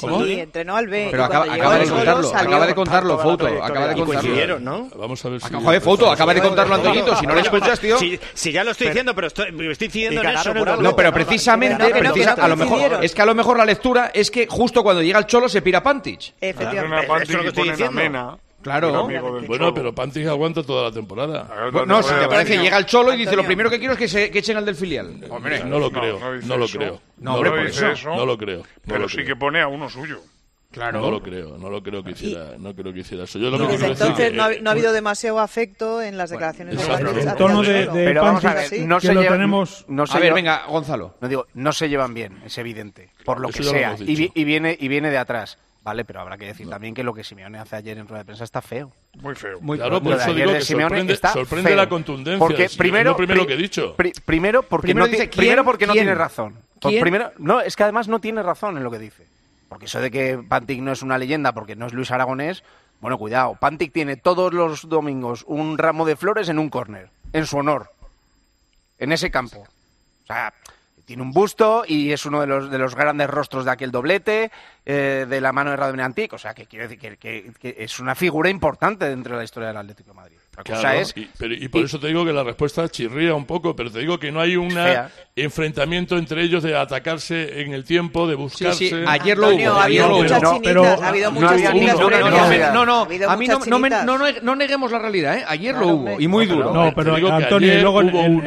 ¿Cómo? 0.00 0.24
Sí, 0.24 0.32
entrenó 0.40 0.76
al 0.76 0.88
B. 0.88 1.08
Pero 1.10 1.24
acaba, 1.24 1.44
acaba 1.52 1.78
de 1.78 1.88
contarlo, 1.88 2.22
salió 2.22 2.48
acaba 2.48 2.66
de 2.66 2.74
contarlo, 2.74 3.16
trayectoria. 3.18 3.64
acaba 3.66 3.88
de 3.88 3.94
contarlo. 3.94 4.58
¿no? 4.60 4.88
Vamos 4.96 5.24
a 5.24 5.28
ver 5.28 5.40
si... 5.40 5.52
Joder, 5.54 5.80
Fouto, 5.80 6.10
acaba 6.10 6.34
de 6.34 6.40
contarlo 6.40 6.74
Antoñito, 6.74 7.16
si 7.16 7.26
no 7.26 7.34
lo 7.34 7.40
escuchas, 7.40 7.78
tío. 7.78 7.98
Si, 7.98 8.18
si 8.34 8.52
ya 8.52 8.64
lo 8.64 8.70
estoy 8.70 8.88
diciendo, 8.88 9.14
pero 9.14 9.26
estoy, 9.26 9.52
me 9.52 9.70
estoy 9.70 9.86
incidiendo 9.86 10.22
Y 10.22 10.26
en 10.26 10.32
eso 10.32 10.54
por 10.54 10.68
algo. 10.68 10.82
No, 10.82 10.96
pero 10.96 11.12
precisamente, 11.12 11.82
no, 11.82 11.88
no, 11.88 11.96
precisa- 11.96 12.34
que 12.34 12.40
no 12.40 12.44
a 12.44 12.48
lo 12.48 12.56
mejor, 12.56 13.04
es 13.04 13.14
que 13.14 13.22
a 13.22 13.26
lo 13.26 13.34
mejor 13.34 13.58
la 13.58 13.64
lectura 13.64 14.10
es 14.14 14.30
que 14.30 14.46
justo 14.46 14.82
cuando 14.82 15.02
llega 15.02 15.18
el 15.18 15.26
Cholo 15.26 15.48
se 15.48 15.62
pira 15.62 15.82
Pantich. 15.82 16.34
Efectivamente. 16.40 17.06
Es 17.22 17.30
lo 17.30 17.42
que 17.42 17.48
estoy 17.48 17.70
diciendo. 17.70 18.38
Claro. 18.62 19.08
Bueno, 19.46 19.74
pero 19.74 19.94
Pantic 19.94 20.26
aguanta 20.26 20.62
toda 20.62 20.84
la 20.84 20.92
temporada. 20.92 21.48
Bueno, 21.72 21.86
no, 21.86 22.02
si 22.02 22.14
te 22.14 22.28
parece, 22.28 22.58
llega 22.58 22.78
el 22.78 22.86
Cholo 22.86 23.12
y 23.12 23.16
dice 23.18 23.36
lo 23.36 23.44
primero 23.44 23.68
que 23.68 23.78
quiero 23.78 23.94
es 23.94 23.98
que, 23.98 24.08
se, 24.08 24.30
que 24.30 24.38
echen 24.38 24.56
al 24.56 24.64
del 24.64 24.74
filial. 24.76 25.24
Hombre, 25.28 25.62
no 25.64 25.78
lo 25.78 25.90
creo, 25.90 26.18
no 26.44 26.56
lo 26.56 26.64
eso. 26.64 26.78
creo. 26.78 27.00
No, 27.18 27.34
hombre, 27.34 27.50
por 27.50 27.60
eso. 27.60 27.86
No 28.16 28.24
lo 28.26 28.38
creo. 28.38 28.58
no 28.60 28.64
Pero 28.86 28.98
lo 29.00 29.08
sí 29.08 29.16
creo. 29.16 29.26
que 29.28 29.36
pone 29.36 29.60
a 29.60 29.68
uno 29.68 29.88
suyo. 29.90 30.20
No 30.74 31.10
lo 31.10 31.22
creo, 31.22 31.58
no 31.58 31.68
lo 31.68 31.82
creo 31.82 32.02
que 32.02 32.12
hiciera, 32.12 32.52
no 32.58 32.74
creo 32.74 32.94
que 32.94 33.00
hiciera 33.00 33.24
eso. 33.24 33.38
Yo 33.38 33.50
lo 33.50 33.58
desde 33.58 33.88
entonces 33.88 34.32
no 34.32 34.44
ha, 34.44 34.52
eh, 34.54 34.60
no 34.62 34.70
ha 34.70 34.72
habido 34.72 34.90
demasiado 34.94 35.38
afecto 35.38 36.00
en 36.00 36.16
las 36.16 36.30
declaraciones 36.30 36.76
de 36.78 36.82
exacto. 36.82 37.04
Pantich 37.12 37.26
El 37.28 37.36
tono 37.36 37.62
de- 37.62 37.86
de 37.88 38.04
Pero 38.06 38.22
vamos 38.22 38.42
a 38.46 38.54
ver, 38.54 38.64
Sí. 38.68 38.78
no 38.86 38.98
se 38.98 39.12
lo 39.12 39.20
llevan- 39.20 39.34
tenemos- 39.36 39.84
no 39.88 40.06
se 40.06 40.12
A 40.12 40.16
ver, 40.20 40.24
lleva- 40.28 40.34
venga, 40.36 40.64
Gonzalo. 40.68 41.14
No 41.20 41.28
digo, 41.28 41.46
no 41.52 41.72
se 41.74 41.90
llevan 41.90 42.14
bien, 42.14 42.40
es 42.46 42.56
evidente, 42.56 43.10
por 43.22 43.38
lo 43.38 43.50
Eso 43.50 43.58
que 43.58 43.64
lo 43.64 43.70
sea. 43.70 43.96
y 43.98 44.44
viene 44.44 44.74
y 44.80 44.88
viene 44.88 45.10
de 45.10 45.18
atrás, 45.18 45.58
vale, 45.82 46.04
pero 46.04 46.20
habrá 46.20 46.36
que 46.38 46.46
decir 46.46 46.68
también 46.68 46.94
que 46.94 47.02
lo 47.02 47.12
que 47.14 47.24
Simeone 47.24 47.58
hace 47.58 47.76
ayer 47.76 47.98
en 47.98 48.06
rueda 48.08 48.20
de 48.20 48.26
prensa 48.26 48.44
está 48.44 48.62
feo. 48.62 48.92
Muy 49.20 49.34
feo. 49.34 49.60
Muy 49.60 49.78
Claro, 49.78 49.94
Lo 49.96 50.02
por 50.02 50.14
eso 50.14 50.32
digo 50.34 50.52
que 50.52 50.60
Simeone 50.62 50.88
sorprende, 50.88 51.12
está 51.12 51.32
sorprende 51.32 51.68
feo. 51.70 51.76
la 51.76 51.88
contundencia. 51.88 52.38
Porque 52.38 52.68
primero, 52.76 53.10
es 53.10 53.14
lo 53.14 53.16
primero 53.16 53.40
pri- 53.42 53.46
que 53.48 53.54
he 53.54 53.56
dicho. 53.56 53.96
pri- 53.96 54.12
primero 54.24 54.62
porque 54.62 54.86
Primero 54.86 55.06
no 55.06 55.10
dice, 55.12 55.28
¿quién? 55.28 55.38
primero 55.38 55.64
porque 55.64 55.86
no 55.86 55.92
tiene 55.92 56.14
razón. 56.14 56.56
Primero, 56.80 57.32
no, 57.38 57.60
es 57.60 57.76
que 57.76 57.82
además 57.84 58.08
no 58.08 58.20
tiene 58.20 58.42
razón 58.42 58.76
en 58.76 58.82
lo 58.84 58.90
que 58.90 58.98
dice. 58.98 59.26
Porque 59.68 59.86
eso 59.86 60.00
de 60.00 60.10
que 60.10 60.38
Pantic 60.48 60.80
no 60.80 60.92
es 60.92 61.02
una 61.02 61.16
leyenda 61.18 61.52
porque 61.52 61.76
no 61.76 61.86
es 61.86 61.92
Luis 61.92 62.10
Aragonés, 62.10 62.62
bueno, 63.00 63.18
cuidado. 63.18 63.56
Pantic 63.58 63.92
tiene 63.92 64.16
todos 64.16 64.52
los 64.52 64.88
domingos 64.88 65.44
un 65.46 65.78
ramo 65.78 66.04
de 66.04 66.16
flores 66.16 66.48
en 66.48 66.58
un 66.58 66.68
córner, 66.70 67.08
en 67.32 67.46
su 67.46 67.56
honor, 67.56 67.90
en 68.98 69.12
ese 69.12 69.30
campo. 69.30 69.60
O 69.60 70.26
sea, 70.26 70.52
tiene 71.12 71.22
un 71.24 71.32
busto 71.32 71.84
y 71.86 72.10
es 72.10 72.24
uno 72.24 72.40
de 72.40 72.46
los, 72.46 72.70
de 72.70 72.78
los 72.78 72.94
grandes 72.94 73.28
rostros 73.28 73.66
de 73.66 73.70
aquel 73.70 73.90
doblete, 73.90 74.50
eh, 74.86 75.26
de 75.28 75.40
la 75.42 75.52
mano 75.52 75.70
de 75.70 75.76
Radamel 75.76 76.00
Antic. 76.00 76.32
O 76.32 76.38
sea, 76.38 76.54
que 76.54 76.64
quiero 76.64 76.88
decir 76.88 76.98
que, 76.98 77.18
que- 77.18 77.52
que 77.60 77.76
es 77.78 78.00
una 78.00 78.14
figura 78.14 78.48
importante 78.48 79.06
dentro 79.08 79.34
de 79.34 79.38
la 79.40 79.44
historia 79.44 79.68
del 79.68 79.76
Atlético 79.76 80.10
de 80.12 80.16
Madrid. 80.16 80.38
Claro, 80.64 81.00
y, 81.16 81.68
por 81.68 81.82
eso 81.82 81.98
te 81.98 82.08
digo 82.08 82.26
que 82.26 82.32
la 82.32 82.44
respuesta 82.44 82.86
chirría 82.86 83.34
un 83.34 83.46
poco, 83.46 83.74
pero 83.74 83.90
te 83.90 84.00
digo 84.00 84.18
que 84.18 84.30
no 84.30 84.38
hay 84.38 84.56
un 84.56 84.70
enfrentamiento 85.34 86.18
entre 86.18 86.42
ellos 86.42 86.62
de 86.62 86.76
atacarse 86.76 87.62
en 87.62 87.72
el 87.72 87.84
tiempo, 87.84 88.28
de 88.28 88.34
buscarse. 88.34 88.76
Sí, 88.76 88.90
sí. 88.90 88.96
Ayer 89.06 89.38
lo 89.38 89.46
Antonio, 89.46 89.72
hubo. 89.72 89.80
Ha 89.80 89.84
habido 89.84 90.10
muchas 90.10 90.42
chinitas, 90.42 91.00
ha 91.00 91.08
habido 91.08 91.32
muchas 91.32 91.52
no, 91.52 91.72
chinitas. 91.72 91.98
No, 91.98 92.10
no, 92.10 92.10
no, 92.10 92.84
no, 92.84 93.02
a 93.30 93.36
mí 93.38 93.46
no, 93.48 94.18
no, 94.18 94.32
no, 94.42 94.56
neguemos 94.56 94.92
la 94.92 94.98
realidad, 94.98 95.38
¿eh? 95.38 95.44
Ayer 95.48 95.74
lo 95.74 95.88
hubo, 95.88 96.20
y 96.20 96.28
muy 96.28 96.44
duro. 96.44 96.70
No, 96.70 96.92
pero 96.94 97.16
Antonio, 97.34 97.72
y 97.72 97.80
luego 97.80 98.02
en, 98.02 98.14
uno, 98.14 98.44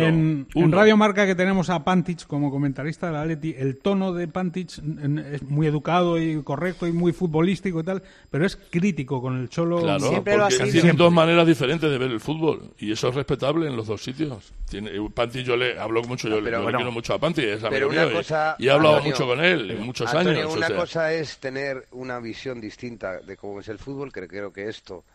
en, 0.53 0.71
Radio 0.71 0.97
Marca 0.97 1.25
que 1.25 1.33
tenemos 1.33 1.71
a 1.71 1.83
Pantich 1.83 2.27
como 2.27 2.51
comentarista 2.51 3.07
de 3.07 3.13
la 3.13 3.21
Atleti, 3.23 3.55
el 3.57 3.79
tono 3.79 4.13
de 4.13 4.27
Pantich 4.27 4.77
es 4.77 5.41
muy 5.41 5.65
educado 5.65 6.21
y 6.21 6.43
correcto 6.43 6.85
y 6.85 6.91
muy 6.91 7.13
futbolístico 7.13 7.79
y 7.79 7.83
tal, 7.83 8.03
pero 8.29 8.45
es 8.45 8.57
crítico 8.57 9.23
con 9.23 9.39
el 9.39 9.49
Cholo. 9.49 9.99
Siempre 9.99 10.37
lo 10.37 10.45
ha 10.45 10.51
sido. 10.51 10.69
Tienen 10.69 10.97
dos 10.97 11.11
maneras 11.11 11.47
diferentes 11.47 11.89
de 11.89 11.94
de 11.97 12.05
ver 12.05 12.11
el 12.11 12.19
fútbol 12.19 12.73
y 12.77 12.91
eso 12.91 13.09
es 13.09 13.15
respetable 13.15 13.67
en 13.67 13.75
los 13.75 13.87
dos 13.87 14.03
sitios. 14.03 14.53
Tiene, 14.69 14.91
eh, 14.91 15.09
Panti 15.13 15.43
yo 15.43 15.55
le 15.55 15.79
hablo 15.79 16.03
mucho, 16.03 16.27
yo, 16.27 16.41
le 16.41 16.51
quiero 16.51 16.91
mucho 16.91 17.13
a 17.13 17.19
Panti, 17.19 17.43
es 17.43 17.61
y, 17.61 18.63
y, 18.63 18.67
he 18.67 18.71
hablado 18.71 19.01
mucho 19.01 19.25
con 19.25 19.43
él 19.43 19.71
en 19.71 19.81
muchos 19.81 20.13
años. 20.13 20.53
Una 20.53 20.69
cosa 20.75 21.13
es 21.13 21.37
tener 21.37 21.87
una 21.91 22.19
visión 22.19 22.59
distinta 22.59 23.19
de 23.21 23.37
cómo 23.37 23.61
es 23.61 23.69
el 23.69 23.79
fútbol, 23.79 24.11
que 24.11 24.27
creo 24.27 24.51
que 24.51 24.67
esto 24.67 25.05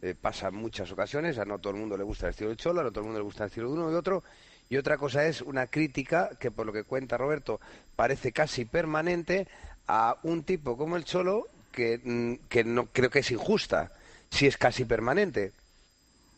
eh, 0.00 0.14
pasa 0.18 0.48
en 0.48 0.54
muchas 0.54 0.90
ocasiones, 0.90 1.38
a 1.38 1.44
no 1.44 1.58
todo 1.58 1.74
el 1.74 1.80
mundo 1.80 1.96
le 1.96 2.04
gusta 2.04 2.26
el 2.26 2.30
estilo 2.30 2.50
de 2.50 2.56
Cholo 2.56 2.80
a 2.80 2.84
no 2.84 2.90
todo 2.90 3.00
el 3.00 3.06
mundo 3.06 3.20
le 3.20 3.24
gusta 3.24 3.44
el 3.44 3.48
estilo 3.48 3.68
de 3.68 3.74
uno 3.74 3.92
y 3.92 3.94
otro, 3.94 4.24
y 4.68 4.76
otra 4.76 4.96
cosa 4.96 5.26
es 5.26 5.42
una 5.42 5.66
crítica 5.66 6.30
que 6.38 6.50
por 6.50 6.64
lo 6.64 6.72
que 6.72 6.84
cuenta 6.84 7.18
Roberto 7.18 7.60
parece 7.96 8.32
casi 8.32 8.64
permanente 8.64 9.46
a 9.86 10.16
un 10.22 10.44
tipo 10.44 10.76
como 10.76 10.96
el 10.96 11.04
Cholo 11.04 11.48
que, 11.70 12.00
mm, 12.02 12.48
que 12.48 12.64
no 12.64 12.86
creo 12.86 13.10
que 13.10 13.18
es 13.18 13.30
injusta 13.30 13.92
si 14.30 14.46
es 14.46 14.56
casi 14.56 14.84
permanente. 14.84 15.52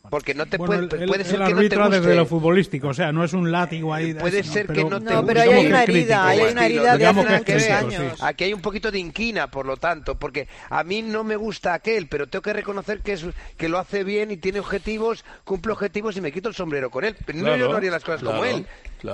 Porque 0.09 0.33
no 0.33 0.45
te 0.45 0.57
bueno, 0.57 0.89
puede, 0.89 1.03
el, 1.05 1.25
ser 1.25 1.39
que 1.39 1.53
no 1.53 1.61
te 1.69 1.77
guste. 1.77 1.89
desde 2.01 2.15
lo 2.15 2.25
futbolístico, 2.25 2.89
o 2.89 2.93
sea, 2.93 3.13
no 3.13 3.23
es 3.23 3.31
un 3.31 3.53
látigo 3.53 3.93
ahí. 3.93 4.13
Puede 4.13 4.43
ser 4.43 4.67
que 4.67 4.83
no 4.83 5.01
te 5.01 5.13
No, 5.13 5.25
pero 5.25 5.41
ahí 5.41 5.49
hay 5.49 5.65
una 5.67 5.83
herida, 5.83 6.27
hay 6.27 6.41
una 6.41 6.65
herida 6.65 6.97
de 6.97 7.07
hace 7.07 7.43
que 7.45 7.53
crítico, 7.53 7.73
años. 7.73 8.21
Aquí 8.21 8.43
hay 8.43 8.53
un 8.53 8.59
poquito 8.59 8.91
de 8.91 8.99
inquina, 8.99 9.49
por 9.49 9.65
lo 9.65 9.77
tanto, 9.77 10.15
porque 10.15 10.49
a 10.69 10.83
mí 10.83 11.01
no 11.01 11.23
me 11.23 11.37
gusta 11.37 11.73
aquel, 11.73 12.07
pero 12.07 12.27
tengo 12.27 12.43
que 12.43 12.51
reconocer 12.51 12.99
que 12.99 13.13
es 13.13 13.25
que 13.55 13.69
lo 13.69 13.79
hace 13.79 14.03
bien 14.03 14.29
y 14.29 14.35
tiene 14.37 14.59
objetivos, 14.59 15.23
cumple 15.45 15.71
objetivos 15.71 16.17
y 16.17 16.21
me 16.21 16.33
quito 16.33 16.49
el 16.49 16.55
sombrero 16.55 16.89
con 16.89 17.05
él. 17.05 17.15
No, 17.35 17.55
yo 17.55 17.69
no 17.69 17.77
haría 17.77 17.91
las 17.91 18.03
cosas 18.03 18.23
como 18.23 18.43
él. 18.43 18.67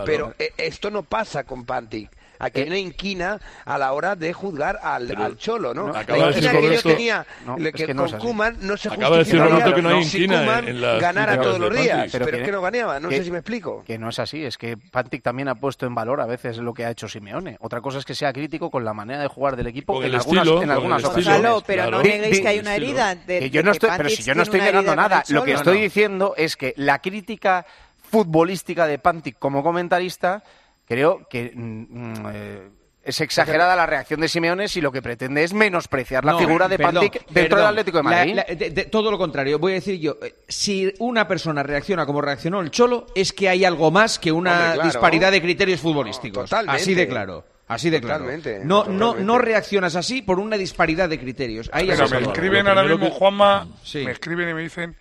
Pero 0.06 0.34
eh, 0.40 0.54
esto 0.58 0.90
no 0.90 1.04
pasa 1.04 1.44
con 1.44 1.66
Pantic 1.66 2.10
a 2.40 2.50
que 2.50 2.62
eh, 2.62 2.70
no 2.70 2.76
inquina 2.76 3.40
a 3.66 3.78
la 3.78 3.94
hora 3.94 4.16
de 4.16 4.34
juzgar 4.34 4.80
al, 4.82 5.16
al 5.16 5.38
Cholo, 5.38 5.74
¿no? 5.74 5.90
Acaba 5.96 6.30
la 6.30 6.32
inquina 6.32 6.54
de 6.54 6.62
decir, 6.62 6.70
que 6.70 6.90
yo 6.90 6.96
tenía 6.96 7.26
no, 7.46 7.58
le, 7.58 7.72
que, 7.72 7.84
es 7.84 7.88
que 7.88 7.94
no, 7.94 8.06
con 8.08 8.20
Kuman 8.20 8.58
no 8.62 8.78
se 8.78 8.90
Acaba 8.90 9.18
de 9.18 9.24
decir 9.24 9.40
Roberto 9.40 9.76
que 9.76 9.82
no 9.82 9.90
hay 9.90 10.04
inquina 10.04 10.60
en, 10.60 10.68
en 10.68 11.00
ganara 11.00 11.40
todos 11.40 11.60
los 11.60 11.76
días, 11.76 12.10
pero, 12.12 12.26
pero 12.26 12.38
que, 12.38 12.44
es 12.44 12.48
que 12.48 12.52
no 12.52 12.62
ganeaba, 12.62 13.00
no 13.00 13.10
sé 13.10 13.24
si 13.24 13.32
me 13.32 13.40
explico. 13.40 13.84
Que 13.86 13.98
no 13.98 14.10
es 14.10 14.20
así, 14.20 14.44
es 14.44 14.58
que 14.58 14.78
Pantic 14.78 15.22
también 15.22 15.50
ha 15.50 15.56
puesto 15.56 15.86
en 15.86 15.94
valor 15.94 16.22
a 16.22 16.26
veces 16.26 16.58
lo 16.58 16.74
que 16.74 16.86
ha 16.86 16.92
hecho 16.92 17.08
Simeone. 17.08 17.58
Otra 17.60 17.82
cosa 17.82 18.00
es 18.00 18.06
que 18.06 18.16
sea 18.16 18.32
crítico 18.32 18.72
con 18.72 18.86
la 18.86 18.94
manera 18.94 19.22
de 19.22 19.28
jugar 19.28 19.56
del 19.56 19.68
equipo 19.68 20.02
en, 20.02 20.16
algunas, 20.16 20.48
en 20.48 20.72
algunas 20.72 21.04
ocasiones. 21.04 21.52
Pero 21.66 21.92
no 21.92 22.02
neguéis 22.02 22.40
que 22.40 22.48
hay 22.48 22.60
una 22.60 22.76
herida. 22.76 23.16
De, 23.16 23.50
yo 23.50 23.64
no 23.64 23.72
estoy, 23.72 23.90
pero 23.98 24.10
si 24.10 24.24
yo 24.24 24.34
no 24.34 24.44
estoy 24.44 24.62
negando 24.62 24.96
nada, 24.96 25.24
lo 25.30 25.44
que 25.44 25.54
estoy 25.54 25.82
diciendo 25.82 26.34
es 26.38 26.56
que 26.56 26.74
la 26.78 27.00
crítica 27.00 27.66
futbolística 28.10 28.88
de 28.88 28.98
Pantic 28.98 29.38
como 29.38 29.62
comentarista 29.62 30.44
creo 30.90 31.26
que 31.30 31.52
mm, 31.56 31.86
mm, 31.90 32.26
eh, 32.34 32.70
es 33.04 33.22
exagerada 33.22 33.76
la 33.76 33.86
reacción 33.86 34.20
de 34.20 34.28
Simeone 34.28 34.68
si 34.68 34.82
lo 34.82 34.92
que 34.92 35.02
pretende 35.02 35.44
es 35.44 35.54
menospreciar 35.54 36.26
la 36.26 36.38
figura 36.38 36.68
de 36.68 36.78
Pantic 36.78 37.26
dentro 37.30 37.60
del 37.60 37.68
Atlético 37.68 37.98
de 38.00 38.04
Madrid. 38.04 38.88
Todo 38.92 39.10
lo 39.12 39.18
contrario, 39.18 39.58
voy 39.60 39.74
a 39.74 39.76
decir 39.76 40.00
yo, 40.00 40.18
eh, 40.22 40.36
si 40.48 40.94
una 41.00 41.28
persona 41.28 41.64
reacciona 41.64 42.06
como 42.06 42.22
reaccionó 42.22 42.60
el 42.60 42.72
Cholo, 42.72 43.08
es 43.16 43.32
que 43.32 43.48
hay 43.48 43.64
algo 43.64 43.92
más 43.92 44.20
que 44.20 44.32
una 44.32 44.76
disparidad 44.84 45.32
de 45.32 45.42
criterios 45.42 45.80
futbolísticos. 45.80 46.50
totalmente. 46.50 46.82
así 46.82 46.94
de 46.94 47.08
claro. 47.08 47.46
Así 47.68 47.92
de 47.92 48.02
claro. 48.02 48.26
No, 48.64 48.86
no, 48.86 49.14
no 49.14 49.38
reaccionas 49.38 49.96
así 49.96 50.24
por 50.24 50.40
una 50.40 50.58
disparidad 50.58 51.08
de 51.08 51.20
criterios. 51.20 51.70
Ahí 51.72 51.88
me 51.88 51.94
escriben 51.94 52.68
ahora 52.68 52.84
mismo, 52.84 53.12
Juanma, 53.12 53.68
me 53.94 54.12
escriben 54.12 54.50
y 54.50 54.54
me 54.56 54.64
dicen 54.64 54.96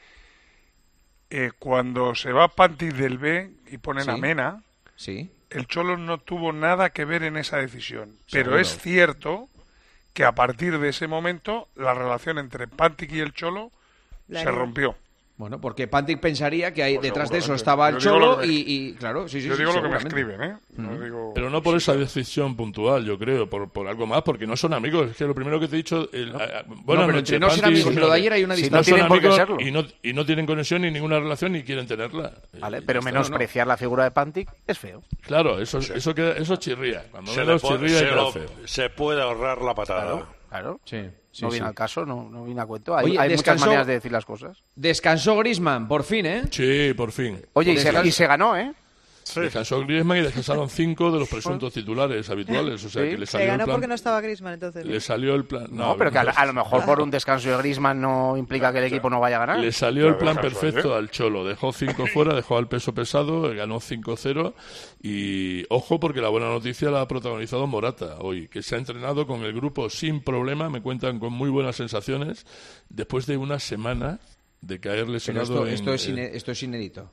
eh, 1.30 1.50
cuando 1.58 2.14
se 2.14 2.30
va 2.30 2.48
Pantis 2.48 2.96
del 2.96 3.16
B 3.18 3.50
y 3.70 3.78
ponen 3.78 4.04
Sí. 4.04 4.10
a 4.10 4.16
Mena, 4.18 4.62
Sí 4.96 5.30
el 5.50 5.66
Cholo 5.66 5.96
no 5.96 6.18
tuvo 6.18 6.52
nada 6.52 6.90
que 6.90 7.04
ver 7.04 7.22
en 7.22 7.36
esa 7.36 7.58
decisión. 7.58 8.16
Pero 8.30 8.58
es 8.58 8.78
cierto 8.78 9.48
que 10.12 10.24
a 10.24 10.32
partir 10.32 10.78
de 10.78 10.88
ese 10.88 11.06
momento 11.06 11.68
la 11.76 11.94
relación 11.94 12.38
entre 12.38 12.66
Pantic 12.66 13.12
y 13.12 13.20
el 13.20 13.32
Cholo 13.32 13.70
se 14.28 14.50
rompió. 14.50 14.96
Bueno, 15.38 15.60
porque 15.60 15.86
Pantic 15.86 16.18
pensaría 16.18 16.74
que 16.74 16.82
ahí 16.82 16.98
detrás 16.98 17.30
de 17.30 17.38
eso 17.38 17.54
estaba 17.54 17.88
el 17.90 17.98
Cholo 17.98 18.44
y, 18.44 18.94
claro, 18.94 19.28
sí, 19.28 19.40
sí. 19.40 19.46
Yo 19.46 19.56
digo 19.56 19.72
lo 19.72 19.82
que 19.82 19.88
me 19.88 19.96
escriben, 19.96 20.42
¿eh? 20.42 20.56
Pero 21.32 21.48
no 21.48 21.62
por 21.62 21.76
esa 21.76 21.94
decisión 21.94 22.56
puntual, 22.56 23.04
yo 23.04 23.16
creo, 23.16 23.48
por, 23.48 23.86
algo 23.86 24.06
más, 24.06 24.22
porque 24.22 24.48
no 24.48 24.56
son 24.56 24.74
amigos. 24.74 25.12
Es 25.12 25.16
que 25.16 25.24
lo 25.24 25.36
primero 25.36 25.60
que 25.60 25.68
te 25.68 25.76
he 25.76 25.78
dicho. 25.78 26.08
Eh, 26.12 26.26
bueno, 26.66 27.06
no, 27.06 27.12
noche, 27.12 27.38
no 27.38 27.50
son 27.50 27.66
amigos. 27.66 27.94
Lo 27.94 28.08
de 28.08 28.16
ayer 28.16 28.32
hay 28.32 28.42
una 28.42 28.56
distancia. 28.56 28.96
No, 28.96 29.08
tienen 29.08 29.72
no, 29.72 29.84
y 30.02 30.12
no 30.12 30.26
tienen 30.26 30.44
conexión 30.44 30.82
ni 30.82 30.90
ninguna 30.90 31.20
relación 31.20 31.52
ni 31.52 31.62
quieren 31.62 31.86
tenerla. 31.86 32.32
Vale, 32.58 32.78
eh, 32.78 32.82
pero 32.84 33.00
menospreciar 33.00 33.68
la 33.68 33.76
figura 33.76 34.02
de 34.02 34.10
Pantic 34.10 34.50
es 34.66 34.76
feo. 34.76 35.04
Claro, 35.20 35.60
eso, 35.60 35.80
sí. 35.80 35.92
eso, 35.94 36.16
queda, 36.16 36.32
eso 36.32 36.56
chirría. 36.56 37.04
Cuando 37.12 37.30
se 37.30 37.40
menos 37.40 37.62
chirría 37.62 37.98
se, 38.00 38.10
lo, 38.10 38.32
feo. 38.32 38.48
se 38.64 38.90
puede 38.90 39.22
ahorrar 39.22 39.62
la 39.62 39.74
patada. 39.76 40.02
Claro. 40.02 40.28
claro. 40.48 40.80
Sí. 40.84 40.98
No 41.42 41.50
viene 41.50 41.66
al 41.66 41.74
caso, 41.74 42.04
no, 42.04 42.28
no 42.30 42.44
viene 42.44 42.60
a 42.60 42.66
cuento. 42.66 42.96
Hay, 42.96 43.06
Oye, 43.06 43.18
hay 43.18 43.34
muchas 43.34 43.60
maneras 43.60 43.86
de 43.86 43.94
decir 43.94 44.12
las 44.12 44.24
cosas. 44.24 44.62
Descansó 44.74 45.36
Grisman, 45.36 45.88
por 45.88 46.04
fin, 46.04 46.26
¿eh? 46.26 46.42
Sí, 46.50 46.92
por 46.94 47.12
fin. 47.12 47.40
Oye, 47.52 47.72
y, 47.72 47.78
se, 47.78 48.06
y 48.06 48.12
se 48.12 48.26
ganó, 48.26 48.56
¿eh? 48.56 48.72
Sí. 49.28 49.40
Descansó 49.40 49.80
Griezmann 49.80 50.18
y 50.18 50.22
descansaron 50.22 50.70
cinco 50.70 51.10
de 51.10 51.18
los 51.18 51.28
presuntos 51.28 51.72
titulares 51.72 52.28
habituales. 52.30 52.84
O 52.84 52.88
sea, 52.88 53.02
que 53.02 53.18
le 53.18 53.26
salió 53.26 53.46
ganó 53.46 53.62
el 53.62 53.64
plan, 53.66 53.74
porque 53.74 53.88
no 53.88 53.94
estaba 53.94 54.20
Griezmann 54.20 54.54
entonces. 54.54 54.86
Le 54.86 55.00
salió 55.00 55.34
el 55.34 55.44
plan. 55.44 55.66
No, 55.70 55.88
no 55.88 55.96
pero 55.96 56.10
que 56.10 56.18
a, 56.18 56.22
a, 56.22 56.46
lo 56.46 56.54
mejor 56.54 56.84
por 56.84 57.00
un 57.00 57.10
descanso 57.10 57.50
de 57.50 57.56
Griezmann 57.58 58.00
no 58.00 58.36
implica 58.36 58.72
que 58.72 58.78
el 58.78 58.84
equipo 58.84 59.10
no 59.10 59.20
vaya 59.20 59.36
a 59.36 59.40
ganar. 59.40 59.58
Le 59.58 59.72
salió 59.72 60.08
el 60.08 60.16
plan 60.16 60.36
perfecto 60.36 60.94
¿eh? 60.94 60.98
al 60.98 61.10
Cholo. 61.10 61.44
Dejó 61.44 61.72
cinco 61.72 62.06
fuera, 62.06 62.34
dejó 62.34 62.56
al 62.56 62.68
peso 62.68 62.94
pesado, 62.94 63.54
ganó 63.54 63.80
5-0 63.80 64.54
y 65.02 65.64
ojo 65.68 66.00
porque 66.00 66.20
la 66.20 66.28
buena 66.28 66.48
noticia 66.48 66.90
la 66.90 67.02
ha 67.02 67.08
protagonizado 67.08 67.66
Morata 67.66 68.16
hoy, 68.20 68.48
que 68.48 68.62
se 68.62 68.74
ha 68.74 68.78
entrenado 68.78 69.26
con 69.26 69.42
el 69.42 69.52
grupo 69.52 69.90
sin 69.90 70.22
problema, 70.22 70.70
me 70.70 70.82
cuentan 70.82 71.18
con 71.18 71.32
muy 71.32 71.50
buenas 71.50 71.76
sensaciones 71.76 72.46
después 72.88 73.26
de 73.26 73.36
una 73.36 73.58
semana 73.58 74.20
de 74.60 74.80
caer 74.80 75.08
lesionado. 75.08 75.62
Pero 75.62 75.66
esto, 75.66 75.90
en, 76.10 76.18
es, 76.18 76.34
esto 76.34 76.52
es 76.52 76.62
inédito. 76.62 77.10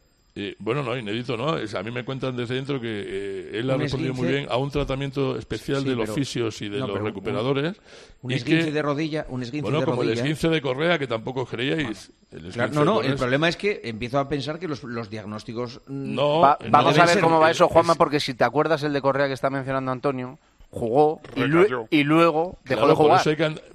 Bueno, 0.59 0.83
no, 0.83 0.97
inédito, 0.97 1.37
¿no? 1.37 1.57
Es, 1.57 1.75
a 1.75 1.81
mí 1.81 1.91
me 1.91 2.03
cuentan 2.03 2.35
desde 2.35 2.55
dentro 2.55 2.81
que 2.81 2.89
eh, 2.89 3.59
él 3.59 3.69
ha 3.69 3.77
respondido 3.77 4.13
muy 4.13 4.27
bien 4.27 4.47
a 4.49 4.57
un 4.57 4.69
tratamiento 4.69 5.37
especial 5.37 5.85
de 5.85 5.95
los 5.95 6.09
fisios 6.11 6.61
y 6.61 6.67
de 6.67 6.79
los 6.79 7.01
recuperadores. 7.01 7.77
Un, 8.21 8.23
un 8.23 8.31
y 8.31 8.35
esguince 8.35 8.65
que, 8.65 8.71
de 8.73 8.81
rodilla, 8.81 9.25
un 9.29 9.43
esguince 9.43 9.63
bueno, 9.63 9.79
de 9.79 9.85
como 9.85 10.03
el 10.03 10.09
esguince 10.09 10.49
de 10.49 10.61
Correa, 10.61 10.99
que 10.99 11.07
tampoco 11.07 11.45
creíais. 11.45 12.11
Ah. 12.59 12.67
No, 12.67 12.83
no, 12.83 13.01
el 13.01 13.15
problema 13.15 13.47
es 13.47 13.55
que 13.55 13.79
empiezo 13.85 14.19
a 14.19 14.27
pensar 14.27 14.59
que 14.59 14.67
los, 14.67 14.83
los 14.83 15.09
diagnósticos... 15.09 15.79
Mm, 15.87 16.15
no, 16.15 16.51
eh, 16.59 16.67
vamos 16.69 16.99
a 16.99 17.05
ver 17.05 17.21
cómo 17.21 17.39
va 17.39 17.51
eso, 17.51 17.69
Juanma, 17.69 17.95
porque 17.95 18.19
si 18.19 18.33
te 18.33 18.43
acuerdas 18.43 18.83
el 18.83 18.91
de 18.91 19.01
Correa 19.01 19.27
que 19.27 19.33
está 19.33 19.49
mencionando 19.49 19.91
Antonio 19.91 20.37
jugó 20.75 21.21
y, 21.35 21.99
y, 21.99 22.03
luego 22.03 22.59
dejó 22.65 22.87
de 22.87 22.93
jugar. 22.93 23.21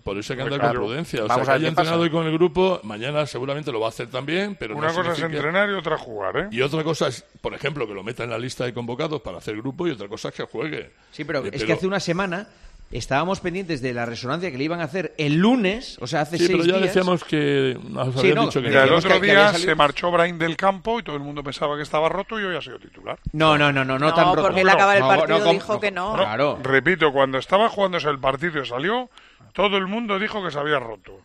Por 0.04 0.18
eso 0.18 0.34
hay 0.34 0.36
que, 0.36 0.42
andar 0.42 0.60
con 0.60 0.72
prudencia. 0.72 1.24
O 1.24 1.28
sea, 1.28 1.42
que 1.42 1.50
haya 1.50 1.68
entrenado 1.68 2.02
hoy 2.02 2.10
con 2.10 2.26
el 2.26 2.32
grupo, 2.32 2.80
mañana 2.82 3.24
seguramente 3.24 3.72
lo 3.72 3.80
va 3.80 3.86
a 3.86 3.88
hacer 3.88 4.08
también, 4.08 4.54
pero 4.54 4.76
Una 4.76 4.88
no 4.88 4.94
cosa 4.94 5.12
es 5.12 5.22
entrenar 5.22 5.70
y 5.70 5.72
otra 5.72 5.96
jugar, 5.96 6.36
¿eh? 6.36 6.48
Y 6.50 6.60
otra 6.60 6.84
cosa 6.84 7.08
es, 7.08 7.24
por 7.40 7.54
ejemplo, 7.54 7.86
que 7.86 7.94
lo 7.94 8.02
meta 8.02 8.24
en 8.24 8.30
la 8.30 8.38
lista 8.38 8.66
de 8.66 8.74
convocados 8.74 9.22
para 9.22 9.38
hacer 9.38 9.56
grupo 9.56 9.88
y 9.88 9.92
otra 9.92 10.08
cosa 10.08 10.28
es 10.28 10.34
que 10.34 10.42
juegue. 10.44 10.92
Sí, 11.10 11.24
pero 11.24 11.44
eh, 11.44 11.50
es 11.52 11.64
que 11.64 11.72
hace 11.72 11.86
una 11.86 12.00
semana 12.00 12.46
estábamos 12.90 13.40
pendientes 13.40 13.80
de 13.80 13.94
la 13.94 14.04
resonancia 14.04 14.50
que 14.50 14.58
le 14.58 14.64
iban 14.64 14.80
a 14.80 14.84
hacer 14.84 15.14
el 15.16 15.36
lunes, 15.36 15.96
o 16.00 16.06
sea, 16.06 16.22
hace 16.22 16.38
seis 16.38 16.48
días. 16.48 16.62
Sí, 16.62 16.68
pero 16.68 16.80
ya 16.80 16.86
decíamos 16.86 17.24
que 17.24 17.78
nos 17.88 18.20
sí, 18.20 18.32
no, 18.34 18.50
el 18.50 18.92
otro 18.92 19.20
día 19.20 19.52
se 19.54 19.74
marchó 19.74 20.10
Brain 20.10 20.38
del 20.38 20.56
campo 20.56 20.98
y 20.98 21.02
todo 21.02 21.16
el 21.16 21.22
mundo 21.22 21.42
pensaba 21.42 21.76
que 21.76 21.82
estaba 21.82 22.08
roto 22.08 22.40
y 22.40 22.44
hoy 22.44 22.56
ha 22.56 22.60
sido 22.60 22.78
titular. 22.78 23.18
No, 23.32 23.56
no, 23.56 23.72
no, 23.72 23.84
no, 23.84 23.98
no, 23.98 24.34
porque 24.34 24.62
él 24.62 24.68
acaba 24.68 24.96
el 24.96 25.02
partido 25.02 25.38
no, 25.38 25.52
dijo 25.52 25.80
que 25.80 25.90
no. 25.90 26.14
Claro. 26.14 26.58
Repito, 26.62 27.12
cuando 27.12 27.38
estaba 27.38 27.68
jugándose 27.68 28.08
el 28.08 28.18
partido 28.18 28.62
y 28.62 28.66
salió, 28.66 29.08
todo 29.52 29.76
el 29.76 29.86
mundo 29.86 30.18
dijo 30.18 30.42
que 30.42 30.50
se 30.50 30.58
había 30.58 30.78
roto. 30.78 31.20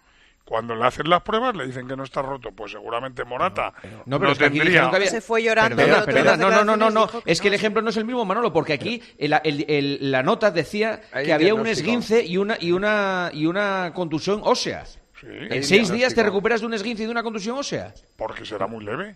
Cuando 0.45 0.75
le 0.75 0.85
hacen 0.85 1.09
las 1.09 1.23
pruebas 1.23 1.55
le 1.55 1.65
dicen 1.65 1.87
que 1.87 1.95
no 1.95 2.03
está 2.03 2.21
roto, 2.21 2.51
pues 2.51 2.71
seguramente 2.71 3.23
Morata 3.25 3.73
no, 4.05 4.19
pero 4.19 4.29
no 4.29 4.35
tendría. 4.35 4.85
Había... 4.85 5.09
Se 5.09 5.19
fue 5.19 5.41
llorando. 5.41 5.75
Perdona, 5.75 6.37
no, 6.37 6.63
no, 6.63 6.77
no, 6.77 6.89
no, 6.91 7.09
Es 7.25 7.41
que 7.41 7.47
el 7.47 7.55
ejemplo 7.55 7.81
no 7.81 7.89
es 7.89 7.97
el 7.97 8.05
mismo, 8.05 8.23
Manolo, 8.25 8.53
porque 8.53 8.73
aquí 8.73 9.01
la 9.19 10.21
nota 10.23 10.51
decía 10.51 11.01
que 11.11 11.33
había 11.33 11.55
un 11.55 11.65
esguince 11.65 12.23
y 12.23 12.37
una 12.37 12.57
y 12.59 12.71
una 12.71 13.31
y 13.33 13.47
una 13.47 13.91
contusión 13.95 14.41
ósea. 14.43 14.83
En 15.23 15.63
seis 15.63 15.91
días 15.91 16.13
te 16.13 16.21
recuperas 16.21 16.61
de 16.61 16.67
un 16.67 16.75
esguince 16.75 17.03
y 17.03 17.05
de 17.07 17.11
una 17.11 17.23
contusión 17.23 17.57
ósea. 17.57 17.93
Porque 18.15 18.45
será 18.45 18.67
muy 18.67 18.85
leve. 18.85 19.15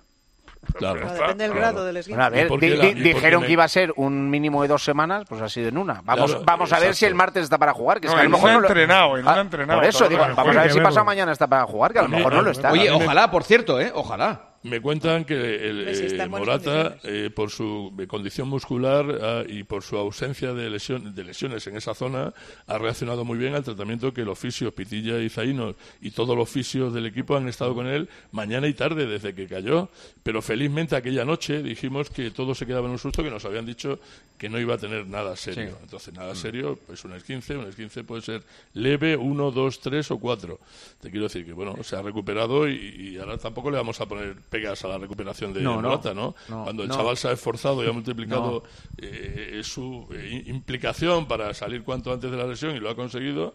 Claro. 0.74 1.00
Bueno, 1.02 1.14
depende 1.14 1.48
del 1.48 1.54
grado 1.54 1.86
del 1.86 1.98
esguince. 1.98 2.22
Bueno, 2.22 2.26
a 2.26 2.30
ver, 2.30 2.60
di, 2.60 2.94
di, 2.94 3.02
dijeron 3.02 3.44
que 3.44 3.52
iba 3.52 3.64
a 3.64 3.68
ser 3.68 3.94
un 3.96 4.30
mínimo 4.30 4.62
de 4.62 4.68
dos 4.68 4.84
semanas, 4.84 5.24
pues 5.28 5.42
ha 5.42 5.50
sido 5.50 5.70
en 5.70 5.78
una. 5.78 6.02
Vamos, 6.04 6.32
claro, 6.32 6.46
vamos 6.46 6.74
a 6.74 6.80
ver 6.80 6.96
si 6.96 7.06
el 7.06 7.16
martes 7.16 7.44
está 7.44 7.58
para 7.58 7.74
jugar. 7.74 8.00
Que 8.00 8.08
no, 8.08 8.14
es 8.14 8.16
que 8.16 8.22
a 8.22 8.24
lo 8.26 8.30
mejor 8.30 8.52
no 8.52 8.60
lo... 8.60 8.68
entrenado, 8.68 9.16
ah, 9.16 9.36
no 9.36 9.42
entrenado. 9.42 9.80
Por 9.80 9.90
eso, 9.90 10.08
digo, 10.08 10.22
vamos 10.36 10.56
a 10.56 10.62
ver 10.62 10.72
si 10.72 10.80
pasa 10.82 11.04
mañana 11.04 11.32
está 11.32 11.48
para 11.48 11.66
jugar, 11.66 11.94
que 11.94 12.00
a 12.00 12.04
lo 12.04 12.10
mejor 12.10 12.34
no 12.34 12.42
lo 12.42 12.52
está. 12.52 12.72
Oye, 12.72 12.92
ojalá, 12.92 13.32
por 13.32 13.44
cierto, 13.44 13.80
¿eh? 13.80 13.92
Ojalá. 13.94 14.49
Me 14.62 14.82
cuentan 14.82 15.24
que 15.24 15.36
el, 15.70 15.88
eh, 15.88 16.28
Morata, 16.28 16.98
eh, 17.04 17.30
por 17.34 17.50
su 17.50 17.94
condición 18.10 18.50
muscular 18.50 19.20
ah, 19.22 19.44
y 19.48 19.64
por 19.64 19.84
su 19.84 19.96
ausencia 19.96 20.54
de, 20.54 20.70
lesión, 20.70 21.16
de 21.16 21.24
lesiones 21.24 21.66
en 21.68 21.78
esa 21.78 21.94
zona, 21.94 22.34
ha 22.68 22.78
reaccionado 22.78 23.24
muy 23.24 23.38
bien 23.38 23.56
al 23.56 23.64
tratamiento 23.64 24.14
que 24.14 24.26
los 24.26 24.38
fisios 24.38 24.74
Pitilla 24.74 25.18
y 25.22 25.30
Zaino 25.30 25.76
y 26.02 26.12
todos 26.12 26.36
los 26.36 26.50
fisios 26.50 26.94
del 26.94 27.06
equipo 27.06 27.38
han 27.38 27.48
estado 27.48 27.74
con 27.74 27.88
él 27.88 28.10
mañana 28.32 28.68
y 28.68 28.74
tarde 28.74 29.06
desde 29.06 29.34
que 29.34 29.48
cayó. 29.48 29.90
Pero 30.24 30.42
felizmente 30.42 30.98
aquella 30.98 31.24
noche 31.24 31.64
dijimos 31.64 32.10
que 32.10 32.32
todo 32.32 32.54
se 32.54 32.66
quedaba 32.66 32.88
en 32.88 32.92
un 32.92 33.00
susto 33.00 33.24
que 33.24 33.30
nos 33.30 33.46
habían 33.46 33.66
dicho 33.66 34.00
que 34.38 34.50
no 34.50 34.60
iba 34.60 34.76
a 34.76 34.78
tener 34.78 35.08
nada 35.08 35.38
serio. 35.38 35.78
Entonces, 35.82 36.14
nada 36.14 36.34
mm. 36.34 36.38
serio, 36.38 36.80
pues 36.86 37.04
un 37.06 37.14
esquince, 37.14 37.56
un 37.56 37.68
esquince 37.68 38.04
puede 38.04 38.22
ser 38.22 38.44
leve, 38.74 39.16
uno, 39.16 39.52
dos, 39.52 39.80
tres 39.80 40.12
o 40.12 40.18
cuatro. 40.18 40.60
Te 41.00 41.10
quiero 41.10 41.26
decir 41.26 41.46
que, 41.46 41.54
bueno, 41.54 41.82
se 41.84 41.96
ha 41.96 42.02
recuperado 42.02 42.68
y 42.68 43.18
ahora 43.18 43.38
tampoco 43.38 43.72
le 43.72 43.78
vamos 43.78 44.00
a 44.02 44.06
poner 44.06 44.36
pegas 44.50 44.84
a 44.84 44.88
la 44.88 44.98
recuperación 44.98 45.54
de 45.54 45.62
no, 45.62 45.82
¿no? 45.82 46.36
Cuando 46.48 46.84
el 46.84 46.90
chaval 46.90 47.18
se 47.18 47.28
ha 47.28 47.32
esforzado 47.32 47.84
y 47.84 47.90
ha 47.90 47.92
multiplicado 47.92 48.64
eh, 48.98 49.62
su 49.64 50.08
eh, 50.12 50.44
implicación 50.48 51.28
para 51.28 51.54
salir 51.54 51.84
cuanto 51.84 52.12
antes 52.12 52.30
de 52.30 52.38
la 52.38 52.46
lesión 52.46 52.76
y 52.76 52.80
lo 52.80 52.90
ha 52.90 52.96
conseguido. 52.96 53.54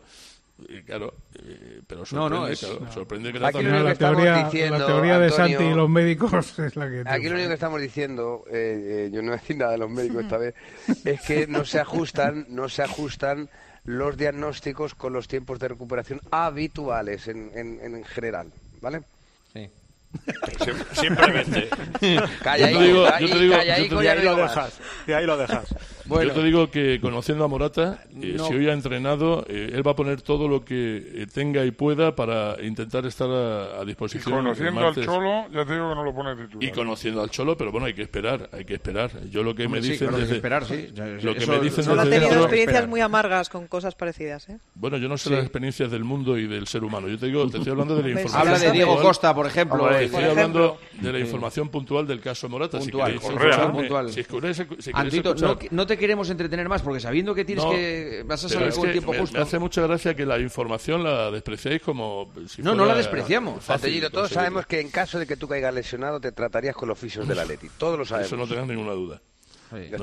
Eh, 0.68 0.84
claro, 0.86 1.14
eh, 1.34 1.80
pero 1.84 2.06
sorprende, 2.06 2.56
claro, 2.56 2.92
sorprende 2.92 3.32
que, 3.32 3.44
aquí 3.44 3.62
la, 3.64 3.94
teoría, 3.96 4.44
diciendo, 4.44 4.78
la, 4.78 4.86
teoría, 4.86 5.18
de 5.18 5.30
Santi 5.30 5.64
y 5.64 5.74
los 5.74 5.90
médicos 5.90 6.58
es 6.60 6.76
la 6.76 6.88
que... 6.88 7.02
Aquí 7.04 7.28
lo 7.28 7.34
único 7.34 7.48
que 7.48 7.54
estamos 7.54 7.80
diciendo, 7.80 8.44
eh, 8.52 9.10
yo 9.12 9.20
no 9.20 9.30
voy 9.30 9.38
a 9.38 9.40
decir 9.40 9.56
nada 9.56 9.72
de 9.72 9.78
los 9.78 9.90
médicos 9.90 10.22
esta 10.22 10.38
vez, 10.38 10.54
es 11.04 11.20
que 11.22 11.48
no 11.48 11.64
se 11.64 11.80
ajustan, 11.80 12.46
no 12.50 12.68
se 12.68 12.84
ajustan 12.84 13.50
los 13.84 14.16
diagnósticos 14.16 14.94
con 14.94 15.12
los 15.12 15.26
tiempos 15.26 15.58
de 15.58 15.68
recuperación 15.68 16.20
habituales 16.30 17.26
en, 17.26 17.50
en, 17.52 17.80
en 17.82 18.04
general, 18.04 18.52
¿vale? 18.80 19.02
Simplemente. 20.92 21.68
Yo 22.00 22.22
te 22.42 22.78
digo, 22.78 23.06
ahí 23.12 23.88
lo 23.88 24.36
dejas. 24.36 24.80
Y 25.06 25.12
ahí 25.12 25.26
lo 25.26 25.36
dejas. 25.36 25.64
Bueno, 26.06 26.28
Yo 26.28 26.40
te 26.40 26.42
digo 26.44 26.70
que 26.70 27.00
conociendo 27.00 27.44
a 27.44 27.48
Morata, 27.48 28.04
eh, 28.20 28.34
no. 28.36 28.46
si 28.46 28.54
hoy 28.54 28.68
ha 28.68 28.72
entrenado, 28.72 29.44
eh, 29.48 29.70
él 29.72 29.86
va 29.86 29.92
a 29.92 29.96
poner 29.96 30.20
todo 30.20 30.48
lo 30.48 30.64
que 30.64 30.96
eh, 30.96 31.26
tenga 31.32 31.64
y 31.64 31.70
pueda 31.70 32.14
para 32.14 32.56
intentar 32.62 33.06
estar 33.06 33.30
a, 33.30 33.80
a 33.80 33.84
disposición. 33.84 34.34
Y 34.34 34.36
conociendo 34.36 34.86
al 34.86 34.94
Cholo, 34.94 35.46
ya 35.50 35.64
te 35.64 35.72
digo 35.72 35.88
que 35.88 35.94
no 35.94 36.04
lo 36.04 36.14
pone 36.14 36.36
titular. 36.36 36.62
Y 36.62 36.70
conociendo 36.72 37.22
al 37.22 37.30
Cholo, 37.30 37.56
pero 37.56 37.72
bueno, 37.72 37.86
hay 37.86 37.94
que 37.94 38.02
esperar, 38.02 38.50
hay 38.52 38.64
que 38.64 38.74
esperar. 38.74 39.10
Yo 39.30 39.42
lo 39.42 39.54
que 39.54 39.64
Hombre, 39.64 39.80
me 39.80 39.86
dicen 39.86 40.10
sí, 40.10 40.20
desde, 40.20 40.36
esperar, 40.36 40.64
sí. 40.64 40.88
Lo 41.22 41.34
que 41.34 41.44
Eso, 41.44 41.52
me 41.52 41.60
dicen 41.60 41.84
desde 41.84 41.92
han 41.92 42.10
tenido 42.10 42.20
dentro, 42.20 42.40
experiencias 42.42 42.88
muy 42.88 43.00
amargas 43.00 43.48
con 43.48 43.66
cosas 43.66 43.94
parecidas, 43.94 44.48
¿eh? 44.48 44.58
Bueno, 44.74 44.98
yo 44.98 45.08
no 45.08 45.16
sé 45.16 45.30
sí. 45.30 45.34
las 45.34 45.44
experiencias 45.44 45.90
del 45.90 46.04
mundo 46.04 46.36
y 46.38 46.46
del 46.46 46.66
ser 46.66 46.84
humano. 46.84 47.08
Yo 47.08 47.18
te 47.18 47.26
digo, 47.26 47.48
te 47.48 47.58
estoy 47.58 47.72
hablando 47.72 47.96
de 47.96 48.02
la 48.02 48.08
información. 48.10 48.40
Habla 48.40 48.58
de 48.58 48.72
Diego 48.72 49.00
Costa, 49.00 49.34
por 49.34 49.46
ejemplo. 49.46 49.76
Ahora, 49.78 50.00
eh. 50.00 50.04
estoy 50.04 50.20
por 50.20 50.30
hablando 50.30 50.64
ejemplo. 50.64 51.00
de 51.00 51.12
la 51.12 51.18
información 51.18 51.68
puntual 51.70 52.06
del 52.06 52.20
caso 52.20 52.48
Morata. 52.48 52.78
Puntual, 52.78 53.12
si 53.12 53.18
queréis, 53.18 53.38
correa, 53.38 53.72
puntual. 53.72 54.12
Si, 54.12 54.24
queréis, 54.24 54.56
si 54.56 54.64
queréis 54.64 54.94
Antito, 54.94 55.34
no, 55.34 55.58
no 55.70 55.86
te 55.86 55.93
queremos 55.98 56.30
entretener 56.30 56.68
más, 56.68 56.82
porque 56.82 57.00
sabiendo 57.00 57.34
que 57.34 57.44
tienes 57.44 57.64
que. 57.64 58.22
vas 58.26 58.44
a 58.44 58.48
salir 58.48 58.72
con 58.72 58.90
tiempo 58.90 59.12
justo. 59.14 59.40
Hace 59.40 59.58
mucha 59.58 59.82
gracia 59.82 60.14
que 60.14 60.26
la 60.26 60.38
información 60.38 61.02
la 61.02 61.30
despreciáis 61.30 61.82
como. 61.82 62.32
Si 62.48 62.62
no, 62.62 62.74
no 62.74 62.84
la 62.84 62.94
despreciamos. 62.94 63.64
Todos 64.12 64.30
sabemos 64.30 64.66
que 64.66 64.80
en 64.80 64.90
caso 64.90 65.18
de 65.18 65.26
que 65.26 65.36
tú 65.36 65.48
caigas 65.48 65.74
lesionado, 65.74 66.20
te 66.20 66.32
tratarías 66.32 66.74
con 66.74 66.88
los 66.88 66.98
fisios 66.98 67.26
del 67.26 67.38
Atleti. 67.38 67.68
Todos 67.78 67.98
lo 67.98 68.04
sabemos. 68.04 68.26
Eso 68.26 68.36
no 68.36 68.46
tengas 68.46 68.66
ninguna 68.66 68.92
duda. 68.92 69.20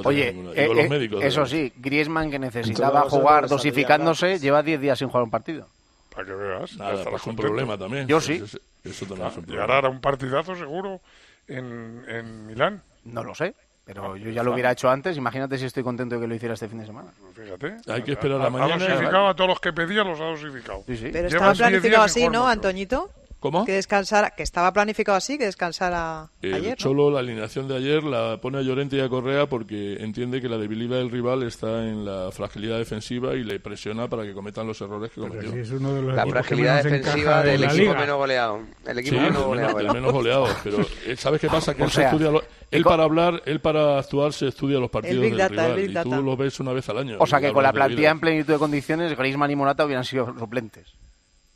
Oye, 0.04 0.30
eh, 0.30 0.54
eh, 0.56 1.10
eso 1.22 1.46
sí, 1.46 1.72
Griezmann 1.78 2.30
que 2.30 2.40
necesitaba 2.40 3.10
jugar 3.10 3.48
dosificándose 3.48 4.40
lleva 4.40 4.64
10 4.64 4.82
días 4.82 5.00
sin 5.00 5.08
jugar 5.08 5.24
un 5.24 5.32
partido. 5.32 5.68
Para 6.14 6.26
que 6.26 6.34
veas, 6.34 6.76
Nada, 6.76 7.06
pues 7.06 7.26
un 7.26 7.36
problema 7.36 7.78
también. 7.78 8.06
Yo 8.08 8.20
sí. 8.20 8.34
Eso, 8.34 8.58
eso, 8.84 9.06
eso. 9.06 9.24
Ah, 9.24 9.32
llegará 9.48 9.80
a 9.80 9.90
un 9.90 10.02
partidazo 10.02 10.56
seguro 10.56 11.00
en, 11.48 12.04
en 12.08 12.48
Milán. 12.48 12.84
No 13.06 13.24
lo 13.24 13.34
sé. 13.34 13.56
Pero 13.84 14.14
ah, 14.14 14.18
yo 14.18 14.30
ya 14.30 14.44
lo 14.44 14.54
hubiera 14.54 14.72
hecho 14.72 14.90
antes. 14.90 15.18
Imagínate 15.18 15.58
si 15.58 15.66
estoy 15.66 15.84
contento 15.84 16.16
de 16.16 16.22
que 16.22 16.28
lo 16.28 16.36
hiciera 16.36 16.54
este 16.54 16.68
fin 16.68 16.80
de 16.80 16.86
semana. 16.86 17.12
Pues 17.20 17.46
fíjate. 17.46 17.78
Hay 17.92 18.04
que 18.04 18.12
esperar 18.12 18.40
a 18.40 18.44
la 18.46 18.50
mañana. 18.50 18.76
Ha 18.76 18.78
dosificado 18.78 19.28
a 19.28 19.36
todos 19.36 19.50
los 19.50 19.60
que 19.60 19.74
pedía, 19.74 20.04
los 20.04 20.20
ha 20.20 20.26
dosificado. 20.26 20.84
Pero 20.86 21.28
estaba 21.28 21.54
planificado 21.54 22.04
así, 22.04 22.30
¿no, 22.30 22.48
Antoñito? 22.48 23.10
¿Cómo? 23.42 23.66
Que 23.66 23.72
descansara, 23.72 24.30
que 24.30 24.44
estaba 24.44 24.72
planificado 24.72 25.18
así, 25.18 25.36
que 25.36 25.46
descansara 25.46 26.30
eh, 26.44 26.54
ayer. 26.54 26.78
¿no? 26.78 26.84
Solo 26.84 27.10
la 27.10 27.22
alineación 27.22 27.68
de 27.68 27.76
ayer 27.76 28.04
la 28.04 28.40
pone 28.40 28.60
a 28.60 28.62
Llorente 28.62 28.98
y 28.98 29.00
a 29.00 29.10
Correa 29.10 29.48
porque 29.48 29.96
entiende 29.96 30.40
que 30.40 30.48
la 30.48 30.60
debilidad 30.60 30.98
del 30.98 31.10
rival 31.10 31.42
está 31.42 31.88
en 31.88 32.06
la 32.06 32.30
fragilidad 32.32 32.78
defensiva 32.78 33.34
y 33.34 33.44
le 33.44 33.60
presiona 33.60 34.08
para 34.08 34.26
que 34.26 34.34
cometan 34.34 34.68
los 34.68 34.80
errores 34.82 35.10
que 35.10 35.22
cometió. 35.22 35.52
Si 35.66 35.80
la 35.80 36.28
fragilidad 36.28 36.84
defensiva 36.84 37.42
del 37.42 37.64
equipo 37.64 37.96
menos 37.96 38.18
goleado. 38.18 38.60
El 38.86 39.00
equipo 39.00 39.16
sí, 39.16 39.22
menos 39.24 39.44
goleado. 39.44 39.80
El 39.80 39.92
menos 39.92 40.14
goleado. 40.14 40.48
Pero 40.64 40.78
eh, 41.08 41.16
¿sabes 41.18 41.42
qué 41.42 41.48
pasa? 41.48 41.74
Que 41.74 41.82
él, 41.82 41.90
sea, 41.90 42.12
se 42.12 42.16
estudia 42.16 42.30
lo, 42.30 42.44
él 42.70 42.84
para 42.84 43.06
hablar, 43.06 43.42
él 43.48 43.60
para 43.60 43.98
actuar 43.98 44.34
se 44.34 44.50
estudia 44.50 44.78
los 44.78 44.92
partidos 44.92 45.20
del 45.20 45.38
data, 45.38 45.74
rival 45.74 46.08
y 46.08 46.10
tú 46.12 46.22
los 46.22 46.38
ves 46.38 46.60
una 46.60 46.74
vez 46.74 46.88
al 46.90 47.00
año. 47.00 47.18
O 47.18 47.26
sea 47.26 47.40
que 47.40 47.52
con 47.52 47.64
la 47.64 47.74
plantilla 47.74 48.12
en 48.12 48.20
plenitud 48.20 48.54
de 48.54 48.60
condiciones, 48.60 49.18
Griezmann 49.18 49.50
y 49.50 49.56
Morata 49.56 49.84
hubieran 49.84 50.06
sido 50.06 50.32
suplentes. 50.38 50.94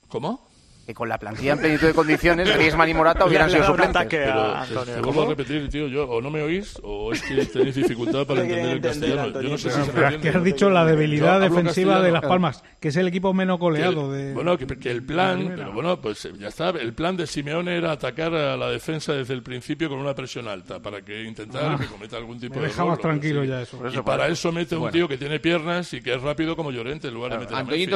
¿Cómo? 0.08 0.55
que 0.86 0.94
con 0.94 1.10
la 1.10 1.18
plantilla 1.18 1.54
en 1.54 1.60
plenitud 1.60 1.88
de 1.88 1.94
condiciones, 1.94 2.54
Griezmann 2.56 2.90
y 2.90 2.94
Morata 2.94 3.26
hubieran 3.26 3.50
sido 3.50 3.66
suplentes. 3.66 4.06
Pero, 4.10 4.56
Antonio. 4.56 4.94
Te 4.94 5.02
vuelvo 5.02 5.24
a 5.24 5.26
repetir, 5.28 5.70
tío, 5.70 5.88
yo 5.88 6.08
o 6.08 6.22
no 6.22 6.30
me 6.30 6.42
oís 6.42 6.80
o 6.84 7.12
es 7.12 7.22
que 7.24 7.46
tenéis 7.46 7.76
dificultad 7.76 8.26
para 8.26 8.42
entender 8.42 8.72
el 8.72 8.82
castellano. 8.82 9.42
Yo 9.42 9.50
no 9.50 9.58
sé 9.58 9.72
si 9.72 9.84
se 9.84 9.92
me 9.92 10.20
que 10.20 10.30
has 10.30 10.44
dicho 10.44 10.70
la 10.70 10.86
debilidad 10.86 11.40
defensiva 11.40 12.02
de 12.02 12.12
Las 12.12 12.22
Palmas, 12.22 12.64
que 12.80 12.90
es 12.90 12.96
el 12.98 13.08
equipo 13.08 13.34
menos 13.34 13.60
goleado. 13.60 14.12
De... 14.12 14.34
Bueno, 14.34 14.58
que, 14.58 14.66
el 14.90 15.04
plan, 15.04 15.54
pero 15.56 15.72
bueno, 15.72 16.00
pues 16.00 16.26
eh, 16.26 16.34
ya 16.38 16.50
está, 16.50 16.70
el 16.70 16.94
plan 16.94 17.18
de 17.18 17.26
Simeone 17.26 17.78
era 17.78 17.92
atacar 17.92 18.34
a 18.34 18.56
la 18.56 18.70
defensa 18.70 19.14
desde 19.14 19.34
el 19.34 19.42
principio 19.42 19.90
con 19.90 20.00
una 20.00 20.14
presión 20.14 20.48
alta 20.48 20.80
para 20.80 21.02
que 21.02 21.24
intentara 21.24 21.74
ah. 21.74 21.78
que 21.80 21.88
cometa 21.88 22.18
algún 22.18 22.40
tipo 22.40 22.60
de 22.60 22.68
dejabas 22.68 23.00
tranquilo 23.00 23.44
ya 23.44 23.62
eso. 23.62 23.80
Y 23.92 24.02
para 24.02 24.28
eso 24.28 24.52
mete 24.52 24.76
un 24.76 24.92
tío 24.92 25.08
que 25.08 25.18
tiene 25.18 25.40
piernas 25.40 25.94
y 25.94 26.02
que 26.02 26.14
es 26.14 26.22
rápido 26.22 26.56
como 26.56 26.72
Llorente 26.72 27.08
en 27.08 27.14
lugar 27.14 27.32
de 27.32 27.40
meter 27.40 27.56
a 27.56 27.64
Memphis 27.64 27.90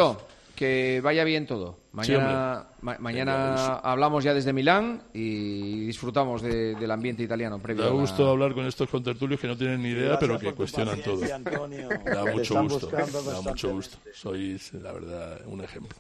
que 0.60 1.00
vaya 1.02 1.24
bien 1.24 1.48
todo. 1.48 1.78
Mañana, 1.94 2.66
sí, 2.70 2.78
ma 2.82 2.98
mañana 3.00 3.76
hablamos 3.78 4.26
ya 4.26 4.34
desde 4.34 4.52
Milán 4.52 5.04
y 5.14 5.86
disfrutamos 5.86 6.42
de, 6.42 6.76
del 6.76 6.92
ambiente 6.92 7.24
italiano. 7.24 7.60
Previo 7.60 7.86
da 7.86 7.92
gusto 7.92 8.28
a... 8.28 8.32
hablar 8.32 8.54
con 8.54 8.66
estos 8.66 8.90
contertulios 8.90 9.40
que 9.40 9.48
no 9.48 9.56
tienen 9.56 9.82
ni 9.82 9.92
idea, 9.92 10.18
Gracias 10.18 10.20
pero 10.20 10.38
que 10.38 10.54
cuestionan 10.54 11.02
todo. 11.02 11.24
Antonio. 11.34 11.88
Da 12.04 12.26
mucho 12.26 12.62
gusto. 12.62 12.88
Da 12.88 13.42
mucho 13.42 13.72
gusto. 13.72 13.98
Sois, 14.14 14.74
la 14.74 14.92
verdad, 14.92 15.40
un 15.46 15.64
ejemplo. 15.64 15.96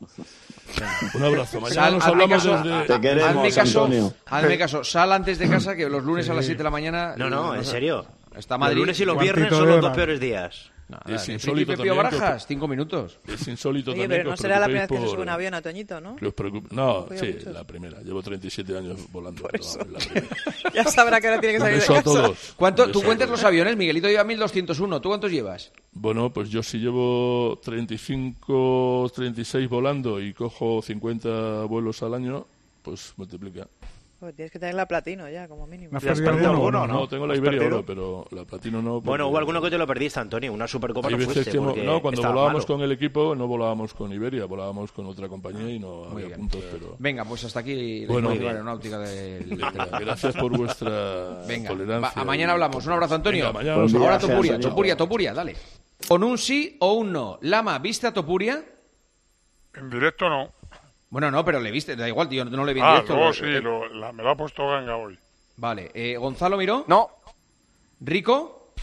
Un 1.13 1.23
abrazo. 1.23 1.61
Mañana 1.61 1.81
sal, 1.81 1.93
nos 1.93 2.03
hablamos 2.03 2.43
caso, 2.43 2.57
desde. 2.57 3.23
Hazme 3.23 3.51
caso, 3.53 3.89
caso. 4.59 4.83
Sal 4.83 5.13
antes 5.13 5.39
de 5.39 5.47
casa, 5.47 5.73
que 5.73 5.87
los 5.87 6.03
lunes 6.03 6.25
sí. 6.25 6.31
a 6.31 6.35
las 6.35 6.43
7 6.43 6.57
de 6.57 6.63
la 6.65 6.69
mañana. 6.69 7.13
No, 7.15 7.29
no, 7.29 7.55
eh, 7.55 7.59
en 7.59 7.65
serio. 7.65 8.05
Está 8.35 8.57
Madrid. 8.57 8.75
Los 8.75 8.81
lunes 8.81 8.99
y 8.99 9.05
los 9.05 9.17
viernes 9.17 9.49
son 9.53 9.69
los 9.69 9.79
dos 9.79 9.95
peores 9.95 10.19
días. 10.19 10.69
Nada, 10.89 11.03
es 11.15 11.29
insólito 11.29 11.75
también 11.75 11.95
Barajas, 11.95 12.47
cinco 12.47 12.67
minutos. 12.67 13.19
Es 13.27 13.47
insólito 13.47 13.91
Oye, 13.91 14.01
también. 14.01 14.21
Pero 14.21 14.31
no 14.31 14.37
será 14.37 14.59
la 14.59 14.65
primera 14.65 14.87
vez 14.87 14.97
que 14.97 15.05
se 15.05 15.11
sube 15.11 15.21
un 15.21 15.29
avión 15.29 15.53
a 15.53 15.61
Toñito, 15.61 16.01
¿no? 16.01 16.15
no, 16.71 17.07
sí, 17.15 17.33
mucho. 17.33 17.51
la 17.51 17.63
primera. 17.63 18.01
Llevo 18.01 18.23
37 18.23 18.75
años 18.75 18.99
volando. 19.11 19.43
Por 19.43 19.55
eso. 19.55 19.77
La 19.85 19.99
ya 20.73 20.83
sabrá 20.85 21.21
que 21.21 21.27
ahora 21.27 21.39
tiene 21.39 21.55
que 21.55 21.59
salir 21.59 21.79
de 21.79 21.85
casa. 21.85 21.99
A 21.99 22.03
todos. 22.03 22.53
¿Cuánto, 22.57 22.89
tú 22.89 23.03
cuentas 23.03 23.29
los 23.29 23.43
aviones, 23.43 23.77
Miguelito 23.77 24.07
lleva 24.07 24.23
1201. 24.23 24.99
¿Tú 24.99 25.09
cuántos 25.09 25.31
llevas? 25.31 25.71
Bueno, 25.91 26.33
pues 26.33 26.49
yo 26.49 26.63
sí 26.63 26.79
llevo 26.79 27.59
35, 27.63 29.11
36 29.13 29.69
volando 29.69 30.19
y 30.19 30.33
cojo 30.33 30.81
50 30.81 31.65
vuelos 31.65 32.01
al 32.01 32.15
año, 32.15 32.47
pues 32.81 33.13
multiplica. 33.15 33.67
Pues 34.19 34.35
tienes 34.35 34.51
que 34.51 34.59
tener 34.59 34.75
la 34.75 34.85
platino 34.85 35.29
ya, 35.29 35.47
como 35.47 35.65
mínimo. 35.65 35.97
Perdido 35.97 36.49
alguno, 36.49 36.85
no? 36.85 36.93
No, 36.93 37.07
tengo 37.07 37.25
la 37.25 37.37
Iberia 37.37 37.65
Oro, 37.67 37.85
pero 37.85 38.25
la 38.31 38.43
platino 38.43 38.81
no. 38.81 38.99
Bueno, 38.99 39.29
hubo 39.29 39.37
alguno 39.37 39.61
que 39.61 39.69
te 39.69 39.77
lo 39.77 39.87
perdiste, 39.87 40.19
Antonio. 40.19 40.51
Una 40.51 40.67
supercopa 40.67 41.09
no 41.09 41.17
fuiste. 41.17 41.57
No, 41.57 42.01
cuando 42.01 42.21
volábamos 42.21 42.65
con 42.65 42.81
el 42.81 42.91
equipo 42.91 43.33
no 43.33 43.47
volábamos 43.47 43.93
con 43.93 44.11
Iberia, 44.11 44.45
volábamos 44.45 44.91
con 44.91 45.05
otra 45.05 45.29
compañía 45.29 45.69
y 45.69 45.79
no 45.79 46.05
había 46.05 46.35
puntos. 46.35 46.61
Pero... 46.69 46.97
Venga, 46.99 47.23
pues 47.23 47.45
hasta 47.45 47.61
aquí 47.61 48.05
bueno, 48.07 48.35
la 48.35 48.51
aeronáutica 48.51 48.99
del... 48.99 49.57
Gracias 50.01 50.35
por 50.35 50.57
vuestra 50.57 51.43
Venga, 51.47 51.69
tolerancia. 51.69 52.11
Va, 52.13 52.21
a 52.21 52.25
mañana 52.25 52.53
hablamos. 52.53 52.85
Un 52.85 52.91
abrazo, 52.91 53.15
Antonio. 53.15 53.47
Ahora 53.47 54.19
Topuria, 54.19 54.59
Topuria, 54.59 54.97
Topuria, 54.97 55.33
dale. 55.33 55.55
Con 56.07 56.23
un 56.23 56.37
sí 56.37 56.75
o 56.81 56.93
un 56.93 57.13
no. 57.13 57.39
Lama, 57.41 57.79
¿viste 57.79 58.07
a 58.07 58.13
Topuria? 58.13 58.65
En 59.75 59.89
directo 59.89 60.27
no. 60.27 60.58
Bueno, 61.09 61.31
no, 61.31 61.43
pero 61.43 61.59
le 61.59 61.71
viste, 61.71 61.95
da 61.95 62.07
igual, 62.07 62.29
tío, 62.29 62.45
no 62.45 62.63
le 62.63 62.73
vi 62.73 62.79
en 62.79 62.85
ah, 62.85 63.01
directo. 63.01 63.33
Sí, 63.33 63.45
eh, 63.45 63.61
me 63.61 64.23
lo 64.23 64.29
ha 64.29 64.37
puesto 64.37 64.67
Ganga 64.67 64.95
hoy. 64.95 65.17
Vale, 65.57 65.91
eh, 65.93 66.17
Gonzalo 66.17 66.57
Miró. 66.57 66.85
No. 66.87 67.09
Rico. 67.99 68.73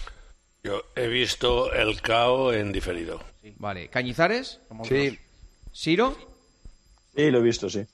Yo 0.64 0.82
he 0.96 1.06
visto 1.06 1.72
el 1.72 2.02
cao 2.02 2.52
en 2.52 2.72
diferido. 2.72 3.22
Sí. 3.42 3.54
Vale, 3.58 3.88
Cañizares. 3.88 4.60
Sí. 4.84 5.18
Siro. 5.72 6.16
Sí, 7.14 7.30
lo 7.30 7.38
he 7.38 7.42
visto, 7.42 7.70
sí. 7.70 7.86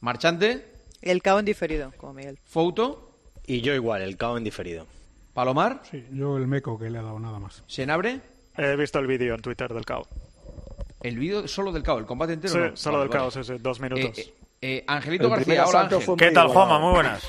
Marchante. 0.00 0.64
El 1.02 1.22
cao 1.22 1.38
en 1.38 1.44
diferido, 1.44 1.92
como 1.96 2.14
Miguel. 2.14 2.38
Fouto. 2.44 3.18
Y 3.46 3.62
yo 3.62 3.74
igual, 3.74 4.02
el 4.02 4.16
cao 4.16 4.38
en 4.38 4.44
diferido. 4.44 4.86
Palomar. 5.34 5.82
Sí, 5.90 6.06
yo 6.12 6.36
el 6.36 6.46
meco 6.46 6.78
que 6.78 6.90
le 6.90 6.98
ha 6.98 7.02
dado 7.02 7.18
nada 7.18 7.40
más. 7.40 7.64
Senabre. 7.66 8.20
He 8.56 8.76
visto 8.76 8.98
el 8.98 9.06
vídeo 9.06 9.34
en 9.34 9.42
Twitter 9.42 9.72
del 9.72 9.84
cao. 9.84 10.06
El 11.00 11.18
vídeo 11.18 11.48
solo 11.48 11.72
del 11.72 11.82
caos, 11.82 12.00
el 12.00 12.06
combate 12.06 12.34
entero. 12.34 12.68
Sí, 12.68 12.82
solo 12.82 13.00
del 13.00 13.08
vale. 13.08 13.20
caos, 13.20 13.62
dos 13.62 13.78
eh, 13.78 13.82
minutos. 13.82 14.18
Eh, 14.18 14.34
eh 14.60 14.84
Angelito 14.86 15.30
García, 15.30 15.64
¿Qué 16.18 16.30
tal, 16.30 16.48
Juanma? 16.48 16.78
Muy 16.78 16.92
buenas. 16.92 17.28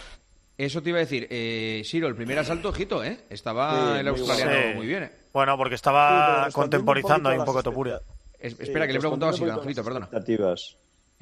Eso 0.57 0.81
te 0.84 0.89
iba 0.89 0.98
a 0.98 1.02
decir, 1.02 1.27
eh, 1.31 1.81
Siro, 1.84 2.07
el 2.07 2.15
primer 2.15 2.38
asalto, 2.38 2.69
ojito, 2.69 3.03
¿eh? 3.03 3.26
Estaba 3.30 3.99
el 3.99 4.07
australiano 4.07 4.76
muy, 4.76 4.85
bien. 4.85 5.03
¿eh? 5.03 5.11
Bueno, 5.34 5.57
porque 5.57 5.76
estaba 5.76 6.49
contemporizando 6.52 7.30
ahí 7.30 7.38
un 7.39 7.45
poco, 7.45 7.64
Topuria. 7.64 8.02
Espera, 8.38 8.85
que 8.85 8.93
le 8.93 8.99
preguntaba 8.99 9.34
si 9.34 9.43
Angelito, 9.43 9.84
perdona. 9.84 10.06
Expectativas. 10.06 10.77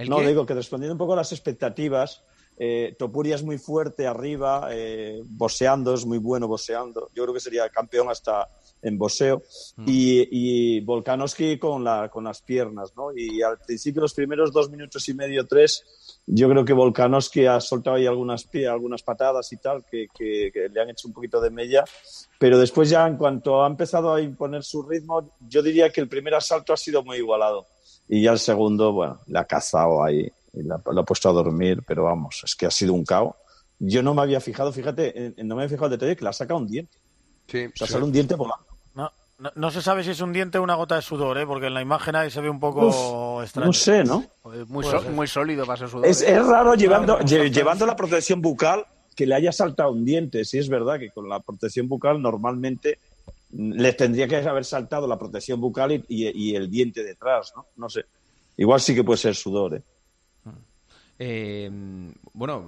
No, 0.08 0.20
digo 0.20 0.46
que 0.46 0.54
respondiendo 0.54 0.94
un 0.94 0.98
poco 0.98 1.14
a 1.14 1.18
las 1.18 1.32
expectativas, 1.32 2.24
eh, 2.58 2.96
Topuria 3.00 3.36
es 3.36 3.44
muy 3.44 3.58
fuerte 3.58 4.06
arriba, 4.08 4.68
eh, 4.72 5.22
boseando, 5.26 5.94
es 5.94 6.06
muy 6.06 6.18
bueno 6.18 6.48
boseando. 6.48 7.10
Yo 7.14 7.24
creo 7.24 7.34
que 7.34 7.40
sería 7.40 7.70
campeón 7.70 8.10
hasta 8.10 8.50
en 8.82 8.98
boxeo. 8.98 9.42
Mm. 9.78 9.86
Y, 9.88 10.28
y 10.78 10.80
Volkanovski 10.82 11.58
con, 11.60 11.84
la, 11.84 12.10
con 12.10 12.24
las 12.24 12.42
piernas, 12.42 12.94
¿no? 12.96 13.16
Y 13.16 13.42
al 13.42 13.58
principio, 13.60 14.02
los 14.02 14.14
primeros 14.14 14.52
dos 14.52 14.70
minutos 14.70 15.08
y 15.10 15.14
medio, 15.14 15.46
tres, 15.48 16.22
yo 16.26 16.48
creo 16.50 16.64
que 16.64 16.74
Volkanovski 16.74 17.46
ha 17.46 17.60
soltado 17.60 17.98
ahí 17.98 18.06
algunas, 18.06 18.48
algunas 18.70 19.04
patadas 19.04 19.52
y 19.54 19.58
tal 19.58 19.84
que, 19.90 20.08
que- 20.18 20.52
que 20.54 20.70
le 20.70 20.82
han 20.82 20.90
hecho 20.90 21.08
un 21.08 21.14
poquito 21.14 21.42
de 21.42 21.50
mella. 21.50 21.84
Pero 22.40 22.58
después 22.58 22.90
ya, 22.90 23.06
en 23.08 23.18
cuanto 23.18 23.64
ha 23.64 23.68
empezado 23.68 24.14
a 24.14 24.22
imponer 24.22 24.64
su 24.64 24.84
ritmo, 24.84 25.32
yo 25.48 25.62
diría 25.62 25.90
que 25.92 26.02
el 26.02 26.08
primer 26.08 26.36
asalto 26.36 26.74
ha 26.74 26.78
sido 26.78 27.04
muy 27.04 27.18
igualado. 27.18 27.66
Y 28.08 28.24
ya 28.24 28.32
el 28.32 28.40
segundo, 28.40 28.92
bueno, 28.94 29.20
le 29.28 29.40
ha 29.40 29.46
cazado 29.46 30.04
ahí 30.04 30.32
y 30.54 30.64
la- 30.64 30.82
lo 30.92 31.02
ha 31.02 31.06
puesto 31.06 31.30
a 31.30 31.34
dormir, 31.34 31.84
pero 31.86 32.06
vamos, 32.06 32.42
es 32.44 32.56
que 32.56 32.66
ha 32.66 32.72
sido 32.72 32.94
un 32.94 33.04
caos. 33.04 33.36
Yo 33.78 34.02
no 34.04 34.14
me 34.14 34.22
había 34.22 34.40
fijado, 34.42 34.72
fíjate, 34.74 35.18
en- 35.18 35.34
en- 35.38 35.48
no 35.48 35.56
me 35.56 35.62
había 35.64 35.70
fijado 35.70 35.86
el 35.88 35.92
detalle 36.00 36.16
que 36.16 36.24
le 36.24 36.30
ha 36.30 36.34
sacado 36.34 36.60
un 36.60 36.68
diente. 36.68 36.98
Sí, 37.48 37.66
O 37.66 37.72
sea, 37.76 37.88
sale 37.88 38.04
un 38.04 38.12
diente 38.12 38.36
volando. 38.36 38.66
No, 39.56 39.72
se 39.72 39.82
sabe 39.82 40.04
si 40.04 40.10
es 40.12 40.20
un 40.20 40.34
diente 40.34 40.58
o 40.58 40.64
una 40.64 40.76
gota 40.76 40.96
de 40.96 41.02
sudor, 41.02 41.38
¿eh? 41.38 41.46
porque 41.46 41.68
en 41.68 41.74
la 41.74 41.82
imagen 41.82 42.14
ahí 42.16 42.30
se 42.30 42.42
ve 42.42 42.50
un 42.50 42.60
poco 42.60 42.88
Uf, 42.88 43.44
extraño. 43.44 43.68
no 43.68 43.74
sé, 43.74 44.04
¿no? 44.04 44.26
Muy, 44.68 44.84
so- 44.84 45.28
sólido 45.28 45.66
para 45.66 45.78
ser 45.80 45.88
sudor. 45.90 46.06
Es, 46.06 46.22
¿eh? 46.22 46.34
es 46.36 46.46
raro 46.46 46.76
llevando, 46.76 47.18
lle- 47.20 47.50
llevando 47.50 47.86
la 47.86 47.96
protección 47.96 48.42
bucal 48.42 48.86
que 49.16 49.26
le 49.26 49.36
haya 49.36 49.52
saltado 49.54 49.92
un 49.92 50.04
diente. 50.04 50.44
Sí, 50.44 50.58
es 50.58 50.68
verdad 50.68 51.00
que 51.00 51.10
con 51.12 51.30
la 51.30 51.40
protección 51.40 51.88
bucal 51.88 52.22
normalmente 52.22 53.00
mm, 53.52 53.72
le 53.80 53.94
tendría 53.94 54.28
que 54.28 54.36
haber 54.38 54.66
saltado 54.66 55.08
la 55.08 55.18
protección 55.18 55.62
bucal 55.62 55.94
y, 55.94 56.04
y- 56.10 56.52
y 56.52 56.56
el 56.56 56.70
diente 56.70 57.02
detrás, 57.04 57.54
¿no? 57.56 57.66
No 57.78 57.90
sé. 57.90 58.04
Igual 58.58 58.82
sí 58.82 58.94
que 58.94 59.06
puede 59.06 59.18
ser 59.20 59.36
sudor, 59.36 59.76
¿eh? 59.76 59.82
Eh, 61.22 61.70
bueno, 62.32 62.66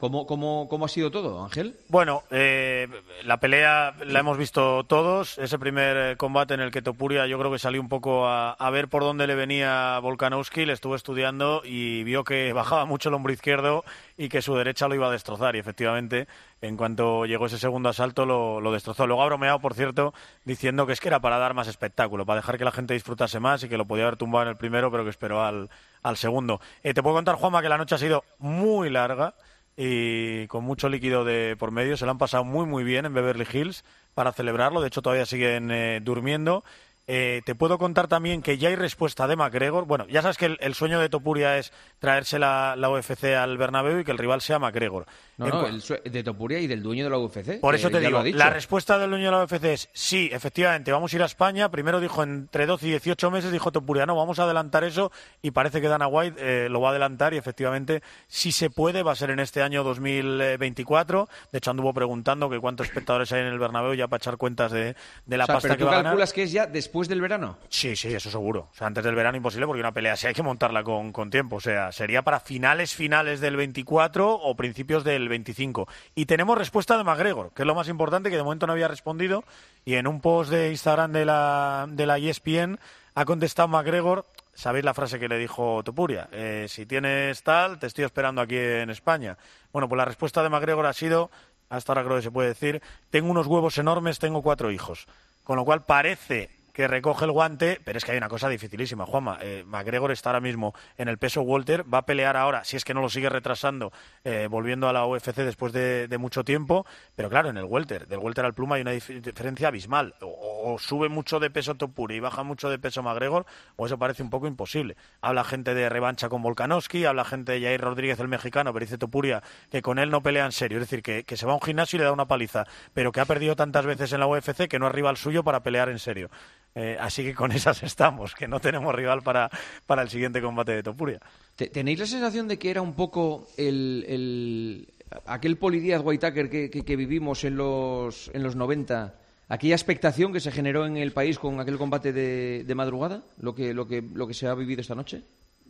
¿cómo, 0.00 0.26
cómo, 0.26 0.68
¿cómo 0.70 0.86
ha 0.86 0.88
sido 0.88 1.10
todo, 1.10 1.44
Ángel? 1.44 1.76
Bueno, 1.88 2.22
eh, 2.30 2.88
la 3.24 3.38
pelea 3.38 3.94
la 4.06 4.20
hemos 4.20 4.38
visto 4.38 4.84
todos. 4.84 5.36
Ese 5.36 5.58
primer 5.58 5.96
eh, 5.96 6.16
combate 6.16 6.54
en 6.54 6.60
el 6.60 6.70
que 6.70 6.80
Topuria 6.80 7.26
yo 7.26 7.38
creo 7.38 7.52
que 7.52 7.58
salió 7.58 7.82
un 7.82 7.90
poco 7.90 8.26
a, 8.26 8.52
a 8.52 8.70
ver 8.70 8.88
por 8.88 9.02
dónde 9.02 9.26
le 9.26 9.34
venía 9.34 9.98
Volkanovski, 9.98 10.64
le 10.64 10.72
estuvo 10.72 10.96
estudiando 10.96 11.60
y 11.62 12.04
vio 12.04 12.24
que 12.24 12.52
bajaba 12.54 12.86
mucho 12.86 13.10
el 13.10 13.16
hombro 13.16 13.34
izquierdo 13.34 13.84
y 14.16 14.30
que 14.30 14.40
su 14.40 14.54
derecha 14.54 14.88
lo 14.88 14.94
iba 14.94 15.08
a 15.08 15.12
destrozar. 15.12 15.54
Y 15.54 15.58
efectivamente, 15.58 16.26
en 16.62 16.78
cuanto 16.78 17.26
llegó 17.26 17.44
ese 17.44 17.58
segundo 17.58 17.90
asalto, 17.90 18.24
lo, 18.24 18.62
lo 18.62 18.72
destrozó. 18.72 19.06
Luego 19.06 19.22
ha 19.22 19.26
bromeado, 19.26 19.58
por 19.58 19.74
cierto, 19.74 20.14
diciendo 20.46 20.86
que 20.86 20.94
es 20.94 21.00
que 21.00 21.08
era 21.08 21.20
para 21.20 21.36
dar 21.36 21.52
más 21.52 21.68
espectáculo, 21.68 22.24
para 22.24 22.40
dejar 22.40 22.56
que 22.56 22.64
la 22.64 22.72
gente 22.72 22.94
disfrutase 22.94 23.40
más 23.40 23.62
y 23.62 23.68
que 23.68 23.76
lo 23.76 23.84
podía 23.84 24.04
haber 24.04 24.16
tumbado 24.16 24.44
en 24.44 24.48
el 24.48 24.56
primero, 24.56 24.90
pero 24.90 25.04
que 25.04 25.10
esperó 25.10 25.44
al, 25.44 25.68
al 26.04 26.16
segundo. 26.16 26.60
Eh, 26.84 26.94
te 26.94 27.02
puedo 27.02 27.16
contar, 27.16 27.34
Juanma, 27.34 27.62
que 27.62 27.68
la 27.68 27.78
noche 27.78 27.96
ha 27.96 27.98
sido 27.98 28.24
muy 28.38 28.90
larga 28.90 29.34
y 29.76 30.46
con 30.46 30.62
mucho 30.62 30.88
líquido 30.88 31.24
de 31.24 31.56
por 31.58 31.72
medio. 31.72 31.96
Se 31.96 32.04
lo 32.04 32.12
han 32.12 32.18
pasado 32.18 32.44
muy, 32.44 32.66
muy 32.66 32.84
bien 32.84 33.06
en 33.06 33.14
Beverly 33.14 33.46
Hills 33.52 33.84
para 34.14 34.32
celebrarlo. 34.32 34.80
De 34.80 34.88
hecho, 34.88 35.02
todavía 35.02 35.26
siguen 35.26 35.70
eh, 35.72 36.00
durmiendo. 36.02 36.62
Eh, 37.06 37.42
te 37.44 37.54
puedo 37.54 37.76
contar 37.78 38.08
también 38.08 38.40
que 38.40 38.56
ya 38.56 38.70
hay 38.70 38.76
respuesta 38.76 39.26
de 39.26 39.36
McGregor. 39.36 39.84
Bueno, 39.84 40.06
ya 40.08 40.22
sabes 40.22 40.38
que 40.38 40.46
el, 40.46 40.56
el 40.60 40.74
sueño 40.74 40.98
de 41.00 41.08
Topuria 41.10 41.58
es 41.58 41.72
traerse 41.98 42.38
la, 42.38 42.74
la 42.78 42.88
UFC 42.88 43.24
al 43.36 43.58
Bernabéu 43.58 43.98
y 44.00 44.04
que 44.04 44.10
el 44.12 44.18
rival 44.18 44.40
sea 44.40 44.58
McGregor. 44.58 45.04
No, 45.36 45.48
no, 45.48 45.66
el 45.66 45.82
de 46.12 46.22
Topuria 46.22 46.60
y 46.60 46.66
del 46.66 46.82
dueño 46.82 47.04
de 47.04 47.10
la 47.10 47.18
UFC. 47.18 47.60
por 47.60 47.74
eso 47.74 47.90
te 47.90 48.00
digo, 48.00 48.22
la 48.22 48.50
respuesta 48.50 48.98
del 48.98 49.10
dueño 49.10 49.26
de 49.26 49.30
la 49.32 49.44
UFC 49.44 49.64
es 49.64 49.90
sí, 49.92 50.30
efectivamente, 50.32 50.92
vamos 50.92 51.12
a 51.12 51.16
ir 51.16 51.22
a 51.22 51.26
España. 51.26 51.70
Primero 51.70 52.00
dijo 52.00 52.22
entre 52.22 52.66
12 52.66 52.86
y 52.86 52.90
18 52.90 53.30
meses, 53.30 53.52
dijo 53.52 53.70
Topuria, 53.72 54.06
no, 54.06 54.16
vamos 54.16 54.38
a 54.38 54.44
adelantar 54.44 54.84
eso 54.84 55.12
y 55.42 55.50
parece 55.50 55.80
que 55.80 55.88
Dana 55.88 56.06
White 56.06 56.36
eh, 56.38 56.68
lo 56.70 56.80
va 56.80 56.88
a 56.88 56.90
adelantar 56.92 57.34
y 57.34 57.36
efectivamente, 57.36 58.02
si 58.28 58.52
se 58.52 58.70
puede, 58.70 59.02
va 59.02 59.12
a 59.12 59.16
ser 59.16 59.30
en 59.30 59.40
este 59.40 59.60
año 59.60 59.82
2024. 59.84 61.28
De 61.52 61.58
hecho, 61.58 61.70
anduvo 61.70 61.92
preguntando 61.92 62.48
que 62.48 62.60
cuántos 62.60 62.86
espectadores 62.86 63.30
hay 63.32 63.40
en 63.40 63.48
el 63.48 63.58
Bernabéu 63.58 63.94
ya 63.94 64.08
para 64.08 64.18
echar 64.18 64.36
cuentas 64.36 64.72
de, 64.72 64.94
de 65.26 65.36
la 65.36 65.44
O 65.44 65.46
sea, 65.46 65.54
pasta 65.56 65.68
pero 65.68 65.74
que 65.78 65.80
tú 65.80 65.86
va 65.86 65.92
a 65.92 65.96
ganar. 65.96 66.12
calculas 66.12 66.32
que 66.32 66.42
es 66.44 66.52
ya 66.52 66.66
después 66.66 66.93
del 67.02 67.20
verano. 67.20 67.58
Sí, 67.68 67.96
sí, 67.96 68.14
eso 68.14 68.30
seguro. 68.30 68.68
O 68.72 68.74
sea, 68.74 68.86
antes 68.86 69.02
del 69.02 69.16
verano 69.16 69.36
imposible 69.36 69.66
porque 69.66 69.80
una 69.80 69.92
pelea 69.92 70.16
sí 70.16 70.28
hay 70.28 70.32
que 70.32 70.44
montarla 70.44 70.84
con, 70.84 71.12
tiempo. 71.28 71.56
O 71.56 71.60
sea, 71.60 71.90
sería 71.90 72.22
para 72.22 72.38
finales, 72.38 72.94
finales 72.94 73.40
del 73.40 73.56
24 73.56 74.32
o 74.32 74.54
principios 74.54 75.02
del 75.02 75.28
25. 75.28 75.88
Y 76.14 76.26
tenemos 76.26 76.56
respuesta 76.56 76.96
de 76.96 77.02
McGregor, 77.02 77.50
que 77.52 77.62
es 77.62 77.66
lo 77.66 77.74
más 77.74 77.88
importante, 77.88 78.30
que 78.30 78.36
de 78.36 78.44
momento 78.44 78.68
no 78.68 78.72
había 78.74 78.86
respondido. 78.86 79.44
Y 79.84 79.94
en 79.94 80.06
un 80.06 80.20
post 80.20 80.50
de 80.50 80.70
Instagram 80.70 81.10
de 81.10 81.24
la, 81.24 81.86
de 81.90 82.06
la 82.06 82.18
ESPN 82.18 82.78
ha 83.16 83.24
contestado 83.24 83.68
McGregor. 83.68 84.26
¿Sabéis 84.54 84.84
la 84.84 84.94
frase 84.94 85.18
que 85.18 85.28
le 85.28 85.36
dijo 85.36 85.82
Topuria? 85.82 86.28
Eh, 86.30 86.66
si 86.68 86.86
tienes 86.86 87.42
tal, 87.42 87.80
te 87.80 87.88
estoy 87.88 88.04
esperando 88.04 88.40
aquí 88.40 88.56
en 88.56 88.88
España. 88.90 89.36
Bueno, 89.72 89.88
pues 89.88 89.96
la 89.98 90.04
respuesta 90.04 90.44
de 90.44 90.48
McGregor 90.48 90.86
ha 90.86 90.92
sido, 90.92 91.32
hasta 91.70 91.90
ahora 91.90 92.04
creo 92.04 92.16
que 92.16 92.22
se 92.22 92.30
puede 92.30 92.48
decir, 92.50 92.80
tengo 93.10 93.32
unos 93.32 93.48
huevos 93.48 93.76
enormes, 93.78 94.20
tengo 94.20 94.42
cuatro 94.42 94.70
hijos. 94.70 95.08
Con 95.42 95.56
lo 95.56 95.64
cual 95.64 95.84
parece 95.84 96.50
que 96.74 96.88
recoge 96.88 97.24
el 97.24 97.30
guante, 97.30 97.80
pero 97.84 97.96
es 97.98 98.04
que 98.04 98.10
hay 98.10 98.18
una 98.18 98.28
cosa 98.28 98.48
dificilísima, 98.48 99.06
Juanma. 99.06 99.38
Eh, 99.40 99.62
McGregor 99.64 100.10
está 100.10 100.30
ahora 100.30 100.40
mismo 100.40 100.74
en 100.98 101.06
el 101.08 101.18
peso 101.18 101.40
Walter, 101.42 101.84
va 101.92 101.98
a 101.98 102.02
pelear 102.04 102.36
ahora, 102.36 102.64
si 102.64 102.76
es 102.76 102.84
que 102.84 102.92
no 102.92 103.00
lo 103.00 103.08
sigue 103.08 103.28
retrasando, 103.28 103.92
eh, 104.24 104.48
volviendo 104.50 104.88
a 104.88 104.92
la 104.92 105.06
UFC 105.06 105.36
después 105.36 105.72
de, 105.72 106.08
mucho 106.18 106.42
tiempo, 106.44 106.84
pero 107.14 107.30
claro, 107.30 107.48
en 107.50 107.58
el 107.58 107.64
Welter, 107.64 108.08
del 108.08 108.18
Welter 108.18 108.44
al 108.44 108.54
Pluma 108.54 108.74
hay 108.74 108.82
una 108.82 108.92
dif- 108.92 109.20
diferencia 109.20 109.68
abismal. 109.68 110.14
O, 110.20 110.76
sube 110.80 111.08
mucho 111.08 111.38
de 111.38 111.48
peso 111.50 111.76
Topuri 111.76 112.16
y 112.16 112.20
baja 112.20 112.42
mucho 112.42 112.68
de 112.68 112.78
peso 112.80 113.02
McGregor, 113.04 113.46
o 113.76 113.86
eso 113.86 113.96
parece 113.96 114.24
un 114.24 114.30
poco 114.30 114.48
imposible. 114.48 114.96
Habla 115.20 115.44
gente 115.44 115.74
de 115.74 115.88
revancha 115.88 116.28
con 116.28 116.42
Volkanovski, 116.42 117.04
habla 117.04 117.24
gente 117.24 117.52
de 117.52 117.60
Jair 117.60 117.80
Rodríguez, 117.80 118.18
el 118.18 118.26
mexicano, 118.28 118.72
pero 118.72 118.84
dice 118.84 118.98
Topuria 118.98 119.42
que 119.70 119.80
con 119.80 120.00
él 120.00 120.10
no 120.10 120.22
pelea 120.22 120.44
en 120.44 120.52
serio, 120.52 120.78
es 120.78 120.84
decir, 120.90 121.02
que, 121.04 121.22
que 121.22 121.36
se 121.36 121.46
va 121.46 121.52
a 121.52 121.54
un 121.56 121.62
gimnasio 121.62 121.96
y 121.96 122.00
le 122.00 122.04
da 122.06 122.12
una 122.12 122.26
paliza, 122.26 122.66
pero 122.94 123.12
que 123.12 123.20
ha 123.20 123.24
perdido 123.26 123.54
tantas 123.54 123.86
veces 123.86 124.12
en 124.12 124.18
la 124.20 124.26
UFC 124.26 124.66
que 124.68 124.78
no 124.80 124.88
es 124.88 124.92
rival 124.92 125.16
suyo 125.16 125.44
para 125.44 125.62
pelear 125.62 125.88
en 125.88 126.00
serio. 126.00 126.30
Eh, 126.74 126.96
así 127.00 127.22
que 127.22 127.34
con 127.34 127.52
esas 127.52 127.82
estamos, 127.84 128.34
que 128.34 128.48
no 128.48 128.58
tenemos 128.60 128.94
rival 128.94 129.22
para, 129.22 129.48
para 129.86 130.02
el 130.02 130.08
siguiente 130.10 130.42
combate 130.42 130.72
de 130.72 130.82
Topuria. 130.82 131.20
Te- 131.56 131.68
¿Tenéis 131.68 132.00
la 132.00 132.06
sensación 132.06 132.48
de 132.48 132.58
que 132.58 132.70
era 132.70 132.82
un 132.82 132.94
poco 132.94 133.46
el, 133.56 134.04
el- 134.08 134.88
aquel 135.26 135.56
Polidíaz 135.56 136.02
Whitaker 136.04 136.50
que, 136.50 136.70
que, 136.70 136.84
que 136.84 136.96
vivimos 136.96 137.44
en 137.44 137.56
los, 137.56 138.30
en 138.34 138.42
los 138.42 138.56
90? 138.56 139.14
¿Aquella 139.48 139.74
expectación 139.76 140.32
que 140.32 140.40
se 140.40 140.50
generó 140.50 140.86
en 140.86 140.96
el 140.96 141.12
país 141.12 141.38
con 141.38 141.60
aquel 141.60 141.78
combate 141.78 142.12
de, 142.12 142.64
de 142.66 142.74
madrugada? 142.74 143.22
¿Lo 143.38 143.54
que, 143.54 143.72
lo, 143.74 143.86
que, 143.86 144.02
¿Lo 144.02 144.26
que 144.26 144.34
se 144.34 144.48
ha 144.48 144.54
vivido 144.54 144.80
esta 144.80 144.94
noche? 144.96 145.22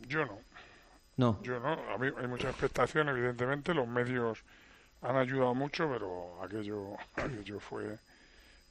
Yo 0.07 0.25
no. 0.25 0.39
No. 1.17 1.39
Yo 1.43 1.59
no. 1.59 1.73
A 1.93 1.97
mí 1.97 2.07
hay 2.19 2.27
mucha 2.27 2.49
expectación, 2.49 3.09
evidentemente. 3.09 3.73
Los 3.73 3.87
medios 3.87 4.39
han 5.01 5.17
ayudado 5.17 5.53
mucho, 5.53 5.87
pero 5.91 6.41
aquello, 6.43 6.93
aquello 7.15 7.59
fue 7.59 7.97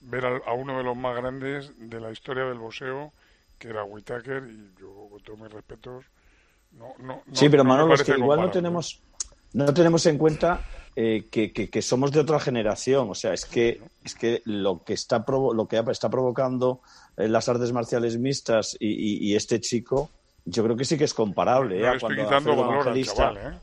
ver 0.05 0.25
al- 0.27 0.43
a, 0.47 0.53
uno 0.53 0.79
de 0.79 0.85
los 0.85 0.97
más 0.97 1.17
grandes 1.17 1.73
de 1.79 2.01
la 2.01 2.11
historia 2.11 2.45
del 2.45 2.59
boxeo, 2.59 3.13
que 3.59 3.69
era 3.69 3.85
Whitaker, 3.85 4.45
y 4.49 4.71
yo, 4.81 5.09
con 5.11 5.23
todos 5.23 5.39
mis 5.39 5.51
respetos, 5.53 6.05
no, 6.73 6.95
no, 6.99 7.23
no- 7.27 7.37
Sí, 7.37 7.49
pero 7.49 7.65
no 7.65 7.71
Manolo, 7.71 7.95
es 7.95 8.03
que 8.03 8.13
igual 8.13 8.41
no 8.41 8.51
tenemos, 8.51 9.03
no 9.53 9.73
tenemos 9.73 10.05
en 10.07 10.19
cuenta 10.19 10.61
eh, 10.97 11.27
que, 11.31 11.53
que- 11.53 11.69
que 11.71 11.83
somos 11.83 12.13
de 12.13 12.21
otra 12.21 12.39
generación. 12.39 13.11
O 13.11 13.15
sea, 13.15 13.33
es 13.33 13.45
que, 13.47 13.81
es 14.05 14.15
que 14.15 14.43
lo 14.45 14.85
que 14.85 14.93
está, 14.93 15.25
provo- 15.27 15.53
lo 15.55 15.67
que 15.67 15.77
está 15.91 16.09
provocando 16.09 16.83
eh, 17.17 17.27
las 17.29 17.49
artes 17.49 17.73
marciales 17.73 18.17
mixtas 18.19 18.77
y, 18.79 18.89
y- 18.91 19.33
y 19.33 19.35
este 19.37 19.61
chico, 19.61 20.11
yo 20.45 20.63
creo 20.63 20.77
que 20.77 20.85
sí 20.85 20.97
que 20.97 21.05
es 21.05 21.15
comparable. 21.15 21.81
¿eh? 21.81 21.87
a 21.89 21.95
estoy 21.95 22.01
cuando 22.01 22.23
quitando 22.23 22.51
Alfredo 22.51 22.57
valor 22.57 22.75
al 22.75 22.83
Evangelista- 22.87 23.15
chaval, 23.17 23.37
¿eh? 23.39 23.59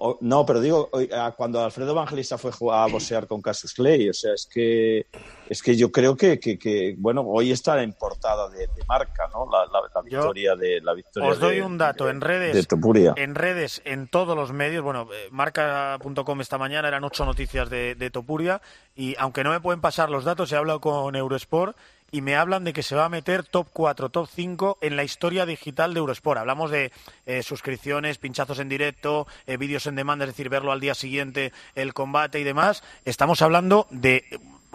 O- 0.00 0.18
no, 0.20 0.44
pero 0.46 0.60
digo, 0.60 0.90
cuando 1.36 1.62
Alfredo 1.64 1.92
Evangelista 1.92 2.36
fue 2.38 2.50
a 2.72 2.86
boxear 2.86 3.26
con 3.26 3.40
Cassius 3.40 3.74
Clay, 3.74 4.08
o 4.08 4.14
sea, 4.14 4.34
es 4.34 4.48
que, 4.52 5.06
es 5.48 5.62
que 5.62 5.76
yo 5.76 5.92
creo 5.92 6.16
que, 6.16 6.40
que, 6.40 6.58
que, 6.58 6.94
bueno, 6.98 7.22
hoy 7.26 7.52
está 7.52 7.82
en 7.82 7.92
portada 7.92 8.48
de, 8.48 8.66
de 8.66 8.84
marca, 8.88 9.28
¿no? 9.32 9.46
La, 9.50 9.66
la- 9.66 9.88
la 9.94 10.02
victoria 10.02 10.56
de 10.56 10.80
la 10.80 10.94
victoria 10.94 11.28
Os 11.28 11.38
doy 11.38 11.56
de- 11.56 11.62
un 11.62 11.78
dato 11.78 12.08
en 12.10 12.20
redes. 12.20 12.54
de 12.54 12.64
Topuria. 12.64 13.12
En 13.16 13.34
redes, 13.34 13.82
en 13.84 14.08
todos 14.08 14.36
los 14.36 14.52
medios. 14.52 14.82
Bueno, 14.82 15.08
eh, 15.12 15.28
marca.com 15.30 16.40
esta 16.40 16.58
mañana 16.58 16.88
eran 16.88 17.04
ocho 17.04 17.24
noticias 17.24 17.68
de, 17.70 17.94
de 17.94 18.10
Topuria. 18.10 18.60
Y 18.96 19.14
aunque 19.18 19.44
no 19.44 19.50
me 19.50 19.60
pueden 19.60 19.80
pasar 19.80 20.10
los 20.10 20.24
datos, 20.24 20.50
he 20.52 20.56
hablado 20.56 20.80
con 20.80 21.14
Eurosport 21.16 21.76
y 22.12 22.20
me 22.22 22.36
hablan 22.36 22.64
de 22.64 22.72
que 22.72 22.82
se 22.82 22.94
va 22.96 23.04
a 23.04 23.08
meter 23.08 23.44
top 23.44 23.68
4, 23.72 24.08
top 24.10 24.28
5 24.34 24.78
en 24.80 24.96
la 24.96 25.04
historia 25.04 25.46
digital 25.46 25.94
de 25.94 26.00
Eurosport. 26.00 26.38
Hablamos 26.40 26.70
de 26.70 26.92
eh, 27.26 27.42
suscripciones, 27.42 28.18
pinchazos 28.18 28.58
en 28.58 28.68
directo, 28.68 29.26
eh, 29.46 29.56
vídeos 29.56 29.86
en 29.86 29.94
demanda, 29.96 30.24
es 30.24 30.30
decir, 30.30 30.48
verlo 30.48 30.72
al 30.72 30.80
día 30.80 30.94
siguiente, 30.94 31.52
el 31.74 31.94
combate 31.94 32.40
y 32.40 32.44
demás. 32.44 32.82
Estamos 33.04 33.42
hablando 33.42 33.86
de 33.90 34.24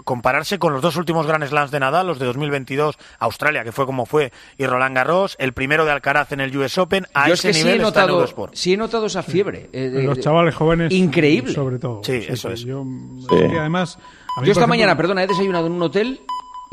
compararse 0.04 0.60
con 0.60 0.74
los 0.74 0.82
dos 0.82 0.98
últimos 0.98 1.26
Grand 1.26 1.46
Slams 1.46 1.72
de 1.72 1.80
Nadal, 1.80 2.06
los 2.08 2.20
de 2.20 2.26
2022, 2.26 2.98
Australia, 3.20 3.64
que 3.64 3.72
fue 3.72 3.86
como 3.86 4.06
fue, 4.06 4.34
y 4.58 4.66
Roland 4.66 4.94
Garros, 4.94 5.38
el 5.40 5.54
primero 5.54 5.86
de 5.86 5.92
Alcaraz 5.92 6.34
en 6.34 6.42
el 6.42 6.56
US 6.58 6.78
Open, 6.78 7.08
a 7.14 7.30
Yo 7.30 7.34
es 7.36 7.40
ese 7.40 7.48
que 7.48 7.54
sí 7.54 7.60
nivel 7.64 7.80
he 7.80 7.84
está 7.88 8.02
en 8.02 8.06
notado, 8.08 8.18
Eurosport. 8.20 8.56
sí 8.56 8.74
he 8.74 8.78
notado 8.78 9.06
esa 9.06 9.24
fiebre. 9.24 9.70
eh, 9.72 9.90
de- 9.90 10.04
los 10.04 10.20
chavales 10.20 10.54
jóvenes 10.54 10.92
Increíble. 10.92 11.54
sobre 11.54 11.80
todo 11.80 12.02
Sí, 12.04 12.26
eso 12.28 12.50
es. 12.50 12.62
yo 12.62 12.84
Sí. 13.30 13.36
además 13.58 13.98
a 14.38 14.42
mí, 14.42 14.48
Yo 14.48 14.52
esta 14.52 14.68
mañana, 14.68 14.98
perdona, 14.98 15.24
he 15.24 15.28
desayunado 15.28 15.68
en 15.68 15.74
un 15.74 15.82
hotel 15.84 16.20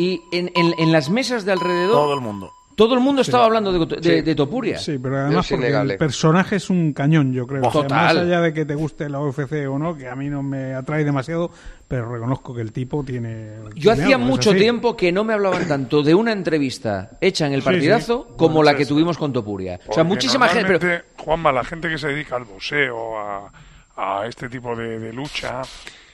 y 0.03 0.23
en, 0.33 0.51
en- 0.55 0.75
en 0.79 0.93
las 0.93 1.11
mesas 1.11 1.45
de 1.45 1.53
alrededor... 1.53 1.93
Todo 1.95 2.15
el 2.15 2.21
mundo. 2.21 2.51
Todo 2.75 2.95
el 2.95 3.01
mundo 3.01 3.21
estaba 3.21 3.45
hablando 3.45 3.71
de, 3.71 3.97
de- 4.01 4.03
Sí. 4.03 4.23
de 4.23 4.35
Topuria. 4.35 4.79
Sí, 4.79 4.99
pero 4.99 5.19
además 5.19 5.47
porque 5.49 5.69
el 5.69 5.97
personaje 5.99 6.57
es 6.57 6.71
un 6.71 6.95
cañón, 6.95 7.31
yo 7.35 7.47
creo. 7.47 7.61
O 7.61 7.71
sea, 7.71 7.83
Total. 7.83 8.17
más 8.17 8.25
allá 8.25 8.41
de 8.41 8.55
que 8.55 8.65
te 8.65 8.75
guste 8.75 9.11
la 9.11 9.21
UFC 9.21 9.69
o 9.69 9.79
no, 9.79 9.95
que 9.95 10.09
a 10.09 10.17
mí 10.17 10.31
no 10.31 10.43
me 10.43 10.73
atrae 10.75 11.05
demasiado, 11.05 11.51
pero 11.87 12.11
reconozco 12.11 12.55
que 12.55 12.63
el 12.63 12.73
tipo 12.73 13.05
tiene... 13.05 13.57
Yo 13.75 13.93
tiene 13.93 14.03
hacía 14.05 14.17
algo, 14.17 14.27
mucho 14.27 14.55
tiempo 14.55 14.97
que 14.97 15.13
no 15.13 15.23
me 15.23 15.35
hablaban 15.35 15.69
tanto 15.69 16.03
de 16.03 16.15
una 16.15 16.33
entrevista 16.33 17.11
hecha 17.21 17.47
en 17.47 17.53
el 17.53 17.63
partidazo 17.63 18.25
sí. 18.31 18.35
como 18.39 18.55
Bueno, 18.57 18.73
la 18.73 18.77
que 18.79 18.85
sí. 18.87 18.89
tuvimos 18.89 19.19
con 19.19 19.35
Topuria. 19.35 19.79
O 19.87 19.93
sea, 19.93 20.03
muchísima 20.03 20.49
gente... 20.49 20.79
pero- 20.79 21.03
Juanma, 21.19 21.53
la 21.53 21.65
gente 21.65 21.91
que 21.91 21.99
se 21.99 22.09
dedica 22.09 22.37
al 22.37 22.45
boxeo, 22.45 23.19
a, 23.19 23.53
a 23.97 24.27
este 24.27 24.49
tipo 24.49 24.75
de, 24.75 24.99
de 24.99 25.13
lucha, 25.13 25.61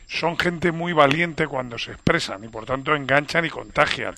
son 0.09 0.39
gente 0.39 0.73
muy 0.73 0.93
valiente 0.93 1.47
cuando 1.47 1.79
se 1.79 1.93
expresan 1.93 2.43
y 2.43 2.49
por 2.49 2.65
tanto 2.65 2.97
enganchan 2.97 3.45
y 3.45 3.51
contagian. 3.51 4.15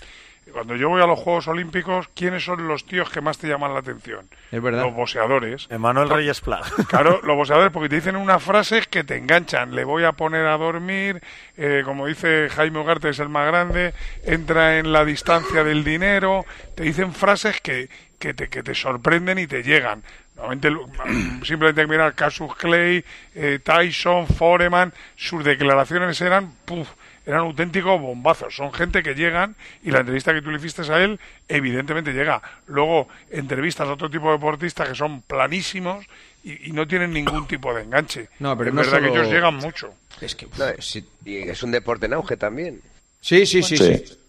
Cuando 0.52 0.74
yo 0.74 0.88
voy 0.88 1.02
a 1.02 1.06
los 1.06 1.18
Juegos 1.18 1.46
Olímpicos, 1.48 2.08
¿quiénes 2.14 2.44
son 2.44 2.66
los 2.66 2.84
tíos 2.84 3.10
que 3.10 3.20
más 3.20 3.38
te 3.38 3.46
llaman 3.46 3.72
la 3.72 3.80
atención? 3.80 4.28
Es 4.50 4.60
verdad. 4.60 4.84
Los 4.84 4.94
boxeadores. 4.94 5.68
Emanuel 5.70 6.08
Reyes 6.08 6.40
Pla. 6.40 6.60
Claro, 6.88 7.20
los 7.22 7.36
boxeadores 7.36 7.70
porque 7.72 7.88
te 7.88 7.96
dicen 7.96 8.16
unas 8.16 8.42
frases 8.42 8.88
que 8.88 9.04
te 9.04 9.16
enganchan. 9.16 9.74
Le 9.74 9.84
voy 9.84 10.04
a 10.04 10.12
poner 10.12 10.46
a 10.46 10.56
dormir, 10.56 11.22
eh, 11.56 11.82
como 11.84 12.06
dice 12.06 12.48
Jaime 12.50 12.80
Ugarte, 12.80 13.10
es 13.10 13.18
el 13.20 13.28
más 13.28 13.46
grande, 13.46 13.94
entra 14.24 14.78
en 14.78 14.92
la 14.92 15.04
distancia 15.04 15.62
del 15.62 15.84
dinero. 15.84 16.44
Te 16.74 16.84
dicen 16.84 17.12
frases 17.12 17.60
que, 17.60 17.88
que, 18.18 18.34
te, 18.34 18.48
que 18.48 18.62
te 18.62 18.74
sorprenden 18.74 19.38
y 19.38 19.46
te 19.46 19.62
llegan. 19.62 20.02
Simplemente 21.44 21.80
hay 21.80 21.86
que 21.86 21.90
mirar 21.90 22.14
Casus 22.14 22.54
Clay, 22.56 23.04
eh, 23.34 23.58
Tyson, 23.62 24.26
Foreman, 24.26 24.92
sus 25.16 25.44
declaraciones 25.44 26.20
eran, 26.20 26.52
puf, 26.64 26.88
eran 27.26 27.40
auténticos 27.40 28.00
bombazos. 28.00 28.54
Son 28.56 28.72
gente 28.72 29.02
que 29.02 29.14
llegan 29.14 29.54
y 29.82 29.90
la 29.90 30.00
entrevista 30.00 30.32
que 30.32 30.42
tú 30.42 30.50
le 30.50 30.58
hiciste 30.58 30.82
a 30.92 31.02
él 31.02 31.20
evidentemente 31.48 32.12
llega. 32.12 32.40
Luego 32.66 33.08
entrevistas 33.30 33.88
a 33.88 33.92
otro 33.92 34.10
tipo 34.10 34.26
de 34.28 34.32
deportistas 34.34 34.88
que 34.88 34.94
son 34.94 35.22
planísimos 35.22 36.06
y, 36.42 36.68
y 36.68 36.72
no 36.72 36.86
tienen 36.88 37.12
ningún 37.12 37.46
tipo 37.46 37.72
de 37.74 37.82
enganche. 37.82 38.28
No, 38.38 38.56
pero 38.56 38.70
es 38.70 38.74
no 38.74 38.80
verdad 38.82 39.00
que 39.00 39.08
ellos 39.08 39.28
llegan 39.30 39.54
mucho. 39.56 39.94
Es 40.20 40.34
que, 40.34 40.46
No, 40.58 40.66
es- 40.68 41.02
y 41.24 41.36
es 41.36 41.62
un 41.62 41.70
deporte 41.70 42.06
en 42.06 42.14
auge 42.14 42.36
también. 42.36 42.80
Sí, 43.20 43.44
sí, 43.46 43.62
sí, 43.62 43.76
sí. 43.76 43.84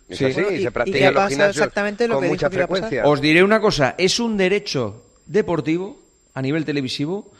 Es 0.09 0.17
Sí. 0.17 0.25
Bueno, 0.33 0.51
y- 0.51 0.57
se 0.61 0.67
y 0.67 0.69
practica 0.71 1.11
los 1.11 1.29
gimnasios 1.29 1.55
exactamente 1.55 2.05
lo 2.05 2.15
con 2.15 2.21
que 2.23 2.25
dijo 2.27 2.33
mucha 2.35 2.49
frecuencia. 2.49 3.05
Os 3.05 3.21
diré 3.21 3.43
una 3.43 3.61
cosa, 3.61 3.95
es 3.97 4.19
un 4.19 4.35
derecho 4.35 5.05
deportivo 5.31 5.97
a 6.33 6.41
nivel 6.41 6.65
televisivo 6.65 7.31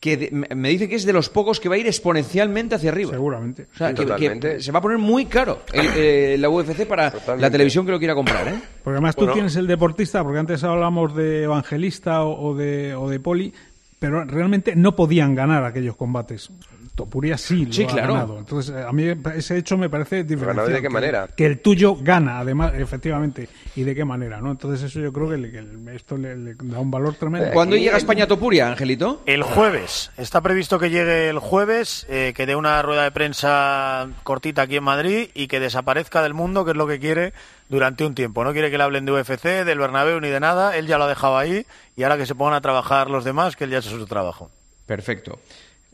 que 0.00 0.16
de- 0.16 0.30
me- 0.56 0.68
dice 0.70 0.88
que 0.88 0.96
es 0.96 1.04
de 1.04 1.12
los 1.12 1.28
pocos 1.28 1.60
que 1.60 1.68
va 1.68 1.76
a 1.76 1.78
ir 1.78 1.86
exponencialmente 1.86 2.74
hacia 2.74 2.90
arriba. 2.90 3.12
Seguramente. 3.12 3.68
O 3.72 3.76
sea, 3.78 3.88
Sí, 3.90 3.94
que- 3.94 4.00
que, 4.02 4.06
totalmente. 4.08 4.60
se 4.60 4.72
va 4.72 4.80
a 4.80 4.82
poner 4.82 4.98
muy 4.98 5.26
caro 5.26 5.60
el- 5.72 5.86
eh, 5.96 6.36
la 6.40 6.48
UFC 6.50 6.86
para 6.86 7.12
la 7.38 7.50
televisión 7.50 7.86
que 7.86 7.92
lo 7.92 7.98
quiera 8.00 8.14
comprar, 8.14 8.48
¿eh? 8.48 8.60
Porque 8.82 8.96
además 8.96 9.14
tú 9.14 9.20
Bueno. 9.20 9.34
tienes 9.34 9.54
el 9.54 9.68
deportista, 9.68 10.24
porque 10.24 10.40
antes 10.40 10.64
hablamos 10.64 11.14
de 11.14 11.44
evangelista 11.44 12.24
o, 12.24 12.48
o 12.50 12.54
de, 12.56 12.94
o 12.96 13.08
de 13.08 13.20
poli, 13.20 13.52
pero 14.00 14.24
realmente 14.24 14.74
no 14.74 14.96
podían 14.96 15.36
ganar 15.36 15.64
aquellos 15.64 15.94
combates. 15.94 16.50
Topuria 16.94 17.38
sí 17.38 17.64
lo 17.64 17.72
Sí, 17.72 17.84
ha 17.84 17.86
claro. 17.86 18.12
ganado. 18.12 18.38
Entonces, 18.38 18.74
eh, 18.76 18.84
a 18.86 18.92
mí 18.92 19.04
ese 19.34 19.56
hecho 19.56 19.78
me 19.78 19.88
parece 19.88 20.18
y 20.20 20.22
de 20.24 20.36
qué 20.36 20.82
que- 20.82 20.88
manera? 20.90 21.26
Que 21.34 21.46
el 21.46 21.60
tuyo 21.60 21.96
gana, 21.98 22.38
además, 22.40 22.74
efectivamente. 22.76 23.48
¿Y 23.74 23.82
de 23.84 23.94
qué 23.94 24.04
manera? 24.04 24.42
no 24.42 24.50
Entonces, 24.50 24.82
eso 24.90 25.00
yo 25.00 25.10
creo 25.10 25.30
que, 25.30 25.38
le- 25.38 25.50
que 25.50 25.64
esto 25.96 26.18
le, 26.18 26.36
le 26.36 26.54
da 26.54 26.78
un 26.80 26.90
valor 26.90 27.14
tremendo. 27.14 27.50
¿Cuándo 27.52 27.76
llega 27.76 27.94
a 27.94 27.98
España 27.98 28.26
Topuria, 28.26 28.68
Angelito? 28.68 29.22
El 29.24 29.42
jueves. 29.42 30.10
Está 30.18 30.42
previsto 30.42 30.78
que 30.78 30.90
llegue 30.90 31.30
el 31.30 31.38
jueves, 31.38 32.06
eh, 32.10 32.34
que 32.36 32.44
dé 32.44 32.56
una 32.56 32.82
rueda 32.82 33.04
de 33.04 33.10
prensa 33.10 34.08
cortita 34.22 34.62
aquí 34.62 34.76
en 34.76 34.84
Madrid 34.84 35.28
y 35.32 35.46
que 35.48 35.60
desaparezca 35.60 36.22
del 36.22 36.34
mundo, 36.34 36.64
que 36.66 36.72
es 36.72 36.76
lo 36.76 36.86
que 36.86 36.98
quiere 37.00 37.32
durante 37.70 38.04
un 38.04 38.14
tiempo. 38.14 38.44
No 38.44 38.52
quiere 38.52 38.70
que 38.70 38.76
le 38.76 38.84
hablen 38.84 39.06
de 39.06 39.12
UFC, 39.12 39.64
del 39.64 39.78
Bernabéu 39.78 40.20
ni 40.20 40.28
de 40.28 40.40
nada. 40.40 40.76
Él 40.76 40.86
ya 40.86 40.98
lo 40.98 41.04
ha 41.04 41.08
dejado 41.08 41.38
ahí 41.38 41.64
y 41.96 42.02
ahora 42.02 42.18
que 42.18 42.26
se 42.26 42.34
pongan 42.34 42.52
a 42.54 42.60
trabajar 42.60 43.08
los 43.08 43.24
demás, 43.24 43.56
que 43.56 43.64
él 43.64 43.70
ya 43.70 43.78
ha 43.78 43.80
hecho 43.80 43.88
su 43.90 44.06
trabajo. 44.06 44.50
Perfecto. 44.86 45.38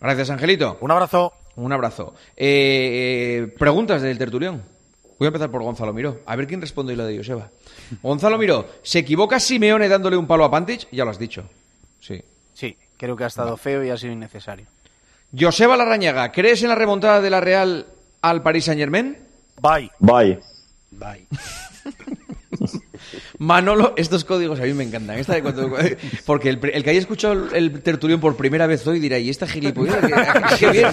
Gracias, 0.01 0.31
Angelito. 0.31 0.79
Un 0.81 0.91
abrazo. 0.91 1.33
Un 1.57 1.73
abrazo. 1.73 2.15
Eh, 2.37 3.47
eh, 3.47 3.55
preguntas 3.59 4.01
del 4.01 4.16
tertulión. 4.19 4.62
Voy 5.19 5.27
a 5.27 5.29
empezar 5.29 5.51
por 5.51 5.62
Gonzalo 5.62 5.93
Miró. 5.93 6.20
A 6.27 6.37
ver 6.37 6.47
quién 6.47 6.61
responde 6.61 6.93
y 6.93 6.97
lo 6.97 7.05
de 7.05 7.16
Joseba. 7.16 7.51
Gonzalo 8.03 8.39
Miró, 8.39 8.66
¿se 8.83 9.01
equivoca 9.01 9.41
Simeone 9.41 9.89
dándole 9.89 10.16
un 10.16 10.27
palo 10.27 10.45
a 10.45 10.51
Pantich? 10.51 10.87
Ya 10.93 11.05
lo 11.05 11.11
has 11.11 11.19
dicho. 11.19 11.45
Sí. 12.01 12.23
Sí, 12.55 12.77
creo 12.97 13.16
que 13.16 13.25
ha 13.25 13.29
estado 13.29 13.57
feo 13.57 13.85
y 13.85 13.91
ha 13.91 13.97
sido 13.97 14.12
innecesario. 14.12 14.66
Joseba 15.39 15.77
Larrañaga, 15.77 16.31
¿crees 16.33 16.62
en 16.62 16.69
la 16.69 16.75
remontada 16.75 17.20
de 17.20 17.31
la 17.31 17.41
Real 17.41 17.87
al 18.23 18.43
Paris 18.43 18.66
Saint 18.66 18.79
Germain? 18.79 19.19
Bye. 19.61 19.91
Bye. 19.99 20.41
Bye. 20.93 21.27
Manolo, 23.40 23.94
estos 23.97 24.24
códigos 24.24 24.59
a 24.59 24.65
mí 24.65 24.73
me 24.74 24.82
encantan. 24.82 25.16
Esta 25.19 25.35
de 25.35 25.43
cuando- 25.43 25.70
porque 26.27 26.48
el, 26.48 26.59
el 26.73 26.82
que 26.82 26.90
haya 26.90 26.98
escuchado 26.98 27.35
el, 27.35 27.55
el 27.55 27.82
tertulión 27.82 28.19
por 28.20 28.36
primera 28.36 28.66
vez 28.66 28.85
hoy 28.86 28.98
dirá, 28.98 29.16
¿y 29.19 29.31
esta 29.31 29.47
gilipollez? 29.47 29.94
¿Qué, 29.97 30.56
qué 30.59 30.70
viene?". 30.73 30.90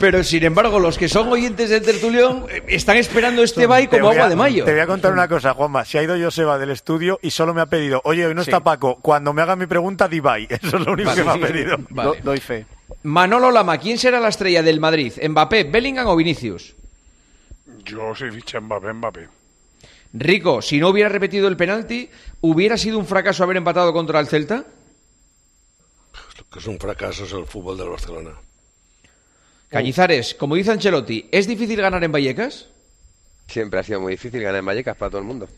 Pero 0.00 0.24
sin 0.24 0.44
embargo, 0.44 0.78
los 0.80 0.96
que 0.96 1.08
son 1.08 1.28
oyentes 1.28 1.68
del 1.68 1.82
tertulión 1.82 2.46
eh, 2.50 2.62
están 2.68 2.96
esperando 2.96 3.42
este 3.42 3.66
bye 3.66 3.88
como 3.88 4.08
a- 4.08 4.12
agua 4.12 4.28
de 4.30 4.36
mayo. 4.36 4.64
Te 4.64 4.72
voy 4.72 4.80
a 4.80 4.86
contar 4.86 5.12
una 5.12 5.28
cosa, 5.28 5.52
Juanma. 5.52 5.84
Se 5.84 5.98
ha 5.98 6.02
ido 6.02 6.16
Joseba 6.18 6.58
del 6.58 6.70
estudio 6.70 7.18
y 7.22 7.30
solo 7.30 7.52
me 7.52 7.60
ha 7.60 7.66
pedido, 7.66 8.00
oye, 8.04 8.24
hoy 8.26 8.34
no 8.34 8.40
está 8.40 8.60
Paco, 8.60 8.96
cuando 9.02 9.32
me 9.34 9.42
haga 9.42 9.54
mi 9.54 9.66
pregunta, 9.66 10.08
di 10.08 10.20
bye. 10.20 10.46
Eso 10.50 10.78
es 10.78 10.86
lo 10.86 10.92
único 10.92 11.10
Vale. 11.10 11.22
que 11.22 11.28
me 11.28 11.34
ha 11.34 11.46
pedido. 11.48 11.76
Vale. 11.90 12.08
Do- 12.08 12.16
doy 12.24 12.40
fe. 12.40 12.64
Manolo 13.02 13.50
Lama, 13.50 13.76
¿quién 13.78 13.98
será 13.98 14.18
la 14.18 14.28
estrella 14.28 14.62
del 14.62 14.80
Madrid? 14.80 15.12
¿Mbappé, 15.28 15.64
Bellingham 15.64 16.06
o 16.06 16.16
Vinicius? 16.16 16.74
Yo 17.84 18.14
soy 18.14 18.30
ficha 18.30 18.60
Mbappé, 18.60 18.92
Mbappé. 18.94 19.28
Rico, 20.12 20.62
si 20.62 20.78
no 20.78 20.88
hubiera 20.88 21.08
repetido 21.08 21.48
el 21.48 21.56
penalti, 21.56 22.10
¿hubiera 22.40 22.78
sido 22.78 22.98
un 22.98 23.06
fracaso 23.06 23.44
haber 23.44 23.56
empatado 23.56 23.92
contra 23.92 24.20
el 24.20 24.26
Celta? 24.26 24.64
Lo 26.38 26.48
que 26.50 26.58
es 26.58 26.66
un 26.66 26.78
fracaso 26.78 27.24
es 27.24 27.32
el 27.32 27.46
fútbol 27.46 27.76
del 27.76 27.88
Barcelona. 27.88 28.32
Cañizares, 29.68 30.34
como 30.34 30.54
dice 30.54 30.70
Ancelotti, 30.70 31.28
¿es 31.32 31.46
difícil 31.46 31.80
ganar 31.80 32.02
en 32.04 32.12
Vallecas? 32.12 32.68
Siempre 33.48 33.80
ha 33.80 33.82
sido 33.82 34.00
muy 34.00 34.12
difícil 34.12 34.40
ganar 34.40 34.60
en 34.60 34.66
Vallecas 34.66 34.96
para 34.96 35.10
todo 35.10 35.20
el 35.20 35.26
mundo. 35.26 35.48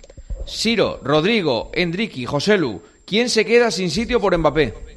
Siro, 0.46 1.00
Rodrigo, 1.02 1.70
Enrique, 1.74 2.26
Joselu, 2.26 2.82
¿quién 3.06 3.28
se 3.28 3.44
queda 3.44 3.70
sin 3.70 3.90
sitio 3.90 4.20
por 4.20 4.36
Mbappé? 4.36 4.87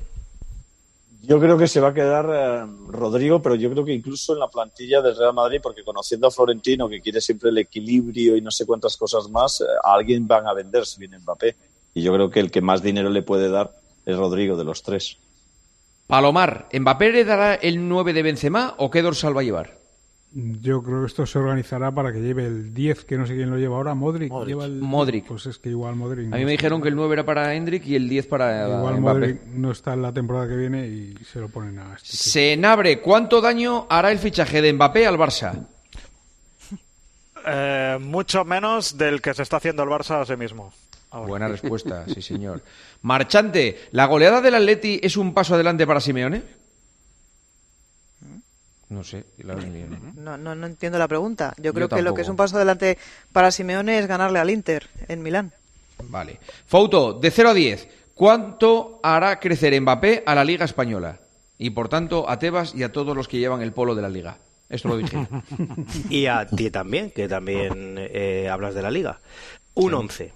Yo 1.24 1.40
creo 1.40 1.56
que 1.56 1.68
se 1.68 1.80
va 1.80 1.90
a 1.90 1.94
quedar 1.94 2.30
eh, 2.34 2.66
Rodrigo, 2.88 3.42
pero 3.42 3.54
yo 3.54 3.70
creo 3.72 3.86
que 3.86 3.94
incluso 3.94 4.34
en 4.34 4.40
la 4.40 4.48
plantilla 4.48 5.02
del 5.02 5.16
Real 5.16 5.34
Madrid, 5.34 5.60
porque 5.62 5.84
conociendo 5.84 6.28
a 6.28 6.32
Florentino, 6.32 6.90
que 6.90 7.00
quiere 7.00 7.22
siempre 7.22 7.50
el 7.52 7.60
equilibrio 7.60 8.36
y 8.36 8.42
no 8.42 8.50
sé 8.50 8.66
cuántas 8.66 8.98
cosas 8.98 9.30
más, 9.30 9.62
eh, 9.62 9.66
a 9.84 9.94
alguien 9.94 10.28
van 10.28 10.48
a 10.48 10.54
vender 10.54 10.86
si 10.86 11.00
viene 11.00 11.20
Mbappé. 11.20 11.56
Y 11.94 12.02
yo 12.02 12.12
creo 12.14 12.32
que 12.32 12.40
el 12.40 12.50
que 12.50 12.62
más 12.62 12.82
dinero 12.82 13.10
le 13.10 13.22
puede 13.22 13.50
dar 13.50 13.72
es 14.06 14.18
Rodrigo 14.18 14.58
de 14.58 14.64
los 14.64 14.82
tres. 14.82 15.18
Palomar, 16.08 16.68
¿Mbappé 16.74 17.12
le 17.12 17.24
dará 17.24 17.54
el 17.54 17.88
9 17.88 18.14
de 18.14 18.24
Benzema 18.24 18.74
o 18.78 18.90
qué 18.90 19.04
dorsal 19.04 19.38
va 19.38 19.42
a 19.42 19.44
llevar? 19.44 19.81
Yo 20.34 20.82
creo 20.82 21.02
que 21.02 21.08
esto 21.08 21.26
se 21.26 21.40
organizará 21.40 21.92
para 21.92 22.14
que 22.14 22.20
lleve 22.22 22.46
el 22.46 22.74
10, 22.74 23.04
que 23.04 23.18
no 23.18 23.28
sé 23.28 23.36
quién 23.36 23.50
lo 23.50 23.58
lleva 23.58 23.76
ahora, 23.76 23.94
Modric. 23.94 24.32
Modric. 24.32 24.48
Lleva 24.48 24.66
el- 24.66 24.80
Modric. 24.80 25.26
Pues 25.26 25.46
es 25.48 25.58
que 25.58 25.68
igual 25.70 25.98
Modric. 25.98 26.32
A 26.34 26.38
mí 26.38 26.46
me 26.46 26.52
dijeron 26.52 26.82
que 26.82 26.88
el 26.88 26.96
9 26.96 27.14
era 27.14 27.26
para 27.26 27.54
Hendrik 27.54 27.86
y 27.86 27.96
el 27.96 28.08
10 28.08 28.28
para 28.28 28.66
Igual 28.66 29.02
Mbappé. 29.02 29.20
Modric 29.20 29.46
no 29.48 29.72
está 29.72 29.94
en 29.94 30.02
la 30.02 30.14
temporada 30.14 30.48
que 30.48 30.56
viene 30.56 30.88
y 30.88 31.16
se 31.26 31.40
lo 31.42 31.50
ponen 31.50 31.80
a 31.80 31.96
este. 31.96 32.16
Senabre, 32.16 33.02
¿cuánto 33.02 33.42
daño 33.42 33.88
hará 33.90 34.10
el 34.12 34.20
fichaje 34.20 34.62
de 34.62 34.72
Mbappé 34.72 35.06
al 35.06 35.18
Barça? 35.18 35.66
Eh, 37.46 37.98
mucho 38.00 38.46
menos 38.46 38.98
del 38.98 39.22
que 39.22 39.34
se 39.34 39.44
está 39.44 39.58
haciendo 39.58 39.84
el 39.84 39.90
Barça 39.90 40.22
a 40.22 40.26
sí 40.26 40.36
mismo. 40.38 40.72
ahora. 41.10 41.28
Buena 41.28 41.48
respuesta, 41.50 42.06
sí 42.08 42.22
señor. 42.22 42.62
Marchante, 43.02 43.80
¿la 43.92 44.06
goleada 44.06 44.40
del 44.40 44.56
Atleti 44.56 45.00
es 45.04 45.18
un 45.18 45.34
paso 45.34 45.56
adelante 45.56 45.86
para 45.86 46.00
Simeone? 46.00 46.61
No 48.92 49.06
sé. 49.06 49.24
la- 49.38 49.56
No, 49.56 50.38
no, 50.38 50.54
no 50.54 50.68
entiendo 50.68 51.00
la 51.00 51.08
pregunta. 51.08 51.54
Yo 51.58 51.74
creo 51.74 51.88
Yo 51.88 51.96
que 51.96 52.02
lo 52.02 52.14
que 52.14 52.24
es 52.24 52.28
un 52.30 52.36
paso 52.36 52.58
adelante 52.58 52.98
para 53.32 53.50
Simeone 53.50 53.98
es 53.98 54.06
ganarle 54.06 54.38
al 54.40 54.50
Inter 54.50 54.90
en 55.08 55.24
Milán. 55.24 55.54
Vale. 56.10 56.40
Fouto, 56.68 57.14
de 57.14 57.32
0 57.32 57.50
a 57.52 57.54
10, 57.54 57.88
¿cuánto 58.14 59.00
hará 59.02 59.40
crecer 59.40 59.80
Mbappé 59.80 60.24
a 60.26 60.36
la 60.36 60.44
Liga 60.44 60.66
Española? 60.66 61.20
Y 61.58 61.70
por 61.70 61.88
tanto 61.88 62.30
a 62.30 62.38
Tebas 62.38 62.76
y 62.76 62.84
a 62.84 62.92
todos 62.92 63.16
los 63.16 63.30
que 63.30 63.40
llevan 63.40 63.62
el 63.62 63.72
polo 63.72 63.96
de 63.96 64.02
la 64.02 64.10
Liga. 64.10 64.40
Esto 64.68 64.90
lo 64.90 64.98
dije. 64.98 65.26
Y 66.10 66.26
a 66.26 66.46
ti 66.46 66.70
también, 66.70 67.12
que 67.12 67.30
también 67.30 67.96
eh, 67.98 68.50
hablas 68.52 68.74
de 68.76 68.82
la 68.82 68.92
liga. 68.92 69.20
Un 69.74 69.94
11, 69.94 70.34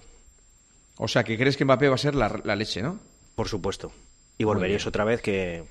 O 0.96 1.08
sea, 1.08 1.24
que 1.24 1.36
crees 1.36 1.58
que 1.58 1.64
Mbappé 1.66 1.88
va 1.90 1.96
a 1.96 1.98
ser 1.98 2.14
la, 2.14 2.40
la 2.42 2.56
leche, 2.56 2.80
¿no? 2.80 2.98
por 3.34 3.48
supuesto. 3.48 3.92
Y 4.38 4.44
volveréis 4.44 4.86
otra 4.86 5.04
vez 5.04 5.20
que 5.20 5.64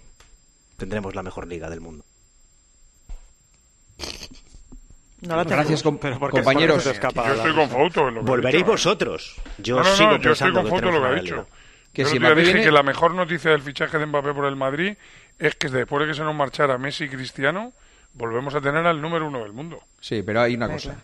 tendremos 0.78 1.16
la 1.16 1.24
mejor 1.24 1.48
liga 1.48 1.68
del 1.70 1.82
mundo. 1.82 2.06
No 5.22 5.36
la 5.38 5.44
tengo. 5.44 5.56
Gracias, 5.56 5.82
com- 5.84 5.98
Pero 5.98 6.20
porque 6.20 6.38
compañeros. 6.38 6.84
se 6.84 6.92
escapa 6.92 7.28
Yo 7.28 7.34
estoy 7.36 7.54
con 7.56 7.70
Fouto 7.70 8.08
en 8.10 8.16
lo 8.16 8.22
que 8.22 8.26
ha 8.28 8.30
Volveréis 8.30 8.64
dicho, 8.64 8.72
vosotros. 8.72 9.36
Yo 9.58 9.78
no, 9.78 9.84
no, 9.84 9.96
sigo 9.96 10.12
no, 10.12 10.18
yo 10.20 10.32
estoy 10.32 10.52
con 10.54 10.68
Fouto 10.68 10.88
en 10.90 10.94
lo 10.96 11.02
que 11.02 11.08
ha 11.08 11.14
dicho. 11.22 11.48
Que 11.94 12.04
Yo 12.04 12.10
si 12.10 12.20
dije 12.20 12.34
viene- 12.36 12.62
que 12.64 12.72
la 12.72 12.84
mejor 12.84 13.14
noticia 13.14 13.52
del 13.52 13.62
fichaje 13.62 13.98
de 13.98 14.06
Mbappé 14.06 14.34
por 14.34 14.46
el 14.46 14.56
Madrid 14.58 14.98
es 15.40 15.56
que 15.56 15.70
después 15.70 16.02
de 16.02 16.08
que 16.12 16.14
se 16.14 16.24
nos 16.24 16.36
marchara 16.36 16.78
Messi 16.78 17.06
y 17.06 17.10
Cristiano, 17.10 17.72
volvemos 18.14 18.54
a 18.54 18.62
tener 18.62 18.86
al 18.86 19.02
número 19.02 19.26
uno 19.28 19.40
del 19.40 19.54
mundo. 19.54 19.80
Sí, 20.02 20.22
pero 20.22 20.42
hay 20.42 20.56
una 20.56 20.68
cosa. 20.70 21.04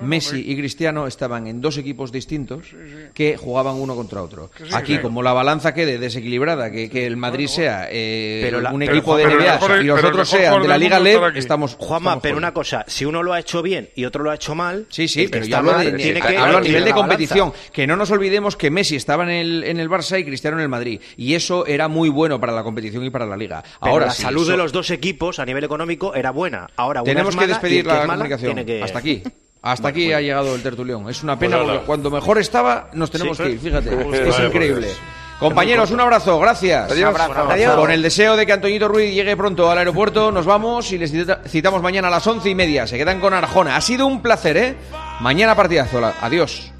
Messi 0.00 0.44
y 0.50 0.56
Cristiano 0.56 1.06
estaban 1.06 1.46
en 1.46 1.60
dos 1.60 1.78
equipos 1.78 2.10
distintos 2.10 2.66
que 3.14 3.36
jugaban 3.36 3.76
uno 3.76 3.94
contra 3.94 4.22
otro. 4.22 4.50
sí, 4.58 4.64
Aquí, 4.72 4.98
como 4.98 5.22
la 5.22 5.32
balanza 5.32 5.72
quede 5.72 5.98
desequilibrada, 5.98 6.70
que, 6.72 6.90
que 6.90 7.06
el 7.06 7.16
Madrid 7.16 7.46
sea 7.46 7.86
eh, 7.90 8.40
Pero 8.42 8.60
la- 8.60 8.72
un 8.72 8.80
pero 8.80 8.92
equipo 8.92 9.12
Juan- 9.12 9.18
de 9.28 9.34
NBA 9.36 9.52
mejor- 9.54 9.82
y 9.82 9.84
los 9.84 10.02
otros 10.04 10.28
sean 10.28 10.62
de 10.62 10.68
la 10.68 10.78
Liga 10.78 10.98
LEB, 10.98 11.36
estamos. 11.36 11.76
Juanma, 11.78 12.10
estamos 12.10 12.22
pero 12.22 12.36
una 12.36 12.52
cosa, 12.52 12.84
si 12.88 13.04
uno 13.04 13.22
lo 13.22 13.32
ha 13.32 13.38
hecho 13.40 13.62
bien 13.62 13.88
y 13.94 14.04
otro 14.04 14.24
lo 14.24 14.30
ha 14.30 14.34
hecho 14.34 14.54
mal, 14.54 14.86
Sí, 14.90 15.06
sí, 15.06 15.20
el 15.22 15.26
que 15.26 15.30
pero 15.38 15.46
yo 15.46 15.56
hablo, 15.58 15.72
mal 15.72 15.84
de, 15.92 15.92
tiene 15.98 16.20
que 16.20 16.36
hablo 16.38 16.58
a 16.58 16.60
nivel 16.60 16.84
de 16.84 16.90
balanza. 16.90 16.94
competición. 17.08 17.52
Que 17.72 17.86
no 17.86 17.96
nos 17.96 18.10
olvidemos 18.10 18.56
que 18.56 18.70
Messi 18.70 18.96
estaba 18.96 19.22
en 19.24 19.30
el, 19.30 19.64
en 19.64 19.78
el 19.78 19.88
Barça 19.88 20.18
y 20.18 20.24
Cristiano 20.24 20.56
en 20.56 20.62
el 20.64 20.68
Madrid. 20.68 21.00
Y 21.16 21.34
eso 21.34 21.66
era 21.66 21.86
muy 21.88 22.08
bueno 22.08 22.40
para 22.40 22.52
la 22.52 22.62
competición 22.64 23.04
y 23.04 23.10
para 23.10 23.26
la 23.26 23.36
Liga. 23.36 23.62
Pero 23.80 23.92
Ahora 23.92 24.06
la 24.06 24.12
sí, 24.12 24.22
salud 24.22 24.48
de 24.50 24.56
los 24.56 24.72
dos 24.72 24.90
equipos 24.90 25.38
a 25.38 25.46
nivel 25.46 25.62
económico 25.64 26.14
era 26.14 26.30
buena. 26.32 26.68
Ahora 26.76 27.02
una 27.02 27.10
Tenemos 27.12 27.30
es 27.30 27.36
mala 27.36 27.46
despedir 27.48 27.84
que 27.84 27.90
es 27.90 27.96
la 27.96 28.06
comunicación. 28.06 28.58
Hasta 28.82 28.98
aquí. 28.98 29.22
Hasta 29.66 29.88
aquí 29.88 30.12
ha 30.12 30.20
llegado 30.20 30.54
el 30.54 30.62
tertulión. 30.62 31.08
Es 31.08 31.22
una 31.22 31.38
Pues 31.38 31.50
pena 31.50 31.62
porque 31.64 31.80
cuando 31.86 32.10
mejor 32.10 32.38
estaba 32.38 32.88
nos 32.92 33.10
tenemos 33.10 33.36
Sí. 33.38 33.42
que 33.44 33.50
ir. 33.50 33.58
Fíjate, 33.60 33.88
es 33.90 34.30
Vale, 34.36 34.46
increíble. 34.48 34.86
pues. 34.88 34.98
Compañeros, 35.40 35.90
un 35.90 36.00
abrazo, 36.00 36.38
gracias. 36.38 36.92
Adiós. 36.92 37.12
Un 37.14 37.20
abrazo. 37.20 37.50
Adiós. 37.50 37.74
Con 37.74 37.90
el 37.90 38.00
deseo 38.02 38.36
de 38.36 38.46
que 38.46 38.52
Antoñito 38.52 38.86
Ruiz 38.88 39.12
llegue 39.12 39.36
pronto 39.36 39.68
al 39.70 39.76
aeropuerto, 39.78 40.30
nos 40.30 40.46
vamos 40.46 40.92
y 40.92 40.98
les 40.98 41.10
cita- 41.10 41.40
citamos 41.48 41.82
mañana 41.82 42.06
a 42.08 42.10
las 42.12 42.26
once 42.26 42.48
y 42.48 42.54
media. 42.54 42.86
Se 42.86 42.96
quedan 42.96 43.20
con 43.20 43.34
Arjona. 43.34 43.74
Ha 43.76 43.80
sido 43.80 44.06
un 44.06 44.22
placer, 44.22 44.56
¿eh? 44.56 44.76
Mañana 45.20 45.54
partidazo. 45.56 46.00
Adiós. 46.20 46.70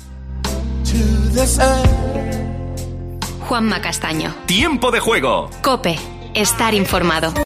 Juanma 3.48 3.80
Castaño. 3.82 4.32
Tiempo 4.46 4.90
de 4.92 5.00
juego. 5.00 5.50
Cope. 5.62 5.98
Estar 6.34 6.74
informado. 6.74 7.34